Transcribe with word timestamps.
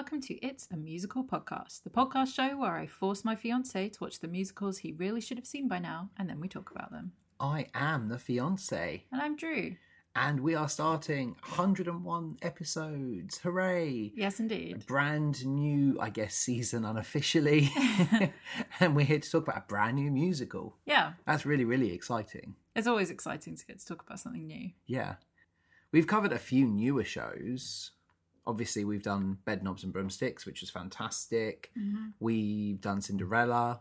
Welcome 0.00 0.22
to 0.22 0.34
It's 0.46 0.66
a 0.72 0.78
Musical 0.78 1.22
Podcast, 1.22 1.82
the 1.82 1.90
podcast 1.90 2.34
show 2.34 2.56
where 2.56 2.72
I 2.72 2.86
force 2.86 3.22
my 3.22 3.36
fiance 3.36 3.90
to 3.90 3.98
watch 4.00 4.18
the 4.20 4.28
musicals 4.28 4.78
he 4.78 4.92
really 4.92 5.20
should 5.20 5.36
have 5.36 5.46
seen 5.46 5.68
by 5.68 5.78
now, 5.78 6.08
and 6.16 6.26
then 6.26 6.40
we 6.40 6.48
talk 6.48 6.70
about 6.70 6.90
them. 6.90 7.12
I 7.38 7.66
am 7.74 8.08
the 8.08 8.16
fiance, 8.16 9.04
And 9.12 9.20
I'm 9.20 9.36
Drew. 9.36 9.76
and 10.16 10.40
we 10.40 10.54
are 10.54 10.70
starting 10.70 11.36
101 11.54 12.38
episodes. 12.40 13.36
Hooray! 13.40 14.12
Yes, 14.16 14.38
A 14.40 14.42
indeed. 14.44 14.86
brand 14.86 15.44
new, 15.44 15.98
I 16.00 16.08
guess, 16.08 16.34
season 16.34 16.86
unofficially. 16.86 17.68
and 18.80 18.96
we're 18.96 19.04
here 19.04 19.20
to 19.20 19.30
talk 19.30 19.42
about 19.48 19.58
a 19.64 19.68
brand 19.68 19.96
new 19.96 20.10
musical. 20.10 20.78
Yeah, 20.86 21.12
That's 21.26 21.44
really, 21.44 21.66
really 21.66 21.92
exciting. 21.92 22.54
it's 22.74 22.86
always 22.86 23.10
exciting 23.10 23.54
to 23.54 23.66
get 23.66 23.80
to 23.80 23.86
talk 23.86 24.02
about 24.06 24.18
something 24.18 24.46
new. 24.46 24.70
Yeah. 24.86 25.16
We've 25.92 26.06
covered 26.06 26.32
a 26.32 26.38
few 26.38 26.66
newer 26.66 27.04
shows. 27.04 27.90
Obviously, 28.46 28.84
we've 28.84 29.02
done 29.02 29.38
Bedknobs 29.46 29.84
and 29.84 29.92
Broomsticks, 29.92 30.46
which 30.46 30.60
was 30.60 30.70
fantastic. 30.70 31.70
Mm-hmm. 31.78 32.06
We've 32.18 32.80
done 32.80 33.00
Cinderella, 33.00 33.80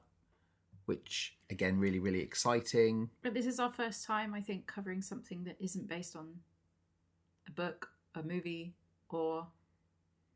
which, 0.86 1.38
again, 1.50 1.80
really, 1.80 2.00
really 2.00 2.22
exciting. 2.22 3.10
But 3.22 3.34
this 3.34 3.46
is 3.46 3.60
our 3.60 3.72
first 3.72 4.06
time, 4.06 4.34
I 4.34 4.42
think, 4.42 4.68
covering 4.68 5.02
something 5.02 5.44
that 5.46 5.56
isn't 5.60 5.88
based 5.88 6.16
on 6.16 6.28
a 7.48 7.52
book, 7.52 7.90
a 8.16 8.22
movie, 8.22 8.74
or 9.10 9.48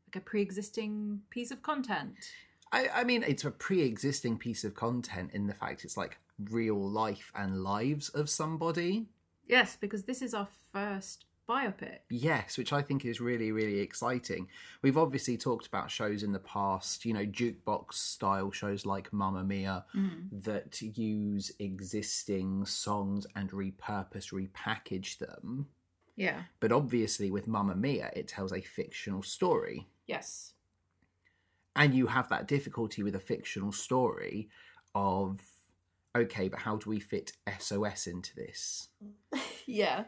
like 0.08 0.16
a 0.16 0.24
pre 0.24 0.40
existing 0.40 1.20
piece 1.30 1.50
of 1.50 1.62
content. 1.62 2.16
I, 2.74 2.88
I 2.92 3.04
mean, 3.04 3.22
it's 3.22 3.44
a 3.44 3.52
pre-existing 3.52 4.36
piece 4.38 4.64
of 4.64 4.74
content 4.74 5.30
in 5.32 5.46
the 5.46 5.54
fact 5.54 5.84
it's 5.84 5.96
like 5.96 6.18
real 6.50 6.76
life 6.76 7.30
and 7.36 7.62
lives 7.62 8.08
of 8.08 8.28
somebody. 8.28 9.06
Yes, 9.46 9.76
because 9.80 10.04
this 10.04 10.20
is 10.20 10.34
our 10.34 10.48
first 10.72 11.24
biopic. 11.48 11.98
Yes, 12.10 12.56
which 12.58 12.72
I 12.72 12.82
think 12.82 13.04
is 13.04 13.20
really, 13.20 13.52
really 13.52 13.80
exciting. 13.80 14.48
We've 14.82 14.98
obviously 14.98 15.36
talked 15.36 15.66
about 15.66 15.90
shows 15.90 16.22
in 16.22 16.32
the 16.32 16.38
past, 16.38 17.04
you 17.04 17.12
know, 17.12 17.26
jukebox 17.26 17.94
style 17.94 18.50
shows 18.50 18.86
like 18.86 19.12
Mamma 19.12 19.44
Mia 19.44 19.84
mm-hmm. 19.94 20.38
that 20.40 20.80
use 20.80 21.52
existing 21.58 22.66
songs 22.66 23.26
and 23.36 23.50
repurpose, 23.50 24.32
repackage 24.32 25.18
them. 25.18 25.68
Yeah. 26.16 26.42
But 26.60 26.72
obviously, 26.72 27.30
with 27.30 27.48
Mamma 27.48 27.74
Mia, 27.74 28.10
it 28.14 28.28
tells 28.28 28.52
a 28.52 28.60
fictional 28.60 29.22
story. 29.22 29.88
Yes. 30.06 30.52
and 31.76 31.94
you 31.94 32.06
have 32.08 32.28
that 32.28 32.46
difficulty 32.46 33.02
with 33.02 33.14
a 33.14 33.20
fictional 33.20 33.72
story 33.72 34.48
of 34.94 35.40
okay 36.14 36.48
but 36.48 36.60
how 36.60 36.76
do 36.76 36.90
we 36.90 37.00
fit 37.00 37.32
sos 37.58 38.06
into 38.06 38.34
this 38.36 38.88
Yeah. 39.66 40.04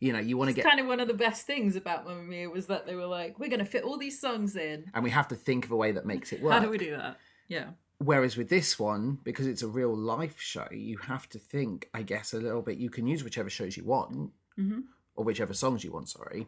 You 0.00 0.12
know 0.12 0.18
you 0.18 0.36
want 0.36 0.48
to 0.48 0.54
get 0.54 0.64
kind 0.64 0.80
of 0.80 0.86
one 0.86 1.00
of 1.00 1.08
the 1.08 1.14
best 1.14 1.46
things 1.46 1.74
about 1.76 2.06
Mamma 2.06 2.22
Mia 2.22 2.48
was 2.50 2.66
that 2.66 2.86
they 2.86 2.94
were 2.94 3.06
like, 3.06 3.38
we're 3.38 3.48
going 3.48 3.58
to 3.58 3.64
fit 3.64 3.82
all 3.84 3.98
these 3.98 4.20
songs 4.20 4.54
in. 4.56 4.90
and 4.94 5.02
we 5.04 5.10
have 5.10 5.28
to 5.28 5.34
think 5.34 5.64
of 5.64 5.70
a 5.72 5.76
way 5.76 5.92
that 5.92 6.06
makes 6.06 6.32
it 6.32 6.40
work 6.42 6.52
How 6.54 6.60
do 6.60 6.70
we 6.70 6.78
do 6.78 6.90
that? 6.96 7.18
Yeah. 7.48 7.68
whereas 7.98 8.36
with 8.36 8.48
this 8.48 8.78
one 8.78 9.18
because 9.24 9.46
it's 9.46 9.62
a 9.62 9.68
real 9.68 9.94
life 9.96 10.40
show 10.40 10.68
you 10.70 10.98
have 10.98 11.28
to 11.30 11.38
think 11.38 11.88
i 11.94 12.02
guess 12.02 12.32
a 12.32 12.38
little 12.38 12.62
bit 12.62 12.78
you 12.78 12.90
can 12.90 13.06
use 13.06 13.24
whichever 13.24 13.50
shows 13.50 13.76
you 13.76 13.84
want 13.84 14.30
Mhm. 14.58 14.84
or 15.16 15.24
whichever 15.24 15.52
songs 15.54 15.82
you 15.82 15.90
want 15.92 16.08
sorry 16.08 16.46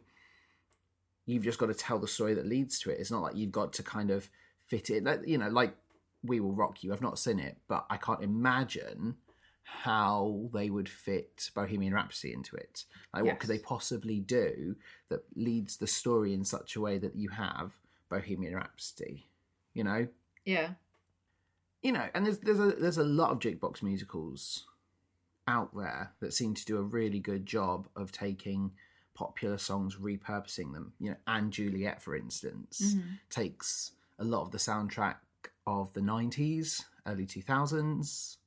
you've 1.26 1.42
just 1.44 1.58
got 1.58 1.66
to 1.66 1.74
tell 1.74 1.98
the 1.98 2.06
story 2.08 2.34
that 2.34 2.46
leads 2.46 2.78
to 2.80 2.90
it 2.90 2.98
it's 3.00 3.10
not 3.10 3.22
like 3.22 3.34
you've 3.36 3.50
got 3.52 3.72
to 3.74 3.82
kind 3.82 4.10
of 4.10 4.28
fit 4.66 4.90
it 4.90 5.04
you 5.26 5.38
know 5.38 5.48
like 5.48 5.74
we 6.22 6.38
will 6.38 6.52
rock 6.52 6.84
you 6.84 6.92
i've 6.92 7.00
not 7.02 7.18
seen 7.18 7.38
it 7.40 7.56
but 7.66 7.84
i 7.90 7.96
can't 7.96 8.22
imagine 8.22 9.16
how 9.62 10.48
they 10.52 10.68
would 10.70 10.88
fit 10.88 11.50
bohemian 11.54 11.94
rhapsody 11.94 12.32
into 12.32 12.56
it 12.56 12.84
like 13.14 13.24
what 13.24 13.38
could 13.38 13.50
they 13.50 13.58
possibly 13.58 14.18
do 14.20 14.74
that 15.08 15.24
leads 15.36 15.76
the 15.76 15.86
story 15.86 16.34
in 16.34 16.44
such 16.44 16.76
a 16.76 16.80
way 16.80 16.98
that 16.98 17.14
you 17.14 17.28
have 17.28 17.72
bohemian 18.08 18.54
rhapsody 18.54 19.26
you 19.74 19.84
know 19.84 20.08
Yeah. 20.44 20.70
you 21.82 21.92
know, 21.92 22.08
and 22.14 22.26
there's 22.26 22.38
there's 22.38 22.58
a 22.58 22.72
there's 22.72 22.98
a 22.98 23.04
lot 23.04 23.30
of 23.30 23.38
jukebox 23.38 23.82
musicals 23.82 24.66
out 25.46 25.74
there 25.76 26.12
that 26.20 26.32
seem 26.34 26.54
to 26.54 26.64
do 26.64 26.76
a 26.78 26.82
really 26.82 27.20
good 27.20 27.46
job 27.46 27.88
of 27.96 28.12
taking 28.12 28.72
popular 29.14 29.58
songs, 29.58 29.96
repurposing 29.96 30.72
them. 30.72 30.92
You 30.98 31.10
know, 31.10 31.16
and 31.26 31.52
Juliet, 31.52 32.02
for 32.02 32.14
instance, 32.16 32.94
mm-hmm. 32.94 33.14
takes 33.28 33.92
a 34.18 34.24
lot 34.24 34.42
of 34.42 34.50
the 34.50 34.58
soundtrack 34.58 35.16
of 35.66 35.92
the 35.92 36.00
'90s, 36.00 36.84
early 37.06 37.26
2000s, 37.26 38.36
Yep. 38.38 38.39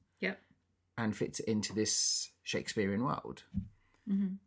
And 0.97 1.15
fits 1.15 1.39
it 1.39 1.47
into 1.47 1.73
this 1.73 2.31
Shakespearean 2.43 3.03
world. 3.03 3.43
Mhm. 4.07 4.37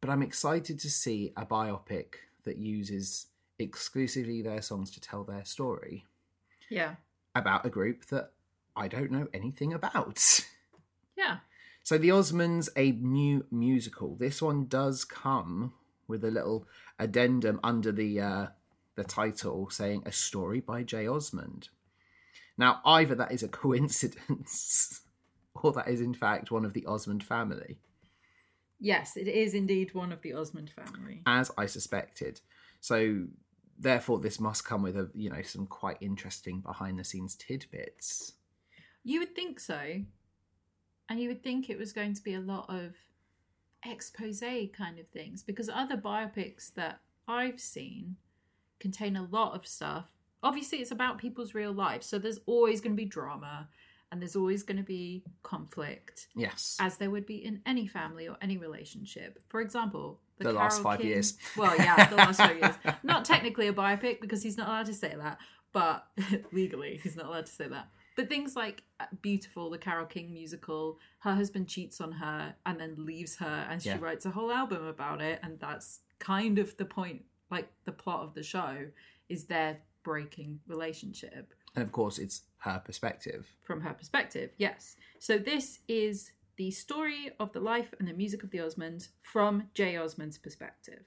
But 0.00 0.10
I'm 0.10 0.22
excited 0.22 0.78
to 0.80 0.90
see 0.90 1.32
a 1.36 1.44
biopic 1.46 2.14
that 2.44 2.56
uses 2.56 3.26
exclusively 3.58 4.42
their 4.42 4.62
songs 4.62 4.90
to 4.92 5.00
tell 5.00 5.24
their 5.24 5.44
story 5.44 6.06
Yeah. 6.68 6.96
about 7.34 7.66
a 7.66 7.70
group 7.70 8.06
that 8.06 8.32
I 8.74 8.88
don't 8.88 9.10
know 9.10 9.28
anything 9.34 9.72
about. 9.72 10.18
Yeah. 11.16 11.40
So 11.82 11.98
The 11.98 12.08
Osmonds, 12.08 12.70
a 12.76 12.92
new 12.92 13.44
musical. 13.50 14.16
This 14.16 14.40
one 14.40 14.66
does 14.66 15.04
come 15.04 15.74
with 16.08 16.24
a 16.24 16.30
little 16.30 16.66
addendum 16.98 17.60
under 17.62 17.92
the 17.92 18.18
uh, 18.20 18.46
the 18.94 19.04
title 19.04 19.68
saying 19.68 20.02
a 20.06 20.12
story 20.12 20.60
by 20.60 20.82
Jay 20.82 21.06
Osmond. 21.06 21.68
Now, 22.56 22.80
either 22.86 23.14
that 23.16 23.32
is 23.32 23.42
a 23.42 23.48
coincidence 23.48 25.02
or 25.62 25.72
that 25.72 25.88
is 25.88 26.00
in 26.00 26.14
fact 26.14 26.50
one 26.50 26.64
of 26.64 26.72
the 26.72 26.86
Osmond 26.86 27.22
family, 27.24 27.78
Yes, 28.82 29.16
it 29.18 29.28
is 29.28 29.52
indeed 29.52 29.92
one 29.94 30.10
of 30.10 30.22
the 30.22 30.32
Osmond 30.32 30.70
family. 30.70 31.20
as 31.26 31.50
I 31.58 31.66
suspected. 31.66 32.40
So 32.80 33.26
therefore 33.78 34.18
this 34.18 34.40
must 34.40 34.64
come 34.64 34.82
with 34.82 34.96
a 34.96 35.10
you 35.14 35.30
know 35.30 35.42
some 35.42 35.66
quite 35.66 35.98
interesting 36.00 36.60
behind 36.60 36.98
the 36.98 37.04
scenes 37.04 37.34
tidbits. 37.34 38.32
You 39.04 39.20
would 39.20 39.34
think 39.34 39.60
so. 39.60 40.02
And 41.08 41.18
you 41.20 41.28
would 41.28 41.42
think 41.42 41.68
it 41.68 41.78
was 41.78 41.92
going 41.92 42.14
to 42.14 42.22
be 42.22 42.34
a 42.34 42.40
lot 42.40 42.66
of 42.70 42.94
expose 43.84 44.40
kind 44.72 44.98
of 44.98 45.08
things 45.08 45.42
because 45.42 45.68
other 45.68 45.96
biopics 45.96 46.72
that 46.74 47.00
I've 47.26 47.58
seen 47.60 48.16
contain 48.78 49.16
a 49.16 49.24
lot 49.24 49.54
of 49.54 49.66
stuff. 49.66 50.06
Obviously, 50.42 50.78
it's 50.78 50.92
about 50.92 51.18
people's 51.18 51.52
real 51.52 51.72
lives, 51.72 52.06
so 52.06 52.18
there's 52.18 52.38
always 52.46 52.80
going 52.80 52.92
to 52.92 53.02
be 53.02 53.08
drama 53.08 53.68
and 54.12 54.20
there's 54.20 54.36
always 54.36 54.62
going 54.62 54.76
to 54.76 54.82
be 54.82 55.24
conflict, 55.42 56.28
Yes. 56.34 56.76
as 56.80 56.96
there 56.96 57.10
would 57.10 57.26
be 57.26 57.36
in 57.44 57.60
any 57.66 57.86
family 57.86 58.28
or 58.28 58.36
any 58.40 58.56
relationship. 58.56 59.38
For 59.48 59.60
example, 59.60 60.20
The 60.38 60.52
last 60.52 60.82
five 60.82 61.00
King- 61.00 61.08
years. 61.10 61.36
Well, 61.56 61.76
yeah, 61.76 62.06
the 62.08 62.16
last 62.16 62.38
five 62.38 62.58
years. 62.58 62.74
Not 63.02 63.24
technically 63.24 63.68
a 63.68 63.72
biopic 63.72 64.20
because 64.20 64.42
he's 64.42 64.56
not 64.56 64.68
allowed 64.68 64.86
to 64.86 64.94
say 64.94 65.14
that, 65.16 65.38
but 65.72 66.06
legally 66.52 66.98
he's 67.02 67.14
not 67.16 67.26
allowed 67.26 67.46
to 67.46 67.52
say 67.52 67.68
that. 67.68 67.88
But 68.16 68.28
things 68.28 68.56
like 68.56 68.82
uh, 68.98 69.06
Beautiful, 69.22 69.70
the 69.70 69.78
Carole 69.78 70.06
King 70.06 70.32
musical, 70.32 70.98
her 71.20 71.34
husband 71.34 71.68
cheats 71.68 72.00
on 72.00 72.10
her 72.12 72.54
and 72.66 72.80
then 72.80 72.94
leaves 73.06 73.36
her, 73.36 73.66
and 73.70 73.80
she 73.82 73.90
Yeah. 73.90 73.98
writes 74.00 74.26
a 74.26 74.30
whole 74.30 74.50
album 74.50 74.84
about 74.86 75.20
it, 75.20 75.38
and 75.42 75.60
that's 75.60 76.00
kind 76.18 76.58
of 76.58 76.76
the 76.76 76.84
point, 76.84 77.24
like 77.50 77.68
the 77.84 77.92
plot 77.92 78.22
of 78.24 78.34
the 78.34 78.42
show, 78.42 78.86
is 79.28 79.44
their 79.44 79.78
breaking 80.02 80.58
relationship 80.66 81.52
And 81.74 81.82
of 81.82 81.92
course 81.92 82.18
it's 82.18 82.42
her 82.58 82.80
perspective. 82.84 83.48
from 83.64 83.80
her 83.80 83.94
perspective. 83.94 84.50
Yes. 84.58 84.96
So 85.18 85.38
this 85.38 85.80
is 85.88 86.32
the 86.56 86.70
story 86.70 87.30
of 87.38 87.52
the 87.52 87.60
life 87.60 87.94
and 87.98 88.06
the 88.06 88.12
music 88.12 88.42
of 88.42 88.50
the 88.50 88.58
Osmonds 88.58 89.08
from 89.22 89.68
Jay 89.72 89.96
Osmond's 89.96 90.36
perspective. 90.36 91.04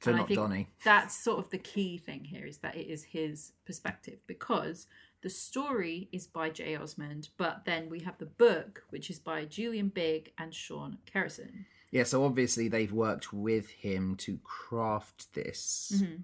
So 0.00 0.10
And 0.10 0.16
I 0.16 0.18
not 0.20 0.28
think 0.28 0.40
Donny. 0.40 0.68
That's 0.84 1.16
sort 1.16 1.38
of 1.38 1.50
the 1.50 1.58
key 1.58 1.98
thing 1.98 2.24
here 2.24 2.46
is 2.46 2.58
that 2.58 2.76
it 2.76 2.88
is 2.88 3.04
his 3.04 3.52
perspective 3.64 4.18
because 4.26 4.86
the 5.22 5.30
story 5.30 6.08
is 6.12 6.26
by 6.26 6.50
Jay 6.50 6.76
Osmond, 6.76 7.28
but 7.36 7.62
then 7.64 7.88
we 7.88 8.00
have 8.00 8.18
the 8.18 8.26
book, 8.26 8.84
which 8.90 9.10
is 9.10 9.18
by 9.18 9.44
Julian 9.44 9.88
Bigg 9.88 10.32
and 10.38 10.54
Shaun 10.54 10.98
Kerrison. 11.12 11.64
Yeah, 11.90 12.04
so 12.04 12.24
obviously 12.24 12.68
they've 12.68 12.92
worked 12.92 13.32
with 13.32 13.70
him 13.70 14.16
to 14.16 14.38
craft 14.44 15.32
this. 15.34 15.92
Mm-hmm. 15.96 16.14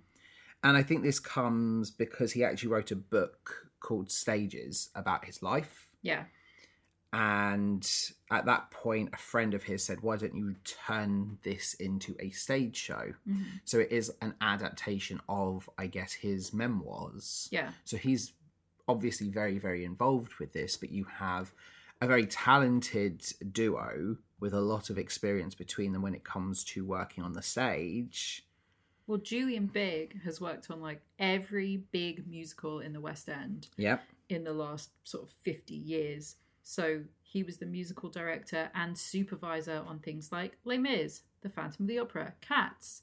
And 0.63 0.77
I 0.77 0.83
think 0.83 1.03
this 1.03 1.19
comes 1.19 1.91
because 1.91 2.33
he 2.33 2.45
actually 2.45 2.71
wrote 2.71 2.91
a 2.91 2.97
book 2.97 3.69
called 3.81 4.11
Stages 4.11 4.91
about 4.95 5.25
his 5.25 5.43
life. 5.43 5.89
Yeah. 6.03 6.25
And 7.13 7.87
at 8.31 8.47
that 8.47 8.71
point, 8.71 9.11
a 9.13 9.19
friend 9.19 9.53
of 9.53 9.65
his 9.65 9.85
said, 9.85 10.01
Why 10.01 10.17
don't 10.17 10.35
you 10.35 10.57
turn 10.65 11.39
this 11.43 11.75
into 11.75 12.17
a 12.21 12.31
stage 12.31 12.77
show? 12.77 13.13
Mm-hmm. 13.29 13.43
So 13.65 13.81
it 13.81 13.93
is 13.93 14.11
an 14.23 14.35
adaptation 14.41 15.21
of, 15.29 15.69
I 15.77 15.89
guess, 15.89 16.13
his 16.13 16.55
memoirs. 16.55 17.49
Yeah. 17.53 17.71
So 17.85 17.99
he's 17.99 18.33
obviously 18.89 19.29
very, 19.29 19.59
very 19.59 19.85
involved 19.85 20.35
with 20.41 20.53
this, 20.53 20.77
but 20.77 20.91
you 20.91 21.05
have 21.19 21.53
a 22.01 22.07
very 22.07 22.27
talented 22.27 23.23
duo 23.53 24.17
with 24.41 24.55
a 24.55 24.61
lot 24.61 24.91
of 24.91 24.99
experience 24.99 25.55
between 25.55 25.93
them 25.93 26.03
when 26.03 26.15
it 26.15 26.25
comes 26.25 26.65
to 26.65 26.85
working 26.85 27.23
on 27.23 27.35
the 27.35 27.43
stage. 27.43 28.45
Well, 29.07 29.19
Julian 29.19 29.67
Bigg 29.67 30.23
has 30.23 30.41
worked 30.41 30.71
on 30.71 30.81
like 30.81 31.03
every 31.19 31.79
big 31.93 32.27
musical 32.29 32.81
in 32.81 32.93
the 32.93 33.01
West 33.01 33.29
End 33.29 33.69
Yep. 33.77 34.03
in 34.29 34.45
the 34.45 34.53
last 34.53 34.91
sort 35.05 35.25
of 35.25 35.31
50 35.43 35.75
years. 35.75 36.37
So 36.63 37.03
he 37.23 37.43
was 37.43 37.57
the 37.59 37.67
musical 37.67 38.09
director 38.11 38.71
and 38.75 38.97
supervisor 38.97 39.83
on 39.87 39.99
things 39.99 40.31
like 40.31 40.57
Les 40.65 40.79
Mis, 40.79 41.23
The 41.43 41.49
Phantom 41.49 41.85
of 41.85 41.89
the 41.89 41.99
Opera, 41.99 42.35
Cats, 42.41 43.03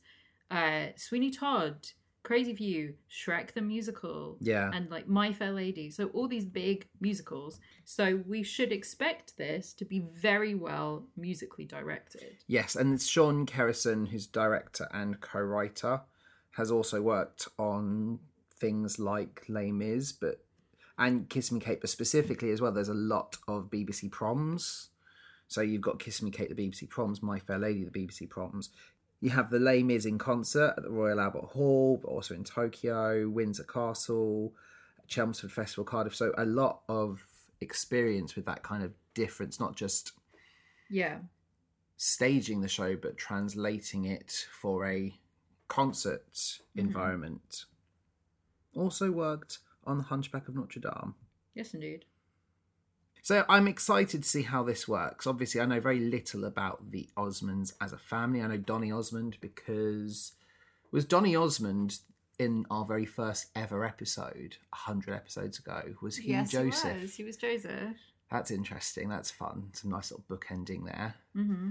uh, 0.50 0.88
Sweeney 0.96 1.31
Todd, 1.31 1.90
Crazy 2.30 2.54
for 2.56 2.62
You, 2.62 2.94
Shrek 3.10 3.54
the 3.54 3.62
Musical, 3.62 4.38
Yeah. 4.40 4.70
and 4.72 4.88
like 4.92 5.08
My 5.08 5.34
Fair 5.34 5.52
Lady. 5.52 5.90
So 5.90 6.10
all 6.10 6.28
these 6.28 6.46
big 6.46 6.88
musicals. 7.02 7.60
So 7.86 8.18
we 8.28 8.44
should 8.44 8.72
expect 8.72 9.36
this 9.36 9.74
to 9.74 9.84
be 9.84 10.02
very 10.02 10.54
well 10.54 11.08
musically 11.18 11.66
directed. 11.66 12.38
Yes, 12.46 12.76
and 12.76 12.94
it's 12.94 13.08
Shaun 13.08 13.48
Kerrison, 13.48 14.10
who's 14.10 14.28
director 14.28 14.88
and 14.94 15.20
co-writer, 15.20 16.02
has 16.52 16.70
also 16.70 17.02
worked 17.02 17.48
on 17.58 18.20
things 18.54 19.00
like 19.00 19.46
Les 19.50 19.72
Mis, 19.72 20.12
but 20.12 20.46
and 21.00 21.28
Kiss 21.30 21.52
Me 21.52 21.60
Kate, 21.60 21.82
but 21.82 21.90
specifically 21.90 22.52
as 22.52 22.62
well. 22.62 22.72
There's 22.72 22.90
a 22.90 22.94
lot 22.94 23.38
of 23.48 23.72
BBC 23.72 24.12
proms. 24.12 24.90
So 25.48 25.62
you've 25.62 25.82
got 25.82 25.98
Kiss 25.98 26.22
Me 26.22 26.30
Kate, 26.30 26.56
the 26.56 26.70
BBC 26.70 26.88
proms, 26.90 27.24
My 27.24 27.40
Fair 27.40 27.58
Lady, 27.58 27.84
the 27.86 27.90
BBC 27.90 28.30
proms. 28.30 28.70
You 29.21 29.31
have 29.31 29.50
the 29.50 29.60
Les 29.60 29.83
Mis 29.83 30.06
in 30.06 30.18
concert 30.18 30.75
at 30.77 30.83
the 30.83 30.89
Royal 30.89 31.19
Albert 31.19 31.45
Hall, 31.51 32.00
but 32.01 32.07
also 32.10 32.33
in 32.33 32.44
Tokyo, 32.44 33.27
Windsor 33.30 33.63
Castle, 33.66 34.54
Chelmsford 35.07 35.51
Festival, 35.51 35.83
Cardiff. 35.83 36.16
So 36.16 36.33
a 36.38 36.45
lot 36.45 36.81
of 36.88 37.27
experience 37.60 38.36
with 38.36 38.45
that 38.45 38.63
kind 38.63 38.83
of 38.83 38.94
difference, 39.13 39.60
not 39.60 39.75
just 39.75 40.13
Yeah. 40.89 41.19
staging 41.98 42.62
the 42.62 42.69
show 42.69 42.95
but 42.95 43.18
translating 43.18 44.06
it 44.06 44.48
for 44.51 44.86
a 44.88 45.19
concert 45.68 46.31
mm-hmm. 46.33 46.80
environment. 46.80 47.65
Also 48.75 49.12
worked 49.12 49.60
on 49.83 49.98
The 49.98 50.04
Hunchback 50.06 50.48
of 50.48 50.56
Notre 50.56 50.80
Dame. 50.80 51.15
Yes, 51.56 51.74
indeed. 51.74 52.06
So 53.30 53.46
I'm 53.48 53.68
excited 53.68 54.24
to 54.24 54.28
see 54.28 54.42
how 54.42 54.64
this 54.64 54.88
works. 54.88 55.28
Obviously, 55.28 55.62
I 55.62 55.66
know 55.68 55.80
very 55.80 56.00
little 56.00 56.46
about 56.46 56.90
the 56.90 57.08
Osmonds 57.16 57.74
as 57.80 57.94
a 57.94 57.98
family. 58.00 58.42
I 58.42 58.48
know 58.48 58.58
Donny 58.58 58.92
Osmond 58.92 59.38
because 59.40 60.31
was 60.92 61.06
Donny 61.06 61.36
Osmond 61.36 62.00
in 62.40 62.66
our 62.72 62.84
very 62.86 63.06
first 63.06 63.52
ever 63.56 63.86
episode, 63.86 64.58
hundred 64.74 65.14
episodes 65.14 65.60
ago. 65.60 65.94
Was 66.02 66.18
he 66.18 66.31
yes, 66.31 66.50
Joseph? 66.50 66.96
he 66.96 67.02
was. 67.04 67.16
He 67.18 67.24
was 67.24 67.38
Joseph. 67.38 67.98
That's 68.31 68.50
interesting. 68.50 69.10
That's 69.10 69.30
fun. 69.30 69.70
Some 69.74 69.92
nice 69.92 70.10
little 70.10 70.25
book 70.28 70.48
ending 70.50 70.86
there. 70.86 71.14
Mm-hmm. 71.38 71.70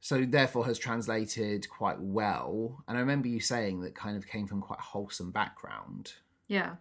so 0.00 0.26
therefore 0.26 0.66
has 0.66 0.78
translated 0.78 1.70
quite 1.70 1.98
well 2.00 2.84
and 2.86 2.98
i 2.98 3.00
remember 3.00 3.28
you 3.28 3.40
saying 3.40 3.80
that 3.80 3.94
kind 3.94 4.18
of 4.18 4.26
came 4.26 4.46
from 4.46 4.60
quite 4.60 4.78
a 4.78 4.82
wholesome 4.82 5.30
background 5.30 6.12
Yeah. 6.48 6.74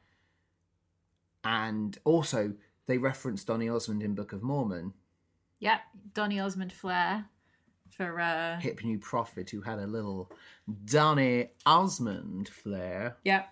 and 1.46 1.98
also 2.04 2.54
they 2.92 2.98
referenced 2.98 3.48
donny 3.48 3.70
osmond 3.70 4.04
in 4.04 4.14
book 4.14 4.34
of 4.34 4.44
mormon 4.44 4.94
Yeah. 5.60 5.80
Donny 6.14 6.40
Osmond 6.42 6.74
Flair 6.74 7.26
for 7.90 8.20
uh 8.20 8.60
hip 8.60 8.84
new 8.84 8.98
prophet 9.00 9.50
who 9.50 9.62
had 9.62 9.80
a 9.80 9.88
little 9.88 10.30
donny 10.86 11.52
osmond 11.66 12.50
flair 12.50 13.16
Yeah. 13.24 13.44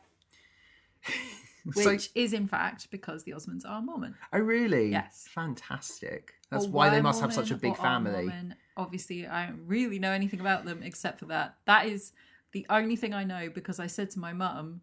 so 1.73 1.91
Which 1.91 2.09
is 2.15 2.33
in 2.33 2.47
fact 2.47 2.89
because 2.91 3.23
the 3.23 3.31
Osmonds 3.31 3.65
are 3.65 3.81
Mormon. 3.81 4.15
oh 4.33 4.39
really 4.39 4.89
Yes. 4.91 5.27
fantastic 5.29 6.33
that's 6.49 6.65
Or 6.65 6.69
why 6.69 6.89
they 6.89 7.01
must 7.01 7.21
have 7.21 7.33
such 7.33 7.51
a 7.51 7.55
big 7.55 7.77
family 7.77 8.25
Mormon. 8.25 8.55
Obviously, 8.75 9.27
I 9.27 9.47
don't 9.47 9.61
really 9.67 9.99
know 9.99 10.11
anything 10.11 10.39
about 10.39 10.63
them 10.65 10.81
except 10.83 11.19
for 11.19 11.25
that. 11.27 11.55
That 11.65 11.85
is 11.85 12.11
the 12.53 12.65
only 12.69 12.95
thing 12.95 13.13
I 13.13 13.23
know 13.25 13.49
because 13.49 13.77
I 13.79 13.87
said 13.87 14.09
to 14.11 14.19
my 14.19 14.31
mum, 14.33 14.81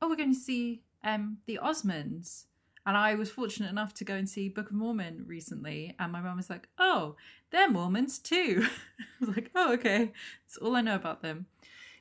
"Oh, 0.00 0.08
we're 0.08 0.16
going 0.16 0.32
to 0.32 0.38
see 0.40 0.82
um, 1.04 1.38
the 1.46 1.58
Osmonds," 1.62 2.44
and 2.86 2.96
I 2.96 3.14
was 3.14 3.30
fortunate 3.30 3.70
enough 3.70 3.94
to 3.94 4.04
go 4.04 4.14
and 4.14 4.28
see 4.28 4.48
Book 4.48 4.70
of 4.70 4.76
Mormon 4.76 5.24
recently, 5.26 5.94
and 5.98 6.12
my 6.12 6.20
mum 6.20 6.36
was 6.36 6.50
like, 6.50 6.68
"Oh, 6.78 7.16
they're 7.50 7.70
Mormons 7.70 8.18
too." 8.18 8.66
I 9.00 9.24
was 9.24 9.28
like, 9.36 9.50
"Oh, 9.54 9.72
okay." 9.74 10.12
That's 10.46 10.56
all 10.58 10.76
I 10.76 10.80
know 10.80 10.94
about 10.96 11.22
them. 11.22 11.46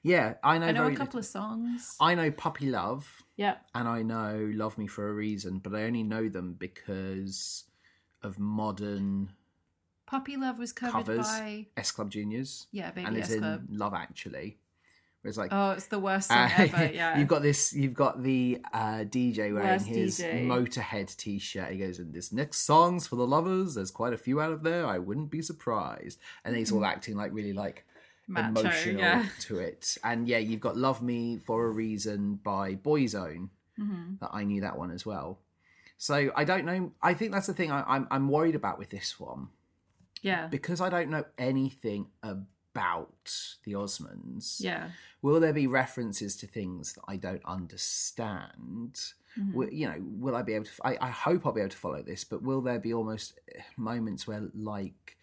yeah 0.03 0.33
i 0.43 0.57
know, 0.57 0.65
I 0.65 0.71
know 0.71 0.87
a 0.87 0.95
couple 0.95 1.19
of 1.19 1.25
songs. 1.25 1.95
i 1.99 2.15
know 2.15 2.31
puppy 2.31 2.65
love 2.71 3.21
Yeah. 3.35 3.57
and 3.75 3.87
I 3.87 4.01
know 4.01 4.49
Love 4.53 4.77
Me 4.79 4.87
for 4.87 5.07
a 5.09 5.13
Reason, 5.13 5.59
but 5.59 5.75
I 5.75 5.83
only 5.83 6.01
know 6.03 6.27
them 6.27 6.53
because 6.57 7.65
of 8.23 8.39
modern 8.39 9.33
Puppy 10.07 10.35
Love 10.37 10.57
was 10.59 10.73
covered 10.73 10.91
covers. 11.05 11.27
by 11.27 11.67
S 11.77 11.91
Club 11.91 12.09
Juniors, 12.11 12.67
yeah, 12.71 12.89
Baby 12.91 13.07
and 13.07 13.17
it's 13.17 13.29
S 13.29 13.35
in 13.35 13.67
Love 13.69 13.93
Actually. 13.93 14.57
Whereas 15.21 15.37
like 15.37 15.49
Oh, 15.51 15.71
it's 15.71 15.87
the 15.87 15.99
worst 15.99 16.29
song 16.29 16.37
uh, 16.37 16.49
ever. 16.57 16.85
Yeah. 16.93 17.17
you've 17.19 17.27
got 17.27 17.41
this, 17.43 17.73
you've 17.73 17.93
got 17.93 18.23
the 18.23 18.59
uh, 18.73 19.03
DJ 19.05 19.53
wearing 19.53 19.79
his 19.83 20.19
DJ. 20.19 20.45
Motorhead 20.47 21.15
T-shirt. 21.15 21.71
He 21.71 21.77
goes, 21.77 21.99
"And 21.99 22.13
this 22.13 22.31
next 22.31 22.59
song's 22.59 23.05
for 23.07 23.15
the 23.17 23.27
lovers. 23.27 23.75
There's 23.75 23.91
quite 23.91 24.13
a 24.13 24.17
few 24.17 24.41
out 24.41 24.51
of 24.51 24.63
there. 24.63 24.85
I 24.87 24.97
wouldn't 24.97 25.29
be 25.29 25.41
surprised." 25.41 26.19
And 26.43 26.55
he's 26.55 26.71
all 26.71 26.85
acting 26.85 27.15
like 27.15 27.33
really 27.33 27.53
like 27.53 27.85
Mm-hmm. 28.29 28.53
Macho, 28.53 28.61
emotional 28.61 28.99
yeah. 29.01 29.25
to 29.41 29.57
it. 29.59 29.97
And 30.03 30.27
yeah, 30.27 30.37
you've 30.37 30.59
got 30.61 30.77
"Love 30.77 31.01
Me 31.01 31.37
for 31.37 31.65
a 31.65 31.69
Reason" 31.69 32.35
by 32.35 32.75
Boyzone. 32.75 33.49
Mhm. 33.79 34.19
That 34.19 34.29
I 34.31 34.43
knew 34.43 34.61
that 34.61 34.77
one 34.77 34.91
as 34.91 35.05
well. 35.05 35.39
So 35.97 36.31
I 36.35 36.43
don't 36.45 36.65
know. 36.65 36.93
I 37.01 37.13
think 37.13 37.31
that's 37.31 37.47
the 37.47 37.53
thing 37.53 37.71
I, 37.71 37.83
I'm 37.87 38.07
I'm 38.09 38.27
worried 38.29 38.55
about 38.55 38.77
with 38.79 38.89
this 38.89 39.19
one 39.19 39.49
Yeah. 40.21 40.47
because 40.47 40.81
I 40.81 40.89
don't 40.89 41.09
know 41.09 41.25
anything 41.37 42.07
about 42.23 42.45
the 42.73 43.73
Osmonds. 43.73 44.57
Yeah. 44.59 44.89
Will 45.21 45.39
there 45.39 45.53
be 45.53 45.67
references 45.67 46.35
to 46.37 46.47
things 46.47 46.93
that 46.93 47.03
I 47.07 47.17
don't 47.17 47.43
understand? 47.45 48.99
Mhm. 49.37 49.53
Will, 49.53 49.69
you 49.69 49.87
know, 49.87 49.97
will 49.99 50.35
I 50.35 50.41
be 50.41 50.53
able 50.53 50.65
to? 50.65 50.71
I, 50.83 50.97
I 51.01 51.09
hope 51.09 51.45
I'll 51.45 51.53
be 51.53 51.61
able 51.61 51.69
to 51.69 51.77
follow 51.77 52.01
this, 52.01 52.23
but 52.23 52.41
will 52.41 52.61
there 52.61 52.79
be 52.79 52.93
almost 52.93 53.39
eh, 53.55 53.61
moments 53.77 54.27
where, 54.27 54.49
like, 54.53 55.17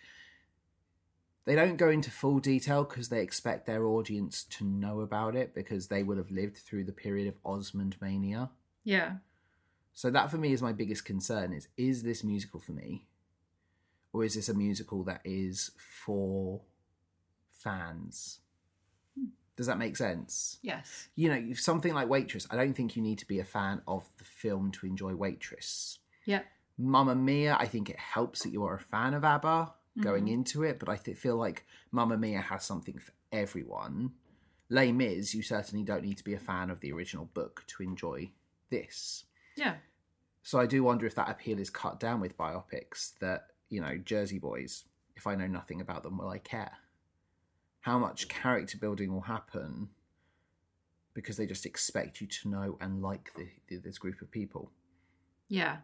they 1.44 1.54
don't 1.54 1.76
go 1.76 1.90
into 1.90 2.10
full 2.10 2.38
detail 2.38 2.84
because 2.84 3.08
they 3.08 3.22
expect 3.22 3.66
their 3.66 3.86
audience 3.86 4.44
to 4.44 4.64
know 4.64 5.00
about 5.00 5.34
it 5.34 5.54
because 5.54 5.88
they 5.88 6.02
will 6.02 6.16
have 6.16 6.30
lived 6.30 6.58
through 6.58 6.84
the 6.84 6.92
period 6.92 7.26
of 7.26 7.38
Osmond 7.44 7.96
mania. 8.00 8.50
Yeah. 8.84 9.16
So 9.94 10.10
that 10.10 10.30
for 10.30 10.38
me 10.38 10.52
is 10.52 10.62
my 10.62 10.72
biggest 10.72 11.04
concern: 11.04 11.52
is 11.52 11.68
is 11.76 12.02
this 12.02 12.22
musical 12.22 12.60
for 12.60 12.72
me, 12.72 13.06
or 14.12 14.24
is 14.24 14.34
this 14.34 14.48
a 14.48 14.54
musical 14.54 15.02
that 15.04 15.20
is 15.24 15.72
for 16.04 16.62
fans? 17.58 18.40
Does 19.56 19.66
that 19.66 19.78
make 19.78 19.96
sense? 19.96 20.58
Yes. 20.62 21.08
You 21.16 21.28
know, 21.30 21.52
something 21.54 21.92
like 21.92 22.08
Waitress. 22.08 22.46
I 22.50 22.54
don't 22.56 22.74
think 22.74 22.94
you 22.94 23.02
need 23.02 23.18
to 23.18 23.26
be 23.26 23.40
a 23.40 23.44
fan 23.44 23.82
of 23.88 24.08
the 24.18 24.24
film 24.24 24.70
to 24.72 24.86
enjoy 24.86 25.14
Waitress. 25.16 25.98
Yeah. 26.24 26.42
Mamma 26.78 27.16
Mia, 27.16 27.56
I 27.58 27.66
think 27.66 27.90
it 27.90 27.98
helps 27.98 28.44
that 28.44 28.50
you 28.52 28.62
are 28.64 28.74
a 28.76 28.80
fan 28.80 29.14
of 29.14 29.24
ABBA 29.24 29.74
going 30.00 30.26
Mhm. 30.26 30.30
into 30.32 30.62
it, 30.62 30.78
but 30.78 30.88
I 30.88 30.96
th- 30.96 31.16
feel 31.18 31.36
like 31.36 31.66
Mamma 31.90 32.16
Mia 32.16 32.40
has 32.40 32.64
something 32.64 32.98
for 33.00 33.12
everyone. 33.32 34.14
Les 34.68 34.92
Mis, 34.92 35.34
you 35.34 35.42
certainly 35.42 35.84
don't 35.84 36.04
need 36.04 36.18
to 36.18 36.24
be 36.24 36.34
a 36.34 36.38
fan 36.38 36.70
of 36.70 36.78
the 36.78 36.92
original 36.92 37.24
book 37.24 37.64
to 37.66 37.82
enjoy 37.82 38.30
this. 38.70 39.24
Yeah. 39.56 39.78
So 40.44 40.60
I 40.60 40.66
do 40.66 40.84
wonder 40.84 41.04
if 41.04 41.16
that 41.16 41.28
appeal 41.30 41.58
is 41.58 41.68
cut 41.68 41.98
down 41.98 42.20
with 42.20 42.38
biopics 42.38 43.18
that, 43.18 43.48
you 43.70 43.80
know, 43.80 43.98
Jersey 43.98 44.38
Boys, 44.38 44.84
if 45.16 45.26
I 45.26 45.34
know 45.34 45.48
nothing 45.48 45.80
about 45.80 46.04
them, 46.04 46.16
will 46.18 46.28
I 46.28 46.38
care? 46.38 46.78
How 47.88 47.98
much 47.98 48.28
character 48.28 48.76
building 48.76 49.14
will 49.14 49.22
happen 49.22 49.88
because 51.14 51.38
they 51.38 51.46
just 51.46 51.64
expect 51.64 52.20
you 52.20 52.26
to 52.26 52.48
know 52.50 52.76
and 52.82 53.00
like 53.00 53.32
the, 53.34 53.48
the, 53.66 53.76
this 53.78 53.96
group 53.96 54.20
of 54.20 54.30
people? 54.30 54.70
Yeah. 55.48 55.78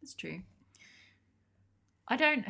That's 0.00 0.12
true. 0.12 0.40
I 2.08 2.16
don't. 2.16 2.44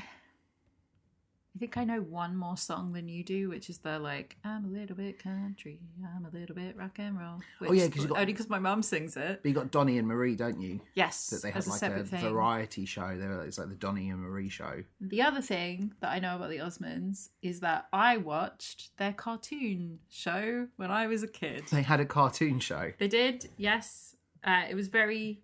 I 1.55 1.59
think 1.59 1.77
I 1.77 1.85
know 1.85 2.01
one 2.01 2.35
more 2.35 2.57
song 2.57 2.95
than 2.95 3.09
you 3.09 3.23
do, 3.23 3.51
which 3.51 3.69
is 3.69 3.79
the 3.79 3.99
like 3.99 4.37
"I'm 4.43 4.65
a 4.65 4.69
little 4.69 4.97
bit 4.97 5.19
country, 5.23 5.81
I'm 6.17 6.25
a 6.25 6.31
little 6.31 6.57
bit 6.57 6.77
rock 6.79 6.99
and 6.99 7.19
roll." 7.19 7.41
Oh, 7.61 7.73
yeah, 7.73 7.89
'cause 7.89 8.03
you 8.03 8.09
got- 8.09 8.15
only 8.21 8.33
because 8.33 8.49
my 8.49 8.59
mum 8.59 8.83
sings 8.83 9.17
it. 9.19 9.43
But 9.43 9.49
you 9.49 9.55
got 9.55 9.71
Donny 9.71 9.99
and 9.99 10.09
Marie, 10.09 10.35
don't 10.35 10.59
you? 10.61 10.81
Yes, 10.95 11.29
That 11.29 11.43
they 11.43 11.51
have 11.51 11.59
as 11.59 11.67
a 11.67 11.71
like 11.71 11.83
a, 11.83 12.05
variety 12.31 12.87
show. 12.87 13.19
They're, 13.19 13.43
it's 13.43 13.59
like 13.59 13.69
the 13.69 13.75
Donny 13.75 14.09
and 14.09 14.21
Marie 14.21 14.49
show. 14.49 14.83
The 15.01 15.21
other 15.21 15.43
thing 15.43 15.93
that 16.01 16.09
I 16.11 16.21
know 16.21 16.37
about 16.37 16.49
the 16.49 16.57
Osmonds 16.59 17.29
is 17.43 17.61
that 17.61 17.87
I 17.93 18.17
watched 18.17 18.97
their 18.97 19.13
cartoon 19.13 19.99
show 20.09 20.69
when 20.77 20.91
I 20.91 21.07
was 21.07 21.23
a 21.23 21.29
kid. 21.29 21.65
They 21.71 21.83
had 21.83 22.01
a 22.01 22.07
cartoon 22.07 22.61
show. 22.61 22.93
They 22.99 23.09
did, 23.09 23.51
yes. 23.59 24.17
Uh, 24.43 24.65
it 24.71 24.75
was 24.75 24.89
very 24.89 25.43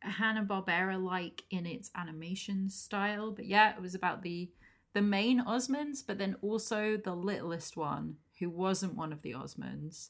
Hanna 0.00 0.44
Barbera 0.44 1.02
like 1.02 1.42
in 1.50 1.66
its 1.66 1.90
animation 1.96 2.70
style, 2.70 3.32
but 3.32 3.46
yeah, 3.46 3.74
it 3.74 3.82
was 3.82 3.96
about 3.96 4.22
the 4.22 4.50
the 4.94 5.02
main 5.02 5.44
Osmonds, 5.44 6.02
but 6.06 6.18
then 6.18 6.36
also 6.42 6.96
the 6.96 7.14
littlest 7.14 7.76
one 7.76 8.16
who 8.38 8.48
wasn't 8.50 8.94
one 8.96 9.12
of 9.12 9.22
the 9.22 9.32
Osmonds. 9.32 10.08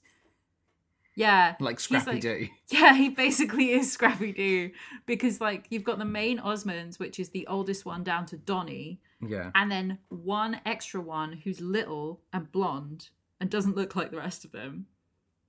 Yeah, 1.15 1.57
Like 1.59 1.81
Scrappy 1.81 2.13
like- 2.13 2.21
Doo. 2.21 2.47
yeah, 2.69 2.95
he 2.95 3.09
basically 3.09 3.73
is 3.73 3.91
Scrappy 3.91 4.33
Doo 4.33 4.71
because 5.05 5.41
like 5.41 5.67
you've 5.71 5.83
got 5.85 5.99
the 5.99 6.05
main 6.05 6.39
Osmonds, 6.39 6.99
which 7.01 7.19
is 7.19 7.31
the 7.31 7.47
oldest 7.49 7.85
one 7.85 8.05
down 8.05 8.25
to 8.27 8.37
Donny, 8.37 9.01
Yeah. 9.21 9.51
and 9.55 9.71
then 9.71 9.99
one 10.11 10.61
extra 10.65 11.01
one 11.01 11.33
who's 11.43 11.61
little 11.61 12.21
and 12.33 12.53
blonde 12.53 13.09
and 13.41 13.51
doesn't 13.51 13.75
look 13.77 13.97
like 13.97 14.11
the 14.13 14.17
rest 14.19 14.45
of 14.45 14.53
them 14.53 14.87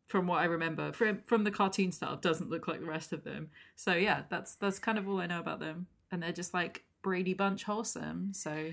from 0.07 0.25
what 0.25 0.39
i 0.39 0.45
remember 0.45 0.91
from 0.91 1.21
from 1.27 1.43
the 1.43 1.51
cartoon 1.51 1.91
style 1.91 2.15
doesn't 2.15 2.49
look 2.49 2.67
like 2.67 2.79
the 2.79 2.85
rest 2.87 3.13
of 3.13 3.23
them 3.23 3.49
so 3.75 3.93
yeah 3.93 4.23
that's 4.29 4.55
that's 4.55 4.79
kind 4.79 4.97
of 4.97 5.07
all 5.07 5.19
i 5.21 5.27
know 5.27 5.39
about 5.39 5.59
them 5.59 5.85
and 6.11 6.21
they're 6.23 6.31
just 6.31 6.51
like 6.51 6.83
brady 7.03 7.33
bunch 7.35 7.63
wholesome 7.63 8.33
so 8.33 8.71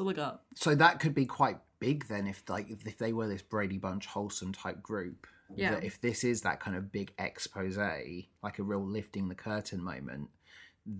all 0.00 0.10
i 0.10 0.12
got 0.12 0.42
So 0.54 0.74
that 0.74 1.00
could 1.00 1.14
be 1.14 1.26
quite 1.26 1.58
big 1.84 2.08
then 2.08 2.26
if 2.26 2.42
like 2.48 2.70
if 2.70 2.96
they 2.98 3.12
were 3.12 3.28
this 3.28 3.42
Brady 3.42 3.78
Bunch 3.78 4.06
wholesome 4.06 4.52
type 4.52 4.82
group. 4.82 5.26
Yeah. 5.54 5.72
That 5.72 5.84
if 5.84 6.00
this 6.00 6.24
is 6.24 6.40
that 6.40 6.58
kind 6.58 6.76
of 6.76 6.90
big 6.90 7.12
expose, 7.18 7.76
like 7.76 8.58
a 8.58 8.62
real 8.62 8.84
lifting 8.84 9.28
the 9.28 9.34
curtain 9.34 9.84
moment, 9.84 10.30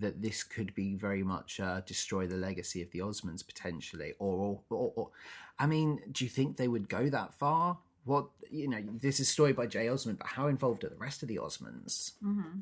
that 0.00 0.20
this 0.20 0.42
could 0.42 0.74
be 0.74 0.94
very 0.94 1.22
much 1.22 1.58
uh, 1.58 1.80
destroy 1.86 2.26
the 2.26 2.36
legacy 2.36 2.82
of 2.82 2.90
the 2.90 2.98
Osmonds 2.98 3.44
potentially, 3.44 4.12
or, 4.18 4.60
or, 4.68 4.92
or, 4.94 5.10
I 5.58 5.66
mean, 5.66 6.00
do 6.12 6.24
you 6.24 6.30
think 6.30 6.56
they 6.56 6.68
would 6.68 6.88
go 6.88 7.08
that 7.08 7.32
far? 7.32 7.78
What 8.04 8.26
you 8.50 8.68
know, 8.68 8.82
this 9.00 9.18
is 9.18 9.28
story 9.28 9.54
by 9.54 9.66
Jay 9.66 9.88
Osmond, 9.88 10.18
but 10.18 10.28
how 10.28 10.46
involved 10.48 10.84
are 10.84 10.90
the 10.90 10.96
rest 10.96 11.22
of 11.22 11.28
the 11.28 11.36
Osmonds? 11.36 12.12
Mm-hmm. 12.22 12.60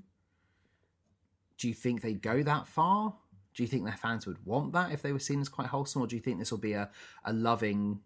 Do 1.58 1.68
you 1.68 1.74
think 1.74 2.00
they'd 2.00 2.22
go 2.22 2.44
that 2.44 2.68
far? 2.68 3.14
Do 3.54 3.62
you 3.62 3.68
think 3.68 3.84
their 3.84 3.96
fans 3.96 4.26
would 4.26 4.44
want 4.46 4.72
that 4.72 4.92
if 4.92 5.02
they 5.02 5.12
were 5.12 5.18
seen 5.18 5.40
as 5.40 5.48
quite 5.48 5.68
wholesome, 5.68 6.02
or 6.02 6.06
do 6.06 6.16
you 6.16 6.22
think 6.22 6.38
this 6.38 6.50
will 6.50 6.58
be 6.58 6.72
a 6.72 6.90
a 7.24 7.32
loving 7.32 8.00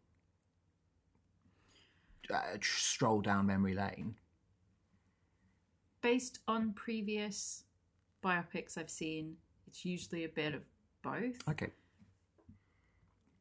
uh, 2.33 2.59
stroll 2.61 3.21
down 3.21 3.47
memory 3.47 3.75
lane? 3.75 4.17
Based 6.03 6.41
on 6.47 6.73
previous 6.73 7.65
biopics 8.25 8.77
I've 8.77 8.91
seen, 8.91 9.37
it's 9.67 9.85
usually 9.85 10.25
a 10.25 10.29
bit 10.29 10.55
of 10.55 10.63
both. 11.03 11.37
Okay. 11.49 11.71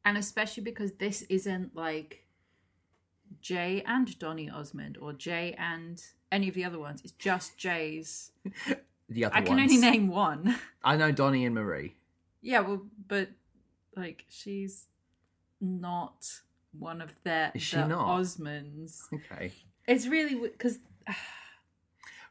And 0.04 0.18
especially 0.18 0.64
because 0.64 0.94
this 0.94 1.24
isn't 1.24 1.76
like 1.76 2.26
Jay 3.42 3.84
and 3.88 4.18
Donny 4.20 4.50
Osmond 4.50 4.98
or 5.02 5.14
Jay 5.14 5.56
and 5.58 6.02
any 6.32 6.48
of 6.48 6.54
the 6.54 6.64
other 6.64 6.80
ones. 6.80 7.02
It's 7.04 7.14
just 7.14 7.58
Jay's. 7.58 8.32
The 9.10 9.26
other 9.26 9.36
I 9.36 9.42
can 9.42 9.58
ones. 9.58 9.72
only 9.72 9.78
name 9.82 10.08
one. 10.08 10.58
I 10.84 10.96
know 10.98 11.12
Donny 11.12 11.46
and 11.46 11.54
Marie. 11.56 11.96
yeah, 12.42 12.60
well, 12.62 12.82
but 13.08 13.30
like 13.96 14.26
she's 14.30 14.86
not 15.62 16.28
one 16.78 17.02
of 17.02 17.12
their 17.24 17.52
Is 17.56 17.62
she 17.62 17.76
the 17.78 17.88
not? 17.88 18.08
Osmonds. 18.20 19.02
Okay. 19.14 19.52
It's 19.88 20.08
really 20.08 20.36
because 20.36 20.80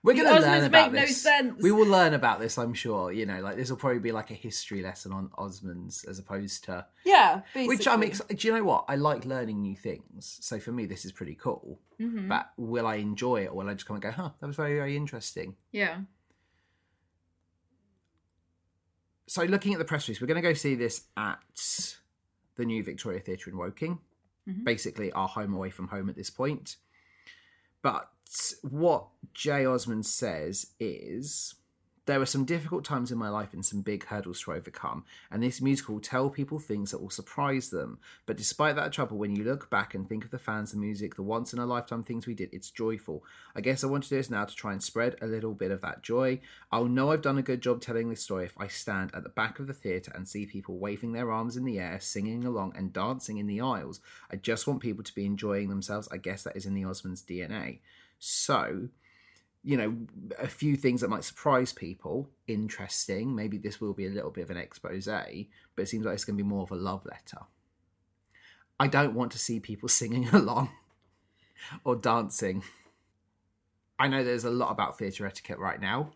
We're 0.02 0.12
going 0.14 0.26
to 0.26 0.40
learn 0.46 0.64
about 0.64 0.92
make 0.92 1.00
no 1.00 1.06
this. 1.06 1.22
sense. 1.22 1.62
We 1.62 1.72
will 1.72 1.86
learn 1.86 2.12
about 2.12 2.38
this, 2.38 2.58
I'm 2.58 2.74
sure. 2.74 3.10
You 3.10 3.24
know, 3.24 3.40
like 3.40 3.56
this 3.56 3.70
will 3.70 3.78
probably 3.78 4.00
be 4.00 4.12
like 4.12 4.30
a 4.30 4.34
history 4.34 4.82
lesson 4.82 5.12
on 5.12 5.28
Osmonds 5.38 6.06
as 6.06 6.18
opposed 6.18 6.64
to 6.64 6.84
yeah, 7.06 7.40
which 7.54 7.88
I'm 7.88 8.00
basically. 8.00 8.06
excited. 8.08 8.38
Do 8.38 8.48
you 8.48 8.54
know 8.54 8.64
what? 8.64 8.84
I 8.88 8.96
like 8.96 9.24
learning 9.24 9.62
new 9.62 9.76
things. 9.76 10.36
So 10.42 10.58
for 10.60 10.72
me, 10.72 10.84
this 10.84 11.06
is 11.06 11.12
pretty 11.12 11.36
cool. 11.36 11.78
Mhm. 11.98 12.28
But 12.28 12.50
will 12.58 12.86
I 12.86 12.96
enjoy 12.96 13.44
it, 13.44 13.46
or 13.50 13.54
will 13.54 13.70
I 13.70 13.74
just 13.74 13.86
come 13.86 13.96
and 13.96 14.02
go, 14.02 14.10
"Huh, 14.10 14.30
that 14.40 14.46
was 14.46 14.56
very, 14.56 14.74
very 14.74 14.94
interesting"? 14.96 15.56
yeah. 15.72 16.00
So 19.26 19.42
looking 19.44 19.72
at 19.72 19.78
the 19.78 19.84
press 19.84 20.06
release, 20.08 20.20
we're 20.20 20.26
going 20.26 20.42
to 20.42 20.48
go 20.48 20.54
see 20.54 20.74
this 20.74 21.02
at 21.16 21.38
the 22.56 22.64
new 22.64 22.82
Victoria 22.82 23.20
Theatre 23.20 23.50
in 23.50 23.56
Woking. 23.56 23.98
Mhm. 24.48 24.64
Basically, 24.64 25.10
our 25.12 25.28
home 25.28 25.54
away 25.54 25.70
from 25.70 25.88
home 25.88 26.08
at 26.10 26.16
this 26.16 26.30
point. 26.30 26.76
But 27.82 28.10
what 28.62 29.08
Jay 29.32 29.64
Osmond 29.64 30.06
says 30.06 30.72
is 30.78 31.54
there 32.06 32.20
are 32.20 32.26
some 32.26 32.44
difficult 32.44 32.84
times 32.84 33.10
in 33.10 33.18
my 33.18 33.28
life 33.28 33.54
and 33.54 33.64
some 33.64 33.80
big 33.80 34.04
hurdles 34.06 34.42
to 34.42 34.52
overcome, 34.52 35.04
and 35.30 35.42
this 35.42 35.60
musical 35.60 35.94
will 35.94 36.00
tell 36.00 36.28
people 36.28 36.58
things 36.58 36.90
that 36.90 37.00
will 37.00 37.10
surprise 37.10 37.70
them. 37.70 37.98
But 38.26 38.36
despite 38.36 38.76
that 38.76 38.92
trouble, 38.92 39.16
when 39.16 39.34
you 39.34 39.44
look 39.44 39.70
back 39.70 39.94
and 39.94 40.08
think 40.08 40.24
of 40.24 40.30
the 40.30 40.38
fans, 40.38 40.72
the 40.72 40.76
music, 40.78 41.14
the 41.14 41.22
once 41.22 41.52
in 41.52 41.58
a 41.58 41.66
lifetime 41.66 42.02
things 42.02 42.26
we 42.26 42.34
did, 42.34 42.50
it's 42.52 42.70
joyful. 42.70 43.24
I 43.56 43.60
guess 43.60 43.82
I 43.82 43.86
want 43.86 44.04
to 44.04 44.10
do 44.10 44.16
this 44.16 44.30
now 44.30 44.44
to 44.44 44.54
try 44.54 44.72
and 44.72 44.82
spread 44.82 45.16
a 45.22 45.26
little 45.26 45.54
bit 45.54 45.70
of 45.70 45.80
that 45.80 46.02
joy. 46.02 46.40
I'll 46.70 46.86
know 46.86 47.10
I've 47.10 47.22
done 47.22 47.38
a 47.38 47.42
good 47.42 47.62
job 47.62 47.80
telling 47.80 48.10
this 48.10 48.22
story 48.22 48.44
if 48.44 48.58
I 48.58 48.68
stand 48.68 49.10
at 49.14 49.22
the 49.22 49.28
back 49.30 49.58
of 49.58 49.66
the 49.66 49.72
theatre 49.72 50.12
and 50.14 50.28
see 50.28 50.44
people 50.46 50.78
waving 50.78 51.12
their 51.12 51.30
arms 51.32 51.56
in 51.56 51.64
the 51.64 51.78
air, 51.78 52.00
singing 52.00 52.44
along, 52.44 52.74
and 52.76 52.92
dancing 52.92 53.38
in 53.38 53.46
the 53.46 53.60
aisles. 53.60 54.00
I 54.30 54.36
just 54.36 54.66
want 54.66 54.80
people 54.80 55.04
to 55.04 55.14
be 55.14 55.24
enjoying 55.24 55.68
themselves. 55.68 56.08
I 56.12 56.18
guess 56.18 56.42
that 56.42 56.56
is 56.56 56.66
in 56.66 56.74
the 56.74 56.82
Osmonds' 56.82 57.24
DNA. 57.24 57.78
So, 58.18 58.88
you 59.64 59.76
know, 59.78 59.96
a 60.38 60.46
few 60.46 60.76
things 60.76 61.00
that 61.00 61.08
might 61.08 61.24
surprise 61.24 61.72
people. 61.72 62.28
Interesting. 62.46 63.34
Maybe 63.34 63.56
this 63.56 63.80
will 63.80 63.94
be 63.94 64.06
a 64.06 64.10
little 64.10 64.30
bit 64.30 64.44
of 64.44 64.50
an 64.50 64.58
expose, 64.58 65.06
but 65.06 65.82
it 65.82 65.88
seems 65.88 66.04
like 66.04 66.14
it's 66.14 66.24
going 66.24 66.36
to 66.36 66.42
be 66.42 66.48
more 66.48 66.62
of 66.62 66.70
a 66.70 66.76
love 66.76 67.06
letter. 67.06 67.46
I 68.78 68.88
don't 68.88 69.14
want 69.14 69.32
to 69.32 69.38
see 69.38 69.60
people 69.60 69.88
singing 70.00 70.28
along 70.28 70.70
or 71.84 71.96
dancing. 71.96 72.62
I 73.98 74.08
know 74.08 74.22
there's 74.22 74.44
a 74.44 74.50
lot 74.50 74.70
about 74.70 74.98
theatre 74.98 75.26
etiquette 75.26 75.58
right 75.58 75.80
now. 75.80 76.12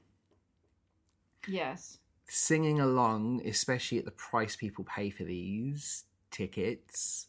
Yes. 1.46 1.98
Singing 2.26 2.80
along, 2.80 3.40
especially 3.46 3.98
at 3.98 4.04
the 4.04 4.10
price 4.10 4.56
people 4.56 4.84
pay 4.84 5.08
for 5.08 5.24
these 5.24 6.04
tickets, 6.30 7.28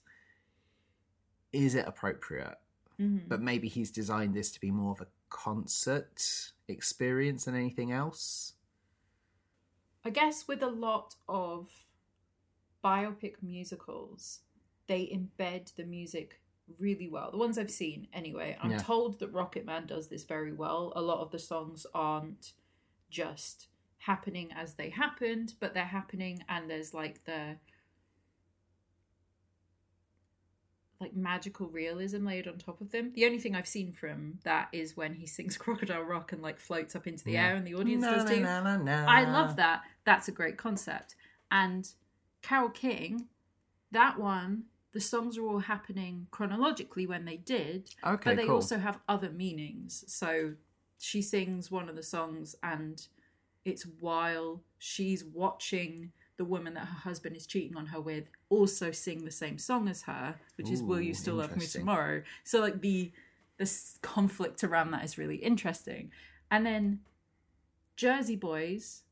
is 1.53 1.75
it 1.75 1.87
appropriate? 1.87 2.57
Mhm. 2.99 3.29
but 3.29 3.41
maybe 3.41 3.69
he's 3.69 3.91
designed 3.91 4.33
this 4.33 4.51
to 4.51 4.59
be 4.59 4.71
more 4.71 4.91
of 4.91 4.99
a 4.99 5.07
concert 5.29 6.51
experience 6.67 7.45
than 7.45 7.55
anything 7.55 7.91
else. 7.91 8.53
I 10.03 10.09
guess 10.09 10.47
with 10.47 10.63
a 10.63 10.69
lot 10.69 11.15
of 11.27 11.69
biopic 12.83 13.35
musicals, 13.41 14.39
they 14.87 15.05
embed 15.05 15.75
the 15.75 15.83
music 15.83 16.41
really 16.77 17.07
well. 17.07 17.31
The 17.31 17.37
ones 17.37 17.57
I've 17.57 17.71
seen, 17.71 18.07
anyway. 18.13 18.57
I'm 18.61 18.71
Yeah. 18.71 18.77
told 18.77 19.19
that 19.19 19.29
Rocket 19.29 19.65
Man 19.65 19.85
does 19.87 20.07
this 20.07 20.23
very 20.23 20.53
well. 20.53 20.93
A 20.95 21.01
lot 21.01 21.19
of 21.19 21.31
the 21.31 21.39
songs 21.39 21.85
aren't 21.93 22.53
just 23.09 23.67
happening 23.97 24.51
as 24.53 24.75
they 24.75 24.89
happened, 24.89 25.55
but 25.59 25.73
they're 25.73 25.85
happening 25.85 26.43
and 26.47 26.69
there's 26.69 26.93
like 26.93 27.23
the 27.25 27.57
like 30.99 31.15
magical 31.15 31.67
realism 31.67 32.25
layered 32.25 32.47
on 32.47 32.57
top 32.57 32.81
of 32.81 32.91
them. 32.91 33.11
The 33.13 33.25
only 33.25 33.39
thing 33.39 33.55
I've 33.55 33.67
seen 33.67 33.93
from 33.93 34.39
that 34.43 34.67
is 34.73 34.97
when 34.97 35.13
he 35.13 35.25
sings 35.25 35.57
Crocodile 35.57 36.01
Rock 36.03 36.33
and 36.33 36.41
like 36.41 36.59
floats 36.59 36.95
up 36.95 37.07
into 37.07 37.23
the 37.23 37.33
Yeah. 37.33 37.47
air 37.47 37.55
and 37.55 37.65
the 37.65 37.75
audience 37.75 38.03
Na, 38.03 38.11
does 38.11 38.25
na, 38.25 38.29
too. 38.31 38.41
na, 38.41 38.77
na. 38.77 39.05
I 39.07 39.23
love 39.23 39.55
that. 39.55 39.81
That's 40.03 40.27
a 40.27 40.31
great 40.33 40.57
concept. 40.57 41.15
And 41.51 41.89
Carole 42.41 42.69
King, 42.69 43.27
that 43.91 44.19
one, 44.19 44.63
the 44.91 44.99
songs 44.99 45.37
are 45.37 45.45
all 45.47 45.59
happening 45.59 46.27
chronologically 46.31 47.07
when 47.07 47.25
they 47.25 47.37
did, 47.37 47.89
Okay, 48.05 48.31
but 48.31 48.35
they 48.35 48.45
cool. 48.47 48.55
also 48.55 48.77
have 48.77 48.99
other 49.07 49.29
meanings. 49.29 50.03
So 50.07 50.55
she 50.99 51.21
sings 51.21 51.71
one 51.71 51.87
of 51.87 51.95
the 51.95 52.03
songs, 52.03 52.55
and 52.61 53.01
it's 53.63 53.85
while 53.99 54.63
she's 54.79 55.23
watching 55.23 56.11
the 56.39 56.45
woman 56.45 56.73
that 56.73 56.85
her 56.85 56.99
husband 57.09 57.35
is 57.35 57.45
cheating 57.45 57.75
on 57.75 57.87
her 57.87 57.99
with 57.99 58.23
also 58.47 58.91
sing 58.91 59.25
the 59.25 59.29
same 59.29 59.57
song 59.57 59.89
as 59.89 60.03
her, 60.03 60.35
which 60.55 60.71
is 60.71 60.81
"Will 60.81 61.01
You 61.01 61.13
Still 61.13 61.35
Love 61.35 61.55
Me. 61.57 61.65
Tomorrow?" 61.65 62.23
So 62.45 62.61
like 62.61 62.79
the 62.79 63.11
this 63.57 63.99
conflict 64.01 64.63
around 64.63 64.91
that 64.91 65.03
is 65.03 65.17
really 65.17 65.35
interesting. 65.35 66.11
And 66.49 66.65
then 66.65 67.01
Jersey 67.97 68.37
Boys, 68.37 69.03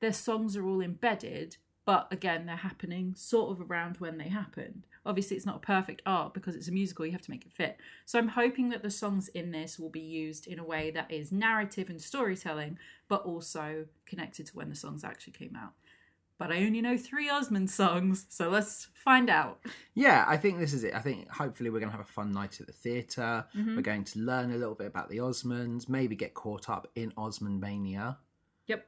their 0.00 0.12
songs 0.12 0.56
are 0.56 0.66
all 0.66 0.80
embedded, 0.80 1.56
but 1.84 2.08
again, 2.10 2.46
they're 2.46 2.56
happening 2.56 3.14
sort 3.14 3.52
of 3.52 3.70
around 3.70 3.98
when 3.98 4.18
they 4.18 4.28
happened. 4.28 4.88
Obviously, 5.06 5.36
it's 5.36 5.46
not 5.46 5.58
a 5.58 5.60
perfect 5.60 6.02
art 6.04 6.34
because 6.34 6.56
it's 6.56 6.66
a 6.66 6.72
musical, 6.72 7.06
you 7.06 7.12
have 7.12 7.22
to 7.22 7.30
make 7.30 7.46
it 7.46 7.52
fit. 7.52 7.78
So 8.04 8.18
I'm 8.18 8.26
hoping 8.26 8.70
that 8.70 8.82
the 8.82 8.90
songs 8.90 9.28
in 9.28 9.52
this 9.52 9.78
will 9.78 9.88
be 9.88 10.00
used 10.00 10.48
in 10.48 10.58
a 10.58 10.64
way 10.64 10.90
that 10.90 11.12
is 11.12 11.30
narrative 11.30 11.88
and 11.88 12.02
storytelling, 12.02 12.76
but 13.06 13.22
also 13.22 13.86
connected 14.04 14.46
to 14.46 14.56
when 14.56 14.68
the 14.68 14.74
songs 14.74 15.04
actually 15.04 15.34
came 15.34 15.54
out. 15.54 15.74
But 16.38 16.52
I 16.52 16.64
only 16.66 16.82
know 16.82 16.98
three 16.98 17.30
Osmond 17.30 17.70
songs, 17.70 18.26
so 18.28 18.50
let's 18.50 18.88
find 18.92 19.30
out. 19.30 19.58
Yeah, 19.94 20.24
I 20.28 20.36
think 20.36 20.58
this 20.58 20.74
is 20.74 20.84
it. 20.84 20.94
I 20.94 20.98
think 21.00 21.30
hopefully 21.30 21.70
we're 21.70 21.78
going 21.80 21.90
to 21.90 21.96
have 21.96 22.06
a 22.06 22.12
fun 22.12 22.30
night 22.32 22.60
at 22.60 22.66
the 22.66 22.72
theater 22.74 23.46
Mm-hmm. 23.56 23.74
We're 23.76 23.82
going 23.82 24.04
to 24.04 24.18
learn 24.18 24.52
a 24.52 24.56
little 24.56 24.74
bit 24.74 24.86
about 24.86 25.08
the 25.08 25.16
Osmonds, 25.18 25.88
maybe 25.88 26.14
get 26.14 26.34
caught 26.34 26.68
up 26.68 26.88
in 26.94 27.12
Osmond 27.16 27.60
mania. 27.60 28.18
Yep. 28.66 28.86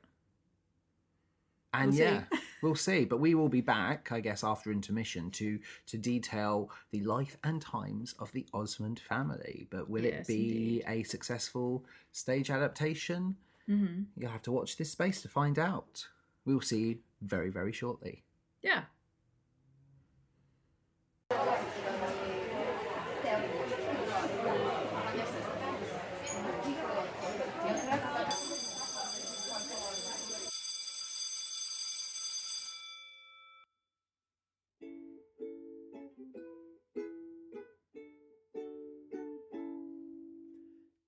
And 1.72 1.90
We'll 1.90 1.96
see. 1.96 2.02
yeah, 2.02 2.24
we'll 2.62 2.74
see. 2.74 3.04
But 3.06 3.20
we 3.20 3.34
will 3.34 3.48
be 3.48 3.60
back, 3.60 4.10
I 4.12 4.20
guess, 4.20 4.42
after 4.44 4.70
intermission 4.72 5.30
to 5.32 5.58
to 5.86 5.96
detail 5.98 6.70
the 6.90 7.00
life 7.02 7.36
and 7.44 7.60
times 7.62 8.14
of 8.18 8.32
the 8.32 8.46
Osmond 8.52 9.00
family. 9.00 9.66
But 9.70 9.88
will 9.88 10.04
Yes, 10.04 10.20
it 10.20 10.26
be 10.28 10.82
a 10.86 11.02
successful 11.02 11.84
stage 12.12 12.50
adaptation? 12.50 13.36
Mm-hmm. 13.68 14.02
You'll 14.16 14.30
have 14.30 14.42
to 14.42 14.52
watch 14.52 14.76
this 14.76 14.90
space 14.92 15.22
to 15.22 15.28
find 15.28 15.58
out. 15.58 16.08
We'll 16.46 16.62
see 16.62 16.98
very, 17.20 17.50
very 17.50 17.72
shortly. 17.72 18.24
Yeah. 18.62 18.84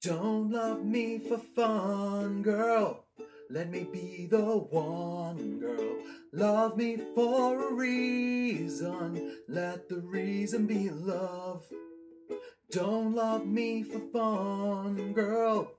Don't 0.03 0.51
love 0.51 0.83
me 0.83 1.19
for 1.19 1.37
fun, 1.37 2.41
girl. 2.43 3.10
Let 3.53 3.69
me 3.69 3.83
be 3.83 4.29
the 4.31 4.39
one, 4.39 5.59
girl. 5.59 5.97
Love 6.33 6.77
me 6.77 6.99
for 7.17 7.71
a 7.71 7.75
reason. 7.75 9.39
Let 9.49 9.89
the 9.89 10.01
reason 10.01 10.67
be 10.67 10.89
love. 10.89 11.67
Don't 12.71 13.13
love 13.13 13.45
me 13.45 13.83
for 13.83 13.99
fun, 14.13 15.13
girl. 15.15 15.73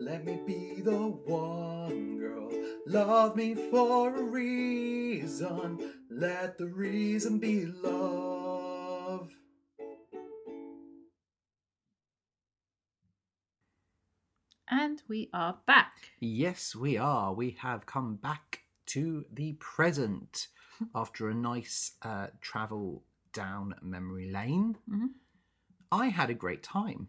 Let 0.00 0.24
me 0.24 0.38
be 0.46 0.80
the 0.82 1.08
one, 1.26 2.18
girl. 2.20 2.48
Love 2.86 3.34
me 3.34 3.56
for 3.72 4.14
a 4.14 4.22
reason. 4.22 5.94
Let 6.08 6.58
the 6.58 6.68
reason 6.68 7.40
be 7.40 7.66
love. 7.66 8.35
And 14.96 15.02
we 15.08 15.28
are 15.34 15.58
back. 15.66 16.12
Yes, 16.20 16.74
we 16.74 16.96
are. 16.96 17.34
We 17.34 17.50
have 17.60 17.84
come 17.84 18.14
back 18.14 18.62
to 18.86 19.26
the 19.30 19.52
present 19.60 20.48
after 20.94 21.28
a 21.28 21.34
nice 21.34 21.92
uh, 22.00 22.28
travel 22.40 23.02
down 23.34 23.74
memory 23.82 24.30
lane. 24.30 24.78
Mhm. 24.90 25.08
I 25.92 26.06
had 26.06 26.30
a 26.30 26.34
great 26.34 26.62
time. 26.62 27.08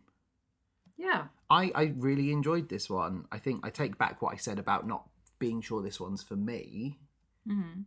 Yeah. 0.98 1.27
I, 1.50 1.72
I 1.74 1.94
really 1.96 2.34
enjoyed 2.34 2.67
this 2.67 2.89
one. 2.89 3.24
I 3.32 3.38
think 3.39 3.65
I 3.65 3.70
take 3.70 3.98
back 3.98 4.22
what 4.22 4.34
I 4.34 4.38
said 4.38 4.60
about 4.60 4.86
not 4.86 5.08
being 5.39 5.62
sure 5.62 5.82
this 5.82 6.00
one's 6.01 6.22
for 6.24 6.36
me. 6.36 7.00
hmm 7.48 7.84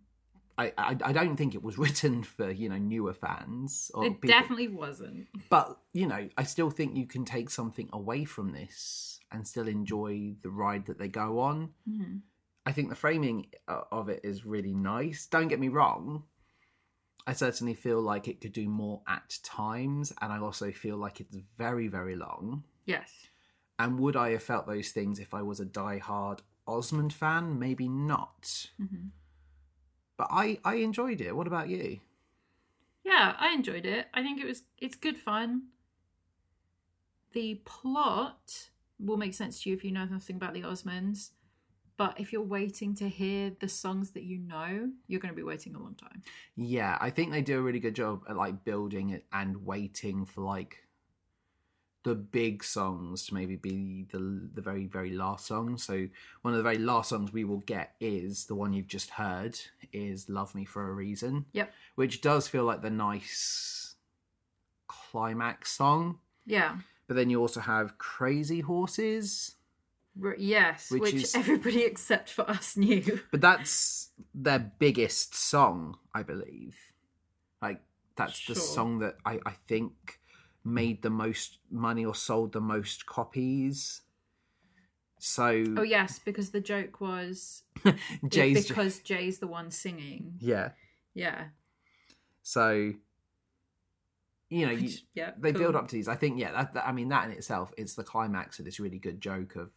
I, 0.60 0.72
I, 0.76 0.96
I 1.10 1.12
don't 1.12 1.36
think 1.36 1.54
it 1.54 1.62
was 1.62 1.78
written 1.84 2.22
for 2.22 2.50
you 2.50 2.68
know 2.68 2.76
newer 2.78 3.14
fans 3.14 3.90
or 3.94 4.04
It 4.04 4.20
people- 4.20 4.28
definitely 4.28 4.68
wasn't. 4.68 5.26
but 5.48 5.78
you 5.92 6.06
know 6.06 6.28
I 6.36 6.44
still 6.44 6.70
think 6.70 6.96
you 6.96 7.06
can 7.06 7.24
take 7.24 7.48
something 7.50 7.88
away 7.92 8.24
from 8.24 8.52
this 8.52 9.18
and 9.32 9.46
still 9.46 9.68
enjoy 9.68 10.34
the 10.42 10.50
ride 10.50 10.86
that 10.86 10.98
they 10.98 11.08
go 11.08 11.40
on. 11.40 11.70
hmm 11.88 12.16
I 12.66 12.72
think 12.72 12.90
the 12.90 12.94
framing 13.06 13.46
uh, 13.66 13.82
of 13.90 14.08
it 14.10 14.20
is 14.22 14.44
really 14.44 14.74
nice. 14.74 15.26
Don't 15.26 15.48
get 15.48 15.58
me 15.58 15.68
wrong. 15.68 16.24
I 17.26 17.32
certainly 17.32 17.74
feel 17.74 18.00
like 18.02 18.28
it 18.28 18.40
could 18.42 18.52
do 18.52 18.68
more 18.68 19.00
at 19.08 19.38
times, 19.42 20.12
and 20.20 20.30
I 20.32 20.38
also 20.38 20.70
feel 20.70 20.96
like 20.98 21.20
it's 21.20 21.36
very, 21.56 21.88
very 21.88 22.16
long. 22.16 22.64
Yes. 22.84 23.10
And 23.78 23.98
would 23.98 24.14
I 24.16 24.30
have 24.32 24.42
felt 24.42 24.66
those 24.66 24.90
things 24.90 25.18
if 25.18 25.32
I 25.32 25.42
was 25.42 25.58
a 25.60 25.64
die-hard 25.64 26.42
Osmond 26.66 27.12
fan? 27.14 27.58
Maybe 27.58 27.88
not. 27.88 28.70
hmm 28.78 29.08
But 30.20 30.28
I, 30.32 30.58
I 30.66 30.74
enjoyed 30.74 31.22
it. 31.22 31.34
What 31.34 31.46
about 31.46 31.70
you? 31.70 31.98
Yeah, 33.04 33.34
I 33.38 33.54
enjoyed 33.54 33.86
it. 33.86 34.08
I 34.12 34.20
think 34.20 34.38
it 34.38 34.46
was 34.46 34.64
it's 34.76 34.94
good 34.94 35.16
fun. 35.16 35.68
The 37.32 37.62
plot 37.64 38.68
will 38.98 39.16
make 39.16 39.32
sense 39.32 39.62
to 39.62 39.70
you 39.70 39.76
if 39.76 39.82
you 39.82 39.92
know 39.92 40.04
nothing 40.04 40.36
about 40.36 40.52
the 40.52 40.60
Osmonds. 40.60 41.30
But 41.96 42.20
if 42.20 42.34
you're 42.34 42.42
waiting 42.42 42.94
to 42.96 43.08
hear 43.08 43.52
the 43.60 43.68
songs 43.68 44.10
that 44.10 44.24
you 44.24 44.36
know, 44.40 44.90
you're 45.06 45.20
going 45.20 45.32
to 45.32 45.36
be 45.36 45.42
waiting 45.42 45.74
a 45.74 45.78
long 45.78 45.94
time. 45.94 46.20
Yeah, 46.54 46.98
I 47.00 47.08
think 47.08 47.32
they 47.32 47.40
do 47.40 47.58
a 47.58 47.62
really 47.62 47.80
good 47.80 47.94
job 47.94 48.24
at 48.28 48.36
like 48.36 48.62
building 48.62 49.10
it 49.10 49.24
and 49.32 49.64
waiting 49.64 50.26
for 50.26 50.42
like 50.42 50.76
the 52.02 52.14
big 52.14 52.64
songs 52.64 53.26
to 53.26 53.34
maybe 53.34 53.56
be 53.56 54.06
the 54.10 54.48
the 54.54 54.62
very 54.62 54.86
very 54.86 55.10
last 55.12 55.46
song. 55.46 55.76
So 55.76 56.08
one 56.42 56.54
of 56.54 56.58
the 56.58 56.62
very 56.62 56.78
last 56.78 57.10
songs 57.10 57.32
we 57.32 57.44
will 57.44 57.58
get 57.66 57.94
is 58.00 58.46
the 58.46 58.54
one 58.54 58.72
you've 58.72 58.86
just 58.86 59.10
heard 59.10 59.58
is 59.92 60.28
"Love 60.28 60.54
Me 60.54 60.64
for 60.64 60.88
a 60.88 60.92
Reason," 60.92 61.44
Yep. 61.52 61.72
which 61.96 62.20
does 62.20 62.48
feel 62.48 62.64
like 62.64 62.80
the 62.82 62.90
nice 62.90 63.94
climax 64.88 65.72
song. 65.72 66.18
Yeah. 66.46 66.78
But 67.06 67.16
then 67.16 67.28
you 67.30 67.40
also 67.40 67.60
have 67.60 67.98
"Crazy 67.98 68.60
Horses," 68.60 69.56
R- 70.22 70.36
yes, 70.38 70.90
Which 70.90 71.02
which, 71.02 71.14
is- 71.14 71.34
everybody 71.34 71.82
except 71.84 72.30
for 72.30 72.48
us 72.48 72.76
knew. 72.76 73.20
but 73.30 73.40
that's 73.40 74.10
their 74.34 74.58
biggest 74.78 75.34
song, 75.34 75.98
I 76.14 76.22
believe. 76.22 76.76
Like 77.60 77.80
that's 78.16 78.46
the 78.46 78.54
song 78.54 79.00
that 79.00 79.16
I, 79.24 79.40
I 79.44 79.52
think 79.66 80.19
made 80.64 81.02
the 81.02 81.10
most 81.10 81.58
money 81.70 82.04
or 82.04 82.14
sold 82.14 82.52
the 82.52 82.60
most 82.60 83.06
copies. 83.06 84.02
So 85.18 85.64
Oh 85.76 85.82
yes, 85.82 86.18
because 86.18 86.50
the 86.50 86.60
joke 86.60 87.00
was 87.00 87.62
Jay's 88.28 88.68
because 88.68 88.98
Jay's 89.00 89.38
the 89.38 89.46
one 89.46 89.70
singing. 89.70 90.34
yeah. 90.40 90.70
Yeah. 91.14 91.44
So 92.42 92.92
you 94.48 94.66
know, 94.66 94.72
you, 94.72 94.90
yeah. 95.14 95.30
they 95.38 95.52
cool. 95.52 95.60
build 95.62 95.76
up 95.76 95.86
to 95.88 95.94
these. 95.94 96.08
I 96.08 96.16
think 96.16 96.38
yeah, 96.38 96.50
that, 96.52 96.74
that 96.74 96.86
I 96.88 96.92
mean 96.92 97.08
that 97.10 97.24
in 97.26 97.30
itself, 97.32 97.72
it's 97.76 97.94
the 97.94 98.02
climax 98.02 98.58
of 98.58 98.64
this 98.64 98.80
really 98.80 98.98
good 98.98 99.20
joke 99.20 99.54
of 99.56 99.70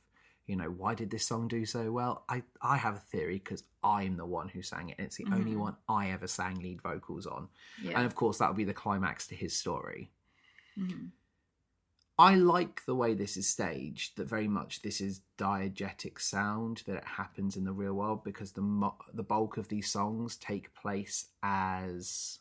you 0.48 0.56
know 0.56 0.66
why 0.66 0.94
did 0.96 1.10
this 1.12 1.26
song 1.26 1.48
do 1.48 1.66
so 1.66 1.92
well? 1.92 2.24
I 2.28 2.44
I 2.62 2.78
have 2.78 2.96
a 2.96 3.00
theory 3.00 3.38
because 3.38 3.64
I'm 3.84 4.18
the 4.18 4.26
one 4.26 4.50
who 4.50 4.62
sang 4.62 4.90
it, 4.90 4.96
and 4.98 5.06
it's 5.06 5.18
the 5.18 5.26
only 5.32 5.52
Mhm. 5.54 5.58
one 5.60 5.76
I 5.88 6.10
ever 6.12 6.28
sang 6.28 6.60
lead 6.60 6.82
vocals 6.82 7.28
on. 7.28 7.50
Yeah. 7.82 7.98
And 7.98 8.06
of 8.06 8.16
course, 8.16 8.40
that 8.40 8.50
would 8.50 8.58
be 8.58 8.64
the 8.64 8.74
climax 8.74 9.28
to 9.28 9.36
his 9.36 9.56
story. 9.56 10.12
Mhm. 10.78 11.12
I 12.20 12.36
like 12.36 12.86
the 12.86 12.96
way 12.96 13.16
this 13.16 13.38
is 13.38 13.48
staged. 13.50 14.18
That 14.18 14.30
very 14.30 14.48
much 14.48 14.82
this 14.84 15.02
is 15.02 15.22
diegetic 15.38 16.20
sound 16.22 16.84
that 16.86 16.98
it 16.98 17.06
happens 17.06 17.58
in 17.58 17.64
the 17.64 17.74
real 17.74 17.94
world 17.96 18.24
because 18.24 18.52
the 18.52 18.62
mo- 18.62 18.98
the 19.14 19.24
bulk 19.24 19.58
of 19.58 19.68
these 19.68 19.90
songs 19.90 20.36
take 20.38 20.74
place 20.76 21.30
as 21.42 22.40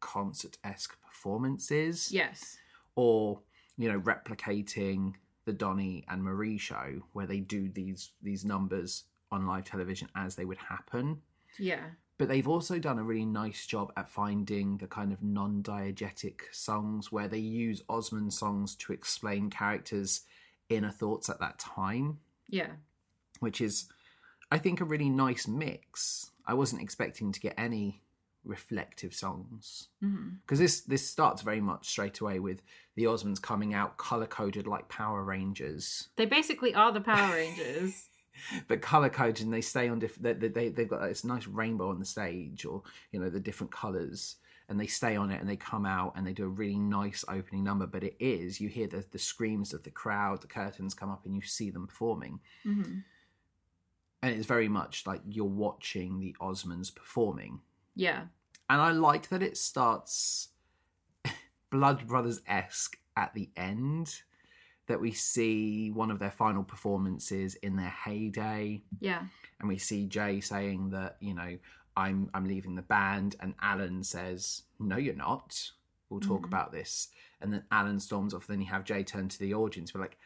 concert 0.00 0.56
esque 0.64 0.98
performances, 1.02 2.10
Yes. 2.10 2.56
or 2.94 3.42
you 3.76 3.90
know 3.92 4.00
replicating 4.00 5.14
the 5.44 5.52
Donny 5.52 6.04
and 6.08 6.22
Marie 6.22 6.58
show 6.58 7.02
where 7.12 7.26
they 7.26 7.40
do 7.40 7.68
these 7.68 8.12
these 8.22 8.44
numbers 8.44 9.04
on 9.30 9.46
live 9.46 9.64
television 9.64 10.08
as 10.14 10.34
they 10.36 10.44
would 10.46 10.58
happen 10.58 11.22
Yeah. 11.58 11.90
But 12.20 12.28
they've 12.28 12.46
also 12.46 12.78
done 12.78 12.98
a 12.98 13.02
really 13.02 13.24
nice 13.24 13.64
job 13.64 13.90
at 13.96 14.06
finding 14.06 14.76
the 14.76 14.86
kind 14.86 15.10
of 15.10 15.22
non-diegetic 15.22 16.42
songs 16.52 17.10
where 17.10 17.28
they 17.28 17.38
use 17.38 17.82
Osmond 17.88 18.34
songs 18.34 18.74
to 18.74 18.92
explain 18.92 19.48
characters' 19.48 20.20
inner 20.68 20.90
thoughts 20.90 21.30
at 21.30 21.40
that 21.40 21.58
time, 21.58 22.18
Yeah. 22.46 22.72
which 23.38 23.62
is, 23.62 23.86
I 24.52 24.58
think, 24.58 24.82
a 24.82 24.84
really 24.84 25.08
nice 25.08 25.48
mix. 25.48 26.30
I 26.46 26.52
wasn't 26.52 26.82
expecting 26.82 27.32
to 27.32 27.40
get 27.40 27.54
any 27.56 28.02
reflective 28.44 29.14
songs 29.14 29.88
mm-hmm. 30.02 30.36
because 30.42 30.58
this 30.58 30.80
this 30.82 31.06
starts 31.06 31.40
very 31.42 31.60
much 31.60 31.88
straight 31.88 32.20
away 32.20 32.38
with 32.38 32.62
the 32.96 33.04
Osmonds 33.04 33.40
coming 33.40 33.72
out 33.74 33.96
color 33.98 34.26
coded 34.26 34.66
like 34.66 34.88
Power 34.88 35.22
Rangers 35.22 36.08
They 36.16 36.24
basically 36.24 36.74
are 36.74 36.90
the 36.90 37.02
Power 37.02 37.34
Rangers. 37.34 38.08
but 38.68 38.80
color 38.80 39.08
coded 39.08 39.44
and 39.44 39.52
they 39.52 39.60
stay 39.60 39.88
on 39.88 39.98
different 39.98 40.40
they, 40.40 40.48
they, 40.48 40.68
they've 40.68 40.88
got 40.88 41.02
this 41.02 41.24
nice 41.24 41.46
rainbow 41.46 41.90
on 41.90 41.98
the 41.98 42.04
stage 42.04 42.64
or 42.64 42.82
you 43.12 43.20
know 43.20 43.30
the 43.30 43.40
different 43.40 43.72
colors 43.72 44.36
and 44.68 44.78
they 44.78 44.86
stay 44.86 45.16
on 45.16 45.30
it 45.30 45.40
and 45.40 45.48
they 45.48 45.56
come 45.56 45.84
out 45.84 46.12
and 46.16 46.24
they 46.24 46.32
do 46.32 46.44
a 46.44 46.48
really 46.48 46.78
nice 46.78 47.24
opening 47.28 47.64
number. 47.64 47.86
But 47.86 48.04
it 48.04 48.14
is 48.20 48.60
you 48.60 48.68
hear 48.68 48.86
the, 48.86 49.04
the 49.10 49.18
screams 49.18 49.74
of 49.74 49.82
the 49.82 49.90
crowd 49.90 50.42
the 50.42 50.46
curtains 50.46 50.94
come 50.94 51.10
up 51.10 51.26
and 51.26 51.34
you 51.34 51.42
see 51.42 51.70
them 51.70 51.86
performing. 51.86 52.40
Hmm 52.62 53.00
and 54.22 54.34
it's 54.34 54.46
very 54.46 54.68
much 54.68 55.06
like 55.06 55.20
you're 55.26 55.44
watching 55.44 56.20
the 56.20 56.36
osmonds 56.40 56.94
performing. 56.94 57.60
Yeah. 57.94 58.24
and 58.68 58.80
i 58.80 58.92
like 58.92 59.28
that 59.28 59.42
it 59.42 59.56
starts 59.56 60.48
blood 61.70 62.06
brothers-esque 62.06 62.98
at 63.16 63.34
the 63.34 63.50
end 63.56 64.22
that 64.90 65.00
we 65.00 65.12
see 65.12 65.90
one 65.90 66.10
of 66.10 66.18
their 66.18 66.30
final 66.30 66.62
performances 66.64 67.54
in 67.56 67.76
their 67.76 67.88
heyday 68.04 68.82
Yeah. 69.00 69.22
and 69.60 69.68
we 69.68 69.78
see 69.78 70.06
Jay 70.06 70.40
saying 70.40 70.90
that 70.90 71.16
you 71.20 71.32
know 71.34 71.56
I'm 71.96 72.30
I'm 72.34 72.44
leaving 72.46 72.74
the 72.76 72.82
band, 72.82 73.36
and 73.40 73.54
Alan 73.60 74.04
says 74.04 74.62
no, 74.78 74.96
you're 74.96 75.14
not. 75.14 75.72
We'll 76.08 76.20
talk 76.20 76.42
Mhm. 76.42 76.46
about 76.52 76.72
this, 76.72 77.08
and 77.40 77.52
then 77.52 77.64
Alan 77.70 78.00
storms 78.00 78.32
off. 78.34 78.46
Then 78.46 78.60
you 78.60 78.66
have 78.68 78.84
Jay 78.84 79.02
turn 79.04 79.28
to 79.28 79.38
the 79.38 79.54
audience, 79.54 79.92
We're 79.92 80.00
like, 80.00 80.16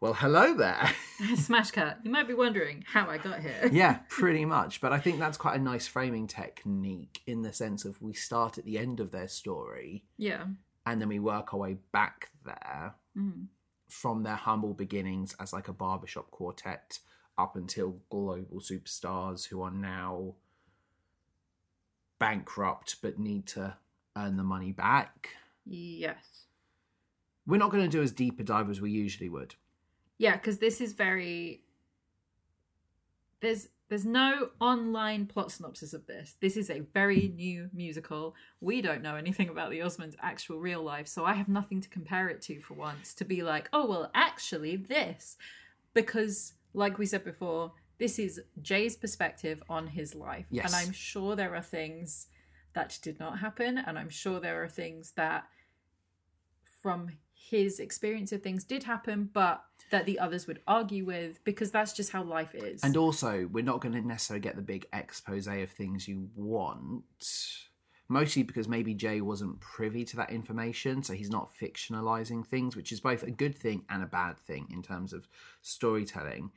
"Well, 0.00 0.14
hello 0.14 0.54
there." 0.54 0.92
Smash 1.36 1.70
cut. 1.70 1.98
You 2.04 2.10
might 2.10 2.28
be 2.28 2.34
wondering 2.34 2.84
how 2.86 3.08
I 3.08 3.18
got 3.18 3.40
here. 3.40 3.68
yeah, 3.72 4.00
pretty 4.08 4.44
much. 4.44 4.80
But 4.80 4.92
I 4.92 4.98
think 5.00 5.18
that's 5.18 5.36
quite 5.38 5.58
a 5.58 5.62
nice 5.62 5.86
framing 5.88 6.26
technique 6.26 7.22
in 7.26 7.42
the 7.42 7.52
sense 7.52 7.84
of 7.84 8.00
we 8.02 8.12
start 8.12 8.58
at 8.58 8.64
the 8.64 8.78
end 8.78 9.00
of 9.00 9.10
their 9.10 9.28
story, 9.28 10.04
Yeah. 10.18 10.46
and 10.86 11.00
then 11.00 11.08
we 11.08 11.18
work 11.20 11.52
our 11.54 11.60
way 11.60 11.78
back 11.92 12.30
there 12.44 12.94
hmm 13.14 13.44
from 13.88 14.22
their 14.22 14.36
humble 14.36 14.74
beginnings 14.74 15.34
as 15.40 15.52
like 15.52 15.68
a 15.68 15.72
barbershop 15.72 16.30
quartet 16.30 16.98
up 17.36 17.56
until 17.56 18.00
global 18.10 18.60
superstars 18.60 19.48
who 19.48 19.62
are 19.62 19.70
now 19.70 20.34
bankrupt 22.18 22.96
but 23.00 23.18
need 23.18 23.46
to 23.46 23.76
earn 24.16 24.36
the 24.36 24.42
money 24.42 24.72
back. 24.72 25.30
Yes. 25.64 26.46
We're 27.46 27.58
not 27.58 27.70
going 27.70 27.84
to 27.84 27.88
do 27.88 28.02
as 28.02 28.12
deep 28.12 28.40
a 28.40 28.42
dive 28.42 28.68
as 28.68 28.80
we 28.80 28.90
usually 28.90 29.28
would. 29.28 29.54
Yeah, 30.18 30.36
because 30.36 30.58
this 30.58 30.80
is 30.80 30.92
very. 30.92 31.62
There's 33.40 33.68
there's 33.88 34.04
no 34.04 34.50
online 34.60 35.26
plot 35.26 35.50
synopsis 35.50 35.92
of 35.94 36.06
this. 36.06 36.36
This 36.40 36.56
is 36.56 36.70
a 36.70 36.80
very 36.80 37.32
new 37.34 37.70
musical. 37.72 38.34
We 38.60 38.82
don't 38.82 39.02
know 39.02 39.16
anything 39.16 39.48
about 39.48 39.70
the 39.70 39.80
Osmonds' 39.80 40.16
actual 40.20 40.58
real 40.58 40.82
life, 40.82 41.08
so 41.08 41.24
I 41.24 41.34
have 41.34 41.48
nothing 41.48 41.80
to 41.80 41.88
compare 41.88 42.28
it 42.28 42.42
to 42.42 42.60
for 42.60 42.74
once. 42.74 43.14
To 43.14 43.24
be 43.24 43.42
like, 43.42 43.68
oh 43.72 43.86
well, 43.86 44.10
actually 44.14 44.76
this, 44.76 45.36
because 45.94 46.54
like 46.74 46.98
we 46.98 47.06
said 47.06 47.24
before, 47.24 47.72
this 47.98 48.18
is 48.18 48.40
Jay's 48.62 48.96
perspective 48.96 49.62
on 49.68 49.88
his 49.88 50.14
life. 50.14 50.46
Yes. 50.50 50.66
And 50.66 50.74
I'm 50.74 50.92
sure 50.92 51.34
there 51.34 51.54
are 51.54 51.62
things 51.62 52.28
that 52.74 52.98
did 53.02 53.18
not 53.18 53.40
happen. 53.40 53.78
And 53.78 53.98
I'm 53.98 54.10
sure 54.10 54.38
there 54.38 54.62
are 54.62 54.68
things 54.68 55.12
that, 55.16 55.44
from 56.82 57.10
his 57.48 57.80
experience 57.80 58.32
of 58.32 58.42
things, 58.42 58.64
did 58.64 58.84
happen, 58.84 59.30
but 59.32 59.64
that 59.90 60.04
the 60.04 60.18
others 60.18 60.46
would 60.46 60.60
argue 60.66 61.04
with 61.04 61.42
because 61.44 61.70
that's 61.70 61.92
just 61.92 62.12
how 62.12 62.22
life 62.22 62.54
is. 62.54 62.82
And 62.82 62.96
also, 62.96 63.48
we're 63.50 63.64
not 63.64 63.80
going 63.80 63.94
to 63.94 64.06
necessarily 64.06 64.42
get 64.42 64.56
the 64.56 64.62
big 64.62 64.86
expose 64.92 65.46
of 65.46 65.70
things 65.70 66.06
you 66.06 66.28
want, 66.36 67.04
mostly 68.08 68.42
because 68.42 68.68
maybe 68.68 68.92
Jay 68.92 69.20
wasn't 69.20 69.60
privy 69.60 70.04
to 70.04 70.16
that 70.16 70.30
information, 70.30 71.02
so 71.02 71.14
he's 71.14 71.30
not 71.30 71.50
fictionalizing 71.58 72.46
things, 72.46 72.76
which 72.76 72.92
is 72.92 73.00
both 73.00 73.22
a 73.22 73.30
good 73.30 73.56
thing 73.56 73.84
and 73.88 74.02
a 74.02 74.06
bad 74.06 74.38
thing 74.38 74.66
in 74.70 74.82
terms 74.82 75.12
of 75.12 75.26
storytelling. 75.62 76.50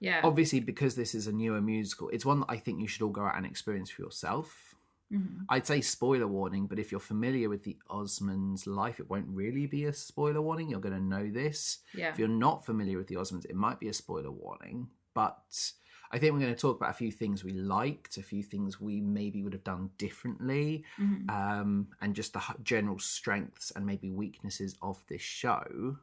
yeah. 0.00 0.20
Obviously, 0.24 0.60
because 0.60 0.94
this 0.94 1.14
is 1.14 1.26
a 1.26 1.32
newer 1.32 1.60
musical, 1.60 2.08
it's 2.08 2.24
one 2.24 2.40
that 2.40 2.50
I 2.50 2.56
think 2.56 2.80
you 2.80 2.88
should 2.88 3.02
all 3.02 3.10
go 3.10 3.24
out 3.26 3.36
and 3.36 3.44
experience 3.44 3.90
for 3.90 4.02
yourself. 4.02 4.69
Mhm. 5.12 5.44
I'd 5.48 5.66
say 5.66 5.80
spoiler 5.80 6.28
warning, 6.28 6.66
but 6.66 6.78
if 6.78 6.90
you're 6.92 7.00
familiar 7.00 7.48
with 7.48 7.64
the 7.64 7.76
Osmonds' 7.90 8.66
life, 8.66 9.00
it 9.00 9.10
won't 9.10 9.26
really 9.28 9.66
be 9.66 9.84
a 9.86 9.92
spoiler 9.92 10.40
warning. 10.40 10.68
You're 10.70 10.80
going 10.80 10.94
to 10.94 11.00
know 11.02 11.28
this. 11.30 11.78
Yeah. 11.94 12.10
If 12.10 12.18
you're 12.18 12.28
not 12.28 12.64
familiar 12.64 12.96
with 12.96 13.08
the 13.08 13.16
Osmonds, 13.16 13.44
it 13.46 13.56
might 13.56 13.80
be 13.80 13.88
a 13.88 13.92
spoiler 13.92 14.30
warning. 14.30 14.88
But 15.14 15.72
I 16.12 16.18
think 16.18 16.32
we're 16.32 16.40
going 16.40 16.54
to 16.54 16.60
talk 16.60 16.76
about 16.76 16.90
a 16.90 16.94
few 16.94 17.10
things 17.10 17.42
we 17.42 17.52
liked, 17.52 18.16
a 18.18 18.22
few 18.22 18.42
things 18.44 18.80
we 18.80 19.00
maybe 19.00 19.42
would 19.42 19.52
have 19.52 19.64
done 19.64 19.90
differently, 19.98 20.84
Mhm. 20.98 21.28
um, 21.30 21.88
and 22.00 22.14
just 22.14 22.32
the 22.32 22.42
general 22.62 22.98
strengths 22.98 23.70
and 23.72 23.84
maybe 23.86 24.10
weaknesses 24.10 24.76
of 24.82 25.04
this 25.08 25.22
show 25.22 25.98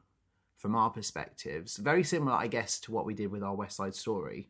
from 0.57 0.75
our 0.75 0.89
perspectives. 0.89 1.77
Very 1.77 2.03
similar, 2.03 2.33
I 2.33 2.47
guess, 2.47 2.79
to 2.81 2.91
what 2.91 3.05
we 3.05 3.13
did 3.13 3.31
with 3.31 3.43
our 3.43 3.55
West 3.55 3.77
Side 3.77 3.95
Story 3.95 4.49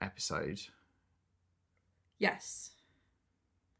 episode. 0.00 0.60
Yes. 2.18 2.73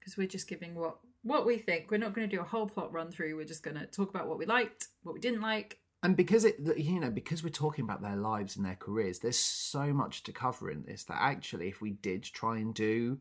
Because 0.04 0.18
we're 0.18 0.26
just 0.26 0.46
giving 0.48 0.74
what 0.74 0.96
what 1.22 1.46
we 1.46 1.56
think. 1.56 1.90
We're 1.90 1.96
not 1.96 2.12
going 2.14 2.28
to 2.28 2.36
do 2.36 2.42
a 2.42 2.44
whole 2.44 2.66
plot 2.66 2.92
run 2.92 3.10
through. 3.10 3.34
We're 3.36 3.46
just 3.46 3.62
going 3.62 3.78
to 3.78 3.86
talk 3.86 4.10
about 4.10 4.28
what 4.28 4.36
we 4.38 4.44
liked, 4.44 4.88
what 5.02 5.14
we 5.14 5.20
didn't 5.20 5.40
like. 5.40 5.78
and 6.02 6.14
because 6.16 6.44
it 6.44 6.56
you 6.76 7.00
know 7.00 7.10
because 7.10 7.42
we're 7.42 7.48
talking 7.48 7.82
about 7.84 8.02
their 8.02 8.16
lives 8.16 8.56
and 8.56 8.66
their 8.66 8.76
careers 8.76 9.20
there's 9.20 9.38
so 9.38 9.84
much 9.94 10.22
to 10.24 10.32
cover 10.32 10.70
in 10.70 10.82
this 10.84 11.04
that 11.04 11.16
actually 11.18 11.68
if 11.68 11.80
we 11.80 11.92
did 11.92 12.22
try 12.22 12.58
and 12.58 12.74
do 12.74 13.18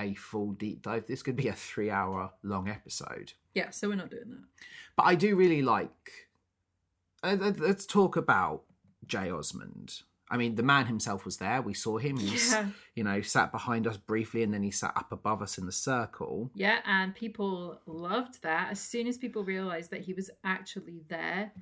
a 0.00 0.14
full 0.14 0.52
deep 0.52 0.80
dive 0.80 1.06
this 1.06 1.22
could 1.22 1.36
be 1.36 1.48
a 1.48 1.52
three 1.52 1.90
hour 1.90 2.30
long 2.42 2.68
episode 2.70 3.34
Yeah, 3.54 3.68
so 3.68 3.88
we're 3.88 3.96
not 3.96 4.10
doing 4.10 4.30
that. 4.30 4.44
but 4.96 5.02
i 5.04 5.14
do 5.14 5.36
really 5.36 5.60
like 5.60 6.10
uh, 7.22 7.36
let- 7.38 7.60
let's 7.60 7.84
talk 7.84 8.16
about 8.16 8.62
jay 9.06 9.30
osmond 9.30 10.00
i 10.32 10.36
mean 10.36 10.54
the 10.56 10.62
man 10.62 10.86
himself 10.86 11.24
was 11.24 11.36
there 11.36 11.60
we 11.62 11.74
saw 11.74 11.98
him 11.98 12.16
he 12.16 12.36
Yeah. 12.50 12.66
you 12.96 13.04
know 13.04 13.20
sat 13.22 13.52
behind 13.52 13.86
us 13.86 13.96
briefly 13.96 14.42
and 14.42 14.52
then 14.52 14.62
he 14.64 14.70
sat 14.72 14.92
up 14.96 15.12
above 15.12 15.40
us 15.42 15.58
in 15.58 15.66
the 15.66 15.72
circle 15.72 16.50
Yeah, 16.54 16.78
and 16.84 17.14
people 17.14 17.80
loved 17.86 18.42
that. 18.42 18.70
As 18.72 18.80
soon 18.80 19.06
as 19.06 19.16
people 19.18 19.44
realized 19.44 19.90
that 19.92 20.00
he 20.00 20.12
was 20.14 20.28
actually 20.44 21.02
there, 21.08 21.52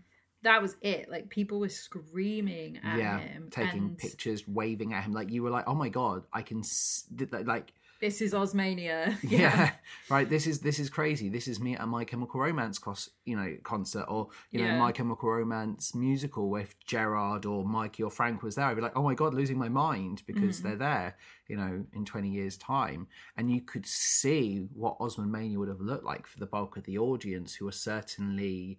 that 0.42 0.62
was 0.62 0.76
it. 0.80 1.10
Like 1.10 1.28
people 1.28 1.58
were 1.60 1.68
screaming 1.68 2.78
at 2.82 2.98
yeah 2.98 3.18
him, 3.18 3.48
taking 3.50 3.78
and 3.80 3.98
pictures 3.98 4.46
waving 4.48 4.92
at 4.94 5.04
him 5.04 5.12
like 5.12 5.30
you 5.30 5.42
were 5.42 5.50
like 5.50 5.64
oh 5.66 5.74
my 5.74 5.88
god 5.88 6.24
i 6.32 6.42
can 6.42 6.60
s- 6.60 7.04
like 7.44 7.72
This 8.00 8.22
is 8.22 8.32
Osmania. 8.32 9.16
yeah. 9.22 9.72
right 10.08 10.28
this 10.28 10.46
is 10.46 10.60
this 10.60 10.78
is 10.78 10.88
crazy. 10.88 11.28
This 11.28 11.46
is 11.46 11.60
me 11.60 11.76
at 11.76 11.86
my 11.86 12.04
chemical 12.04 12.40
romance 12.40 12.78
cos- 12.78 13.10
you 13.26 13.36
know 13.36 13.56
concert 13.62 14.04
or 14.08 14.28
you 14.50 14.64
know 14.64 14.74
my 14.78 14.90
chemical 14.90 15.28
romance 15.30 15.94
musical 15.94 16.56
if 16.56 16.74
gerard 16.86 17.44
or 17.44 17.64
mikey 17.64 18.02
or 18.02 18.10
frank 18.10 18.42
was 18.42 18.54
there. 18.54 18.64
I'd 18.64 18.76
be 18.76 18.80
like 18.82 18.96
oh 18.96 19.02
my 19.02 19.14
god 19.14 19.34
losing 19.34 19.58
my 19.58 19.68
mind 19.68 20.22
because 20.26 20.60
Mhm. 20.60 20.62
they're 20.62 20.76
there 20.76 21.16
you 21.46 21.56
know 21.56 21.84
in 21.92 22.04
20 22.06 22.30
years 22.30 22.56
time. 22.56 23.06
And 23.36 23.50
you 23.50 23.60
could 23.60 23.84
see 23.86 24.66
what 24.74 24.96
osmond 24.98 25.30
mania 25.30 25.58
would 25.58 25.68
have 25.68 25.80
looked 25.80 26.04
like 26.04 26.26
for 26.26 26.38
the 26.38 26.46
bulk 26.46 26.76
of 26.78 26.84
the 26.84 26.96
audience 26.98 27.54
who 27.54 27.68
are 27.68 27.72
certainly 27.72 28.78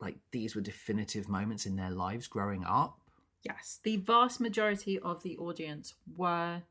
like 0.00 0.16
these 0.30 0.54
were 0.54 0.60
definitive 0.60 1.28
moments 1.28 1.66
in 1.66 1.74
their 1.76 1.90
lives 1.90 2.28
growing 2.28 2.64
up. 2.64 3.00
Yes, 3.42 3.80
the 3.82 3.96
vast 3.96 4.40
majority 4.40 4.98
of 4.98 5.22
the 5.22 5.36
audience 5.38 5.94
were 6.16 6.62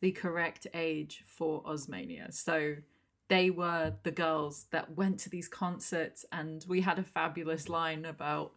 the 0.00 0.12
correct 0.12 0.66
age 0.74 1.24
for 1.26 1.62
Osmania. 1.64 2.32
So 2.32 2.76
they 3.28 3.50
were 3.50 3.94
the 4.04 4.10
girls 4.10 4.66
that 4.70 4.96
went 4.96 5.18
to 5.20 5.30
these 5.30 5.48
concerts, 5.48 6.24
and 6.32 6.64
we 6.68 6.80
had 6.80 6.98
a 6.98 7.02
fabulous 7.02 7.68
line 7.68 8.04
about 8.04 8.52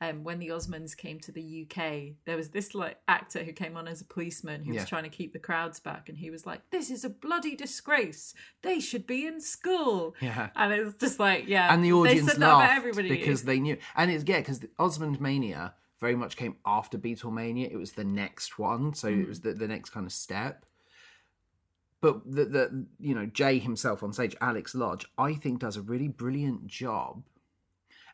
um, 0.00 0.24
when 0.24 0.40
the 0.40 0.48
Osmonds 0.48 0.96
came 0.96 1.20
to 1.20 1.30
the 1.30 1.64
UK. 1.70 2.16
There 2.24 2.36
was 2.36 2.50
this 2.50 2.74
like 2.74 2.98
actor 3.06 3.44
who 3.44 3.52
came 3.52 3.76
on 3.76 3.86
as 3.86 4.00
a 4.00 4.04
policeman 4.04 4.64
who 4.64 4.72
Yeah. 4.72 4.80
was 4.80 4.88
trying 4.88 5.04
to 5.04 5.08
keep 5.08 5.32
the 5.32 5.38
crowds 5.38 5.78
back, 5.78 6.08
and 6.08 6.18
he 6.18 6.28
was 6.28 6.44
like, 6.44 6.60
"This 6.70 6.90
is 6.90 7.04
a 7.04 7.08
bloody 7.08 7.54
disgrace. 7.54 8.34
They 8.62 8.80
should 8.80 9.06
be 9.06 9.26
in 9.26 9.40
school." 9.40 10.16
yeah 10.20 10.50
And 10.56 10.72
it 10.72 10.84
was 10.84 10.94
just 10.94 11.20
like, 11.20 11.46
yeah, 11.46 11.72
and 11.72 11.84
the 11.84 11.90
they 11.90 11.92
audience 11.92 12.36
laughed 12.36 12.76
everybody 12.76 13.08
because 13.08 13.44
they 13.44 13.60
knew. 13.60 13.76
And 13.94 14.10
it's 14.10 14.24
yeah, 14.26 14.38
because 14.40 14.60
Osmond 14.78 15.20
Mania 15.20 15.74
very 16.00 16.16
much 16.16 16.36
came 16.36 16.56
after 16.66 16.98
Beatlemania. 16.98 17.70
It 17.70 17.76
was 17.76 17.92
the 17.92 18.02
next 18.04 18.58
one, 18.58 18.94
so 18.94 19.08
Mm. 19.08 19.22
it 19.22 19.28
was 19.28 19.40
the, 19.42 19.52
the 19.54 19.68
next 19.68 19.90
kind 19.90 20.04
of 20.04 20.12
step. 20.12 20.66
But 22.02 22.30
the, 22.30 22.44
the 22.44 22.86
you 23.00 23.14
know 23.14 23.24
Jay 23.26 23.58
himself 23.58 24.02
on 24.02 24.12
stage, 24.12 24.36
Alex 24.42 24.74
Lodge, 24.74 25.06
I 25.16 25.34
think 25.34 25.60
does 25.60 25.76
a 25.78 25.82
really 25.82 26.08
brilliant 26.08 26.66
job 26.66 27.22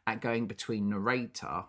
at 0.06 0.20
going 0.20 0.46
between 0.46 0.90
narrator 0.90 1.64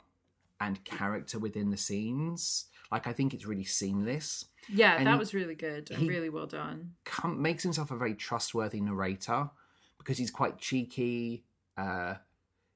and 0.61 0.83
character 0.83 1.39
within 1.39 1.71
the 1.71 1.77
scenes. 1.77 2.65
Like 2.91 3.07
I 3.07 3.13
think 3.13 3.33
it's 3.33 3.45
really 3.45 3.63
seamless. 3.63 4.45
yeah, 4.67 4.97
and 4.97 5.07
that 5.07 5.17
was 5.17 5.33
really 5.33 5.55
good 5.55 5.89
and 5.91 6.07
really 6.07 6.29
well 6.29 6.47
done. 6.47 6.91
com- 7.05 7.41
makes 7.41 7.63
himself 7.63 7.89
a 7.89 7.95
very 7.97 8.15
trustworthy 8.15 8.81
narrator 8.81 9.49
because 9.97 10.17
he's 10.17 10.31
quite 10.31 10.57
cheeky. 10.57 11.45
Uh, 11.77 12.15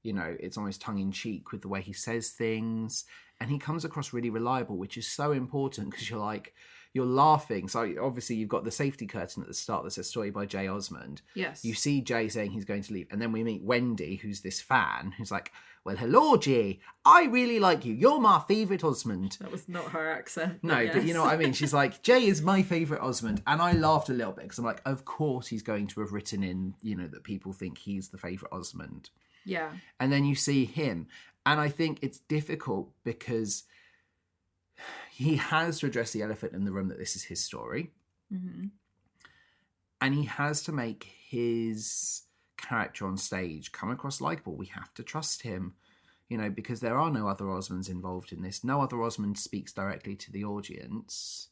you 0.03 0.13
know, 0.13 0.37
it's 0.39 0.57
almost 0.57 0.81
tongue 0.81 0.99
in 0.99 1.11
cheek 1.11 1.51
with 1.51 1.61
the 1.61 1.67
way 1.67 1.81
he 1.81 1.93
says 1.93 2.29
things, 2.29 3.03
and 3.41 3.49
he 3.49 3.57
comes 3.57 3.83
across 3.83 4.13
really 4.13 4.29
reliable, 4.29 4.77
which 4.77 4.97
is 4.97 5.07
so 5.07 5.31
important 5.33 5.89
because 5.89 6.09
you're 6.09 6.19
like, 6.19 6.53
you're 6.93 7.05
laughing. 7.05 7.67
So 7.67 7.91
obviously, 8.01 8.35
you've 8.35 8.49
got 8.49 8.63
the 8.63 8.71
safety 8.71 9.07
curtain 9.07 9.41
at 9.43 9.47
the 9.47 9.53
start 9.53 9.83
that 9.83 9.91
says 9.91 10.07
"Story 10.07 10.29
by 10.31 10.45
Jay 10.45 10.67
Osmond." 10.67 11.21
Yes, 11.33 11.65
You 11.65 11.73
see 11.73 12.01
Jay 12.01 12.29
saying 12.29 12.51
he's 12.51 12.65
going 12.65 12.83
to 12.83 12.93
leave, 12.93 13.07
and 13.11 13.21
then 13.21 13.31
we 13.31 13.43
meet 13.43 13.63
Wendy, 13.63 14.17
who's 14.17 14.41
this 14.41 14.61
fan, 14.61 15.13
who's 15.17 15.31
like, 15.31 15.51
"Well, 15.83 15.95
hello, 15.97 16.37
Jay. 16.37 16.79
I 17.03 17.25
really 17.25 17.59
like 17.59 17.83
you. 17.83 17.93
You're 17.93 18.19
my 18.19 18.41
favourite 18.47 18.83
Osmond." 18.83 19.37
That 19.41 19.51
was 19.51 19.67
not 19.67 19.85
her 19.85 20.11
accent. 20.11 20.59
No, 20.63 20.87
but 20.93 21.03
you 21.03 21.13
know 21.15 21.23
what 21.23 21.33
I 21.33 21.37
mean. 21.37 21.53
She's 21.53 21.73
like, 21.73 22.03
Jay 22.03 22.25
is 22.27 22.41
my 22.41 22.61
favorite 22.61 23.01
Osmond, 23.01 23.41
and 23.47 23.61
I 23.61 23.73
laughed 23.73 24.09
a 24.09 24.13
little 24.13 24.33
bit 24.33 24.43
because 24.43 24.59
I'm 24.59 24.65
like, 24.65 24.81
of 24.85 25.03
course 25.03 25.47
he's 25.47 25.63
going 25.63 25.87
to 25.87 26.01
have 26.01 26.13
written 26.13 26.43
in, 26.43 26.75
you 26.81 26.95
know, 26.95 27.07
that 27.07 27.23
people 27.23 27.53
think 27.53 27.79
he's 27.79 28.09
the 28.09 28.17
favorite 28.19 28.51
Osmond, 28.53 29.09
Yeah, 29.45 29.71
and 29.99 30.11
then 30.11 30.25
you 30.25 30.35
see 30.35 30.65
him, 30.65 31.07
and 31.45 31.59
I 31.59 31.69
think 31.69 31.99
it's 32.03 32.19
difficult 32.19 32.91
because 33.03 33.63
he 35.11 35.35
has 35.37 35.79
to 35.79 35.85
address 35.87 36.11
the 36.11 36.21
elephant 36.21 36.53
in 36.53 36.65
the 36.65 36.71
room 36.71 36.87
that 36.89 36.97
this 36.97 37.15
is 37.15 37.23
his 37.23 37.43
story, 37.43 37.91
hmm 38.31 38.65
and 40.01 40.13
he 40.15 40.25
has 40.25 40.61
to 40.63 40.73
make 40.73 41.05
his 41.29 42.23
character 42.57 43.07
on 43.07 43.15
stage 43.17 43.71
come 43.71 43.89
across 43.89 44.19
likable. 44.19 44.53
We 44.55 44.65
have 44.67 44.93
to 44.95 45.03
trust 45.03 45.43
him. 45.43 45.75
You 46.27 46.37
know, 46.37 46.49
because 46.49 46.79
there 46.81 46.97
are 46.97 47.09
no 47.11 47.27
other 47.27 47.45
Osmonds 47.45 47.89
involved 47.89 48.31
in 48.33 48.41
this. 48.41 48.63
No 48.63 48.81
other 48.81 49.01
Osmond 49.01 49.37
speaks 49.37 49.71
directly 49.71 50.15
to 50.17 50.31
the 50.31 50.43
audience. 50.43 51.49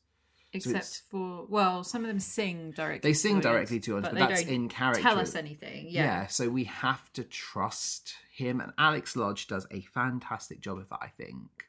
except 0.54 0.76
it's- 0.76 1.04
for 1.10 1.46
well, 1.46 1.82
some 1.84 2.04
of 2.04 2.10
them 2.10 2.20
sing 2.20 2.72
directly. 2.72 3.10
They 3.12 3.14
sing 3.14 3.40
directly 3.40 3.80
to 3.82 3.98
us, 3.98 4.04
but, 4.04 4.16
they 4.16 4.20
that's 4.20 4.42
in 4.42 4.68
character. 4.68 5.02
Tell 5.02 5.20
us 5.20 5.34
anything. 5.36 5.86
yeah. 5.90 6.04
Yeah, 6.04 6.28
so 6.28 6.50
we 6.50 6.66
have 6.66 7.14
to 7.14 7.24
trust 7.24 8.16
him. 8.34 8.60
And 8.60 8.74
Alex 8.78 9.16
Lodge 9.16 9.48
does 9.48 9.66
a 9.72 9.80
fantastic 9.82 10.60
job 10.60 10.78
of 10.80 10.90
that, 10.90 11.00
I 11.02 11.08
think. 11.08 11.68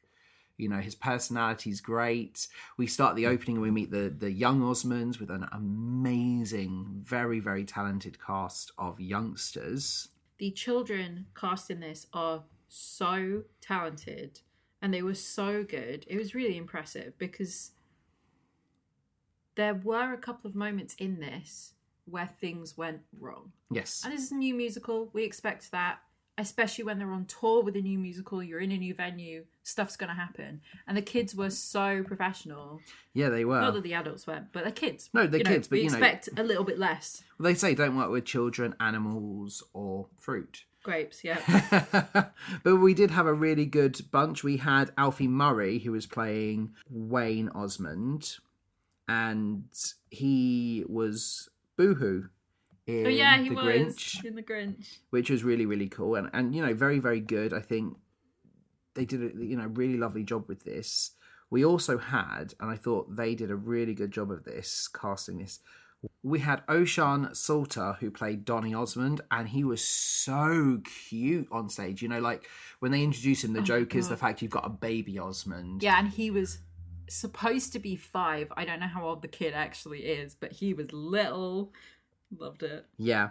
You 0.57 0.69
know, 0.69 0.79
his 0.79 0.95
personality's 0.95 1.81
great. 1.81 2.47
We 2.77 2.87
start 2.87 3.15
the 3.15 3.25
opening 3.27 3.55
and 3.57 3.63
we 3.63 3.71
meet 3.71 3.91
the 3.91 4.13
the 4.15 4.31
young 4.31 4.61
Osmonds 4.61 5.19
with 5.19 5.29
an 5.31 5.47
amazing, 5.51 7.01
very, 7.03 7.39
very 7.39 7.65
talented 7.65 8.17
cast 8.23 8.71
of 8.77 8.99
youngsters. 8.99 10.09
the 10.37 10.51
children 10.51 11.27
cast 11.35 11.69
in 11.71 11.79
this 11.79 12.07
are 12.13 12.43
so 12.67 13.43
talented, 13.61 14.41
and 14.81 14.93
they 14.93 15.01
were 15.01 15.15
so 15.15 15.63
good. 15.63 16.05
It 16.07 16.17
was 16.17 16.35
really 16.35 16.57
impressive 16.57 17.17
because 17.17 17.71
there 19.55 19.75
were 19.75 20.13
a 20.13 20.17
couple 20.17 20.49
of 20.49 20.55
moments 20.55 20.95
in 20.95 21.19
this 21.19 21.73
where 22.05 22.27
things 22.41 22.77
went 22.77 23.01
wrong. 23.19 23.51
Yes. 23.71 24.01
And 24.03 24.13
this 24.13 24.23
is 24.23 24.31
a 24.31 24.35
new 24.35 24.53
musical. 24.55 25.09
We 25.13 25.23
expect 25.23 25.71
that. 25.71 25.99
especially 26.37 26.83
when 26.83 26.97
they're 26.97 27.11
on 27.11 27.25
tour 27.25 27.63
with 27.63 27.75
a 27.75 27.81
new 27.81 27.99
musical, 27.99 28.41
you're 28.41 28.59
in 28.59 28.71
a 28.71 28.77
new 28.77 28.93
venue, 28.95 29.45
stuff's 29.63 29.95
going 29.95 30.09
to 30.09 30.15
happen. 30.15 30.61
And 30.87 30.95
the 30.95 31.01
kids 31.01 31.33
were 31.35 31.49
so 31.49 32.03
professional. 32.03 32.81
Yeah, 33.13 33.29
they 33.29 33.45
were. 33.45 33.59
Not 33.61 33.73
that 33.73 33.83
the 33.83 33.93
adults 33.93 34.27
weren't, 34.27 34.51
but 34.53 34.63
they're 34.63 34.71
kids. 34.71 35.09
No, 35.13 35.23
You 35.23 35.29
know, 35.29 35.39
kids, 35.39 35.67
but 35.67 35.79
you 35.79 35.89
know- 35.89 35.97
expect 35.97 36.29
a 36.37 36.43
little 36.43 36.63
bit 36.63 36.77
less. 36.77 37.23
They 37.39 37.53
say 37.55 37.73
don't 37.73 37.95
work 37.97 38.11
with 38.11 38.25
children, 38.25 38.75
animals, 38.79 39.63
or 39.73 40.07
fruit. 40.17 40.65
Grapes, 40.83 41.23
yeah. 41.23 41.39
but 42.63 42.75
we 42.75 42.93
did 42.93 43.09
have 43.11 43.25
a 43.25 43.33
really 43.33 43.65
good 43.65 44.01
bunch. 44.11 44.43
We 44.43 44.57
had 44.57 44.91
Alfie 44.97 45.29
Murray, 45.29 45.79
who 45.79 45.93
was 45.93 46.05
playing 46.05 46.73
Wayne 46.89 47.47
Osmond, 47.55 48.37
and 49.07 49.63
he 50.09 50.83
was 50.87 51.49
Boohoo 51.77 52.23
in 52.85 53.05
oh 53.05 53.09
yeah, 53.09 53.37
he 53.41 53.47
The 53.49 53.55
was 53.55 53.63
Grinch, 53.65 54.25
in 54.25 54.35
the 54.35 54.43
Grinch. 54.43 54.97
which 55.09 55.29
was 55.29 55.43
really 55.43 55.65
really 55.65 55.87
cool 55.87 56.15
and 56.15 56.29
and 56.33 56.53
you 56.53 56.61
know 56.65 56.73
very 56.73 56.99
very 56.99 57.21
good. 57.21 57.53
I 57.53 57.61
think 57.61 57.95
they 58.95 59.05
did 59.05 59.21
a 59.21 59.43
you 59.43 59.57
know 59.57 59.67
really 59.67 59.97
lovely 59.97 60.23
job 60.23 60.47
with 60.47 60.63
this. 60.63 61.11
We 61.49 61.63
also 61.63 61.99
had, 61.99 62.55
and 62.59 62.71
I 62.71 62.75
thought 62.75 63.15
they 63.15 63.35
did 63.35 63.51
a 63.51 63.55
really 63.55 63.93
good 63.93 64.11
job 64.11 64.31
of 64.31 64.43
this 64.43 64.87
casting 64.87 65.37
this. 65.37 65.59
We 66.23 66.39
had 66.39 66.65
Oshan 66.67 67.35
Salter 67.35 67.97
who 67.99 68.11
played 68.11 68.43
Donny 68.43 68.73
Osmond, 68.73 69.21
and 69.31 69.47
he 69.47 69.63
was 69.63 69.83
so 69.83 70.81
cute 71.07 71.47
on 71.51 71.69
stage. 71.69 72.01
You 72.01 72.09
know, 72.09 72.19
like 72.19 72.49
when 72.79 72.91
they 72.91 73.03
introduce 73.03 73.43
him, 73.43 73.53
the 73.53 73.59
Oh 73.59 73.63
joke 73.63 73.95
is 73.95 74.09
the 74.09 74.17
fact 74.17 74.41
you've 74.41 74.51
got 74.51 74.65
a 74.65 74.69
baby 74.69 75.19
Osmond. 75.19 75.83
Yeah, 75.83 75.99
and 75.99 76.09
he 76.09 76.31
was 76.31 76.59
supposed 77.07 77.71
to 77.73 77.79
be 77.79 77.95
five. 77.95 78.51
I 78.57 78.65
don't 78.65 78.79
know 78.79 78.87
how 78.87 79.07
old 79.07 79.21
the 79.21 79.27
kid 79.27 79.53
actually 79.53 79.99
is, 79.99 80.35
but 80.35 80.51
he 80.51 80.73
was 80.73 80.91
little. 80.91 81.71
Loved 82.37 82.63
it. 82.63 82.85
Yeah. 82.97 83.29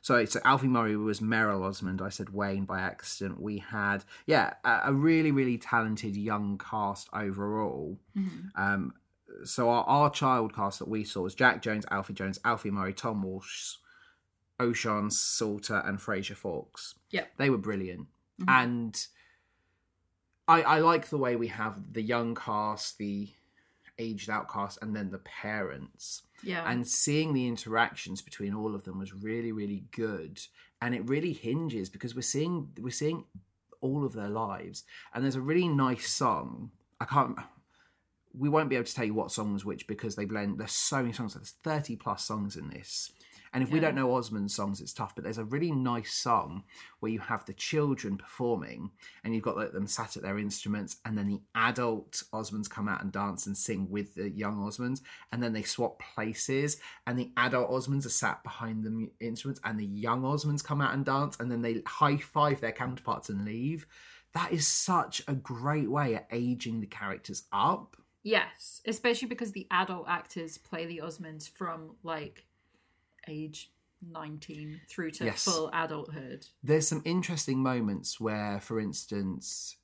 So, 0.00 0.24
so 0.24 0.40
Alfie 0.44 0.68
Murray 0.68 0.96
was 0.96 1.20
Merrill 1.20 1.64
Osmond. 1.64 2.00
I 2.00 2.08
said 2.08 2.30
Wayne 2.30 2.64
by 2.64 2.80
accident. 2.80 3.40
We 3.40 3.58
had, 3.58 4.04
yeah, 4.26 4.54
a, 4.64 4.80
a 4.86 4.92
really, 4.92 5.32
really 5.32 5.58
talented 5.58 6.16
young 6.16 6.58
cast 6.58 7.08
overall. 7.12 7.98
Um, 8.56 8.94
so 9.44 9.68
our, 9.70 9.84
our 9.84 10.10
child 10.10 10.54
cast 10.54 10.78
that 10.78 10.88
we 10.88 11.04
saw 11.04 11.22
was 11.22 11.34
Jack 11.34 11.62
Jones, 11.62 11.84
Alfie 11.90 12.14
Jones, 12.14 12.38
Alfie 12.44 12.70
Murray, 12.70 12.94
Tom 12.94 13.22
Walsh, 13.22 13.74
O'Shawn 14.60 15.10
Salter, 15.10 15.82
and 15.84 16.00
Fraser 16.00 16.34
Fawkes. 16.34 16.94
Yeah. 17.10 17.24
They 17.36 17.50
were 17.50 17.58
brilliant. 17.58 18.06
Mhm. 18.40 18.48
And 18.48 19.06
I, 20.46 20.62
I 20.62 20.78
like 20.78 21.08
the 21.08 21.18
way 21.18 21.36
we 21.36 21.48
have 21.48 21.92
the 21.92 22.02
young 22.02 22.34
cast, 22.34 22.98
the 22.98 23.28
aged 23.98 24.30
out 24.30 24.50
cast, 24.50 24.78
and 24.82 24.94
then 24.94 25.10
the 25.10 25.18
parents. 25.18 26.22
Yeah. 26.40 26.70
and 26.70 26.86
seeing 26.86 27.34
the 27.34 27.48
interactions 27.48 28.22
between 28.22 28.54
all 28.54 28.76
of 28.76 28.84
them 28.84 28.98
was 29.00 29.12
really 29.12 29.50
really 29.52 29.84
good. 29.90 30.40
And 30.80 30.94
it 30.94 31.08
really 31.08 31.32
hinges 31.32 31.88
because 31.88 32.14
we're 32.14 32.22
seeing 32.22 32.68
we're 32.78 32.90
seeing 32.90 33.24
all 33.80 34.04
of 34.04 34.12
their 34.12 34.28
lives. 34.28 34.84
And 35.12 35.24
there's 35.24 35.34
a 35.34 35.40
really 35.40 35.66
nice 35.66 36.08
song. 36.08 36.70
I 37.00 37.04
can't 37.04 37.36
we 38.36 38.48
won't 38.48 38.68
be 38.68 38.76
able 38.76 38.84
to 38.84 38.94
tell 38.94 39.04
you 39.04 39.14
what 39.14 39.32
song 39.32 39.52
was 39.52 39.64
which 39.64 39.86
because 39.86 40.14
they 40.16 40.24
blend 40.24 40.58
there's 40.58 40.72
so 40.72 40.98
many 40.98 41.12
songs 41.12 41.34
there's 41.34 41.54
30 41.62 41.96
plus 41.96 42.24
songs 42.24 42.56
in 42.56 42.68
this 42.68 43.10
and 43.52 43.62
if 43.62 43.70
we 43.70 43.80
don't 43.80 43.94
know 43.94 44.14
Osmond's 44.14 44.54
songs, 44.54 44.80
it's 44.80 44.92
tough. 44.92 45.14
But 45.14 45.24
there's 45.24 45.38
a 45.38 45.44
really 45.44 45.70
nice 45.70 46.12
song 46.12 46.64
where 47.00 47.12
you 47.12 47.20
have 47.20 47.44
the 47.44 47.52
children 47.52 48.16
performing, 48.16 48.90
and 49.24 49.34
you've 49.34 49.44
got 49.44 49.56
like, 49.56 49.72
them 49.72 49.86
sat 49.86 50.16
at 50.16 50.22
their 50.22 50.38
instruments, 50.38 50.96
and 51.04 51.16
then 51.16 51.28
the 51.28 51.40
adult 51.54 52.22
Osmonds 52.32 52.68
come 52.68 52.88
out 52.88 53.02
and 53.02 53.12
dance 53.12 53.46
and 53.46 53.56
sing 53.56 53.88
with 53.90 54.14
the 54.14 54.30
young 54.30 54.56
Osmonds, 54.58 55.00
and 55.32 55.42
then 55.42 55.52
they 55.52 55.62
swap 55.62 56.02
places, 56.14 56.78
and 57.06 57.18
the 57.18 57.32
adult 57.36 57.70
Osmonds 57.70 58.06
are 58.06 58.10
sat 58.10 58.42
behind 58.42 58.84
the 58.84 59.10
instruments, 59.24 59.60
and 59.64 59.78
the 59.78 59.86
young 59.86 60.22
Osmonds 60.22 60.64
come 60.64 60.80
out 60.80 60.94
and 60.94 61.04
dance, 61.04 61.36
and 61.40 61.50
then 61.50 61.62
they 61.62 61.82
high 61.86 62.16
five 62.16 62.60
their 62.60 62.72
counterparts 62.72 63.28
and 63.28 63.44
leave. 63.44 63.86
That 64.34 64.52
is 64.52 64.66
such 64.66 65.22
a 65.26 65.34
great 65.34 65.90
way 65.90 66.14
at 66.14 66.28
aging 66.30 66.80
the 66.80 66.86
characters 66.86 67.44
up. 67.52 67.96
Yes, 68.22 68.82
especially 68.86 69.28
because 69.28 69.52
the 69.52 69.66
adult 69.70 70.06
actors 70.08 70.58
play 70.58 70.84
the 70.86 71.00
Osmonds 71.02 71.48
from 71.48 71.96
like 72.02 72.44
age 73.28 73.70
19 74.00 74.80
through 74.88 75.10
to 75.10 75.24
Yes. 75.24 75.44
full 75.44 75.70
adulthood. 75.72 76.46
there's 76.62 76.86
some 76.88 77.02
interesting 77.04 77.62
moments 77.62 78.20
where, 78.20 78.60
for 78.60 78.78
instance, 78.80 79.76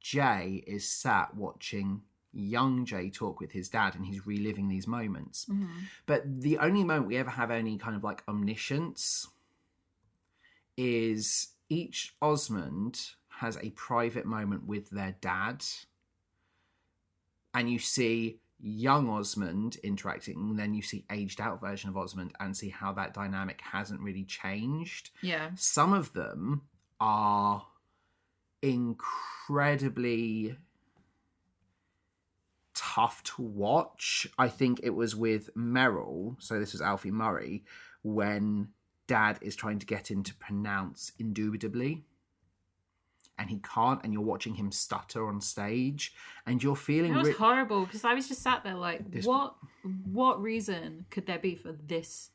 Jay 0.00 0.64
is 0.66 0.88
sat 0.88 1.34
watching 1.34 2.02
young 2.32 2.84
Jay 2.84 3.10
talk 3.10 3.40
with 3.40 3.52
his 3.52 3.68
dad 3.68 3.94
and 3.94 4.06
he's 4.06 4.26
reliving 4.26 4.68
these 4.68 4.86
moments. 4.86 5.46
Mm-hmm. 5.46 5.80
But 6.06 6.22
the 6.42 6.58
only 6.58 6.84
moment 6.84 7.06
we 7.08 7.16
ever 7.16 7.30
have 7.30 7.50
any 7.50 7.76
kind 7.78 7.96
of 7.96 8.04
like 8.04 8.22
omniscience 8.28 9.28
is 10.76 11.48
each 11.68 12.14
Osmond 12.22 13.10
has 13.28 13.58
a 13.58 13.70
private 13.70 14.24
moment 14.26 14.66
with 14.66 14.90
their 14.90 15.16
dad. 15.20 15.64
And 17.54 17.70
you 17.70 17.78
see 17.78 18.40
young 18.60 19.08
Osmond 19.08 19.76
interacting, 19.82 20.36
and 20.50 20.58
then 20.58 20.74
you 20.74 20.82
see 20.82 21.04
aged 21.10 21.40
out 21.40 21.60
version 21.60 21.88
of 21.88 21.96
Osmond 21.96 22.32
and 22.40 22.56
see 22.56 22.68
how 22.70 22.92
that 22.92 23.14
dynamic 23.14 23.60
hasn't 23.60 24.00
really 24.00 24.24
changed 24.24 25.10
Yeah. 25.22 25.50
some 25.54 25.92
of 25.92 26.12
them 26.12 26.62
are 27.00 27.66
incredibly 28.60 30.56
tough 32.74 33.22
to 33.24 33.42
watch. 33.42 34.26
I 34.38 34.48
think 34.48 34.80
it 34.82 34.90
was 34.90 35.14
with 35.14 35.50
Merrill, 35.54 36.36
so 36.40 36.58
this 36.58 36.72
was 36.72 36.82
Alfie 36.82 37.10
Murray, 37.10 37.64
when 38.02 38.68
dad 39.06 39.38
is 39.40 39.56
trying 39.56 39.78
to 39.78 39.86
get 39.86 40.10
him 40.10 40.22
to 40.24 40.34
pronounce 40.34 41.12
indubitably. 41.18 42.04
And 43.38 43.48
he 43.50 43.58
can't, 43.58 44.00
and 44.02 44.12
you're 44.12 44.22
watching 44.22 44.54
him 44.54 44.72
stutter 44.72 45.26
on 45.28 45.40
stage, 45.40 46.12
and 46.46 46.62
you're 46.62 46.76
feeling 46.76 47.12
It 47.14 47.16
was 47.16 47.28
re- 47.28 47.34
horrible 47.34 47.84
because 47.86 48.04
I 48.04 48.14
was 48.14 48.26
just 48.28 48.42
sat 48.42 48.64
there 48.64 48.74
like, 48.74 49.10
This- 49.10 49.24
what 49.26 49.54
what 50.12 50.42
reason 50.42 51.06
could 51.10 51.26
there 51.26 51.38
be 51.38 51.54
for 51.54 51.72
this 51.72 52.30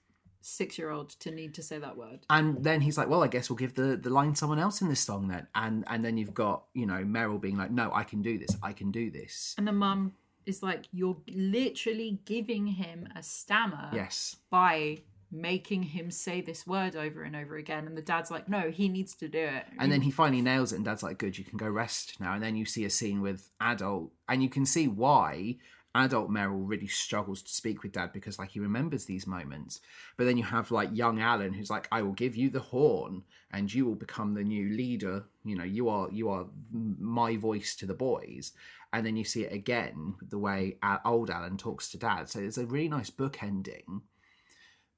six 0.46 0.78
year 0.78 0.90
old 0.90 1.10
to 1.10 1.32
need 1.32 1.54
to 1.56 1.64
say 1.64 1.78
that 1.80 1.96
word? 1.98 2.26
and 2.30 2.64
then 2.64 2.82
he's 2.82 2.98
like, 2.98 3.08
"Well, 3.10 3.24
I 3.24 3.28
guess 3.28 3.50
we'll 3.50 3.58
give 3.58 3.76
the 3.76 3.98
the 3.98 4.10
line 4.10 4.36
someone 4.36 4.60
else 4.60 4.82
in 4.82 4.90
this 4.90 5.02
song 5.02 5.28
then." 5.28 5.48
And 5.56 5.84
and 5.88 6.04
then 6.06 6.18
you've 6.18 6.34
got 6.34 6.64
you 6.74 6.86
know 6.86 7.04
Merrill 7.04 7.38
being 7.38 7.58
like, 7.58 7.72
"No, 7.72 7.92
I 7.94 8.04
can 8.04 8.22
do 8.22 8.38
this. 8.38 8.56
I 8.64 8.74
can 8.74 8.92
do 8.92 9.12
this." 9.12 9.56
And 9.58 9.68
the 9.68 9.72
mum 9.74 10.14
is 10.46 10.62
like, 10.62 10.88
you're 10.92 11.16
literally 11.30 12.20
giving 12.26 12.68
him 12.68 13.08
a 13.16 13.24
stammer 13.24 13.90
Yes, 13.94 14.36
by 14.50 15.02
making 15.34 15.84
him 15.84 16.12
say 16.12 16.42
this 16.42 16.66
word 16.68 16.96
over 16.96 17.24
and 17.24 17.36
over 17.36 17.56
again. 17.58 17.88
And 17.88 17.98
the 17.98 18.02
dad's 18.02 18.30
like, 18.32 18.48
no, 18.48 18.70
he 18.70 18.88
needs 18.88 19.16
to 19.16 19.28
do 19.28 19.40
it. 19.40 19.66
and 19.80 19.92
then 19.92 20.02
he 20.02 20.12
finally 20.12 20.42
nails 20.42 20.72
it, 20.72 20.78
and 20.78 20.86
Dad's 20.86 21.04
like, 21.04 21.18
"Good, 21.18 21.38
you 21.38 21.44
can 21.44 21.58
go 21.58 21.68
rest 21.68 22.20
now." 22.20 22.34
And 22.34 22.44
then 22.44 22.56
you 22.56 22.66
see 22.66 22.86
a 22.86 22.90
scene 22.90 23.22
with 23.22 23.50
adult, 23.60 24.12
and 24.30 24.44
you 24.44 24.50
can 24.50 24.66
see 24.66 24.88
why 24.88 25.58
adult 25.96 26.30
Merrill 26.30 26.60
really 26.60 26.88
struggles 26.88 27.42
to 27.44 27.52
speak 27.52 27.84
with 27.84 27.92
Dad 27.92 28.12
because 28.14 28.40
like 28.40 28.50
he 28.50 28.60
remembers 28.60 29.06
these 29.06 29.28
moments. 29.28 29.80
But 30.18 30.26
then 30.26 30.38
you 30.38 30.44
have 30.44 30.72
like 30.72 30.90
young 30.92 31.20
Alan 31.20 31.54
who's 31.54 31.70
like, 31.70 31.88
"I 31.92 32.02
will 32.02 32.14
give 32.14 32.36
you 32.36 32.50
the 32.50 32.60
horn, 32.60 33.24
and 33.52 33.74
you 33.74 33.86
will 33.86 33.96
become 33.96 34.34
the 34.34 34.44
new 34.44 34.70
leader. 34.70 35.26
You 35.44 35.56
know, 35.56 35.64
you 35.64 35.90
are 35.90 36.10
you 36.12 36.30
are 36.30 36.46
my 36.72 37.38
voice 37.38 37.76
to 37.78 37.86
the 37.86 37.94
boys." 37.94 38.54
And 38.92 39.04
then 39.04 39.16
you 39.16 39.24
see 39.24 39.44
it 39.44 39.52
again 39.52 40.16
the 40.22 40.38
way 40.38 40.78
uh, 40.84 41.00
old 41.04 41.32
Alan 41.32 41.58
talks 41.58 41.90
to 41.90 41.98
Dad. 41.98 42.30
So 42.30 42.40
it's 42.40 42.60
a 42.60 42.66
really 42.66 42.90
nice 42.90 43.10
book 43.10 43.42
ending. 43.42 44.04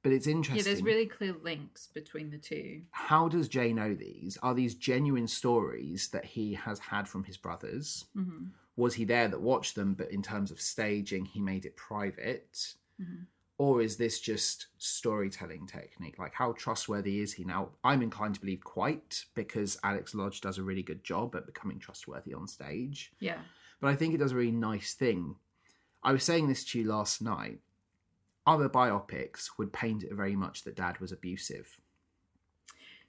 But 0.06 0.14
it's 0.14 0.28
interesting 0.28 0.58
yeah, 0.58 0.72
there's 0.72 0.84
really 0.84 1.08
clear 1.08 1.34
links 1.42 1.88
between 1.88 2.30
the 2.30 2.38
two. 2.38 2.84
how 2.92 3.28
does 3.28 3.48
Jay 3.48 3.74
know 3.74 3.96
these? 3.96 4.38
Are 4.44 4.54
these 4.54 4.76
genuine 4.76 5.28
stories 5.28 6.10
that 6.10 6.26
he 6.26 6.54
has 6.54 6.78
had 6.78 7.08
from 7.08 7.24
his 7.24 7.38
brothers? 7.38 8.06
hmm 8.14 8.50
Was 8.76 8.94
he 8.94 9.04
there 9.06 9.28
that 9.28 9.42
watched 9.42 9.74
them, 9.74 9.96
but 9.96 10.12
in 10.12 10.22
terms 10.22 10.52
of 10.52 10.62
staging, 10.62 11.26
he 11.26 11.40
made 11.40 11.66
it 11.66 11.76
private? 11.76 12.76
Mhm. 13.02 13.26
Or 13.58 13.82
is 13.82 13.98
this 13.98 14.20
just 14.20 14.68
storytelling 14.78 15.66
technique? 15.66 16.20
Like, 16.20 16.36
how 16.36 16.52
trustworthy 16.52 17.20
is 17.22 17.34
he 17.34 17.44
now? 17.44 17.72
I'm 17.84 18.04
inclined 18.04 18.36
to 18.36 18.42
believe 18.42 18.64
quite, 18.64 19.26
because 19.34 19.80
Alex 19.84 20.14
Lodge 20.14 20.40
does 20.40 20.60
a 20.60 20.64
really 20.64 20.84
good 20.84 21.04
job 21.04 21.36
at 21.36 21.48
becoming 21.48 21.80
trustworthy 21.80 22.36
on 22.36 22.48
stage. 22.48 23.12
Yeah. 23.20 23.40
But 23.80 23.88
I 23.88 23.96
think 23.96 24.14
it 24.14 24.18
does 24.20 24.34
a 24.34 24.36
really 24.36 24.52
nice 24.72 24.94
thing. 24.94 25.38
I 26.04 26.12
was 26.12 26.24
saying 26.24 26.48
this 26.48 26.64
to 26.66 26.80
you 26.80 26.86
last 26.86 27.24
night. 27.24 27.62
Other 28.48 28.70
biopics 28.70 29.50
would 29.58 29.74
paint 29.74 30.04
it 30.04 30.14
very 30.14 30.36
much 30.36 30.64
that 30.64 30.76
dad 30.76 31.00
was 31.00 31.12
abusive. 31.12 31.80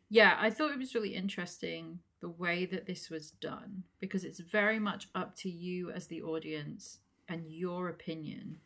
Yeah, 0.09 0.37
I 0.39 0.51
thought 0.51 0.73
it 0.73 0.79
was 0.79 0.95
really 0.95 1.15
interesting 1.15 1.99
the 2.21 2.29
way 2.29 2.65
that 2.67 2.87
this 2.87 3.11
was 3.11 3.33
done 3.33 3.83
because 4.01 4.25
it's 4.25 4.41
very 4.41 4.79
much 4.79 5.09
up 5.15 5.37
to 5.37 5.51
you 5.51 5.91
as 5.91 6.07
the 6.07 6.23
audience 6.23 6.99
and 7.29 7.51
your 7.51 7.89
opinion. 7.89 8.59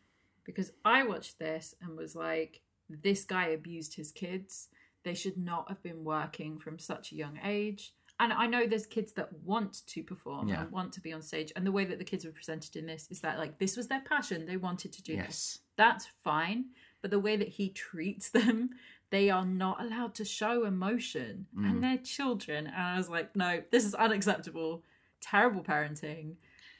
Because 0.43 0.71
I 0.85 1.03
watched 1.03 1.39
this 1.39 1.75
and 1.81 1.97
was 1.97 2.15
like, 2.15 2.61
this 2.89 3.25
guy 3.25 3.47
abused 3.47 3.95
his 3.95 4.11
kids. 4.11 4.69
They 5.03 5.13
should 5.13 5.37
not 5.37 5.67
have 5.69 5.81
been 5.83 6.03
working 6.03 6.59
from 6.59 6.79
such 6.79 7.11
a 7.11 7.15
young 7.15 7.39
age. 7.43 7.93
And 8.21 8.31
I 8.31 8.45
know 8.47 8.65
there's 8.67 8.85
kids 8.85 9.11
that 9.13 9.33
want 9.43 9.85
to 9.87 10.03
perform 10.03 10.47
Yeah. 10.47 10.61
and 10.61 10.71
want 10.71 10.93
to 10.93 11.01
be 11.01 11.11
on 11.11 11.21
stage. 11.21 11.51
And 11.55 11.65
the 11.65 11.71
way 11.71 11.83
that 11.85 11.97
the 11.97 12.05
kids 12.05 12.23
were 12.23 12.31
presented 12.31 12.75
in 12.75 12.85
this 12.85 13.07
is 13.09 13.19
that, 13.21 13.37
like, 13.39 13.57
this 13.59 13.75
was 13.75 13.87
their 13.87 14.01
passion. 14.01 14.45
They 14.45 14.57
wanted 14.57 14.93
to 14.93 15.01
do 15.03 15.15
this 15.17 15.59
that's 15.75 16.05
fine. 16.23 16.65
but 17.01 17.09
the 17.09 17.19
way 17.19 17.35
that 17.35 17.47
he 17.47 17.67
treats 17.87 18.29
them, 18.29 18.69
they 19.09 19.29
are 19.31 19.43
not 19.45 19.81
allowed 19.81 20.13
to 20.15 20.23
show 20.23 20.65
emotion, 20.65 21.47
Mm. 21.57 21.69
and 21.69 21.83
they're 21.83 21.97
children. 21.97 22.67
And 22.67 22.75
I 22.75 22.95
was 22.95 23.09
like, 23.09 23.35
no, 23.35 23.63
this 23.71 23.83
is 23.85 23.95
unacceptable. 23.95 24.83
Terrible 25.19 25.63
parenting. 25.63 26.35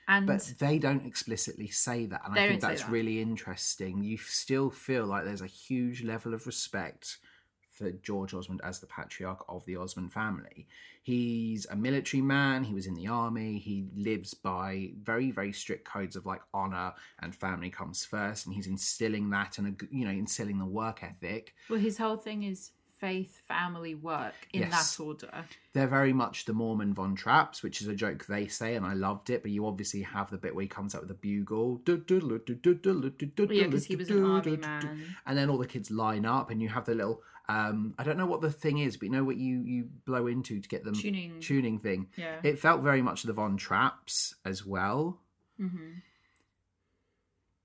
And 0.08 0.28
But 0.28 0.54
they 0.60 0.78
don't 0.78 1.06
explicitly 1.08 1.70
say 1.70 2.06
that, 2.06 2.22
and 2.26 2.38
I 2.38 2.48
think 2.50 2.62
that's 2.62 2.84
that. 2.84 2.92
really 2.92 3.20
interesting. 3.20 4.04
You 4.04 4.18
still 4.18 4.70
feel 4.70 5.06
like 5.08 5.24
there's 5.26 5.42
a 5.42 5.48
huge 5.48 6.04
level 6.04 6.34
of 6.36 6.46
respect 6.46 7.18
for 7.82 7.92
George 7.92 8.34
Osmond 8.34 8.62
as 8.64 8.80
the 8.80 8.86
patriarch 8.88 9.44
of 9.50 9.66
the 9.66 9.76
Osmond 9.76 10.14
family. 10.14 10.68
He's 11.04 11.66
a 11.66 11.76
military 11.76 12.22
man. 12.22 12.64
He 12.64 12.74
was 12.76 12.86
in 12.86 12.94
the 12.94 13.08
army. 13.08 13.58
He 13.58 13.88
lives 13.96 14.34
by 14.36 14.92
very, 15.02 15.32
very 15.32 15.52
strict 15.52 15.84
codes 15.86 16.16
of 16.16 16.26
like 16.26 16.42
honor 16.54 16.94
and 17.20 17.34
family 17.36 17.70
comes 17.72 18.06
first, 18.06 18.46
and 18.46 18.54
he's 18.56 18.68
instilling 18.68 19.30
that 19.32 19.58
and 19.58 19.82
you 19.92 20.06
know 20.06 20.12
instilling 20.12 20.60
the 20.60 20.66
work 20.66 21.04
ethic. 21.04 21.56
well, 21.70 21.80
his 21.80 21.98
whole 21.98 22.18
thing 22.18 22.44
is 22.44 22.72
faith, 23.00 23.42
family, 23.48 23.96
work 23.96 24.36
in 24.54 24.62
Yes. 24.62 24.96
that 24.96 25.04
order. 25.04 25.46
they're 25.74 25.88
very 25.88 26.14
much 26.14 26.46
the 26.46 26.54
Mormon 26.54 26.94
Von 26.94 27.16
Trapps, 27.16 27.64
which 27.64 27.82
is 27.82 27.88
a 27.88 27.96
joke 27.96 28.28
they 28.28 28.46
say, 28.46 28.76
and 28.76 28.86
I 28.86 28.94
loved 28.94 29.32
it. 29.32 29.42
But 29.42 29.50
you 29.50 29.66
obviously 29.66 30.04
have 30.04 30.30
the 30.30 30.38
bit 30.38 30.54
where 30.54 30.62
he 30.62 30.68
comes 30.70 30.94
out 30.94 31.02
with 31.02 31.10
a 31.10 31.16
bugle. 31.16 31.82
Yeah, 31.88 31.96
because 33.66 33.86
he 33.86 33.96
was 33.96 34.10
an 34.12 34.24
army 34.24 34.58
man. 34.58 35.16
And 35.26 35.36
then 35.36 35.50
all 35.50 35.58
the 35.58 35.66
kids 35.66 35.90
line 35.90 36.26
up, 36.28 36.52
and 36.52 36.62
you 36.62 36.70
have 36.70 36.86
the 36.86 36.94
little. 36.94 37.24
Um, 37.50 37.96
I 37.98 38.04
don't 38.04 38.18
know 38.18 38.26
what 38.28 38.42
the 38.42 38.52
thing 38.52 38.78
is, 38.78 38.96
but 38.98 39.06
you 39.08 39.12
know 39.12 39.24
what 39.24 39.38
you 39.38 39.62
you 39.62 39.90
blow 40.06 40.28
into 40.28 40.60
to 40.62 40.70
get 40.70 40.84
them 40.86 40.94
Tuning. 40.96 41.40
tuning 41.42 41.80
thing. 41.80 42.08
Yeah. 42.16 42.40
It 42.44 42.60
felt 42.60 42.82
very 42.82 43.02
much 43.02 43.24
the 43.24 43.34
Von 43.34 43.58
Trapps 43.58 44.36
as 44.46 44.66
well. 44.66 45.20
hmm 45.58 45.92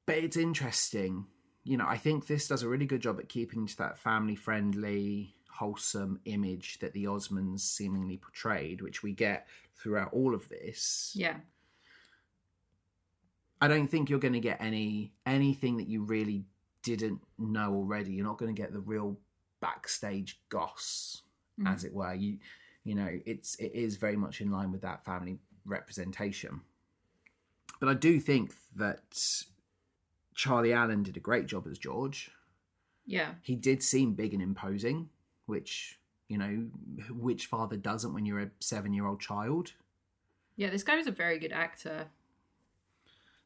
but 0.07 0.19
it's 0.19 0.37
interesting. 0.37 1.27
You 1.65 1.77
know, 1.77 1.87
I 1.89 1.97
think 1.97 2.29
this 2.29 2.47
does 2.47 2.63
a 2.63 2.69
really 2.69 2.87
good 2.87 3.01
job 3.01 3.19
at 3.19 3.29
keeping 3.29 3.67
to 3.67 3.77
that 3.79 3.99
family 3.99 4.37
friendly, 4.37 5.35
wholesome 5.51 6.21
image 6.27 6.79
that 6.79 6.93
the 6.93 7.05
Osmonds 7.07 7.61
seemingly 7.61 8.17
portrayed, 8.17 8.83
which 8.83 9.03
we 9.03 9.13
get 9.15 9.49
throughout 9.75 10.13
all 10.13 10.33
of 10.33 10.49
this. 10.49 11.11
Yeah. 11.17 11.39
I 13.61 13.67
don't 13.69 13.89
think 13.89 14.09
you're 14.11 14.19
going 14.21 14.35
to 14.35 14.41
get 14.41 14.61
any 14.61 15.13
anything 15.25 15.79
that 15.79 15.89
you 15.89 16.05
really 16.05 16.45
didn't 16.83 17.21
know 17.39 17.75
already. 17.75 18.13
You're 18.13 18.27
not 18.27 18.39
going 18.39 18.55
to 18.55 18.61
get 18.63 18.73
the 18.73 18.81
real 18.81 19.17
backstage 19.61 20.41
goss, 20.49 21.23
Mhm. 21.59 21.73
as 21.73 21.85
it 21.85 21.93
were. 21.95 22.15
You 22.15 22.39
you 22.85 22.95
know, 22.95 23.21
it's 23.27 23.57
it 23.57 23.73
is 23.73 23.97
very 23.97 24.17
much 24.17 24.41
in 24.41 24.51
line 24.51 24.71
with 24.71 24.83
that 24.83 25.05
family 25.05 25.39
representation. 25.65 26.61
But 27.81 27.89
I 27.89 27.95
do 27.95 28.21
think 28.21 28.55
that 28.77 29.43
Charlie 30.35 30.73
Allen 30.73 31.03
did 31.03 31.17
a 31.17 31.21
great 31.21 31.47
job 31.47 31.67
as 31.67 31.79
George. 31.79 32.31
Yeah. 33.05 33.35
He 33.43 33.57
did 33.57 33.83
seem 33.83 34.15
big 34.15 34.33
and 34.35 34.43
imposing, 34.43 35.11
which 35.47 35.99
you 36.29 36.39
know, 36.39 36.69
which 37.11 37.47
father 37.47 37.77
doesn't 37.77 38.13
when 38.13 38.27
you're 38.27 38.41
a 38.41 38.51
seven 38.61 38.93
year 38.93 39.07
old 39.07 39.21
child? 39.21 39.73
Yeah, 40.57 40.71
this 40.71 40.83
guy 40.83 40.97
was 40.97 41.07
a 41.07 41.13
very 41.13 41.39
good 41.39 41.53
actor. 41.53 42.09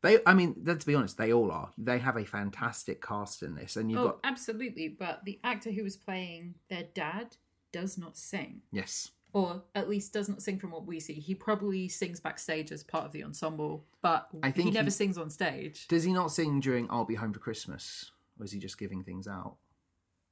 They, 0.02 0.18
I 0.26 0.32
mean, 0.32 0.56
let's 0.64 0.84
be 0.84 0.94
honest, 0.94 1.18
they 1.18 1.32
all 1.32 1.50
are. 1.50 1.70
They 1.76 1.98
have 1.98 2.16
a 2.16 2.24
fantastic 2.24 3.02
cast 3.02 3.42
in 3.42 3.54
this, 3.54 3.76
and 3.76 3.90
you've 3.90 4.00
oh, 4.00 4.04
got 4.04 4.20
absolutely. 4.24 4.88
But 4.88 5.24
the 5.24 5.38
actor 5.44 5.70
who 5.70 5.82
was 5.82 5.96
playing 5.96 6.54
their 6.70 6.84
dad 6.94 7.36
does 7.72 7.98
not 7.98 8.16
sing, 8.16 8.62
yes, 8.72 9.10
or 9.32 9.62
at 9.74 9.90
least 9.90 10.12
does 10.14 10.28
not 10.28 10.42
sing 10.42 10.58
from 10.58 10.70
what 10.70 10.86
we 10.86 11.00
see. 11.00 11.14
He 11.14 11.34
probably 11.34 11.88
sings 11.88 12.18
backstage 12.18 12.72
as 12.72 12.82
part 12.82 13.04
of 13.04 13.12
the 13.12 13.22
ensemble, 13.22 13.84
but 14.00 14.28
I 14.42 14.50
think 14.50 14.68
he 14.68 14.70
never 14.70 14.86
he- 14.86 14.90
sings 14.90 15.18
on 15.18 15.28
stage. 15.28 15.86
Does 15.88 16.04
he 16.04 16.12
not 16.12 16.32
sing 16.32 16.60
during 16.60 16.86
"I'll 16.90 17.04
Be 17.04 17.16
Home 17.16 17.32
for 17.32 17.40
Christmas"? 17.40 18.10
Or 18.38 18.44
is 18.44 18.52
he 18.52 18.58
just 18.58 18.78
giving 18.78 19.04
things 19.04 19.28
out? 19.28 19.56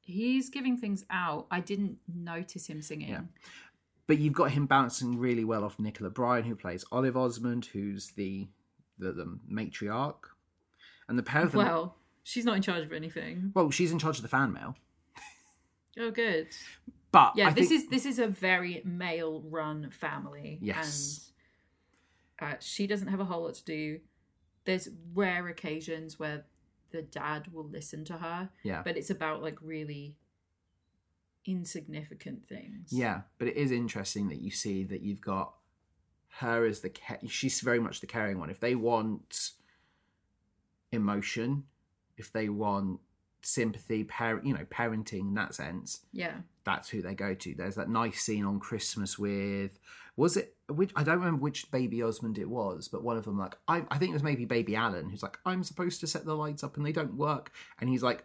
He's 0.01 0.49
giving 0.49 0.79
things 0.79 1.05
out. 1.11 1.47
I 1.51 1.61
didn't 1.61 1.99
notice 2.09 2.67
him 2.67 2.81
singing. 2.81 3.11
Yeah. 3.11 3.21
But 4.07 4.17
you've 4.17 4.33
got 4.33 4.53
him 4.53 4.65
bouncing 4.65 5.19
really 5.19 5.45
well 5.45 5.63
off 5.63 5.79
Nicola 5.79 6.09
Bryan, 6.09 6.45
who 6.45 6.57
plays 6.57 6.87
Olive 6.91 7.19
Osmond, 7.19 7.67
who's 7.67 8.13
the 8.13 8.49
the, 8.99 9.13
the 9.13 9.39
matriarch, 9.51 10.17
and 11.09 11.19
the 11.19 11.23
pair 11.23 11.45
of 11.45 11.53
them. 11.53 11.65
Well, 11.65 11.97
she's 12.23 12.45
not 12.45 12.57
in 12.57 12.63
charge 12.63 12.85
of 12.85 12.93
anything. 12.93 13.53
well, 13.55 13.71
she's 13.71 13.93
in 13.93 13.99
charge 13.99 14.17
of 14.17 14.23
the 14.23 14.29
fan 14.29 14.53
mail, 14.53 14.77
Oh, 15.99 16.11
good. 16.11 16.49
but 17.11 17.33
Yeah, 17.37 17.49
I 17.49 17.53
this 17.53 17.69
think, 17.71 17.83
is 17.85 17.89
this 17.89 18.07
is 18.07 18.19
a 18.19 18.29
very 18.29 18.83
male-run 18.85 19.91
family. 19.91 20.59
Yes. 20.63 21.31
and 22.39 22.53
uh, 22.53 22.57
she 22.61 22.87
doesn't 22.87 23.09
have 23.09 23.21
a 23.21 23.25
whole 23.25 23.43
lot 23.45 23.55
to 23.55 23.65
do. 23.65 24.01
There's 24.65 24.89
rare 25.15 25.49
occasions 25.49 26.19
where 26.19 26.45
the 26.91 27.03
dad 27.03 27.53
will 27.53 27.69
listen 27.69 28.05
to 28.07 28.15
her, 28.19 28.51
yeah, 28.63 28.83
but 28.85 28.97
it's 28.97 29.11
about 29.11 29.43
like 29.43 29.59
really 29.63 30.17
insignificant 31.47 32.47
things. 32.49 32.91
yeah. 32.93 33.23
But 33.39 33.49
it 33.49 33.57
is 33.57 33.71
interesting 33.73 34.29
that 34.29 34.41
you 34.41 34.51
see 34.51 34.85
that 34.85 35.01
you've 35.03 35.21
got 35.21 35.55
her 36.39 36.65
as 36.65 36.81
the 36.81 36.93
she's 37.27 37.61
very 37.61 37.81
much 37.81 38.01
the 38.01 38.07
caring 38.07 38.39
one. 38.39 38.51
If 38.51 38.61
they 38.61 38.75
want 38.75 39.51
emotion, 40.93 41.65
if 42.17 42.33
they 42.33 42.49
want 42.49 43.01
sympathy, 43.43 44.05
parent, 44.05 44.47
you 44.47 44.55
know, 44.55 44.65
parenting 44.71 45.21
in 45.21 45.35
that 45.35 45.55
sense, 45.55 46.01
yeah. 46.13 46.37
that's 46.65 46.89
who 46.89 47.03
they 47.03 47.15
go 47.15 47.35
to. 47.35 47.55
There's 47.55 47.75
that 47.75 47.89
nice 47.89 48.21
scene 48.21 48.45
on 48.45 48.61
Christmas 48.61 49.19
with 49.19 49.79
was 50.19 50.37
it 50.37 50.55
which 50.69 50.91
I 50.97 51.03
don't 51.05 51.19
remember 51.21 51.41
which 51.41 51.71
baby 51.71 52.03
Osmond 52.03 52.37
it 52.39 52.49
was, 52.51 52.89
but 52.89 53.03
one 53.03 53.17
of 53.17 53.25
them 53.25 53.39
like 53.39 53.57
I, 53.69 53.85
I 53.91 53.97
think 53.99 54.11
it 54.11 54.15
was 54.15 54.23
maybe 54.23 54.45
baby 54.45 54.75
Alan 54.77 55.09
who's 55.09 55.23
like 55.23 55.39
I'm 55.47 55.63
supposed 55.63 56.01
to 56.01 56.07
set 56.07 56.25
the 56.27 56.35
lights 56.35 56.63
up 56.65 56.77
and 56.77 56.85
they 56.85 56.93
don't 56.93 57.15
work, 57.15 57.53
and 57.81 57.89
he's 57.89 58.03
like 58.03 58.25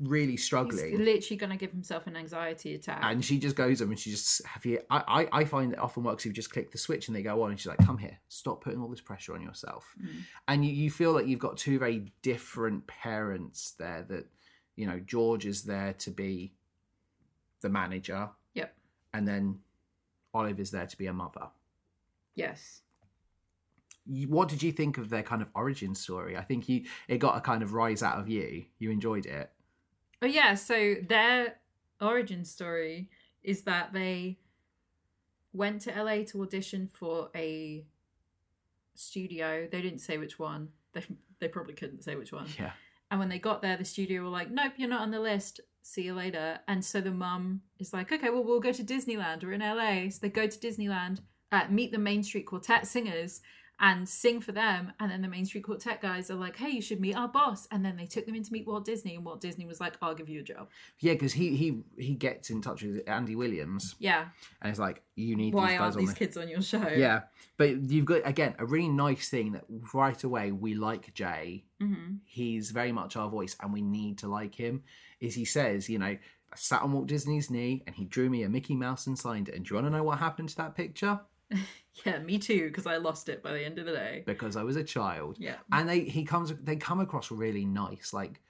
really 0.00 0.32
He's 0.32 0.44
struggling. 0.44 1.04
literally 1.04 1.36
going 1.36 1.50
to 1.50 1.56
give 1.58 1.70
himself 1.70 2.06
an 2.06 2.16
anxiety 2.16 2.74
attack. 2.74 3.00
and 3.02 3.22
she 3.24 3.38
just 3.38 3.54
goes 3.56 3.82
over 3.82 3.92
and 3.92 4.00
she 4.00 4.10
just 4.10 4.44
have 4.46 4.64
you 4.64 4.80
I, 4.90 5.02
I 5.32 5.40
I 5.40 5.44
find 5.44 5.72
it 5.74 5.78
often 5.78 6.02
works 6.02 6.22
if 6.24 6.30
you 6.30 6.32
just 6.32 6.50
click 6.50 6.72
the 6.72 6.78
switch 6.78 7.06
and 7.08 7.14
they 7.16 7.22
go 7.22 7.42
on 7.42 7.50
and 7.50 7.60
she's 7.60 7.66
like 7.68 7.84
come 7.86 7.98
here 7.98 8.18
stop 8.28 8.64
putting 8.64 8.80
all 8.80 8.88
this 8.88 9.02
pressure 9.02 9.34
on 9.34 9.42
yourself 9.42 9.84
Mm. 10.02 10.08
and 10.48 10.64
you, 10.64 10.72
you 10.72 10.90
feel 10.90 11.12
like 11.12 11.26
you've 11.28 11.38
got 11.48 11.58
two 11.58 11.78
very 11.78 12.10
different 12.22 12.86
parents 12.86 13.74
there 13.78 14.04
that 14.08 14.26
you 14.74 14.86
know 14.86 14.98
George 14.98 15.44
is 15.46 15.62
there 15.64 15.92
to 15.98 16.10
be 16.10 16.54
the 17.60 17.68
manager 17.68 18.30
Yep. 18.54 18.74
and 19.12 19.28
then 19.28 19.58
Olive 20.34 20.60
is 20.60 20.70
there 20.70 20.86
to 20.86 20.98
be 20.98 21.06
a 21.06 21.12
mother 21.12 21.48
yes. 22.34 22.82
What 24.06 24.48
did 24.48 24.62
you 24.62 24.70
think 24.70 24.98
of 24.98 25.08
their 25.08 25.22
kind 25.22 25.40
of 25.40 25.48
origin 25.54 25.94
story 25.94 26.36
I 26.36 26.42
think 26.42 26.68
you 26.68 26.84
it 27.08 27.18
got 27.18 27.38
a 27.38 27.40
kind 27.40 27.62
of 27.62 27.72
rise 27.72 28.02
out 28.02 28.18
of 28.18 28.28
you 28.28 28.64
you 28.78 28.90
enjoyed 28.90 29.24
it 29.24 29.50
Oh 30.24 30.26
yeah, 30.26 30.54
so 30.54 30.94
their 31.06 31.56
origin 32.00 32.46
story 32.46 33.10
is 33.42 33.62
that 33.64 33.92
they 33.92 34.38
went 35.52 35.82
to 35.82 36.02
LA 36.02 36.24
to 36.28 36.40
audition 36.40 36.88
for 36.90 37.28
a 37.34 37.84
studio. 38.94 39.68
They 39.70 39.82
didn't 39.82 39.98
say 39.98 40.16
which 40.16 40.38
one. 40.38 40.70
They 40.94 41.04
they 41.40 41.48
probably 41.48 41.74
couldn't 41.74 42.04
say 42.04 42.16
which 42.16 42.32
one. 42.32 42.46
yeah 42.58 42.72
And 43.14 43.20
when 43.20 43.28
they 43.28 43.38
got 43.38 43.62
there, 43.62 43.76
the 43.76 43.84
studio 43.84 44.24
were 44.24 44.28
like, 44.28 44.50
"Nope, 44.50 44.72
you're 44.76 44.88
not 44.88 45.02
on 45.02 45.12
the 45.12 45.20
list. 45.20 45.60
See 45.82 46.02
you 46.02 46.14
later." 46.14 46.58
And 46.66 46.84
so 46.84 47.00
the 47.00 47.12
mum 47.12 47.62
is 47.78 47.92
like, 47.92 48.10
"Okay, 48.10 48.28
well, 48.28 48.42
we'll 48.42 48.58
go 48.58 48.72
to 48.72 48.82
Disneyland. 48.82 49.44
We're 49.44 49.52
in 49.52 49.62
LA." 49.62 50.08
So 50.10 50.18
they 50.20 50.30
go 50.30 50.48
to 50.48 50.58
Disneyland, 50.58 51.20
uh, 51.52 51.68
meet 51.70 51.92
the 51.92 51.98
Main 51.98 52.24
Street 52.24 52.46
Quartet 52.46 52.88
singers, 52.88 53.40
and 53.80 54.08
sing 54.08 54.40
for 54.40 54.52
them. 54.52 54.92
And 55.00 55.10
then 55.10 55.20
the 55.22 55.28
Main 55.28 55.44
Street 55.44 55.64
Quartet 55.64 56.00
guys 56.00 56.30
are 56.30 56.36
like, 56.36 56.56
"Hey, 56.56 56.70
you 56.70 56.80
should 56.80 57.00
meet 57.00 57.14
our 57.16 57.28
boss." 57.28 57.66
And 57.70 57.84
then 57.84 57.96
they 57.96 58.06
took 58.06 58.24
them 58.26 58.34
in 58.34 58.42
to 58.44 58.52
meet 58.52 58.66
Walt 58.66 58.84
Disney, 58.84 59.16
and 59.16 59.24
Walt 59.24 59.40
Disney 59.40 59.66
was 59.66 59.80
like, 59.80 59.94
"I'll 60.00 60.14
give 60.14 60.28
you 60.28 60.40
a 60.40 60.42
job." 60.44 60.68
yeah 61.00 61.12
because 61.14 61.32
he 61.32 61.56
he 61.56 61.82
he 61.98 62.14
gets 62.14 62.50
in 62.50 62.62
touch 62.62 62.82
with 62.82 63.02
Andy 63.08 63.34
Williams 63.36 63.96
Yeah. 63.98 64.26
and 64.62 64.70
it's 64.70 64.78
like 64.78 65.02
you 65.16 65.36
need 65.36 65.54
Why 65.54 65.70
these 65.70 65.70
guys 65.72 65.80
aren't 65.80 65.94
on 65.96 66.00
these 66.00 66.08
the 66.10 66.14
kids 66.18 66.36
on 66.36 66.48
your 66.48 66.62
show? 66.62 66.86
Yeah, 66.88 67.22
but 67.56 67.90
you've 67.90 68.04
got 68.06 68.22
again 68.24 68.54
a 68.58 68.66
really 68.66 68.88
nice 68.88 69.28
thing 69.28 69.52
that 69.52 69.64
right 69.92 70.22
away 70.22 70.52
we 70.52 70.74
like 70.74 71.12
Jay. 71.14 71.64
hmm 71.80 72.16
He's 72.24 72.70
very 72.70 72.92
much 72.92 73.16
our 73.16 73.28
voice, 73.28 73.56
and 73.60 73.72
we 73.72 73.82
need 73.82 74.18
to 74.18 74.28
like 74.28 74.54
him. 74.54 74.82
Is 75.20 75.34
he 75.34 75.44
says, 75.44 75.88
you 75.88 75.98
know, 75.98 76.06
I 76.06 76.18
sat 76.56 76.82
on 76.82 76.92
Walt 76.92 77.06
Disney's 77.08 77.50
knee, 77.50 77.82
and 77.86 77.94
he 77.96 78.04
drew 78.04 78.28
me 78.30 78.42
a 78.44 78.48
Mickey 78.48 78.76
Mouse 78.76 79.06
and 79.06 79.18
signed 79.18 79.48
it. 79.48 79.54
And 79.56 79.64
do 79.64 79.70
you 79.70 79.74
want 79.80 79.86
to 79.88 79.96
know 79.96 80.04
what 80.04 80.18
happened 80.18 80.50
to 80.50 80.56
that 80.56 80.74
picture? 80.76 81.20
Yeah, 82.04 82.18
me 82.18 82.38
too. 82.38 82.66
Because 82.68 82.86
I 82.86 82.96
lost 82.96 83.28
it 83.28 83.42
by 83.42 83.52
the 83.52 83.64
end 83.64 83.78
of 83.78 83.86
the 83.86 83.92
day. 83.92 84.22
Because 84.26 84.56
I 84.56 84.62
was 84.64 84.76
a 84.76 84.84
child, 84.84 85.36
Yeah. 85.38 85.56
and 85.72 85.88
they 85.88 86.00
he 86.00 86.24
comes 86.24 86.52
they 86.54 86.76
come 86.76 87.00
across 87.00 87.30
really 87.30 87.64
nice. 87.64 88.12
Like 88.12 88.40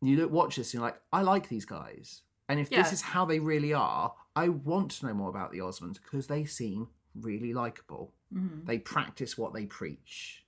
you 0.00 0.16
look 0.16 0.30
watch 0.30 0.56
this, 0.56 0.72
and 0.74 0.80
you're 0.80 0.88
like, 0.90 1.00
I 1.12 1.22
like 1.22 1.48
these 1.48 1.64
guys. 1.64 2.22
And 2.48 2.58
if 2.58 2.70
Yeah. 2.70 2.82
this 2.82 2.92
is 2.92 3.02
how 3.02 3.24
they 3.24 3.40
really 3.40 3.72
are, 3.72 4.14
I 4.34 4.48
want 4.48 4.92
to 4.92 5.06
know 5.06 5.14
more 5.14 5.28
about 5.28 5.52
the 5.52 5.58
Osmonds 5.58 6.00
because 6.02 6.26
they 6.28 6.44
seem 6.44 6.88
really 7.14 7.52
likable. 7.54 8.12
hmm 8.32 8.64
they 8.64 8.78
practice 8.78 9.38
what 9.38 9.54
they 9.54 9.64
preach. 9.64 10.44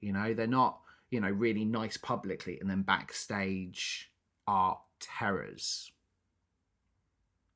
You 0.00 0.12
know, 0.12 0.32
they're 0.34 0.46
not, 0.46 0.80
you 1.10 1.20
know, 1.20 1.30
really 1.30 1.64
nice 1.64 1.96
publicly 1.96 2.60
and 2.60 2.70
then 2.70 2.82
backstage 2.82 4.12
are 4.46 4.78
terrors. 5.00 5.90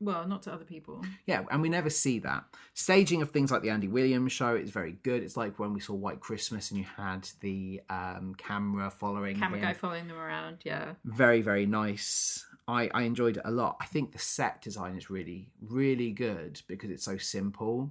Well, 0.01 0.27
not 0.27 0.43
to 0.45 0.53
other 0.53 0.65
people. 0.65 1.05
Yeah, 1.27 1.45
and 1.51 1.61
we 1.61 1.69
never 1.69 1.91
see 1.91 2.19
that. 2.21 2.45
Staging 2.73 3.21
of 3.21 3.31
things 3.31 3.51
like 3.53 3.61
the 3.63 3.69
Andy 3.71 3.87
Williams 3.87 4.33
show 4.33 4.55
is 4.57 4.71
very 4.71 4.93
good. 5.03 5.23
It's 5.23 5.37
like 5.37 5.59
when 5.59 5.75
we 5.75 5.81
saw 5.81 5.93
White 5.95 6.21
Christmas 6.21 6.71
and 6.71 6.79
you 6.81 6.87
had 6.97 7.29
the 7.41 7.83
um, 7.91 8.35
camera 8.39 8.91
following 8.91 9.37
Camera 9.39 9.59
him. 9.59 9.65
guy 9.65 9.73
following 9.75 10.09
them 10.09 10.17
around. 10.17 10.59
Yeah. 10.65 10.95
Very, 11.05 11.43
very 11.43 11.67
nice. 11.67 12.47
I, 12.67 12.89
I 12.95 13.03
enjoyed 13.03 13.37
it 13.37 13.43
a 13.45 13.51
lot. 13.51 13.77
I 13.81 13.85
think 13.87 14.13
the 14.13 14.19
set 14.19 14.63
design 14.63 14.97
is 14.97 15.11
really, 15.11 15.51
really 15.61 16.13
good 16.13 16.63
because 16.67 16.91
it's 16.91 17.05
so 17.05 17.19
simple 17.19 17.91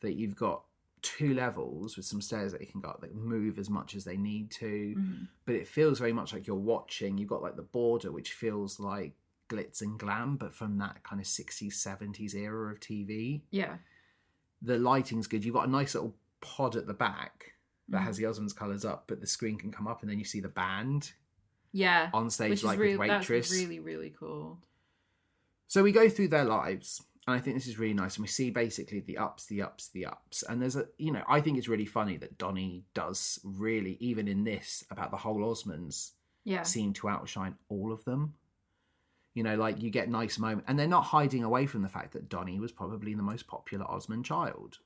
that 0.00 0.14
you've 0.14 0.36
got 0.36 0.62
two 1.00 1.34
levels 1.34 1.96
with 1.96 2.06
some 2.06 2.20
stairs 2.20 2.52
that 2.52 2.60
you 2.60 2.66
can 2.68 2.80
go 2.80 2.88
up 2.90 3.00
that 3.00 3.12
move 3.16 3.58
as 3.58 3.68
much 3.68 3.96
as 3.96 4.04
they 4.04 4.16
need 4.16 4.50
to. 4.52 4.94
Mhm. 4.96 5.28
But 5.44 5.56
it 5.56 5.66
feels 5.66 5.98
very 5.98 6.12
much 6.12 6.32
like 6.32 6.46
you're 6.46 6.54
watching. 6.54 7.18
You've 7.18 7.28
got 7.30 7.42
like 7.42 7.56
the 7.56 7.62
border, 7.62 8.12
which 8.12 8.32
feels 8.34 8.78
like 8.78 9.14
glitz 9.52 9.80
and 9.82 9.98
glam, 9.98 10.36
but 10.36 10.54
from 10.54 10.78
that 10.78 11.02
kind 11.02 11.20
of 11.20 11.26
60s, 11.26 11.74
70s 11.74 12.34
era 12.34 12.72
of 12.72 12.80
TV. 12.80 13.42
Yeah. 13.50 13.76
The 14.62 14.78
lighting's 14.78 15.26
good. 15.26 15.44
You've 15.44 15.54
got 15.54 15.66
a 15.68 15.70
nice 15.70 15.94
little 15.94 16.14
pod 16.40 16.76
at 16.76 16.86
the 16.86 16.94
back 16.94 17.52
that 17.88 18.00
Mhm. 18.00 18.04
has 18.04 18.16
the 18.16 18.24
Osmonds 18.24 18.54
colours 18.54 18.84
up, 18.84 19.04
but 19.08 19.20
the 19.20 19.26
screen 19.26 19.58
can 19.58 19.70
come 19.72 19.86
up 19.86 20.02
and 20.02 20.10
then 20.10 20.18
you 20.18 20.24
see 20.24 20.40
the 20.40 20.48
band 20.48 21.12
Yeah. 21.72 22.10
on 22.14 22.30
stage, 22.30 22.62
like 22.62 22.78
really 22.78 22.96
with 22.96 23.08
that's 23.08 23.28
Waitress. 23.28 23.50
really 23.52 23.80
really 23.80 24.10
cool. 24.10 24.60
So 25.68 25.82
we 25.82 25.90
go 25.92 26.08
through 26.08 26.28
their 26.28 26.44
lives, 26.44 27.02
and 27.26 27.34
I 27.34 27.40
think 27.40 27.56
this 27.56 27.66
is 27.66 27.78
really 27.78 27.94
nice. 27.94 28.16
And 28.16 28.22
we 28.22 28.28
see 28.28 28.50
basically 28.50 29.00
the 29.00 29.16
ups, 29.18 29.46
the 29.46 29.62
ups, 29.62 29.88
the 29.88 30.04
ups. 30.06 30.42
And 30.42 30.60
there's 30.60 30.76
a, 30.76 30.88
you 30.98 31.10
know, 31.12 31.24
I 31.28 31.40
think 31.40 31.56
it's 31.56 31.68
really 31.68 31.86
funny 31.86 32.16
that 32.18 32.36
Donny 32.36 32.84
does 32.94 33.40
really, 33.44 33.96
even 34.00 34.28
in 34.28 34.44
this, 34.44 34.84
about 34.90 35.10
the 35.10 35.16
whole 35.18 35.40
Osmonds, 35.40 36.12
Yeah. 36.44 36.62
seem 36.62 36.92
to 36.94 37.08
outshine 37.08 37.56
all 37.68 37.90
of 37.92 38.04
them. 38.04 38.34
You 39.34 39.42
know, 39.42 39.56
like 39.56 39.82
you 39.82 39.90
get 39.90 40.08
nice 40.10 40.38
moments, 40.38 40.66
and 40.68 40.78
they're 40.78 40.86
not 40.86 41.04
hiding 41.04 41.42
away 41.42 41.66
from 41.66 41.82
the 41.82 41.88
fact 41.88 42.12
that 42.12 42.28
Donny 42.28 42.60
was 42.60 42.72
probably 42.72 43.14
the 43.14 43.22
most 43.22 43.46
popular 43.46 43.84
Osmond 43.86 44.24
child. 44.24 44.78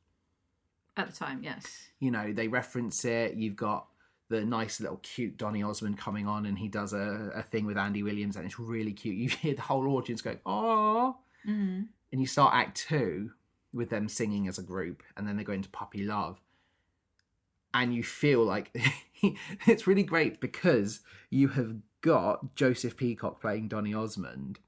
At 0.96 1.10
the 1.10 1.16
time, 1.16 1.42
yes. 1.42 1.88
You 1.98 2.10
know, 2.10 2.32
they 2.32 2.48
reference 2.48 3.04
it. 3.04 3.34
You've 3.34 3.56
got 3.56 3.86
the 4.28 4.44
nice 4.44 4.80
little 4.80 4.98
cute 5.02 5.36
Donny 5.36 5.62
Osmond 5.62 5.98
coming 5.98 6.26
on, 6.26 6.46
and 6.46 6.58
he 6.58 6.68
does 6.68 6.92
a, 6.92 7.32
a 7.34 7.42
thing 7.42 7.66
with 7.66 7.76
Andy 7.76 8.02
Williams, 8.02 8.36
and 8.36 8.44
it's 8.44 8.58
really 8.58 8.92
cute. 8.92 9.16
You 9.16 9.28
hear 9.28 9.54
the 9.54 9.62
whole 9.62 9.88
audience 9.96 10.22
go, 10.22 10.36
"Oh!" 10.46 11.16
hmm 11.44 11.82
and 12.12 12.20
you 12.20 12.26
start 12.26 12.54
act 12.54 12.76
two 12.88 13.32
with 13.72 13.90
them 13.90 14.08
singing 14.08 14.48
as 14.48 14.58
a 14.58 14.62
group 14.62 15.02
and 15.16 15.26
then 15.26 15.36
they 15.36 15.44
go 15.44 15.52
into 15.52 15.68
puppy 15.68 16.04
love 16.04 16.40
and 17.74 17.94
you 17.94 18.02
feel 18.02 18.44
like 18.44 18.74
it's 19.66 19.86
really 19.86 20.02
great 20.02 20.40
because 20.40 21.00
you 21.30 21.48
have 21.48 21.74
got 22.00 22.54
joseph 22.54 22.96
peacock 22.96 23.40
playing 23.40 23.68
donny 23.68 23.94
osmond 23.94 24.60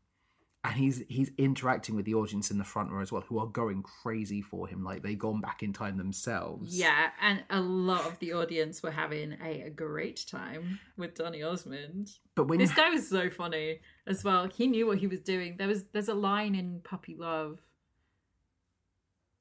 and 0.64 0.74
he's 0.74 1.02
he's 1.08 1.30
interacting 1.38 1.94
with 1.94 2.04
the 2.04 2.14
audience 2.14 2.50
in 2.50 2.58
the 2.58 2.64
front 2.64 2.90
row 2.90 3.00
as 3.00 3.12
well 3.12 3.22
who 3.22 3.38
are 3.38 3.46
going 3.46 3.82
crazy 3.82 4.42
for 4.42 4.66
him 4.66 4.82
like 4.82 5.02
they've 5.02 5.18
gone 5.18 5.40
back 5.40 5.62
in 5.62 5.72
time 5.72 5.96
themselves 5.96 6.76
Yeah, 6.76 7.10
and 7.20 7.44
a 7.48 7.60
lot 7.60 8.06
of 8.06 8.18
the 8.18 8.32
audience 8.32 8.82
were 8.82 8.90
having 8.90 9.36
a, 9.42 9.70
great 9.70 10.26
time 10.28 10.80
with 10.96 11.14
Donny 11.14 11.42
Osmond. 11.42 12.10
but 12.34 12.48
when 12.48 12.58
This 12.58 12.72
guy 12.72 12.90
was 12.90 13.08
so 13.08 13.30
funny 13.30 13.80
as 14.06 14.24
well. 14.24 14.48
He 14.48 14.66
knew 14.66 14.86
what 14.86 14.98
he 14.98 15.06
was 15.06 15.20
doing. 15.20 15.56
There 15.56 15.68
was 15.68 15.84
there's 15.92 16.08
a 16.08 16.14
line 16.14 16.54
in 16.54 16.80
Puppy 16.82 17.14
Love. 17.14 17.60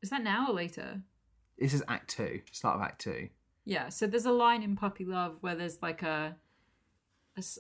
Is 0.02 0.12
that 0.12 0.24
now 0.24 0.48
or 0.50 0.54
later? 0.54 1.02
this 1.58 1.74
is 1.74 1.84
act 1.88 2.12
two 2.12 2.42
start 2.52 2.76
of 2.76 2.84
act 2.84 3.02
two 3.02 3.30
Yeah, 3.66 3.90
so 3.90 4.06
there's 4.06 4.26
a 4.26 4.32
line 4.32 4.62
in 4.62 4.76
Puppy 4.76 5.06
Love 5.06 5.38
where 5.42 5.56
there's 5.56 5.82
like 5.82 6.04
a, 6.04 6.36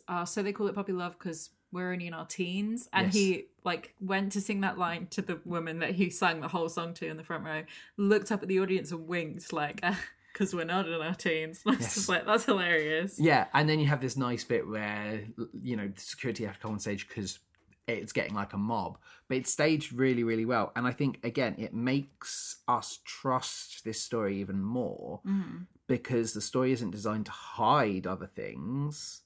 uh, 0.07 0.25
so 0.25 0.41
they 0.43 0.51
call 0.53 0.67
it 0.67 0.75
Puppy 0.75 0.93
Love 0.93 1.17
because 1.17 1.49
we're 1.71 1.91
only 1.91 2.07
in 2.07 2.13
our 2.13 2.25
teens, 2.25 2.87
and 2.93 3.07
Yes. 3.07 3.13
he 3.13 3.45
like 3.63 3.93
went 3.99 4.31
to 4.31 4.41
sing 4.41 4.61
that 4.61 4.77
line 4.77 5.07
to 5.07 5.21
the 5.21 5.39
woman 5.43 5.79
that 5.79 5.91
he 5.95 6.09
sang 6.09 6.39
the 6.39 6.47
whole 6.47 6.69
song 6.69 6.93
to 6.95 7.05
in 7.07 7.17
the 7.17 7.23
front 7.23 7.43
row, 7.43 7.63
looked 7.97 8.31
up 8.31 8.41
at 8.41 8.47
the 8.47 8.59
audience 8.59 8.91
and 8.91 9.07
winked 9.07 9.51
like, 9.51 9.81
because 10.33 10.53
we're 10.55 10.63
not 10.63 10.87
in 10.87 10.93
our 10.93 11.13
teens. 11.13 11.61
Was 11.65 11.79
Yes. 11.79 11.95
just 11.95 12.09
like, 12.09 12.25
that's 12.25 12.45
hilarious. 12.45 13.19
Yeah, 13.19 13.47
and 13.53 13.67
then 13.67 13.79
you 13.79 13.87
have 13.87 13.99
this 14.01 14.15
nice 14.15 14.43
bit 14.45 14.67
where 14.67 15.25
you 15.61 15.75
know 15.75 15.87
the 15.87 16.01
security 16.01 16.45
have 16.45 16.55
to 16.55 16.59
come 16.61 16.71
on 16.71 16.79
stage 16.79 17.07
because 17.07 17.39
it's 17.87 18.11
getting 18.13 18.33
like 18.33 18.51
a 18.53 18.57
mob, 18.57 18.97
but 19.27 19.37
it's 19.37 19.51
staged 19.51 19.93
really, 19.93 20.23
really 20.23 20.45
well. 20.45 20.71
And 20.75 20.85
I 20.87 20.91
think 20.91 21.19
again, 21.23 21.55
it 21.57 21.73
makes 21.73 22.57
us 22.67 22.99
trust 23.05 23.83
this 23.85 24.01
story 24.01 24.39
even 24.39 24.61
more 24.61 25.21
Mhm. 25.25 25.67
because 25.87 26.33
the 26.33 26.41
story 26.41 26.71
isn't 26.73 26.91
designed 26.91 27.25
to 27.27 27.31
hide 27.31 28.05
other 28.07 28.27
things. 28.27 29.21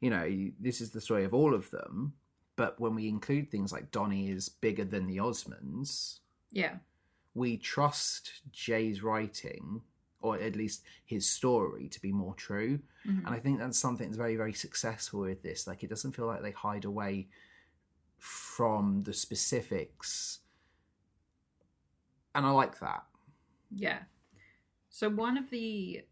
You 0.00 0.10
know, 0.10 0.50
this 0.60 0.80
is 0.80 0.90
the 0.90 1.00
story 1.00 1.24
of 1.24 1.32
all 1.34 1.54
of 1.54 1.70
them. 1.70 2.14
But 2.56 2.78
when 2.80 2.94
we 2.94 3.08
include 3.08 3.50
things 3.50 3.72
like 3.72 3.90
Donny 3.90 4.30
is 4.30 4.48
bigger 4.48 4.84
than 4.84 5.06
the 5.06 5.18
Osmonds, 5.18 6.20
Yeah, 6.50 6.76
we 7.34 7.56
trust 7.58 8.40
Jay's 8.50 9.02
writing, 9.02 9.82
or 10.20 10.38
at 10.38 10.56
least 10.56 10.82
his 11.04 11.28
story, 11.28 11.88
to 11.90 12.00
be 12.00 12.12
more 12.12 12.34
true. 12.34 12.78
Mhm. 13.04 13.26
And 13.26 13.28
I 13.28 13.38
think 13.38 13.58
that's 13.58 13.78
something 13.78 14.06
that's 14.08 14.16
very, 14.16 14.36
very 14.36 14.54
successful 14.54 15.20
with 15.20 15.42
this. 15.42 15.66
Like, 15.66 15.82
it 15.84 15.90
doesn't 15.90 16.12
feel 16.12 16.26
like 16.26 16.40
they 16.42 16.52
hide 16.52 16.84
away 16.86 17.28
from 18.18 19.02
the 19.02 19.12
specifics. 19.12 20.40
And 22.34 22.46
I 22.46 22.50
like 22.50 22.78
that. 22.80 23.06
yeah. 23.70 24.04
So 24.88 25.10
one 25.10 25.36
of 25.36 25.50
the 25.50 26.06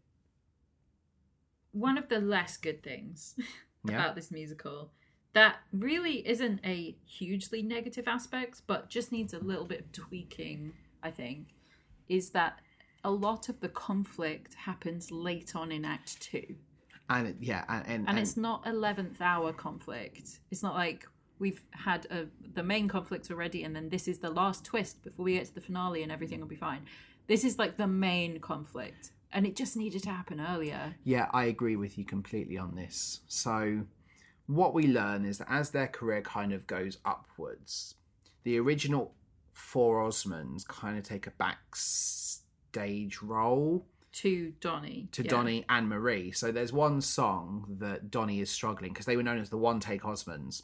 one 1.71 1.97
of 1.97 2.07
the 2.07 2.19
less 2.19 2.55
good 2.57 2.83
things 2.83 3.35
Yeah. 3.87 3.95
about 3.95 4.15
this 4.15 4.31
musical 4.31 4.91
that 5.35 5.57
really 5.73 6.25
isn't 6.25 6.61
a 6.63 6.95
hugely 7.05 7.61
negative 7.61 8.07
aspect, 8.07 8.61
but 8.67 8.89
just 8.89 9.11
needs 9.11 9.33
a 9.33 9.39
little 9.39 9.65
bit 9.65 9.81
of 9.81 9.91
tweaking, 9.91 10.71
I 11.03 11.11
think, 11.11 11.49
is 12.07 12.29
that 12.29 12.59
a 13.03 13.11
lot 13.11 13.49
of 13.49 13.59
the 13.59 13.67
conflict 13.67 14.53
happens 14.53 15.11
late 15.11 15.53
on 15.53 15.73
in 15.73 15.83
Act 15.83 16.21
Two. 16.21 16.55
And 17.09 17.27
it, 17.27 17.35
yeah, 17.41 17.65
and, 17.67 17.85
and, 17.85 18.09
And 18.09 18.17
it's 18.17 18.37
not 18.37 18.63
11th 18.65 19.19
hour 19.19 19.51
conflict. 19.51 20.39
It's 20.51 20.63
not 20.63 20.73
like 20.73 21.05
we've 21.37 21.61
had 21.71 22.07
a, 22.09 22.27
the 22.53 22.63
main 22.63 22.87
conflict 22.87 23.29
already 23.29 23.63
and 23.63 23.75
then 23.75 23.89
this 23.89 24.07
is 24.07 24.19
the 24.19 24.29
last 24.29 24.63
twist 24.63 25.03
before 25.03 25.25
we 25.25 25.33
get 25.33 25.45
to 25.45 25.53
the 25.53 25.61
finale 25.61 26.01
and 26.01 26.11
everything 26.11 26.39
will 26.39 26.47
be 26.47 26.55
fine. 26.55 26.85
This 27.27 27.43
is 27.43 27.59
like 27.59 27.77
the 27.77 27.87
main 27.87 28.39
conflict. 28.39 29.11
And 29.35 29.45
it 29.45 29.55
just 29.57 29.75
needed 29.75 30.01
to 30.03 30.09
happen 30.09 30.39
earlier. 30.39 30.95
Yeah, 31.03 31.27
I 31.33 31.43
agree 31.43 31.75
with 31.75 31.97
you 31.97 32.05
completely 32.05 32.57
on 32.57 32.75
this. 32.75 33.19
So, 33.27 33.81
what 34.47 34.73
we 34.73 34.87
learn 34.87 35.25
is 35.25 35.39
that 35.39 35.51
as 35.51 35.71
their 35.71 35.87
career 35.87 36.21
kind 36.21 36.53
of 36.53 36.65
goes 36.65 36.99
upwards, 37.03 37.95
the 38.43 38.57
original 38.57 39.13
four 39.51 40.01
Osmonds 40.01 40.65
kind 40.65 40.97
of 40.97 41.03
take 41.03 41.27
a 41.27 41.31
backstage 41.31 43.21
role 43.21 43.85
To 44.13 44.53
Donny. 44.61 45.09
to 45.11 45.23
yeah. 45.23 45.29
Donny 45.29 45.65
and 45.67 45.89
Marie. 45.89 46.31
So, 46.31 46.53
there's 46.53 46.71
one 46.71 47.01
song 47.01 47.75
that 47.79 48.09
Donny 48.09 48.39
is 48.39 48.49
struggling 48.49 48.93
because 48.93 49.05
they 49.05 49.17
were 49.17 49.23
known 49.23 49.39
as 49.39 49.49
the 49.49 49.57
one 49.57 49.81
take 49.81 50.03
Osmonds. 50.03 50.63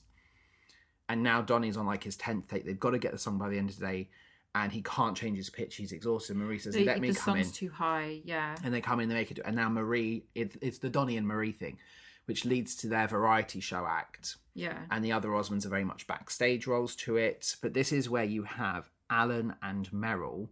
And 1.10 1.24
now 1.24 1.42
Donny's 1.42 1.76
on 1.76 1.86
like 1.86 2.06
his 2.06 2.16
10th 2.16 2.48
take. 2.48 2.66
They've 2.66 2.80
got 2.80 2.92
to 2.92 3.00
get 3.00 3.12
the 3.12 3.18
song 3.18 3.38
by 3.38 3.50
the 3.50 3.58
end 3.58 3.70
of 3.70 3.78
the 3.80 3.86
day. 3.86 4.10
And 4.54 4.72
he 4.72 4.82
can't 4.82 5.16
change 5.16 5.38
his 5.38 5.50
pitch. 5.50 5.78
He's 5.78 5.94
exhausted. 5.94 6.36
Marie 6.36 6.60
says, 6.60 6.74
The, 6.74 6.84
Let 6.84 7.00
me 7.00 7.12
the 7.12 7.18
come 7.20 7.38
in 7.38 7.44
song's 7.46 7.56
too 7.58 7.70
high, 7.70 8.20
yeah. 8.26 8.56
and 8.64 8.74
they 8.74 8.82
come 8.82 9.00
in, 9.00 9.08
they 9.08 9.16
make 9.16 9.32
it, 9.32 9.40
and 9.46 9.56
now 9.56 9.70
Marie, 9.70 10.26
it, 10.36 10.58
it's 10.62 10.80
the 10.80 10.90
Donny 10.90 11.16
and 11.16 11.26
Marie 11.26 11.54
thing, 11.54 11.78
which 12.26 12.44
leads 12.44 12.76
to 12.78 12.88
their 12.90 13.08
variety 13.08 13.62
show 13.62 13.86
act, 13.86 14.36
Yeah. 14.54 14.78
and 14.92 15.06
the 15.06 15.14
other 15.14 15.30
Osmonds 15.30 15.66
are 15.66 15.70
very 15.70 15.86
much 15.86 16.06
backstage 16.06 16.68
roles 16.68 16.98
to 16.98 17.16
it. 17.16 17.56
But 17.62 17.74
this 17.74 17.94
is 17.94 18.10
where 18.10 18.26
you 18.26 18.44
have 18.44 18.90
Alan 19.10 19.56
and 19.64 19.92
Merrill, 19.94 20.50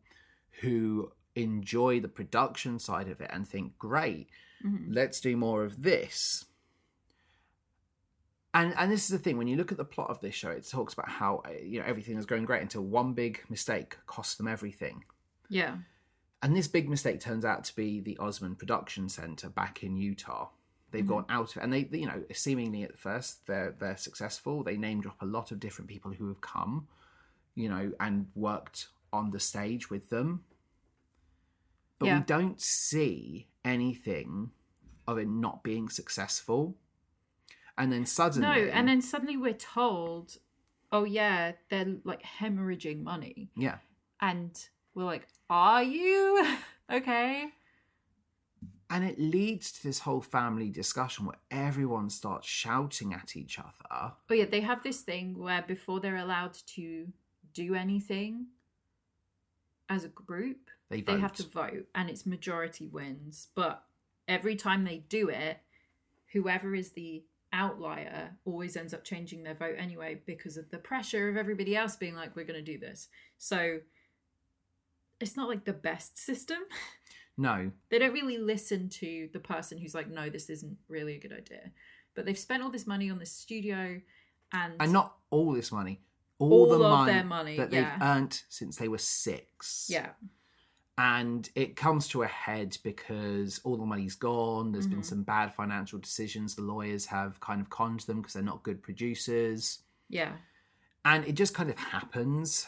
who 0.62 1.12
enjoy 1.36 2.00
the 2.00 2.08
production 2.08 2.80
side 2.80 3.10
of 3.10 3.20
it 3.22 3.30
and 3.34 3.46
think, 3.48 3.78
great, 3.78 4.30
Mhm. 4.66 4.88
let's 4.90 5.20
do 5.20 5.36
more 5.38 5.64
of 5.66 5.84
this. 5.84 6.46
And 8.54 8.74
and 8.78 8.92
this 8.92 9.04
is 9.04 9.10
the 9.10 9.20
thing 9.20 9.38
when 9.38 9.48
you 9.48 9.56
look 9.58 9.72
at 9.72 9.78
the 9.78 9.86
plot 9.86 10.10
of 10.10 10.20
this 10.22 10.34
show, 10.34 10.50
it 10.50 10.68
talks 10.68 10.94
about 10.94 11.10
how 11.10 11.44
uh, 11.46 11.52
you 11.64 11.80
know 11.80 11.86
everything 11.86 12.18
is 12.18 12.26
going 12.26 12.46
great 12.46 12.62
until 12.62 12.84
one 12.84 13.14
big 13.14 13.42
mistake 13.50 13.98
costs 14.08 14.36
them 14.36 14.48
everything. 14.48 15.04
Yeah. 15.50 15.78
And 16.42 16.56
this 16.56 16.68
big 16.68 16.90
mistake 16.90 17.20
turns 17.20 17.44
out 17.46 17.64
to 17.66 17.76
be 17.76 18.00
the 18.00 18.18
Osmond 18.18 18.58
Production 18.58 19.10
Center 19.10 19.50
back 19.50 19.84
in 19.84 19.98
Utah. 19.98 20.50
They've 20.92 21.04
Mhm. 21.04 21.08
gone 21.10 21.26
out 21.30 21.56
of 21.56 21.62
and 21.62 21.72
they, 21.72 21.88
you 21.92 22.08
know, 22.08 22.24
seemingly 22.34 22.82
at 22.84 22.98
first 22.98 23.46
they're 23.46 23.72
they're 23.78 23.98
successful. 23.98 24.64
They 24.64 24.78
name 24.78 25.02
drop 25.02 25.22
a 25.22 25.26
lot 25.26 25.52
of 25.52 25.60
different 25.60 25.88
people 25.90 26.14
who 26.14 26.28
have 26.30 26.42
come, 26.42 26.88
you 27.54 27.70
know, 27.70 27.92
and 28.00 28.32
worked 28.34 28.88
on 29.14 29.30
the 29.30 29.40
stage 29.40 29.92
with 29.92 30.10
them. 30.10 30.44
But 32.00 32.06
Yeah. 32.08 32.20
we 32.20 32.26
don't 32.26 32.60
see 32.60 33.48
anything 33.64 34.52
of 35.08 35.18
it 35.20 35.28
not 35.28 35.62
being 35.64 35.90
successful. 35.90 36.76
And 37.80 37.92
then 37.92 38.06
suddenly 38.06 38.48
No, 38.48 38.54
and 38.72 38.88
then 38.88 39.02
suddenly 39.02 39.38
we're 39.38 39.54
told, 39.54 40.38
oh, 40.92 41.06
yeah, 41.06 41.54
they're 41.70 41.96
like 42.04 42.22
hemorrhaging 42.22 43.02
money. 43.04 43.50
yeah. 43.56 43.78
And 44.22 44.52
we're 44.94 45.06
like, 45.06 45.28
are 45.50 45.82
you? 45.82 46.46
okay. 46.92 47.46
And 48.90 49.06
it 49.06 49.18
leads 49.20 49.72
to 49.72 49.84
this 49.84 50.00
whole 50.00 50.22
family 50.22 50.70
discussion 50.70 51.26
where 51.26 51.38
everyone 51.52 52.10
starts 52.10 52.48
shouting 52.48 53.14
at 53.14 53.38
each 53.38 53.60
other. 53.60 54.14
Oh 54.30 54.34
yeah, 54.34 54.46
they 54.46 54.62
have 54.62 54.84
this 54.84 55.02
thing 55.02 55.38
where 55.38 55.62
before 55.62 56.00
they're 56.02 56.18
allowed 56.18 56.56
to 56.76 57.08
do 57.54 57.76
anything 57.76 58.48
as 59.88 60.04
a 60.04 60.10
group. 60.10 60.70
They 60.90 61.02
They 61.02 61.20
have 61.20 61.34
to 61.34 61.44
vote, 61.44 61.86
and 61.96 62.10
it's 62.10 62.26
majority 62.26 62.88
wins. 62.88 63.50
But 63.56 63.84
every 64.28 64.56
time 64.56 64.84
they 64.84 64.98
do 64.98 65.30
it, 65.30 65.60
whoever 66.34 66.74
is 66.76 66.92
the 66.92 67.24
outlier 67.54 68.32
always 68.46 68.78
ends 68.78 68.94
up 68.94 69.04
changing 69.04 69.44
their 69.44 69.56
vote 69.56 69.76
anyway 69.78 70.22
because 70.26 70.58
of 70.58 70.70
the 70.70 70.78
pressure 70.78 71.30
of 71.30 71.38
everybody 71.38 71.76
else 71.76 71.96
being 71.96 72.16
like, 72.16 72.36
we're 72.36 72.46
going 72.46 72.64
to 72.64 72.72
do 72.72 72.80
this. 72.80 73.08
So 73.38 73.80
it's 75.20 75.36
not 75.36 75.50
like 75.50 75.66
the 75.66 75.74
best 75.74 76.18
system. 76.18 76.60
No, 77.40 77.72
they 77.90 78.00
don't 78.00 78.12
really 78.12 78.38
listen 78.38 78.90
to 78.90 79.30
the 79.32 79.40
person 79.40 79.78
who's 79.78 79.96
like, 79.96 80.10
no, 80.10 80.30
this 80.30 80.50
isn't 80.50 80.76
really 80.90 81.16
a 81.16 81.20
good 81.22 81.32
idea. 81.32 81.72
But 82.14 82.26
they've 82.26 82.38
spent 82.38 82.62
all 82.62 82.70
this 82.70 82.86
money 82.86 83.10
on 83.10 83.18
this 83.18 83.32
studio 83.32 84.02
and, 84.52 84.74
and 84.78 84.92
not 84.92 85.16
all 85.30 85.54
this 85.54 85.72
money. 85.72 86.02
All, 86.38 86.52
All 86.52 86.68
the 86.68 86.76
of 86.76 86.82
money, 86.82 87.14
their 87.14 87.24
money, 87.24 87.56
that 87.56 87.72
yeah. 87.72 87.92
they've 87.92 88.02
earned 88.02 88.42
since 88.50 88.76
they 88.76 88.90
were 88.90 88.98
six. 88.98 89.88
yeah, 89.90 90.10
and 91.02 91.50
it 91.56 91.78
comes 91.78 92.10
to 92.10 92.24
a 92.24 92.28
head 92.28 92.78
because 92.84 93.62
all 93.64 93.78
the 93.78 93.86
money's 93.86 94.16
gone. 94.16 94.74
There's 94.74 94.86
been 94.86 95.00
Mhm. 95.00 95.06
some 95.06 95.24
bad 95.24 95.54
financial 95.56 95.98
decisions. 95.98 96.56
The 96.56 96.62
lawyers 96.62 97.06
have 97.06 97.40
kind 97.40 97.62
of 97.62 97.70
conned 97.70 98.02
them 98.02 98.18
because 98.18 98.34
they're 98.34 98.44
not 98.44 98.64
good 98.64 98.84
producers, 98.84 99.80
yeah, 100.10 100.34
and 101.06 101.24
it 101.26 101.34
just 101.34 101.54
kind 101.54 101.70
of 101.70 101.78
happens. 101.78 102.68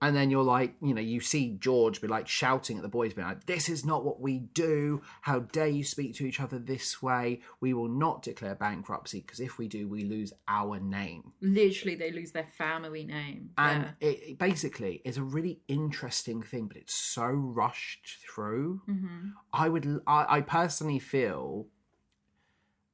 And 0.00 0.14
then 0.14 0.30
you're 0.30 0.44
like, 0.44 0.74
you 0.80 0.94
know, 0.94 1.00
you 1.00 1.20
see 1.20 1.56
George 1.58 2.00
be 2.00 2.06
like 2.06 2.28
shouting 2.28 2.76
at 2.76 2.82
the 2.82 2.88
boys, 2.88 3.14
being 3.14 3.26
like, 3.26 3.46
"This 3.46 3.68
is 3.68 3.84
not 3.84 4.04
what 4.04 4.20
we 4.20 4.38
do. 4.38 5.02
How 5.22 5.40
dare 5.40 5.66
you 5.66 5.82
speak 5.82 6.14
to 6.16 6.26
each 6.26 6.40
other 6.40 6.58
this 6.58 7.02
way? 7.02 7.40
We 7.60 7.74
will 7.74 7.88
not 7.88 8.22
declare 8.22 8.54
bankruptcy 8.54 9.20
because 9.22 9.40
if 9.40 9.58
we 9.58 9.66
do, 9.66 9.88
we 9.88 10.04
lose 10.04 10.32
our 10.46 10.78
name." 10.78 11.32
literally 11.40 11.96
they 11.96 12.12
lose 12.12 12.30
their 12.32 12.46
family 12.56 13.04
name. 13.04 13.50
And 13.58 13.92
yeah. 14.00 14.08
it, 14.08 14.22
it 14.30 14.38
basically 14.38 15.02
is 15.04 15.16
a 15.16 15.22
really 15.22 15.60
interesting 15.66 16.42
thing, 16.42 16.66
but 16.68 16.76
it's 16.76 16.94
so 16.94 17.26
rushed 17.26 18.18
through. 18.32 18.82
hmm 18.86 19.30
I 19.52 19.68
would, 19.68 20.00
I, 20.06 20.36
I 20.36 20.40
personally 20.42 20.98
feel 21.00 21.66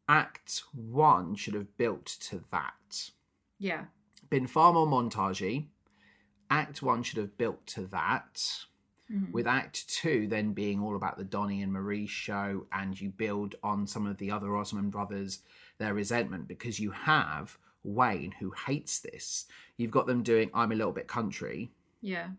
Act 0.09 0.62
One 0.74 1.34
should 1.34 1.55
have 1.55 1.76
built 1.76 2.07
to 2.07 2.42
that. 2.50 3.11
yeah, 3.59 3.84
Been 4.30 4.46
far 4.46 4.72
more 4.72 4.86
montagey. 4.86 5.68
Act 6.51 6.82
One 6.82 7.03
should 7.03 7.18
have 7.18 7.36
built 7.36 7.66
to 7.68 7.82
that. 7.86 8.66
Mhm. 9.11 9.32
With 9.32 9.47
Act 9.47 9.88
Two 9.88 10.26
then 10.26 10.53
being 10.55 10.80
all 10.80 10.97
about 10.97 11.18
the 11.18 11.24
Donny 11.24 11.62
and 11.62 11.72
Marie 11.72 12.07
show, 12.07 12.66
and 12.72 12.99
you 12.99 13.11
build 13.11 13.55
on 13.62 13.86
some 13.86 14.07
of 14.07 14.16
the 14.18 14.30
other 14.30 14.57
Osmond 14.57 14.92
brothers, 14.92 15.42
their 15.78 15.92
resentment, 15.95 16.49
because 16.49 16.80
you 16.80 16.90
have 16.90 17.59
Wayne 17.82 18.32
who 18.32 18.53
hates 18.53 18.99
this. 18.99 19.47
You've 19.76 19.90
got 19.90 20.07
them 20.07 20.22
doing 20.22 20.51
I'm 20.55 20.72
a 20.72 20.74
Little 20.74 20.92
Bit 20.92 21.07
Country, 21.07 21.70
yeah. 22.01 22.30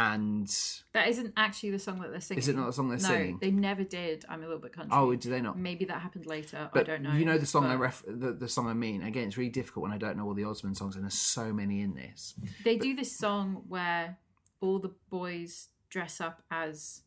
And 0.00 0.48
That 0.92 1.08
isn't 1.08 1.32
actually 1.36 1.72
the 1.72 1.78
song 1.80 1.98
that 2.02 2.12
they're 2.12 2.20
singing. 2.20 2.38
is 2.38 2.46
it 2.48 2.54
not 2.54 2.66
the 2.66 2.72
song 2.72 2.88
they're 2.88 2.98
no, 2.98 3.08
singing? 3.08 3.38
they 3.40 3.50
never 3.50 3.82
did. 3.82 4.24
I'm 4.28 4.40
a 4.42 4.46
little 4.46 4.60
bit 4.60 4.72
country. 4.72 4.92
Oh, 4.96 5.12
do 5.16 5.28
they 5.28 5.40
not? 5.40 5.58
Maybe 5.58 5.86
that 5.86 6.00
happened 6.00 6.26
later. 6.26 6.70
But 6.72 6.82
I 6.88 6.92
don't 6.92 7.02
know. 7.02 7.14
you 7.14 7.24
know 7.24 7.36
the 7.36 7.46
song 7.46 7.66
I 7.66 7.74
ref 7.74 8.04
the, 8.06 8.32
the 8.32 8.48
song 8.48 8.68
I 8.68 8.74
mean. 8.74 9.02
Again, 9.02 9.26
it's 9.26 9.36
really 9.36 9.50
difficult 9.50 9.82
when 9.82 9.92
I 9.92 9.98
don't 9.98 10.16
know 10.16 10.24
all 10.26 10.34
the 10.34 10.44
Osmond 10.44 10.76
songs, 10.76 10.94
and 10.94 11.02
there's 11.02 11.14
so 11.14 11.52
many 11.52 11.80
in 11.80 11.94
this. 11.94 12.34
They 12.64 12.76
do 12.76 12.94
this 12.94 13.16
song 13.16 13.64
where 13.66 14.18
all 14.60 14.78
the 14.78 14.94
boys 15.10 15.68
dress 15.90 16.20
up 16.20 16.42
as 16.50 17.02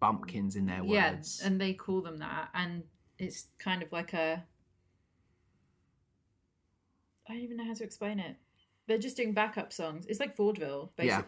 Bumpkins 0.00 0.56
in 0.56 0.64
their 0.64 0.82
words. 0.84 1.40
yeah, 1.42 1.46
and 1.46 1.60
they 1.60 1.74
call 1.74 2.00
them 2.00 2.16
that, 2.18 2.48
and 2.54 2.84
it's 3.18 3.48
kind 3.58 3.82
of 3.82 3.92
like 3.92 4.14
a. 4.14 4.42
I 7.28 7.32
don't 7.34 7.42
even 7.42 7.56
know 7.58 7.64
how 7.66 7.74
to 7.74 7.84
explain 7.84 8.20
it. 8.20 8.36
They're 8.86 8.98
just 8.98 9.16
doing 9.16 9.32
backup 9.32 9.72
songs. 9.72 10.06
It's 10.08 10.20
like 10.20 10.34
vaudeville, 10.36 10.92
Yeah. 10.98 11.22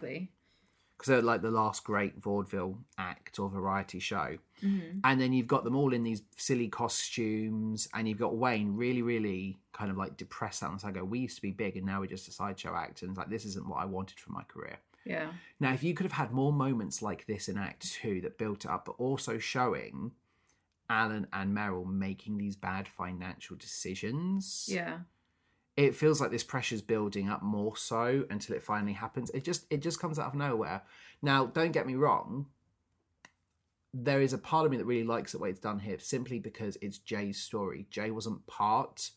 Because 0.97 1.11
they're 1.11 1.21
like 1.21 1.41
the 1.43 1.51
last 1.51 1.83
great 1.83 2.19
vaudeville 2.19 2.79
act 2.97 3.37
or 3.37 3.49
variety 3.49 3.99
show. 3.99 4.37
hmm 4.59 4.99
And 5.03 5.21
then 5.21 5.31
you've 5.31 5.47
got 5.47 5.63
them 5.63 5.75
all 5.75 5.93
in 5.93 6.03
these 6.03 6.23
silly 6.35 6.67
costumes, 6.67 7.87
and 7.93 8.07
you've 8.09 8.17
got 8.17 8.35
Wayne 8.35 8.75
really, 8.75 9.01
really 9.03 9.57
kind 9.73 9.91
of 9.91 9.97
like 9.97 10.17
depressed 10.17 10.63
out 10.63 10.71
and 10.71 10.81
I 10.83 10.91
go, 10.91 11.03
We 11.03 11.19
used 11.19 11.35
to 11.35 11.41
be 11.41 11.51
big, 11.51 11.77
and 11.77 11.85
now 11.85 11.99
we're 11.99 12.07
just 12.07 12.27
a 12.27 12.31
sideshow 12.31 12.75
act. 12.75 13.01
And 13.01 13.11
it's 13.11 13.17
like, 13.17 13.29
This 13.29 13.45
isn't 13.45 13.67
what 13.67 13.77
I 13.77 13.85
wanted 13.85 14.19
for 14.19 14.31
my 14.31 14.43
career. 14.43 14.77
Yeah, 15.05 15.31
Now, 15.59 15.71
if 15.71 15.83
you 15.83 15.93
could 15.93 16.05
have 16.05 16.11
had 16.13 16.31
more 16.31 16.51
moments 16.51 17.01
like 17.01 17.25
this 17.27 17.47
in 17.47 17.57
Act 17.57 17.93
Two 17.93 18.19
that 18.21 18.37
built 18.37 18.65
it 18.65 18.71
up, 18.71 18.85
but 18.85 18.95
also 18.97 19.37
showing 19.37 20.11
Alan 20.89 21.27
and 21.31 21.53
Merrill 21.53 21.85
making 21.85 22.37
these 22.37 22.55
bad 22.57 22.87
financial 22.87 23.55
decisions, 23.55 24.65
yeah, 24.69 24.99
it 25.77 25.95
feels 25.95 26.19
like 26.19 26.31
this 26.31 26.43
pressure's 26.43 26.81
building 26.81 27.29
up 27.29 27.43
more 27.43 27.77
so 27.77 28.25
until 28.31 28.55
it 28.55 28.63
finally 28.63 28.93
happens. 28.93 29.29
It 29.29 29.43
just 29.43 29.65
it 29.69 29.81
just 29.81 29.99
comes 29.99 30.17
out 30.17 30.27
of 30.27 30.35
nowhere. 30.35 30.81
Now, 31.21 31.45
don't 31.45 31.71
get 31.71 31.87
me 31.87 31.95
wrong. 31.95 32.47
There 33.93 34.21
is 34.21 34.33
a 34.33 34.37
part 34.39 34.65
of 34.65 34.71
me 34.71 34.77
that 34.77 34.85
really 34.85 35.03
likes 35.03 35.31
the 35.31 35.37
way 35.37 35.51
it's 35.51 35.59
done 35.59 35.79
here, 35.79 35.99
simply 35.99 36.39
because 36.39 36.77
it's 36.81 36.97
Jay's 36.97 37.39
story. 37.39 37.85
Jay 37.89 38.11
wasn't 38.11 38.45
part 38.47 39.11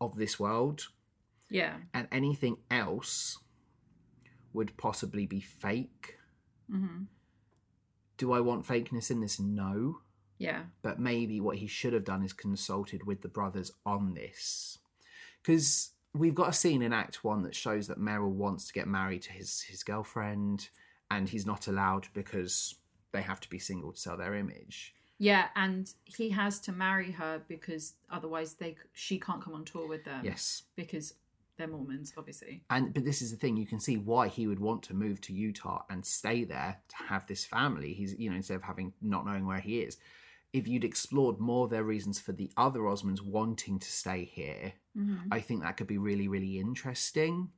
of 0.00 0.16
this 0.16 0.38
world, 0.38 0.88
yeah. 1.50 1.76
and 1.92 2.06
anything 2.12 2.58
else 2.70 3.38
would 4.52 4.76
possibly 4.76 5.26
be 5.26 5.40
fake. 5.40 6.18
hmm 6.70 7.04
Do 8.18 8.32
I 8.32 8.40
want 8.40 8.66
fakeness 8.66 9.10
in 9.10 9.20
this? 9.20 9.40
No. 9.40 10.00
Yeah, 10.38 10.64
but 10.82 10.98
maybe 10.98 11.40
what 11.40 11.56
he 11.58 11.66
should 11.66 11.92
have 11.94 12.04
done 12.04 12.22
is 12.22 12.32
consulted 12.32 13.06
with 13.06 13.22
the 13.22 13.28
brothers 13.28 13.72
on 13.86 14.14
this 14.14 14.78
because 15.42 15.93
we've 16.14 16.34
got 16.34 16.48
a 16.48 16.52
scene 16.52 16.82
in 16.82 16.92
act 16.92 17.24
one 17.24 17.42
that 17.42 17.54
shows 17.54 17.88
that 17.88 17.98
Merrill 17.98 18.30
wants 18.30 18.66
to 18.68 18.72
get 18.72 18.86
married 18.86 19.22
to 19.22 19.32
his 19.32 19.62
his 19.62 19.82
girlfriend 19.82 20.68
and 21.10 21.28
he's 21.28 21.46
not 21.46 21.66
allowed 21.66 22.08
because 22.14 22.76
they 23.12 23.22
have 23.22 23.40
to 23.40 23.50
be 23.50 23.58
single 23.58 23.92
to 23.92 23.98
sell 23.98 24.16
their 24.16 24.34
image 24.34 24.94
yeah, 25.18 25.46
and 25.54 25.92
he 26.04 26.30
has 26.30 26.58
to 26.60 26.72
marry 26.72 27.12
her 27.12 27.40
because 27.46 27.94
otherwise 28.10 28.54
they 28.54 28.76
she 28.92 29.18
can't 29.18 29.42
come 29.42 29.54
on 29.54 29.64
tour 29.64 29.86
with 29.86 30.04
them. 30.04 30.24
yes 30.24 30.64
because 30.76 31.14
they're 31.56 31.68
Mormons, 31.68 32.12
obviously. 32.18 32.62
and 32.70 32.92
but 32.92 33.04
this 33.04 33.22
is 33.22 33.30
the 33.30 33.36
thing 33.36 33.56
you 33.56 33.66
can 33.66 33.78
see 33.78 33.96
why 33.96 34.26
he 34.26 34.48
would 34.48 34.58
want 34.58 34.82
to 34.84 34.94
move 34.94 35.20
to 35.22 35.32
Utah 35.32 35.82
and 35.88 36.04
stay 36.04 36.42
there 36.42 36.80
to 36.88 36.96
have 36.96 37.26
this 37.26 37.44
family 37.44 37.94
he's 37.94 38.18
you 38.18 38.28
know 38.28 38.36
instead 38.36 38.56
of 38.56 38.62
having 38.62 38.92
not 39.00 39.24
knowing 39.24 39.46
where 39.46 39.60
he 39.60 39.80
is 39.80 39.98
if 40.54 40.66
you'd 40.66 40.84
explored 40.84 41.38
more 41.38 41.68
their 41.68 41.84
reasons 41.84 42.18
for 42.18 42.32
the 42.32 42.50
other 42.56 42.80
Osmonds 42.80 43.20
wanting 43.20 43.78
to 43.78 43.92
stay 43.92 44.24
here 44.24 44.72
Mm-hmm. 44.96 45.28
I 45.32 45.40
think 45.40 45.62
that 45.62 45.76
could 45.76 45.88
be 45.88 45.98
really, 45.98 46.28
really 46.28 46.58
interesting. 46.58 47.50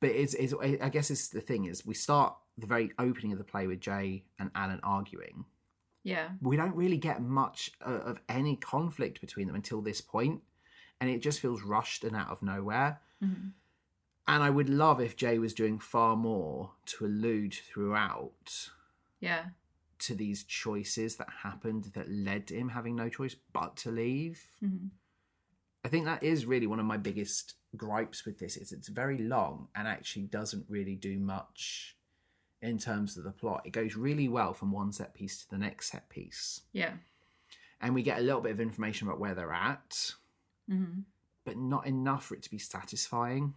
But 0.00 0.10
it's, 0.10 0.34
it's 0.34 0.54
I 0.54 0.88
guess 0.90 1.10
it's 1.10 1.28
the 1.28 1.40
thing 1.40 1.64
is 1.64 1.86
we 1.86 1.94
start 1.94 2.36
the 2.56 2.66
very 2.66 2.92
opening 2.98 3.32
of 3.32 3.38
the 3.38 3.44
play 3.44 3.66
with 3.66 3.80
Jay 3.80 4.24
and 4.38 4.50
Alan 4.54 4.80
arguing. 4.82 5.44
Yeah, 6.04 6.28
We 6.40 6.56
don't 6.56 6.74
really 6.76 6.96
get 6.96 7.20
much 7.20 7.72
uh, 7.84 7.90
of 8.04 8.20
any 8.28 8.56
conflict 8.56 9.20
between 9.20 9.46
them 9.46 9.56
until 9.56 9.82
this 9.82 10.00
point, 10.00 10.42
and 11.00 11.10
it 11.10 11.20
just 11.20 11.40
feels 11.40 11.62
rushed 11.62 12.04
and 12.04 12.14
out 12.14 12.28
of 12.28 12.42
nowhere. 12.42 13.00
Mhm. 13.22 13.52
And 14.26 14.42
I 14.42 14.50
would 14.50 14.68
love 14.68 15.00
if 15.00 15.16
Jay 15.16 15.38
was 15.38 15.54
doing 15.54 15.78
far 15.78 16.16
more 16.16 16.72
to 16.86 17.06
allude 17.06 17.54
throughout 17.54 18.70
yeah, 19.20 19.46
to 20.00 20.14
these 20.14 20.44
choices 20.44 21.16
that 21.16 21.28
happened 21.42 21.90
that 21.94 22.10
led 22.10 22.46
to 22.48 22.54
him 22.54 22.68
having 22.70 22.94
no 22.96 23.08
choice 23.08 23.36
but 23.52 23.76
to 23.78 23.90
leave. 23.90 24.42
hmm 24.60 24.88
I 25.84 25.88
think 25.88 26.06
that 26.06 26.24
is 26.24 26.44
really 26.44 26.66
one 26.66 26.80
of 26.80 26.86
my 26.86 26.96
biggest 26.96 27.54
gripes 27.76 28.26
with 28.26 28.38
this 28.38 28.56
is 28.56 28.72
it's 28.72 28.88
very 28.88 29.16
long 29.18 29.68
and 29.74 29.86
actually 29.86 30.24
doesn't 30.24 30.66
really 30.68 30.96
do 30.96 31.18
much 31.18 31.96
in 32.60 32.78
terms 32.78 33.16
of 33.16 33.22
the 33.24 33.30
plot. 33.30 33.62
It 33.64 33.70
goes 33.70 33.94
really 33.94 34.28
well 34.28 34.52
from 34.52 34.72
one 34.72 34.92
set 34.92 35.14
piece 35.14 35.38
to 35.42 35.48
the 35.50 35.56
next 35.56 35.90
set 35.92 36.08
piece. 36.08 36.62
yeah. 36.72 36.94
And 37.80 37.94
we 37.94 38.02
get 38.02 38.18
a 38.18 38.22
little 38.22 38.40
bit 38.40 38.50
of 38.50 38.60
information 38.60 39.06
about 39.06 39.20
where 39.20 39.34
they're 39.34 39.52
at, 39.52 40.14
hmm 40.68 41.00
but 41.44 41.56
not 41.56 41.86
enough 41.86 42.26
for 42.26 42.34
it 42.34 42.42
to 42.42 42.50
be 42.50 42.58
satisfying. 42.58 43.54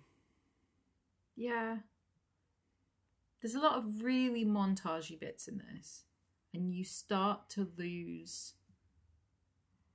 Yeah. 1.35 1.77
There's 3.41 3.55
a 3.55 3.59
lot 3.59 3.77
of 3.77 4.03
really 4.03 4.45
montagey 4.45 5.19
bits 5.19 5.47
in 5.47 5.57
this, 5.73 6.03
and 6.53 6.73
you 6.73 6.83
start 6.83 7.49
to 7.49 7.67
lose 7.77 8.53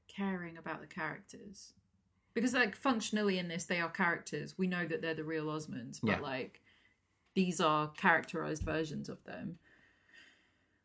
caring 0.09 0.57
about 0.57 0.81
the 0.81 0.87
characters. 0.87 1.73
Because, 2.35 2.53
like, 2.55 2.77
functionally 2.77 3.39
in 3.39 3.49
this, 3.49 3.65
they 3.65 3.81
are 3.81 3.89
characters. 3.89 4.59
We 4.59 4.67
know 4.67 4.87
that 4.87 5.01
they're 5.01 5.15
the 5.15 5.25
real 5.25 5.47
Osmonds, 5.47 6.01
but, 6.03 6.11
Yeah. 6.11 6.21
like, 6.21 6.61
these 7.35 7.61
are 7.61 7.91
characterized 7.93 8.63
versions 8.63 9.09
of 9.09 9.23
them. 9.25 9.59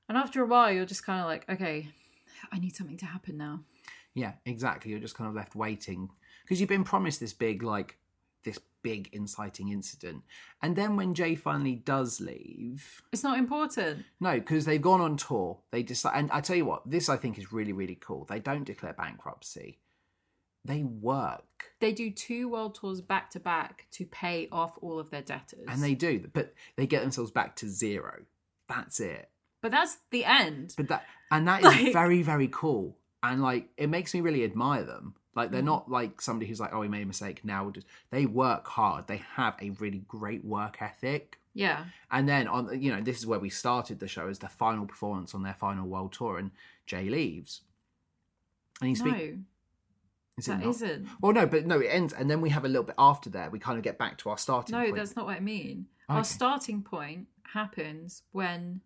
And 0.07 0.17
after 0.17 0.41
a 0.41 0.45
while, 0.45 0.71
you're 0.71 0.85
just 0.85 1.05
kind 1.05 1.21
of 1.21 1.27
like, 1.27 1.47
okay, 1.49 1.89
I 2.51 2.59
need 2.59 2.75
something 2.75 2.97
to 2.97 3.05
happen 3.05 3.37
now. 3.37 3.63
Yeah, 4.13 4.33
exactly. 4.45 4.91
You're 4.91 4.99
just 4.99 5.15
kind 5.15 5.29
of 5.29 5.35
left 5.35 5.55
waiting 5.55 6.09
because 6.43 6.59
you've 6.59 6.69
been 6.69 6.83
promised 6.83 7.19
this 7.21 7.33
big, 7.33 7.63
like, 7.63 7.97
big 8.83 9.09
inciting 9.13 9.69
incident. 9.69 10.23
And 10.61 10.75
then 10.75 10.95
when 10.95 11.13
Jay 11.13 11.35
finally 11.35 11.75
does 11.75 12.19
leave, 12.21 13.01
It's 13.11 13.23
not 13.23 13.37
important. 13.37 14.05
No, 14.19 14.33
because 14.39 14.65
they've 14.65 14.81
gone 14.81 15.01
on 15.01 15.17
tour. 15.17 15.59
They 15.71 15.83
decide, 15.83 16.17
and 16.17 16.31
I 16.31 16.41
tell 16.41 16.55
you 16.55 16.65
what, 16.65 16.89
this 16.89 17.09
I 17.09 17.17
think 17.17 17.37
is 17.37 17.51
really, 17.53 17.73
really 17.73 17.95
cool. 17.99 18.25
They 18.25 18.39
don't 18.39 18.63
declare 18.65 18.93
bankruptcy. 18.93 19.79
they 20.63 20.83
work. 20.83 21.71
They 21.79 21.91
do 21.91 22.11
two 22.11 22.47
world 22.49 22.75
tours 22.75 23.01
back 23.01 23.31
to 23.31 23.39
back 23.39 23.87
to 23.93 24.05
pay 24.05 24.47
off 24.51 24.77
all 24.81 24.99
of 24.99 25.09
their 25.09 25.23
debtors. 25.23 25.65
And 25.67 25.81
they 25.81 25.95
do, 25.95 26.29
but 26.33 26.53
they 26.77 26.85
get 26.85 27.01
themselves 27.01 27.31
back 27.31 27.55
to 27.57 27.67
zero. 27.69 28.23
That's 28.67 28.99
it. 28.99 29.29
But 29.63 29.71
that's 29.71 29.97
the 30.11 30.23
end. 30.25 30.73
But 30.77 30.87
that 30.89 31.05
and 31.31 31.47
that 31.47 31.59
is 31.59 31.65
Like- 31.83 31.93
very, 31.93 32.21
very 32.21 32.47
cool. 32.51 32.97
And 33.23 33.41
like 33.41 33.69
it 33.77 33.89
makes 33.89 34.13
me 34.13 34.21
really 34.21 34.43
admire 34.43 34.83
them. 34.83 35.15
Like 35.35 35.51
they're 35.51 35.61
Mhm. 35.61 35.65
not 35.65 35.89
like 35.89 36.19
somebody 36.21 36.47
who's 36.47 36.59
like, 36.59 36.73
oh, 36.73 36.79
we 36.81 36.87
made 36.89 37.03
a 37.03 37.05
mistake. 37.05 37.43
Now 37.45 37.63
we'll 37.63 37.71
just 37.73 37.87
they 38.09 38.25
work 38.25 38.67
hard. 38.67 39.07
They 39.07 39.17
have 39.35 39.55
a 39.61 39.69
really 39.71 39.99
great 40.07 40.43
work 40.43 40.81
ethic. 40.81 41.39
Yeah. 41.53 41.85
And 42.09 42.27
then 42.27 42.47
on 42.47 42.81
you 42.81 42.91
know, 42.93 43.01
this 43.01 43.17
is 43.19 43.25
where 43.25 43.39
we 43.39 43.49
started 43.49 43.99
the 43.99 44.07
show 44.07 44.27
as 44.27 44.39
the 44.39 44.49
final 44.49 44.85
performance 44.85 45.33
on 45.33 45.43
their 45.43 45.53
final 45.53 45.87
world 45.87 46.13
tour 46.13 46.37
and 46.37 46.51
Jay 46.85 47.09
leaves. 47.09 47.61
And 48.81 48.89
he 48.89 48.95
speaks 48.95 49.15
No. 49.17 49.37
Is 50.37 50.45
that 50.45 50.59
not? 50.59 50.67
isn't. 50.69 51.07
Well 51.21 51.33
no, 51.33 51.45
but 51.45 51.65
no, 51.65 51.79
it 51.79 51.87
ends 51.87 52.13
and 52.13 52.29
then 52.29 52.41
we 52.41 52.49
have 52.49 52.65
a 52.65 52.67
little 52.67 52.83
bit 52.83 52.95
after 52.97 53.29
there, 53.29 53.49
we 53.49 53.59
kind 53.59 53.77
of 53.77 53.83
get 53.83 53.97
back 53.97 54.17
to 54.19 54.29
our 54.29 54.37
starting 54.37 54.73
point. 54.73 54.83
No, 54.87 54.91
point. 54.91 54.95
that's 54.97 55.15
not 55.15 55.25
what 55.25 55.37
I 55.37 55.39
mean. 55.41 55.87
Our 56.09 56.23
starting 56.25 56.81
point 56.83 57.27
happens 57.53 58.23
when 58.33 58.81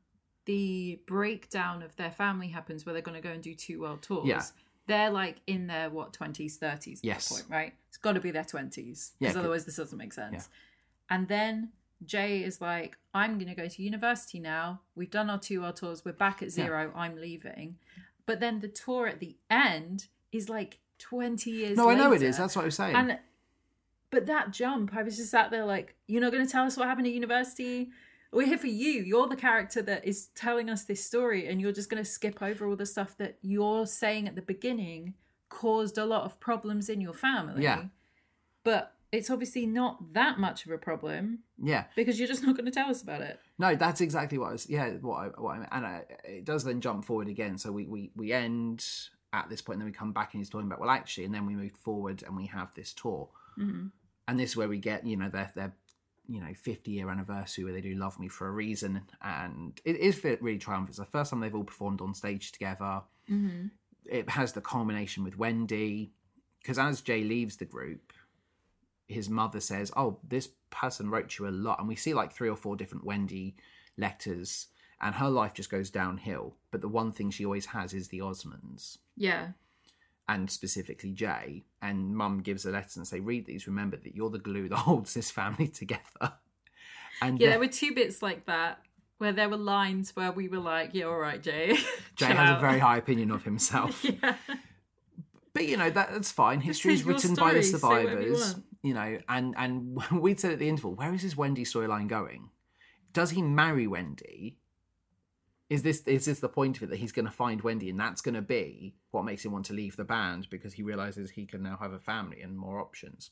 the 0.45 0.99
breakdown 1.07 1.81
of 1.81 1.95
their 1.95 2.11
family 2.11 2.49
happens 2.49 2.85
where 2.85 2.93
they're 2.93 3.01
going 3.01 3.19
to 3.19 3.27
go 3.27 3.33
and 3.33 3.41
do 3.41 3.55
two 3.55 3.81
world 3.81 4.03
tours. 4.03 4.27
Yeah. 4.27 4.43
They're 4.87 5.09
like 5.09 5.37
in 5.47 5.67
their 5.67 5.89
what 5.89 6.13
twenties, 6.13 6.57
thirties. 6.57 6.99
at 6.99 7.05
Yes. 7.05 7.29
Point 7.31 7.45
right. 7.49 7.73
It's 7.89 7.97
got 7.97 8.13
to 8.13 8.19
be 8.19 8.31
their 8.31 8.43
twenties 8.43 9.13
Yeah, 9.19 9.27
because 9.29 9.33
'cause- 9.35 9.39
otherwise 9.39 9.65
this 9.65 9.75
doesn't 9.77 9.97
make 9.97 10.13
sense. 10.13 10.49
Yeah. 11.09 11.15
And 11.17 11.27
then 11.27 11.71
Jay 12.05 12.43
is 12.43 12.61
like, 12.61 12.97
"I'm 13.13 13.35
going 13.39 13.47
to 13.47 13.55
go 13.55 13.67
to 13.67 13.83
university 13.83 14.39
now. 14.39 14.81
We've 14.95 15.09
done 15.09 15.29
our 15.29 15.39
two 15.39 15.61
world 15.61 15.77
tours. 15.77 16.03
We're 16.05 16.11
back 16.13 16.41
at 16.41 16.49
Yeah. 16.49 16.65
zero. 16.65 16.91
I'm 16.95 17.15
leaving." 17.15 17.77
But 18.25 18.39
then 18.39 18.59
the 18.59 18.67
tour 18.67 19.07
at 19.07 19.19
the 19.19 19.35
end 19.49 20.07
is 20.31 20.49
like 20.49 20.79
twenty 20.97 21.51
years. 21.51 21.77
No, 21.77 21.89
I 21.89 21.95
know 21.95 22.11
it 22.13 22.21
is. 22.21 22.37
That's 22.37 22.55
what 22.55 22.63
I 22.63 22.65
was 22.65 22.75
saying. 22.75 22.95
And 22.95 23.19
but 24.11 24.27
that 24.27 24.51
jump, 24.51 24.95
I 24.95 25.03
was 25.03 25.17
just 25.17 25.31
sat 25.31 25.51
there 25.51 25.65
like, 25.65 25.95
you're 26.07 26.21
not 26.21 26.31
going 26.31 26.45
to 26.45 26.49
tell 26.51 26.63
us 26.65 26.77
what 26.77 26.87
happened 26.87 27.07
at 27.07 27.13
university. 27.13 27.89
We're 28.35 28.47
here 28.47 28.57
for 28.57 28.67
you. 28.67 29.01
You're 29.03 29.27
the 29.27 29.37
character 29.37 29.81
that 29.83 30.05
is 30.05 30.27
telling 30.35 30.69
us 30.69 30.83
this 30.83 31.03
story, 31.03 31.47
and 31.47 31.61
you're 31.61 31.71
just 31.71 31.89
going 31.89 32.03
to 32.03 32.09
skip 32.09 32.41
over 32.41 32.67
all 32.67 32.75
the 32.75 32.85
stuff 32.85 33.17
that 33.17 33.37
you're 33.41 33.87
saying 33.87 34.27
at 34.27 34.35
the 34.35 34.41
beginning 34.41 35.13
caused 35.47 35.97
a 35.97 36.05
lot 36.05 36.25
of 36.25 36.37
problems 36.41 36.89
in 36.89 36.99
your 36.99 37.13
family. 37.13 37.63
Yeah. 37.63 37.85
But 38.65 38.93
it's 39.13 39.29
obviously 39.29 39.65
not 39.65 40.13
that 40.13 40.37
much 40.37 40.65
of 40.65 40.73
a 40.73 40.77
problem 40.77 41.39
yeah. 41.63 41.85
because 41.95 42.19
you're 42.19 42.27
just 42.27 42.43
not 42.43 42.57
going 42.57 42.65
to 42.65 42.71
tell 42.71 42.89
us 42.89 43.01
about 43.01 43.21
it. 43.21 43.39
No, 43.57 43.73
that's 43.73 44.01
exactly 44.01 44.37
what 44.37 44.49
I 44.49 44.51
was. 44.51 44.69
Yeah, 44.69 44.89
what 44.95 45.15
I, 45.15 45.27
what 45.41 45.51
I 45.51 45.57
meant. 45.59 45.69
and 45.71 45.85
I, 45.85 46.01
it 46.25 46.43
does 46.43 46.65
then 46.65 46.81
jump 46.81 47.05
forward 47.05 47.29
again. 47.29 47.57
So 47.57 47.71
we 47.71 47.85
we 47.85 48.11
we 48.17 48.33
end 48.33 48.85
at 49.31 49.49
this 49.49 49.61
point, 49.61 49.75
and 49.75 49.83
then 49.83 49.87
we 49.87 49.93
come 49.93 50.11
back, 50.11 50.33
and 50.33 50.41
he's 50.41 50.49
talking 50.49 50.67
about 50.67 50.81
well, 50.81 50.89
actually, 50.89 51.23
and 51.23 51.33
then 51.33 51.45
we 51.45 51.55
move 51.55 51.71
forward, 51.81 52.21
and 52.27 52.35
we 52.35 52.47
have 52.47 52.73
this 52.73 52.91
tour, 52.91 53.29
Mhm. 53.57 53.91
and 54.27 54.37
this 54.37 54.49
is 54.51 54.57
where 54.57 54.67
we 54.67 54.77
get 54.77 55.05
you 55.05 55.15
know 55.15 55.29
their 55.29 55.53
their 55.55 55.73
you 56.27 56.39
know 56.41 56.53
50 56.53 56.91
year 56.91 57.09
anniversary 57.09 57.63
where 57.63 57.73
they 57.73 57.81
do 57.81 57.95
love 57.95 58.19
me 58.19 58.27
for 58.27 58.47
a 58.47 58.51
reason 58.51 59.01
and 59.21 59.79
it 59.85 59.95
is 59.97 60.23
really 60.23 60.57
triumphant 60.57 60.89
it's 60.89 60.97
the 60.97 61.05
first 61.05 61.29
time 61.29 61.39
they've 61.39 61.53
all 61.55 61.63
performed 61.63 62.01
on 62.01 62.13
stage 62.13 62.51
together 62.51 63.01
Mm-hmm. 63.29 63.67
it 64.05 64.29
has 64.29 64.53
the 64.53 64.61
culmination 64.61 65.23
with 65.23 65.37
wendy 65.37 66.11
because 66.61 66.77
as 66.77 67.01
jay 67.01 67.23
leaves 67.23 67.57
the 67.57 67.65
group 67.65 68.13
his 69.07 69.29
mother 69.29 69.59
says 69.59 69.91
oh 69.95 70.19
this 70.27 70.49
person 70.69 71.09
wrote 71.09 71.37
you 71.37 71.47
a 71.47 71.49
lot 71.49 71.79
and 71.79 71.87
we 71.87 71.95
see 71.95 72.13
like 72.13 72.31
three 72.31 72.49
or 72.49 72.55
four 72.55 72.75
different 72.75 73.03
wendy 73.03 73.55
letters 73.97 74.67
and 75.01 75.15
her 75.15 75.29
life 75.29 75.53
just 75.53 75.69
goes 75.71 75.89
downhill 75.89 76.55
but 76.71 76.81
the 76.81 76.87
one 76.87 77.11
thing 77.11 77.29
she 77.31 77.45
always 77.45 77.67
has 77.67 77.93
is 77.93 78.07
the 78.09 78.19
osmonds 78.19 78.97
Yeah. 79.17 79.49
And 80.27 80.49
specifically 80.49 81.11
Jay. 81.11 81.65
And 81.81 82.15
Mum 82.15 82.41
gives 82.41 82.65
a 82.65 82.71
letter 82.71 82.91
and 82.99 83.07
say, 83.07 83.19
"Read 83.19 83.45
these. 83.45 83.67
Remember 83.67 83.97
that 83.97 84.15
you're 84.15 84.29
the 84.29 84.39
glue 84.39 84.69
that 84.69 84.75
holds 84.89 85.13
this 85.13 85.31
family 85.31 85.67
together." 85.67 86.33
And 87.21 87.39
Yeah, 87.39 87.47
the- 87.47 87.49
there 87.51 87.59
were 87.59 87.67
two 87.67 87.93
bits 87.93 88.21
like 88.21 88.45
that 88.47 88.79
where 89.17 89.31
there 89.31 89.47
were 89.47 89.55
lines 89.57 90.13
where 90.15 90.31
we 90.33 90.49
were 90.49 90.59
like, 90.59 90.89
yeah, 90.93 91.05
all 91.05 91.17
right, 91.17 91.41
Jay. 91.41 91.77
Jay 92.17 92.25
has 92.25 92.37
out. 92.37 92.57
a 92.57 92.61
very 92.61 92.79
high 92.79 92.97
opinion 93.03 93.31
of 93.31 93.45
himself, 93.45 94.03
yeah. 94.03 94.35
but 95.53 95.65
you 95.65 95.77
know 95.77 95.89
that, 95.89 96.11
that's 96.11 96.31
fine. 96.31 96.59
History 96.59 96.93
is 96.93 97.03
written 97.05 97.33
by 97.35 97.53
the 97.53 97.63
story, 97.63 98.03
survivors, 98.05 98.55
you 98.83 98.93
know. 98.93 99.19
And 99.29 99.53
and 99.57 99.97
we'd 100.11 100.39
said 100.41 100.51
at 100.51 100.59
the 100.59 100.67
interval, 100.67 100.95
where 100.95 101.13
is 101.13 101.21
this 101.21 101.37
Wendy 101.37 101.63
storyline 101.63 102.07
going? 102.09 102.49
Does 103.13 103.29
he 103.31 103.41
marry 103.41 103.87
Wendy? 103.87 104.57
Is 105.69 105.81
this 105.81 106.01
is 106.01 106.25
this 106.25 106.39
the 106.39 106.49
point 106.49 106.77
of 106.77 106.83
it 106.83 106.89
that 106.91 106.99
he's 106.99 107.11
going 107.11 107.25
to 107.25 107.31
find 107.31 107.61
Wendy 107.61 107.89
and 107.89 107.99
that's 107.99 108.21
going 108.21 108.35
to 108.35 108.41
be 108.41 108.95
what 109.11 109.25
makes 109.25 109.43
him 109.43 109.51
want 109.51 109.65
to 109.65 109.73
leave 109.73 109.95
the 109.95 110.03
band 110.03 110.47
because 110.51 110.73
he 110.73 110.83
realizes 110.83 111.31
he 111.31 111.45
can 111.45 111.63
now 111.63 111.77
have 111.81 111.91
a 111.91 111.99
family 111.99 112.41
and 112.41 112.55
more 112.57 112.79
options? 112.79 113.31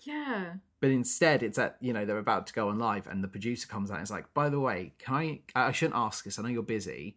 Yeah. 0.00 0.54
But 0.80 0.90
instead, 0.90 1.42
it's 1.42 1.58
at 1.58 1.76
you 1.80 1.92
know 1.92 2.04
they're 2.04 2.18
about 2.18 2.46
to 2.48 2.52
go 2.54 2.68
on 2.68 2.78
live, 2.78 3.06
and 3.06 3.22
the 3.22 3.28
producer 3.28 3.66
comes 3.68 3.90
out 3.90 3.98
and 3.98 4.04
is 4.04 4.10
like, 4.10 4.32
"By 4.34 4.48
the 4.48 4.60
way, 4.60 4.94
can 4.98 5.14
I? 5.14 5.40
I 5.54 5.72
shouldn't 5.72 5.96
ask 5.96 6.24
this. 6.24 6.38
I 6.38 6.42
know 6.42 6.48
you're 6.48 6.62
busy. 6.62 7.16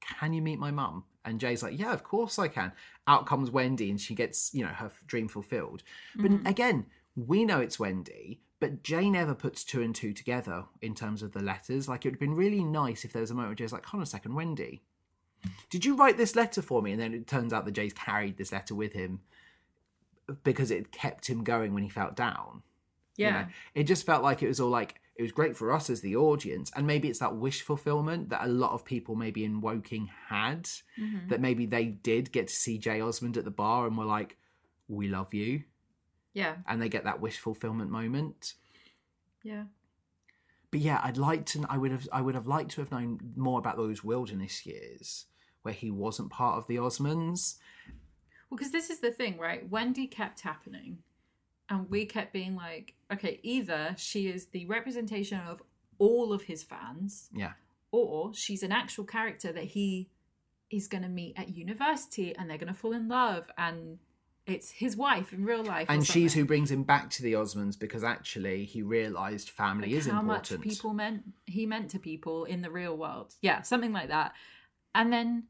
Can 0.00 0.32
you 0.32 0.42
meet 0.42 0.58
my 0.58 0.70
mum?" 0.70 1.04
And 1.24 1.40
Jay's 1.40 1.62
like, 1.62 1.78
"Yeah, 1.78 1.92
of 1.92 2.02
course 2.02 2.38
I 2.38 2.48
can." 2.48 2.72
Out 3.06 3.26
comes 3.26 3.50
Wendy, 3.50 3.90
and 3.90 4.00
she 4.00 4.14
gets 4.14 4.52
you 4.54 4.62
know 4.62 4.72
her 4.72 4.92
dream 5.06 5.28
fulfilled. 5.28 5.82
But 6.14 6.30
Mhm. 6.30 6.46
again, 6.46 6.86
we 7.14 7.44
know 7.44 7.60
it's 7.60 7.78
Wendy, 7.78 8.42
but 8.60 8.82
Jay 8.82 9.10
never 9.10 9.34
puts 9.34 9.64
two 9.64 9.82
and 9.82 9.94
two 9.94 10.12
together 10.12 10.64
in 10.80 10.94
terms 10.94 11.22
of 11.22 11.32
the 11.32 11.42
letters. 11.42 11.88
Like 11.88 12.04
it 12.04 12.08
would 12.08 12.14
have 12.14 12.20
been 12.20 12.34
really 12.34 12.64
nice 12.64 13.04
if 13.04 13.12
there 13.12 13.20
was 13.22 13.30
a 13.30 13.34
moment 13.34 13.50
where 13.50 13.54
Jay's 13.56 13.72
like, 13.72 13.86
"Hold 13.86 14.00
on 14.00 14.02
a 14.04 14.06
second, 14.06 14.34
Wendy." 14.34 14.82
Did 15.70 15.84
you 15.84 15.94
write 15.96 16.16
this 16.16 16.34
letter 16.34 16.62
for 16.62 16.82
me? 16.82 16.92
And 16.92 17.00
then 17.00 17.14
it 17.14 17.26
turns 17.26 17.52
out 17.52 17.64
that 17.66 17.72
Jay's 17.72 17.92
carried 17.92 18.36
this 18.36 18.52
letter 18.52 18.74
with 18.74 18.92
him 18.94 19.20
because 20.42 20.70
it 20.70 20.90
kept 20.90 21.28
him 21.28 21.44
going 21.44 21.72
when 21.74 21.82
he 21.82 21.88
felt 21.88 22.16
down. 22.16 22.62
you 23.18 23.24
Yeah. 23.26 23.42
know? 23.42 23.48
it 23.74 23.84
just 23.84 24.04
felt 24.04 24.22
like 24.22 24.42
it 24.42 24.48
was 24.48 24.60
all 24.60 24.68
like 24.68 25.00
it 25.14 25.22
was 25.22 25.32
great 25.32 25.56
for 25.56 25.72
us 25.72 25.88
as 25.88 26.02
the 26.02 26.14
audience, 26.16 26.70
and 26.76 26.86
maybe 26.86 27.08
it's 27.08 27.20
that 27.20 27.34
wish 27.36 27.62
fulfillment 27.62 28.28
that 28.28 28.44
a 28.44 28.48
lot 28.48 28.72
of 28.72 28.84
people 28.84 29.14
maybe 29.14 29.42
in 29.44 29.62
Woking 29.62 30.10
had. 30.28 30.64
Mhm. 30.98 31.28
That 31.30 31.40
maybe 31.40 31.64
they 31.64 31.86
did 31.86 32.30
get 32.32 32.48
to 32.48 32.54
see 32.54 32.76
Jay 32.76 33.00
Osmond 33.00 33.38
at 33.38 33.46
the 33.46 33.50
bar 33.50 33.86
and 33.86 33.96
were 33.96 34.04
like, 34.04 34.36
"We 34.88 35.08
love 35.08 35.32
you," 35.32 35.64
Yeah. 36.36 36.56
and 36.68 36.82
they 36.82 36.90
get 36.90 37.04
that 37.04 37.20
wish 37.20 37.38
fulfillment 37.38 37.90
moment. 37.90 38.54
Yeah. 39.42 39.64
But 40.70 40.80
yeah, 40.80 41.00
I'd 41.02 41.16
like 41.16 41.46
to. 41.46 41.64
I 41.70 41.78
would 41.78 41.92
have. 41.92 42.06
I 42.12 42.20
would 42.20 42.34
have 42.34 42.46
liked 42.46 42.72
to 42.72 42.82
have 42.82 42.90
known 42.90 43.18
more 43.36 43.58
about 43.58 43.78
those 43.78 44.04
wilderness 44.04 44.66
years 44.66 45.24
where 45.62 45.72
he 45.72 45.90
wasn't 45.90 46.30
part 46.30 46.58
of 46.58 46.66
the 46.66 46.76
Osmonds. 46.76 47.56
Well, 48.50 48.58
because 48.58 48.70
this 48.70 48.90
is 48.90 49.00
the 49.00 49.10
thing, 49.10 49.38
right? 49.38 49.68
Wendy 49.70 50.06
kept 50.06 50.42
happening, 50.42 50.98
and 51.70 51.88
we 51.88 52.04
kept 52.04 52.32
being 52.34 52.54
like, 52.54 52.94
okay, 53.10 53.40
either 53.42 53.94
she 53.96 54.28
is 54.28 54.46
the 54.48 54.66
representation 54.66 55.40
of 55.40 55.62
all 55.98 56.32
of 56.34 56.42
his 56.42 56.62
fans, 56.62 57.30
Yeah, 57.32 57.52
or 57.92 58.34
she's 58.34 58.62
an 58.62 58.72
actual 58.72 59.04
character 59.04 59.52
that 59.52 59.64
he 59.64 60.10
is 60.70 60.86
going 60.88 61.02
to 61.04 61.08
meet 61.08 61.34
at 61.38 61.56
university, 61.56 62.36
and 62.36 62.50
they're 62.50 62.58
going 62.58 62.74
to 62.74 62.78
fall 62.78 62.92
in 62.92 63.08
love, 63.08 63.50
and 63.56 63.98
it's 64.46 64.70
his 64.70 64.96
wife 64.96 65.32
in 65.32 65.44
real 65.44 65.64
life, 65.64 65.86
and 65.88 66.06
she's 66.06 66.34
who 66.34 66.44
brings 66.44 66.70
him 66.70 66.84
back 66.84 67.10
to 67.10 67.22
the 67.22 67.32
Osmonds 67.34 67.78
because 67.78 68.04
actually 68.04 68.64
he 68.64 68.82
realised 68.82 69.50
family 69.50 69.88
Like 69.88 69.96
is 69.96 70.06
how 70.06 70.20
important. 70.20 70.48
How 70.48 70.56
much 70.56 70.62
people 70.64 70.92
meant 70.94 71.22
he 71.46 71.66
meant 71.66 71.90
to 71.90 71.98
people 71.98 72.44
in 72.44 72.62
the 72.62 72.70
real 72.70 72.96
world. 72.96 73.34
Yeah, 73.42 73.62
something 73.62 73.92
like 73.92 74.08
that. 74.08 74.32
And 74.94 75.12
then 75.12 75.44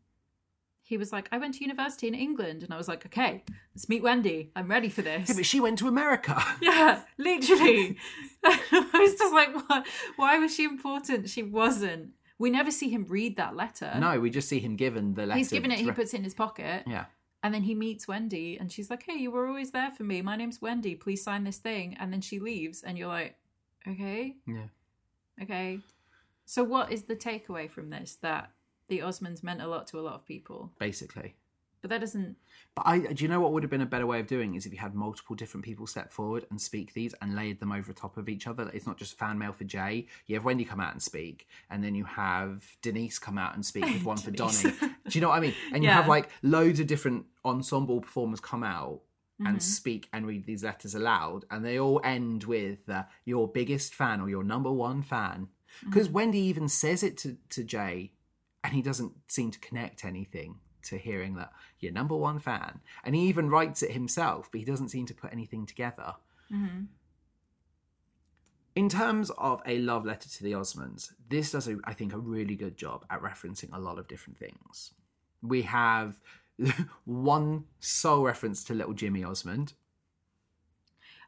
he 0.82 0.96
was 0.96 1.12
like, 1.12 1.28
I 1.32 1.38
went 1.38 1.54
to 1.54 1.60
university 1.60 2.06
in 2.06 2.14
England, 2.14 2.62
and 2.62 2.72
I 2.72 2.76
was 2.76 2.86
like, 2.88 3.04
okay, 3.06 3.42
let's 3.74 3.88
meet 3.88 4.02
Wendy. 4.02 4.52
I'm 4.54 4.68
ready 4.68 4.88
for 4.88 5.02
this. 5.02 5.28
Yeah, 5.28 5.34
but 5.34 5.44
she 5.44 5.60
went 5.60 5.78
to 5.78 5.88
America. 5.88 6.40
Yeah, 6.62 7.02
literally. 7.18 7.96
I 8.44 8.90
was 8.92 9.14
just 9.16 9.34
like, 9.34 9.52
what? 9.68 9.86
why 10.16 10.38
was 10.38 10.54
she 10.54 10.64
important? 10.64 11.28
She 11.28 11.42
wasn't. 11.42 12.10
We 12.38 12.50
never 12.50 12.70
see 12.70 12.88
him 12.90 13.06
read 13.08 13.36
that 13.36 13.56
letter. 13.56 13.94
no, 13.98 14.20
we 14.20 14.30
just 14.30 14.48
see 14.48 14.60
him 14.60 14.76
given 14.76 15.14
the 15.14 15.26
letter. 15.26 15.38
He's 15.38 15.50
given 15.50 15.70
it, 15.72 15.78
he 15.78 15.90
puts 15.90 16.14
it 16.14 16.18
in 16.18 16.24
his 16.24 16.34
pocket, 16.34 16.84
Yeah, 16.86 17.06
and 17.42 17.54
then 17.54 17.62
he 17.62 17.74
meets 17.74 18.08
Wendy, 18.08 18.56
and 18.58 18.72
she's 18.72 18.90
like, 18.90 19.04
hey, 19.04 19.14
you 19.14 19.30
were 19.30 19.46
always 19.46 19.70
there 19.70 19.90
for 19.90 20.02
me. 20.02 20.22
My 20.22 20.36
name's 20.36 20.60
Wendy. 20.60 20.94
Please 20.94 21.22
sign 21.22 21.44
this 21.44 21.58
thing. 21.58 21.96
And 21.98 22.12
then 22.12 22.20
she 22.20 22.38
leaves, 22.38 22.82
and 22.82 22.98
you're 22.98 23.08
like, 23.08 23.36
okay, 23.86 24.36
yeah. 24.46 24.66
okay. 25.42 25.80
So, 26.44 26.64
what 26.64 26.92
is 26.92 27.04
the 27.04 27.16
takeaway 27.16 27.70
from 27.70 27.90
this? 27.90 28.18
That 28.22 28.50
the 28.88 29.00
Osmonds 29.00 29.42
meant 29.42 29.62
a 29.62 29.66
lot 29.66 29.86
to 29.88 29.98
a 29.98 30.02
lot 30.02 30.14
of 30.14 30.24
people. 30.24 30.72
Basically. 30.78 31.34
But 31.82 31.90
that 31.90 32.00
doesn't. 32.00 32.36
But 32.74 32.86
I, 32.86 32.98
do 32.98 33.22
you 33.24 33.28
know 33.28 33.40
what 33.40 33.52
would 33.52 33.62
have 33.62 33.70
been 33.70 33.80
a 33.80 33.86
better 33.86 34.06
way 34.06 34.18
of 34.20 34.26
doing 34.26 34.54
is 34.54 34.66
if 34.66 34.72
you 34.72 34.78
had 34.78 34.94
multiple 34.94 35.36
different 35.36 35.64
people 35.64 35.86
step 35.86 36.10
forward 36.12 36.46
and 36.50 36.60
speak 36.60 36.92
these 36.94 37.14
and 37.22 37.34
layered 37.36 37.60
them 37.60 37.70
over 37.72 37.92
top 37.92 38.16
of 38.16 38.28
each 38.28 38.46
other. 38.46 38.70
It's 38.74 38.86
not 38.86 38.96
just 38.98 39.16
fan 39.18 39.38
mail 39.38 39.52
for 39.52 39.64
Jay. 39.64 40.06
You 40.26 40.34
have 40.36 40.44
Wendy 40.44 40.64
come 40.64 40.80
out 40.80 40.92
and 40.92 41.02
speak, 41.02 41.46
and 41.70 41.84
then 41.84 41.94
you 41.94 42.04
have 42.04 42.64
Denise 42.82 43.18
come 43.18 43.38
out 43.38 43.54
and 43.54 43.64
speak 43.64 43.84
with 43.84 44.04
one 44.12 44.16
for. 44.16 44.30
Donny. 44.30 44.62
Do 44.62 44.90
you 45.12 45.20
know 45.20 45.28
what 45.28 45.36
I 45.36 45.40
mean? 45.40 45.54
And 45.72 45.82
you 45.84 45.88
Yeah. 45.90 45.94
have 45.94 46.08
like 46.08 46.30
loads 46.42 46.80
of 46.80 46.86
different 46.86 47.26
ensemble 47.44 48.00
performers 48.00 48.40
come 48.40 48.64
out 48.64 49.02
and 49.44 49.58
Mhm. 49.58 49.62
speak 49.62 50.08
and 50.12 50.26
read 50.26 50.46
these 50.46 50.64
letters 50.64 50.94
aloud, 50.94 51.44
and 51.50 51.64
they 51.64 51.78
all 51.78 52.00
end 52.02 52.44
with 52.44 52.88
uh, 52.88 53.04
your 53.24 53.46
biggest 53.46 53.94
fan 53.94 54.20
or 54.20 54.28
your 54.30 54.42
number 54.42 54.72
one 54.72 55.02
fan. 55.02 55.48
Because 55.84 56.08
Wendy 56.08 56.38
even 56.40 56.68
says 56.68 57.02
it 57.02 57.16
to, 57.18 57.36
to 57.50 57.62
Jay, 57.62 58.12
and 58.64 58.72
he 58.72 58.80
doesn't 58.82 59.12
seem 59.28 59.50
to 59.50 59.58
connect 59.60 60.04
anything 60.04 60.56
to 60.86 60.98
hearing 60.98 61.34
that 61.36 61.52
you're 61.80 61.92
number 61.92 62.16
one 62.16 62.38
fan. 62.38 62.80
And 63.04 63.14
he 63.14 63.22
even 63.28 63.50
writes 63.50 63.82
it 63.82 63.92
himself, 63.92 64.48
but 64.50 64.58
he 64.60 64.64
doesn't 64.64 64.88
seem 64.88 65.06
to 65.06 65.14
put 65.14 65.32
anything 65.32 65.66
together. 65.66 66.14
hmm 66.50 66.84
In 68.74 68.88
terms 68.88 69.30
of 69.38 69.62
a 69.66 69.78
love 69.78 70.04
letter 70.04 70.28
to 70.28 70.42
the 70.42 70.52
Osmonds, 70.52 71.12
this 71.28 71.52
does, 71.52 71.66
a, 71.68 71.78
I 71.84 71.92
think, 71.94 72.12
a 72.12 72.18
really 72.18 72.56
good 72.56 72.76
job 72.76 73.04
at 73.10 73.22
referencing 73.22 73.70
a 73.72 73.80
lot 73.80 73.98
of 73.98 74.06
different 74.08 74.38
things. 74.38 74.92
We 75.42 75.62
have 75.62 76.20
one 77.04 77.64
sole 77.80 78.24
reference 78.24 78.64
to 78.64 78.74
little 78.74 78.94
Jimmy 78.94 79.24
Osmond, 79.24 79.74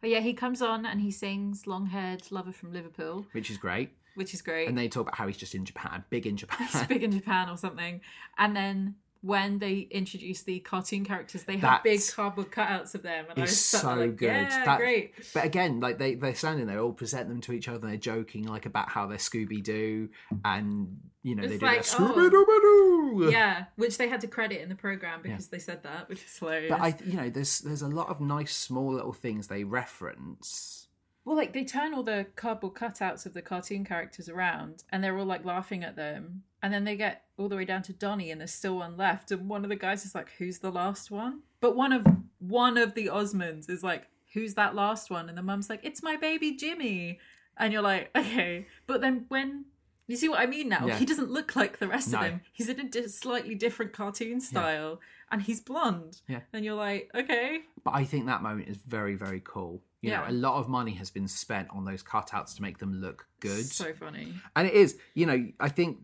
Oh 0.03 0.07
yeah, 0.07 0.21
he 0.21 0.33
comes 0.33 0.63
on 0.63 0.87
and 0.87 1.01
he 1.01 1.11
sings 1.11 1.67
"Long-haired 1.67 2.31
lover 2.31 2.53
from 2.53 2.73
Liverpool," 2.73 3.27
which 3.33 3.51
is 3.51 3.57
great. 3.59 3.91
which 4.15 4.33
is 4.33 4.43
great. 4.43 4.69
And 4.69 4.79
they 4.79 4.89
talk 4.89 5.03
about 5.03 5.17
how 5.17 5.27
he's 5.27 5.37
just 5.37 5.57
in 5.57 5.65
Japan, 5.65 6.05
big 6.09 6.25
in 6.27 6.37
Japan. 6.37 6.69
He's 6.73 6.87
big 6.87 7.03
in 7.03 7.11
Japan 7.11 7.49
or 7.49 7.57
something. 7.57 8.01
And 8.37 8.55
then 8.55 8.95
when 9.21 9.59
they 9.59 9.89
introduce 9.91 10.43
the 10.43 10.61
cartoon 10.61 11.05
characters, 11.05 11.43
they 11.43 11.55
have 11.55 11.61
That 11.63 11.83
big 11.85 12.01
cardboard 12.15 12.51
cutouts 12.53 12.95
of 12.95 13.03
them, 13.03 13.27
and 13.29 13.39
I 13.39 13.43
was 13.43 13.59
so 13.61 13.95
like, 13.95 14.17
good. 14.17 14.27
Yeah, 14.27 14.65
That- 14.65 14.79
great. 14.79 15.15
But 15.35 15.45
again, 15.45 15.81
like 15.81 15.99
they 15.99 16.15
they're 16.15 16.35
standing 16.35 16.67
there, 16.67 16.79
all 16.81 16.93
present 16.93 17.29
them 17.29 17.41
to 17.43 17.53
each 17.53 17.69
other. 17.69 17.79
and 17.79 17.89
They're 17.89 17.97
joking 17.97 18.45
like 18.47 18.67
about 18.67 18.89
how 18.91 19.07
they're 19.07 19.19
Scooby 19.19 19.63
Doo, 19.63 20.09
and 20.45 20.99
you 21.23 21.35
know 21.35 21.47
they 21.47 21.55
It's 21.57 21.61
do 21.61 21.67
like, 21.67 21.79
oh. 21.79 22.15
Scooby 22.15 22.31
Doo. 22.31 23.31
Yeah, 23.33 23.65
which 23.77 23.99
they 23.99 24.09
had 24.09 24.21
to 24.21 24.29
credit 24.29 24.61
in 24.61 24.69
the 24.69 24.75
program 24.77 25.21
because 25.23 25.49
they 25.49 25.59
said 25.59 25.83
that, 25.83 26.09
which 26.09 26.23
is 26.25 26.39
hilarious. 26.39 26.71
But 26.71 26.81
I, 26.81 26.95
you 27.05 27.15
know, 27.17 27.29
there's 27.31 27.59
there's 27.61 27.83
a 27.83 27.89
lot 27.89 28.09
of 28.09 28.21
nice 28.21 28.55
small 28.55 28.93
little 28.93 29.13
things 29.13 29.49
they 29.49 29.65
reference. 29.65 30.87
Well, 31.25 31.37
like 31.37 31.53
they 31.53 31.65
turn 31.65 31.93
all 31.93 32.03
the 32.03 32.27
cardboard 32.37 32.75
cutouts 32.75 33.27
of 33.27 33.35
the 33.35 33.43
cartoon 33.43 33.85
characters 33.85 34.29
around, 34.29 34.85
and 34.91 35.03
they're 35.05 35.19
all 35.19 35.27
like 35.27 35.45
laughing 35.45 35.85
at 35.85 35.97
them, 35.97 36.45
and 36.63 36.73
then 36.73 36.85
they 36.85 36.97
get 36.97 37.25
all 37.39 37.49
the 37.49 37.57
way 37.57 37.65
down 37.65 37.83
to 37.83 37.93
Donny, 37.93 38.31
and 38.31 38.41
there's 38.41 38.53
still 38.53 38.77
one 38.79 38.97
left, 38.97 39.31
and 39.31 39.49
one 39.49 39.65
of 39.65 39.69
the 39.71 39.77
guys 39.77 40.05
is 40.05 40.15
like, 40.15 40.31
"Who's 40.39 40.59
the 40.59 40.71
last 40.73 41.11
one?" 41.11 41.43
But 41.61 41.77
one 41.77 41.93
of 41.93 42.07
one 42.39 42.77
of 42.79 42.95
the 42.95 43.07
Osmonds 43.07 43.69
is 43.71 43.83
like, 43.83 44.09
"Who's 44.33 44.55
that 44.55 44.75
last 44.75 45.11
one?" 45.11 45.29
And 45.29 45.37
the 45.39 45.43
mum's 45.43 45.69
like, 45.71 45.81
"It's 45.85 46.03
my 46.03 46.17
baby 46.17 46.53
Jimmy," 46.57 47.19
and 47.57 47.73
you're 47.73 47.83
like, 47.83 48.11
"Okay," 48.17 48.67
but 48.87 49.01
then 49.01 49.27
when 49.29 49.67
you 50.07 50.17
see 50.17 50.29
what 50.29 50.41
I 50.41 50.47
mean 50.47 50.69
now, 50.71 50.87
Yeah. 50.87 50.99
he 50.99 51.05
doesn't 51.05 51.31
look 51.31 51.55
like 51.55 51.79
the 51.79 51.89
rest 51.89 52.13
No. 52.13 52.19
of 52.19 52.25
them. 52.25 52.41
He's 52.53 52.69
in 52.69 52.81
a 52.81 52.85
di- 52.89 53.09
slightly 53.09 53.55
different 53.55 53.93
cartoon 53.93 54.41
style, 54.41 55.01
and 55.31 55.43
he's 55.43 55.61
blonde. 55.61 56.23
Yeah. 56.27 56.41
and 56.53 56.65
you're 56.65 56.75
like, 56.77 57.11
"Okay." 57.15 57.63
But 57.85 57.95
I 57.95 58.05
think 58.05 58.27
that 58.27 58.43
moment 58.43 58.69
is 58.69 58.79
very 58.79 59.15
very 59.17 59.41
cool. 59.45 59.83
You 60.01 60.11
know, 60.11 60.23
Yeah. 60.23 60.31
a 60.31 60.33
lot 60.33 60.59
of 60.61 60.69
money 60.69 60.93
has 60.95 61.11
been 61.11 61.27
spent 61.29 61.69
on 61.71 61.85
those 61.85 62.03
cutouts 62.05 62.55
to 62.57 62.63
make 62.63 62.79
them 62.79 63.01
look 63.01 63.27
good. 63.41 63.65
So 63.67 63.93
funny. 63.93 64.33
And 64.55 64.67
it 64.69 64.75
is, 64.75 64.97
you 65.15 65.27
know, 65.27 65.49
I 65.59 65.69
think 65.69 65.99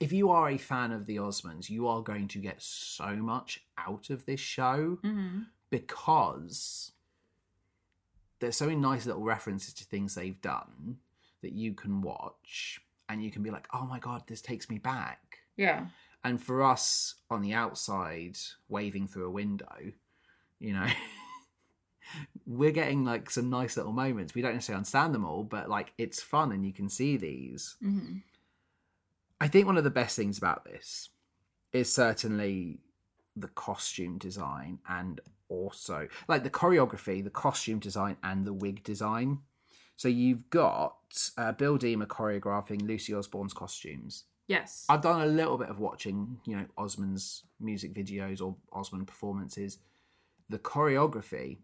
if 0.00 0.12
you 0.12 0.30
are 0.30 0.50
a 0.50 0.58
fan 0.58 0.92
of 0.92 1.06
the 1.06 1.16
Osmonds, 1.16 1.68
you 1.70 1.88
are 1.88 2.02
going 2.02 2.28
to 2.28 2.38
get 2.38 2.62
so 2.62 3.16
much 3.16 3.64
out 3.78 4.10
of 4.10 4.26
this 4.26 4.40
show 4.40 4.98
hmm 5.02 5.42
because 5.70 6.92
there's 8.38 8.56
so 8.56 8.66
many 8.66 8.78
nice 8.78 9.06
little 9.06 9.24
references 9.24 9.74
to 9.74 9.84
things 9.84 10.14
they've 10.14 10.40
done 10.40 10.98
that 11.42 11.52
you 11.52 11.74
can 11.74 12.00
watch 12.00 12.80
and 13.08 13.24
you 13.24 13.30
can 13.30 13.42
be 13.42 13.50
like, 13.50 13.66
oh 13.72 13.84
my 13.84 13.98
god, 13.98 14.22
this 14.26 14.40
takes 14.40 14.70
me 14.70 14.78
back. 14.78 15.38
Yeah. 15.56 15.86
And 16.22 16.40
for 16.40 16.62
us 16.62 17.16
on 17.28 17.42
the 17.42 17.54
outside, 17.54 18.38
waving 18.68 19.08
through 19.08 19.26
a 19.26 19.30
window, 19.30 19.92
you 20.60 20.72
know, 20.72 20.86
we're 22.46 22.70
getting 22.70 23.04
like 23.04 23.30
some 23.30 23.50
nice 23.50 23.76
little 23.76 23.92
moments. 23.92 24.34
We 24.34 24.42
don't 24.42 24.54
necessarily 24.54 24.78
understand 24.78 25.14
them 25.14 25.24
all, 25.24 25.42
but 25.42 25.68
like 25.68 25.92
it's 25.98 26.22
fun 26.22 26.52
and 26.52 26.64
you 26.64 26.72
can 26.72 26.88
see 26.88 27.16
these. 27.16 27.76
hmm 27.80 28.18
I 29.44 29.48
think 29.48 29.66
one 29.66 29.76
of 29.76 29.84
the 29.84 29.90
best 29.90 30.16
things 30.16 30.38
about 30.38 30.64
this 30.64 31.10
is 31.70 31.92
certainly 31.92 32.80
the 33.36 33.48
costume 33.48 34.16
design 34.16 34.78
and 34.88 35.20
also 35.50 36.08
like 36.28 36.44
the 36.44 36.50
choreography, 36.50 37.22
the 37.22 37.28
costume 37.28 37.78
design, 37.78 38.16
and 38.22 38.46
the 38.46 38.54
wig 38.54 38.82
design. 38.84 39.40
So 39.96 40.08
you've 40.08 40.48
got 40.48 40.96
uh, 41.36 41.52
Bill 41.52 41.76
Deamer 41.76 42.06
choreographing 42.06 42.88
Lucy 42.88 43.12
Osborne's 43.12 43.52
costumes. 43.52 44.24
Yes. 44.46 44.86
I've 44.88 45.02
done 45.02 45.20
a 45.20 45.26
little 45.26 45.58
bit 45.58 45.68
of 45.68 45.78
watching, 45.78 46.38
you 46.46 46.56
know, 46.56 46.64
Osmond's 46.78 47.42
music 47.60 47.92
videos 47.92 48.40
or 48.40 48.56
Osmond 48.72 49.06
performances. 49.06 49.76
The 50.48 50.58
choreography 50.58 51.58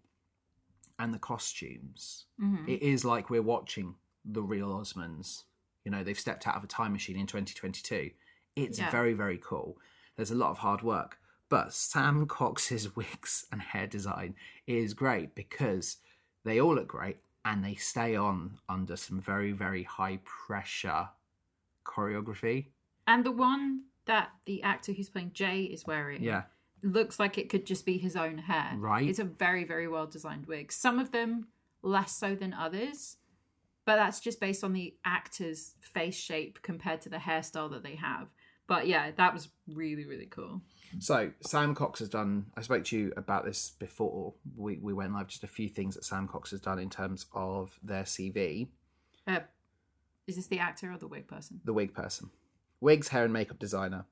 and 0.99 1.15
the 1.15 1.19
costumes, 1.19 2.27
Mhm. 2.39 2.69
it 2.69 2.83
is 2.83 3.07
like 3.07 3.31
we're 3.31 3.41
watching 3.41 3.95
the 4.23 4.43
real 4.43 4.69
Osmonds. 4.69 5.45
You 5.85 5.91
know, 5.91 6.05
they've 6.05 6.19
stepped 6.19 6.47
out 6.47 6.57
of 6.57 6.65
a 6.65 6.67
time 6.67 6.93
machine 6.93 7.19
in 7.19 7.27
2022. 7.27 8.11
It's 8.57 8.79
Yeah. 8.79 8.91
very, 8.91 9.13
very 9.15 9.39
cool. 9.43 9.79
There's 10.17 10.31
a 10.31 10.35
lot 10.35 10.51
of 10.51 10.59
hard 10.59 10.83
work. 10.83 11.19
But 11.49 11.73
Sam 11.73 12.27
Cox's 12.27 12.95
wigs 12.97 13.47
and 13.51 13.61
hair 13.61 13.87
design 13.87 14.35
is 14.67 14.95
great 14.95 15.35
because 15.35 15.97
they 16.45 16.61
all 16.61 16.75
look 16.75 16.89
great 16.89 17.19
and 17.45 17.65
they 17.65 17.75
stay 17.75 18.15
on 18.15 18.59
under 18.69 18.97
some 18.97 19.21
very, 19.21 19.53
very 19.53 19.83
high 19.83 20.21
pressure 20.25 21.09
choreography. 21.85 22.67
And 23.07 23.25
the 23.25 23.33
one 23.33 23.85
that 24.07 24.31
the 24.47 24.63
actor 24.63 24.93
who's 24.93 25.09
playing 25.09 25.33
Jay 25.33 25.63
is 25.65 25.87
wearing 25.87 26.23
Yeah. 26.23 26.45
looks 26.83 27.19
like 27.19 27.39
it 27.39 27.49
could 27.49 27.67
just 27.67 27.85
be 27.87 27.99
his 27.99 28.17
own 28.17 28.39
hair. 28.39 28.75
Right. 28.77 29.09
It's 29.09 29.19
a 29.19 29.25
very, 29.25 29.65
very 29.65 29.89
well 29.89 30.07
designed 30.07 30.47
wig. 30.47 30.73
Some 30.73 30.99
of 30.99 31.11
them 31.13 31.49
less 31.83 32.13
so 32.15 32.35
than 32.35 32.53
others, 32.53 33.17
but 33.91 33.97
that's 33.97 34.21
just 34.21 34.39
based 34.39 34.63
on 34.63 34.73
the 34.73 34.95
actor's 35.05 35.75
face 35.81 36.15
shape 36.15 36.61
compared 36.63 37.01
to 37.01 37.09
the 37.09 37.17
hairstyle 37.17 37.69
that 37.73 37.83
they 37.83 37.97
have. 37.97 38.29
But 38.69 38.87
yeah, 38.87 39.11
that 39.17 39.35
was 39.35 39.49
really, 39.67 40.05
really 40.05 40.27
cool. 40.27 40.61
So 41.01 41.33
Sam 41.41 41.75
Cox 41.75 41.99
has 41.99 42.09
done. 42.09 42.47
I 42.57 42.63
spoke 42.63 42.85
to 42.85 42.97
you 42.97 43.13
about 43.17 43.45
this 43.45 43.73
before 43.81 44.35
we 44.57 44.79
we 44.81 44.93
went 44.93 45.13
live. 45.13 45.27
Just 45.27 45.43
a 45.43 45.49
few 45.49 45.69
things 45.69 45.97
that 45.97 46.05
Sam 46.05 46.29
Cox 46.29 46.53
has 46.53 46.61
done 46.61 46.79
in 46.79 46.89
terms 46.89 47.27
of 47.35 47.81
their 47.83 48.05
CV. 48.05 48.69
Uh, 49.27 49.41
is 50.29 50.37
this 50.37 50.47
the 50.47 50.61
actor 50.61 50.93
or 50.93 50.97
the 50.97 51.09
wig 51.09 51.27
person? 51.27 51.61
The 51.65 51.73
wig 51.73 51.93
person, 51.93 52.31
wigs, 52.81 53.09
hair, 53.09 53.25
and 53.25 53.33
makeup 53.33 53.59
designer. 53.59 54.05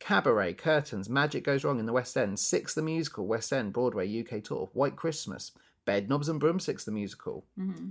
Cabaret, 0.00 0.54
curtains, 0.54 1.08
Magic 1.08 1.44
Goes 1.44 1.62
Wrong 1.62 1.78
in 1.78 1.86
the 1.86 1.92
West 1.92 2.16
End, 2.16 2.40
Six 2.40 2.74
the 2.74 2.82
Musical, 2.82 3.28
West 3.28 3.52
End, 3.52 3.72
Broadway, 3.72 4.20
UK 4.20 4.42
tour, 4.42 4.68
White 4.72 4.96
Christmas, 4.96 5.52
Bedknobs 5.86 6.28
and 6.28 6.40
Broomsticks 6.40 6.84
the 6.84 6.90
Musical. 6.90 7.44
hmm 7.56 7.90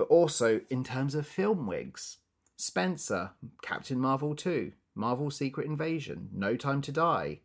But 0.00 0.08
also 0.08 0.62
in 0.70 0.82
terms 0.82 1.14
of 1.14 1.26
film 1.26 1.66
wigs, 1.66 2.16
Spencer, 2.56 3.32
Captain 3.60 4.00
Marvel 4.00 4.34
2, 4.34 4.72
Marvel 4.94 5.30
Secret 5.30 5.66
Invasion, 5.66 6.30
No 6.32 6.56
Time 6.56 6.80
to 6.80 6.90
Die, 6.90 7.40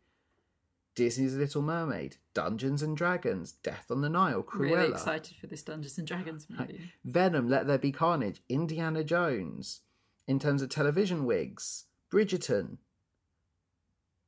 Disney's 0.95 1.35
Little 1.35 1.61
Mermaid, 1.61 2.15
Dungeons 2.33 2.81
and 2.81 2.95
Dragons, 2.95 3.51
Death 3.51 3.87
on 3.91 3.99
the 3.99 4.07
Nile, 4.07 4.41
Cruella, 4.41 4.71
Really 4.77 4.87
excited 4.87 5.35
for 5.35 5.47
this 5.47 5.63
Dungeons 5.63 5.97
and 5.97 6.07
Dragons 6.07 6.47
movie. 6.49 6.91
Venom, 7.03 7.49
Let 7.49 7.67
There 7.67 7.77
Be 7.77 7.91
Carnage, 7.91 8.41
Indiana 8.47 9.03
Jones. 9.03 9.81
In 10.25 10.39
terms 10.39 10.61
of 10.61 10.69
television 10.69 11.25
wigs, 11.25 11.87
Bridgerton. 12.09 12.77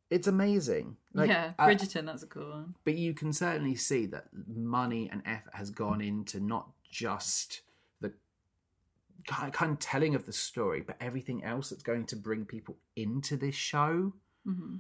It's 0.10 0.28
amazing. 0.28 0.98
Like, 1.14 1.30
yeah, 1.30 1.54
uh, 1.58 1.68
Bridgerton, 1.68 2.06
that's 2.06 2.24
a 2.24 2.28
cool 2.28 2.50
one. 2.50 2.76
but 2.84 2.96
you 2.96 3.14
can 3.14 3.32
certainly 3.32 3.76
see 3.76 4.06
that 4.08 4.26
money 4.54 5.08
and 5.10 5.22
effort 5.26 5.54
has 5.54 5.70
gone 5.70 6.02
into 6.02 6.42
not 6.42 6.72
just 6.92 7.62
kind 9.26 9.72
of 9.72 9.80
telling 9.80 10.16
of 10.16 10.26
the 10.26 10.34
story, 10.34 10.82
but 10.82 10.96
everything 11.00 11.44
else 11.44 11.70
that's 11.70 11.84
going 11.84 12.06
to 12.08 12.16
bring 12.16 12.46
people 12.46 12.78
into 12.96 13.38
this 13.38 13.56
show. 13.56 14.14
hmm 14.46 14.78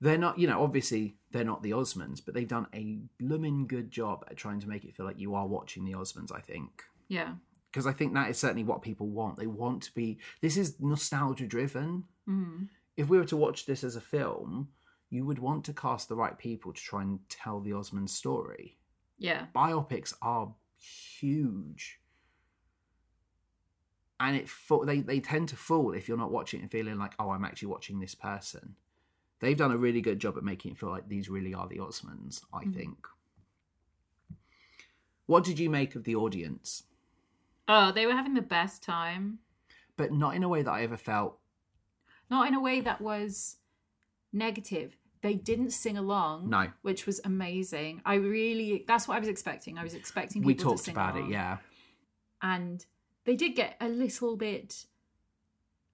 They're 0.00 0.18
not, 0.18 0.38
you 0.38 0.46
know, 0.46 0.62
obviously 0.62 1.16
they're 1.32 1.44
not 1.44 1.62
the 1.62 1.70
Osmonds, 1.72 2.20
but 2.24 2.34
they've 2.34 2.48
done 2.48 2.66
a 2.74 2.98
blooming 3.18 3.66
good 3.66 3.90
job 3.90 4.24
at 4.30 4.36
trying 4.36 4.60
to 4.60 4.68
make 4.68 4.84
it 4.84 4.94
feel 4.96 5.06
like 5.06 5.18
you 5.18 5.34
are 5.34 5.46
watching 5.46 5.84
the 5.84 5.92
Osmonds, 5.92 6.32
I 6.34 6.40
think. 6.40 6.82
Yeah. 7.08 7.34
Because 7.70 7.86
I 7.86 7.92
think 7.92 8.14
that 8.14 8.30
is 8.30 8.38
certainly 8.38 8.64
what 8.64 8.82
people 8.82 9.08
want. 9.08 9.38
They 9.38 9.46
want 9.46 9.82
to 9.84 9.94
be, 9.94 10.18
this 10.40 10.56
is 10.56 10.76
nostalgia 10.80 11.46
driven. 11.46 12.04
hmm 12.26 12.64
If 12.96 13.08
we 13.08 13.18
were 13.18 13.24
to 13.26 13.36
watch 13.36 13.66
this 13.66 13.84
as 13.84 13.96
a 13.96 14.00
film, 14.00 14.68
you 15.10 15.24
would 15.26 15.38
want 15.38 15.64
to 15.66 15.72
cast 15.72 16.08
the 16.08 16.16
right 16.16 16.36
people 16.38 16.72
to 16.72 16.80
try 16.80 17.02
and 17.02 17.20
tell 17.28 17.60
the 17.60 17.72
Osmond 17.74 18.10
story. 18.10 18.76
Yeah. 19.18 19.46
biopics 19.54 20.12
are 20.20 20.52
huge 20.78 22.00
and 24.18 24.36
it 24.36 24.48
they, 24.86 25.00
they 25.00 25.20
tend 25.20 25.48
to 25.48 25.56
fool 25.56 25.92
if 25.92 26.08
you're 26.08 26.16
not 26.16 26.30
watching 26.30 26.60
it 26.60 26.62
and 26.64 26.70
feeling 26.70 26.98
like 26.98 27.12
oh 27.18 27.30
i'm 27.30 27.44
actually 27.44 27.68
watching 27.68 28.00
this 28.00 28.14
person 28.14 28.74
they've 29.40 29.56
done 29.58 29.72
a 29.72 29.76
really 29.76 30.00
good 30.00 30.18
job 30.18 30.36
at 30.36 30.42
making 30.44 30.72
it 30.72 30.78
feel 30.78 30.88
like 30.90 31.08
these 31.08 31.28
really 31.28 31.52
are 31.54 31.68
the 31.68 31.76
osmonds 31.78 32.42
i 32.52 32.64
Mhm. 32.64 32.74
think 32.74 33.06
what 35.26 35.44
did 35.44 35.58
you 35.58 35.68
make 35.70 35.94
of 35.94 36.04
the 36.04 36.14
audience 36.16 36.84
Oh, 37.68 37.90
they 37.90 38.06
were 38.06 38.12
having 38.12 38.34
the 38.34 38.42
best 38.42 38.82
time. 38.82 39.40
but 39.96 40.12
not 40.12 40.36
in 40.36 40.42
a 40.42 40.48
way 40.48 40.62
that 40.62 40.70
i 40.70 40.82
ever 40.82 40.96
felt 40.96 41.38
Not 42.30 42.46
in 42.48 42.54
a 42.54 42.60
way 42.60 42.80
that 42.80 43.00
was 43.00 43.56
negative. 44.32 44.96
They 45.22 45.34
didn't 45.34 45.70
sing 45.70 45.96
along. 45.96 46.50
no 46.50 46.72
Which 46.82 47.06
was 47.06 47.20
amazing. 47.24 48.02
I 48.04 48.14
really, 48.16 48.84
that's 48.86 49.08
what 49.08 49.16
I 49.16 49.20
was 49.20 49.28
expecting. 49.28 49.78
I 49.78 49.82
was 49.84 49.94
expecting 49.94 50.42
people 50.42 50.46
we 50.46 50.54
to 50.54 50.62
talked 50.62 50.80
sing 50.80 50.94
about 50.94 51.16
along. 51.16 51.28
it 51.28 51.32
yeah 51.32 51.58
And 52.42 52.84
they 53.26 53.36
did 53.36 53.54
get 53.54 53.76
a 53.80 53.88
little 53.88 54.36
bit, 54.36 54.86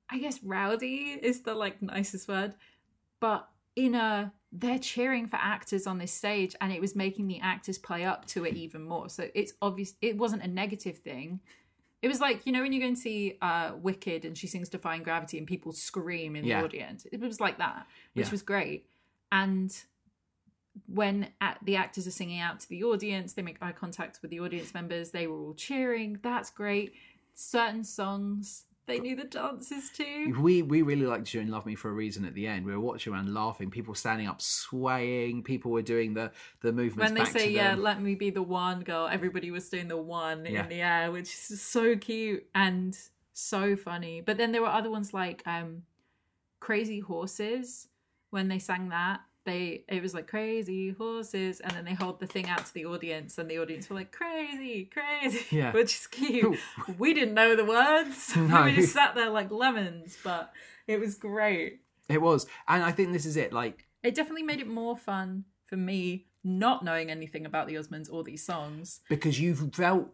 I 0.08 0.18
guess, 0.18 0.42
rowdy 0.42 1.18
is 1.20 1.40
the 1.42 1.54
like 1.54 1.82
nicest 1.82 2.28
word. 2.28 2.54
But 3.20 3.48
in 3.74 3.94
a 3.94 4.32
they're 4.54 4.78
cheering 4.78 5.26
for 5.26 5.36
actors 5.36 5.86
on 5.86 5.96
this 5.96 6.12
stage 6.12 6.54
and 6.60 6.70
it 6.72 6.80
was 6.80 6.94
making 6.94 7.26
the 7.26 7.40
actors 7.40 7.78
play 7.78 8.04
up 8.04 8.26
to 8.26 8.44
it 8.44 8.54
even 8.54 8.82
more 8.82 9.08
so 9.08 9.26
it's 9.34 9.54
obvious 9.62 9.94
it 10.02 10.18
wasn't 10.18 10.42
a 10.42 10.46
negative 10.46 10.98
thing 10.98 11.40
it 12.02 12.08
was 12.08 12.20
like 12.20 12.44
you 12.44 12.52
know 12.52 12.60
when 12.60 12.70
you 12.70 12.78
go 12.80 12.86
and 12.86 12.98
see 12.98 13.38
uh 13.40 13.72
wicked 13.80 14.26
and 14.26 14.36
she 14.36 14.46
sings 14.46 14.68
defying 14.68 15.02
gravity 15.02 15.38
and 15.38 15.46
people 15.46 15.72
scream 15.72 16.36
in 16.36 16.44
Yeah. 16.44 16.58
the 16.60 16.66
audience 16.66 17.06
it 17.10 17.18
was 17.18 17.40
like 17.40 17.56
that 17.58 17.86
which 18.12 18.26
Yeah. 18.26 18.30
was 18.30 18.42
great 18.42 18.84
and 19.30 19.74
when 20.86 21.28
at, 21.40 21.58
the 21.62 21.76
actors 21.76 22.06
are 22.06 22.10
singing 22.10 22.40
out 22.40 22.60
to 22.60 22.68
the 22.68 22.84
audience 22.84 23.32
they 23.32 23.40
make 23.42 23.56
eye 23.62 23.72
contact 23.72 24.20
with 24.20 24.30
the 24.30 24.40
audience 24.40 24.74
members 24.74 25.12
they 25.12 25.26
were 25.26 25.38
all 25.38 25.54
cheering 25.54 26.18
that's 26.22 26.50
great 26.50 26.92
certain 27.34 27.84
songs 27.84 28.64
they 28.86 28.98
knew 28.98 29.14
the 29.14 29.24
dances 29.24 29.90
too 29.90 30.36
We 30.40 30.60
we 30.62 30.82
really 30.82 31.06
liked 31.06 31.30
doing 31.30 31.48
"Love 31.48 31.66
Me 31.66 31.76
for 31.76 31.88
a 31.88 31.92
Reason" 31.92 32.24
at 32.24 32.34
the 32.34 32.48
end. 32.48 32.66
We 32.66 32.72
were 32.72 32.80
watching 32.80 33.12
around, 33.12 33.32
laughing. 33.32 33.70
People 33.70 33.94
standing 33.94 34.26
up, 34.26 34.42
swaying. 34.42 35.44
People 35.44 35.70
were 35.70 35.82
doing 35.82 36.14
the 36.14 36.32
the 36.62 36.72
movements. 36.72 37.12
when 37.12 37.14
they 37.14 37.24
say 37.30 37.48
yeah 37.50 37.76
let 37.76 38.02
me 38.02 38.16
be 38.16 38.30
the 38.30 38.42
one 38.42 38.80
girl 38.80 39.06
everybody 39.06 39.52
was 39.52 39.68
doing 39.68 39.86
the 39.86 39.96
one 39.96 40.44
Yeah. 40.44 40.64
in 40.64 40.68
the 40.68 40.80
air 40.82 41.12
which 41.12 41.28
is 41.28 41.62
so 41.62 41.96
cute 41.96 42.44
and 42.56 42.98
so 43.32 43.76
funny 43.76 44.20
but 44.20 44.36
then 44.36 44.50
there 44.52 44.60
were 44.62 44.68
other 44.68 44.90
ones 44.90 45.14
like 45.14 45.42
um 45.46 45.82
crazy 46.60 46.98
horses 47.00 47.88
when 48.30 48.48
they 48.48 48.58
sang 48.58 48.88
that 48.88 49.20
they 49.44 49.84
it 49.88 50.00
was 50.02 50.14
like 50.14 50.26
crazy 50.26 50.90
horses 50.90 51.60
and 51.60 51.72
then 51.72 51.84
they 51.84 51.94
hold 51.94 52.20
the 52.20 52.26
thing 52.26 52.46
out 52.48 52.64
to 52.66 52.74
the 52.74 52.84
audience 52.86 53.38
and 53.38 53.50
the 53.50 53.58
audience 53.58 53.88
were 53.90 53.96
like 53.96 54.12
crazy 54.12 54.88
crazy 54.92 55.44
Yeah. 55.56 55.72
which 55.72 55.96
is 55.96 56.06
cute 56.06 56.58
we 56.98 57.12
didn't 57.14 57.34
know 57.34 57.56
the 57.56 57.64
words 57.64 58.34
No. 58.36 58.64
we 58.64 58.74
just 58.76 58.92
sat 58.92 59.14
there 59.14 59.30
like 59.30 59.50
lemons 59.50 60.16
but 60.22 60.52
it 60.86 61.00
was 61.00 61.14
great 61.16 61.80
It 62.08 62.20
was, 62.20 62.46
and 62.68 62.82
I 62.82 62.92
think 62.92 63.12
this 63.12 63.26
is 63.26 63.36
it. 63.36 63.52
Like 63.52 63.86
it 64.02 64.14
definitely 64.14 64.42
made 64.42 64.60
it 64.60 64.68
more 64.68 64.96
fun 64.96 65.44
for 65.66 65.76
me 65.76 66.26
not 66.44 66.84
knowing 66.84 67.08
anything 67.10 67.46
about 67.46 67.68
the 67.68 67.74
Osmonds 67.76 68.12
or 68.12 68.24
these 68.24 68.44
songs. 68.44 69.00
because 69.08 69.38
you've 69.40 69.72
felt, 69.74 70.08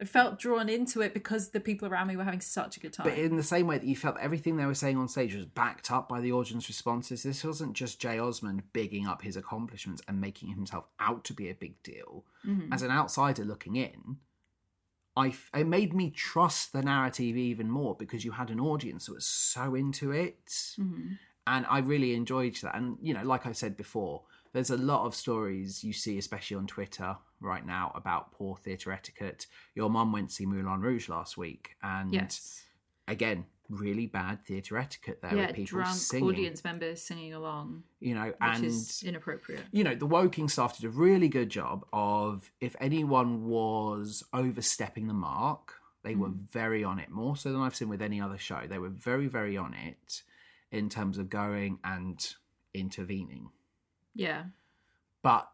I 0.00 0.04
felt 0.04 0.38
drawn 0.38 0.68
into 0.68 1.00
it 1.00 1.12
because 1.12 1.48
the 1.50 1.58
people 1.58 1.88
around 1.88 2.06
me 2.06 2.16
were 2.16 2.22
having 2.22 2.40
such 2.40 2.76
a 2.76 2.80
good 2.80 2.92
time. 2.92 3.04
but 3.08 3.18
in 3.18 3.36
the 3.36 3.42
same 3.42 3.66
way 3.66 3.78
that 3.78 3.86
you 3.86 3.96
felt 3.96 4.16
everything 4.20 4.56
they 4.56 4.64
were 4.66 4.74
saying 4.74 4.96
on 4.96 5.08
stage 5.08 5.34
was 5.34 5.44
backed 5.44 5.90
up 5.90 6.08
by 6.08 6.20
the 6.20 6.30
audience 6.30 6.68
responses. 6.68 7.24
This 7.24 7.42
wasn't 7.42 7.72
just 7.72 8.00
Jay 8.00 8.16
Osmond 8.18 8.62
bigging 8.72 9.08
up 9.08 9.22
his 9.22 9.36
accomplishments 9.36 10.00
and 10.06 10.20
making 10.20 10.50
himself 10.50 10.86
out 11.00 11.24
to 11.24 11.32
be 11.34 11.48
a 11.50 11.54
big 11.54 11.82
deal. 11.82 12.24
Mhm. 12.46 12.72
As 12.72 12.82
an 12.82 12.92
outsider 12.92 13.44
looking 13.44 13.74
in, 13.74 14.18
I 15.16 15.28
f- 15.30 15.50
it 15.52 15.66
made 15.66 15.92
me 15.92 16.10
trust 16.12 16.72
the 16.72 16.82
narrative 16.82 17.36
even 17.36 17.68
more 17.68 17.96
because 17.96 18.24
you 18.24 18.30
had 18.32 18.50
an 18.50 18.60
audience 18.60 19.06
that 19.06 19.14
was 19.14 19.26
so 19.26 19.74
into 19.74 20.12
it. 20.12 20.46
Mhm. 20.78 21.18
and 21.50 21.64
I 21.70 21.78
really 21.78 22.12
enjoyed 22.14 22.56
that. 22.56 22.76
And 22.76 22.98
you 23.00 23.14
know, 23.14 23.22
like 23.24 23.46
I 23.46 23.52
said 23.52 23.74
before, 23.74 24.26
there's 24.52 24.68
a 24.68 24.76
lot 24.76 25.06
of 25.06 25.14
stories 25.14 25.82
you 25.82 25.94
see, 25.94 26.18
especially 26.18 26.58
on 26.58 26.66
Twitter 26.66 27.16
right 27.40 27.64
now, 27.64 27.92
about 27.94 28.32
poor 28.32 28.56
theatre 28.56 28.92
etiquette. 28.92 29.46
Your 29.74 29.90
mum 29.90 30.12
went 30.12 30.30
to 30.30 30.34
see 30.34 30.46
Moulin 30.46 30.80
Rouge 30.80 31.08
last 31.08 31.36
week, 31.36 31.76
and 31.82 32.12
Yes. 32.12 32.64
again, 33.06 33.46
really 33.68 34.06
bad 34.06 34.44
theatre 34.46 34.78
etiquette 34.78 35.20
there 35.20 35.36
Yeah, 35.36 35.46
with 35.48 35.56
people 35.56 35.80
drunk 35.80 35.96
singing. 35.96 36.28
audience 36.28 36.64
members 36.64 37.02
singing 37.02 37.34
along, 37.34 37.84
You 38.00 38.14
know, 38.14 38.26
which 38.28 38.36
and 38.40 38.64
is 38.64 39.02
inappropriate. 39.02 39.64
you 39.72 39.84
know, 39.84 39.94
the 39.94 40.06
Woking 40.06 40.48
staff 40.48 40.78
did 40.78 40.86
a 40.86 40.90
really 40.90 41.28
good 41.28 41.50
job 41.50 41.86
of 41.92 42.50
if 42.60 42.74
anyone 42.80 43.44
was 43.44 44.24
overstepping 44.32 45.06
the 45.06 45.14
mark, 45.14 45.74
they 46.02 46.14
were 46.14 46.30
mm. 46.30 46.48
very 46.50 46.82
on 46.82 46.98
it, 46.98 47.10
more 47.10 47.36
so 47.36 47.52
than 47.52 47.60
I've 47.60 47.76
seen 47.76 47.88
with 47.88 48.00
any 48.00 48.20
other 48.20 48.38
show. 48.38 48.66
They 48.66 48.78
were 48.78 48.88
very, 48.88 49.26
very 49.26 49.56
on 49.56 49.74
it 49.74 50.22
in 50.70 50.88
terms 50.88 51.18
of 51.18 51.28
going 51.28 51.78
and 51.84 52.34
intervening. 52.72 53.50
Yeah. 54.14 54.44
But 55.22 55.50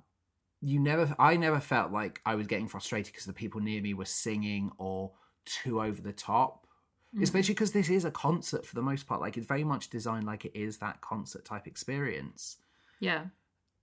you 0.64 0.80
never, 0.80 1.14
I 1.18 1.36
never 1.36 1.60
felt 1.60 1.92
like 1.92 2.20
I 2.24 2.34
was 2.34 2.46
getting 2.46 2.68
frustrated 2.68 3.12
because 3.12 3.26
the 3.26 3.32
people 3.32 3.60
near 3.60 3.82
me 3.82 3.94
were 3.94 4.04
singing 4.04 4.70
or 4.78 5.12
too 5.44 5.80
over 5.80 6.00
the 6.00 6.12
top. 6.12 6.66
Mhm. 7.14 7.22
Especially 7.22 7.54
because 7.54 7.72
this 7.72 7.90
is 7.90 8.04
a 8.04 8.10
concert 8.10 8.66
for 8.66 8.74
the 8.74 8.82
most 8.82 9.06
part. 9.06 9.20
Like 9.20 9.36
it's 9.36 9.46
very 9.46 9.64
much 9.64 9.90
designed 9.90 10.26
like 10.26 10.44
it 10.44 10.56
is 10.56 10.78
that 10.78 11.00
concert 11.00 11.44
type 11.44 11.66
experience 11.66 12.56
Yeah. 13.00 13.26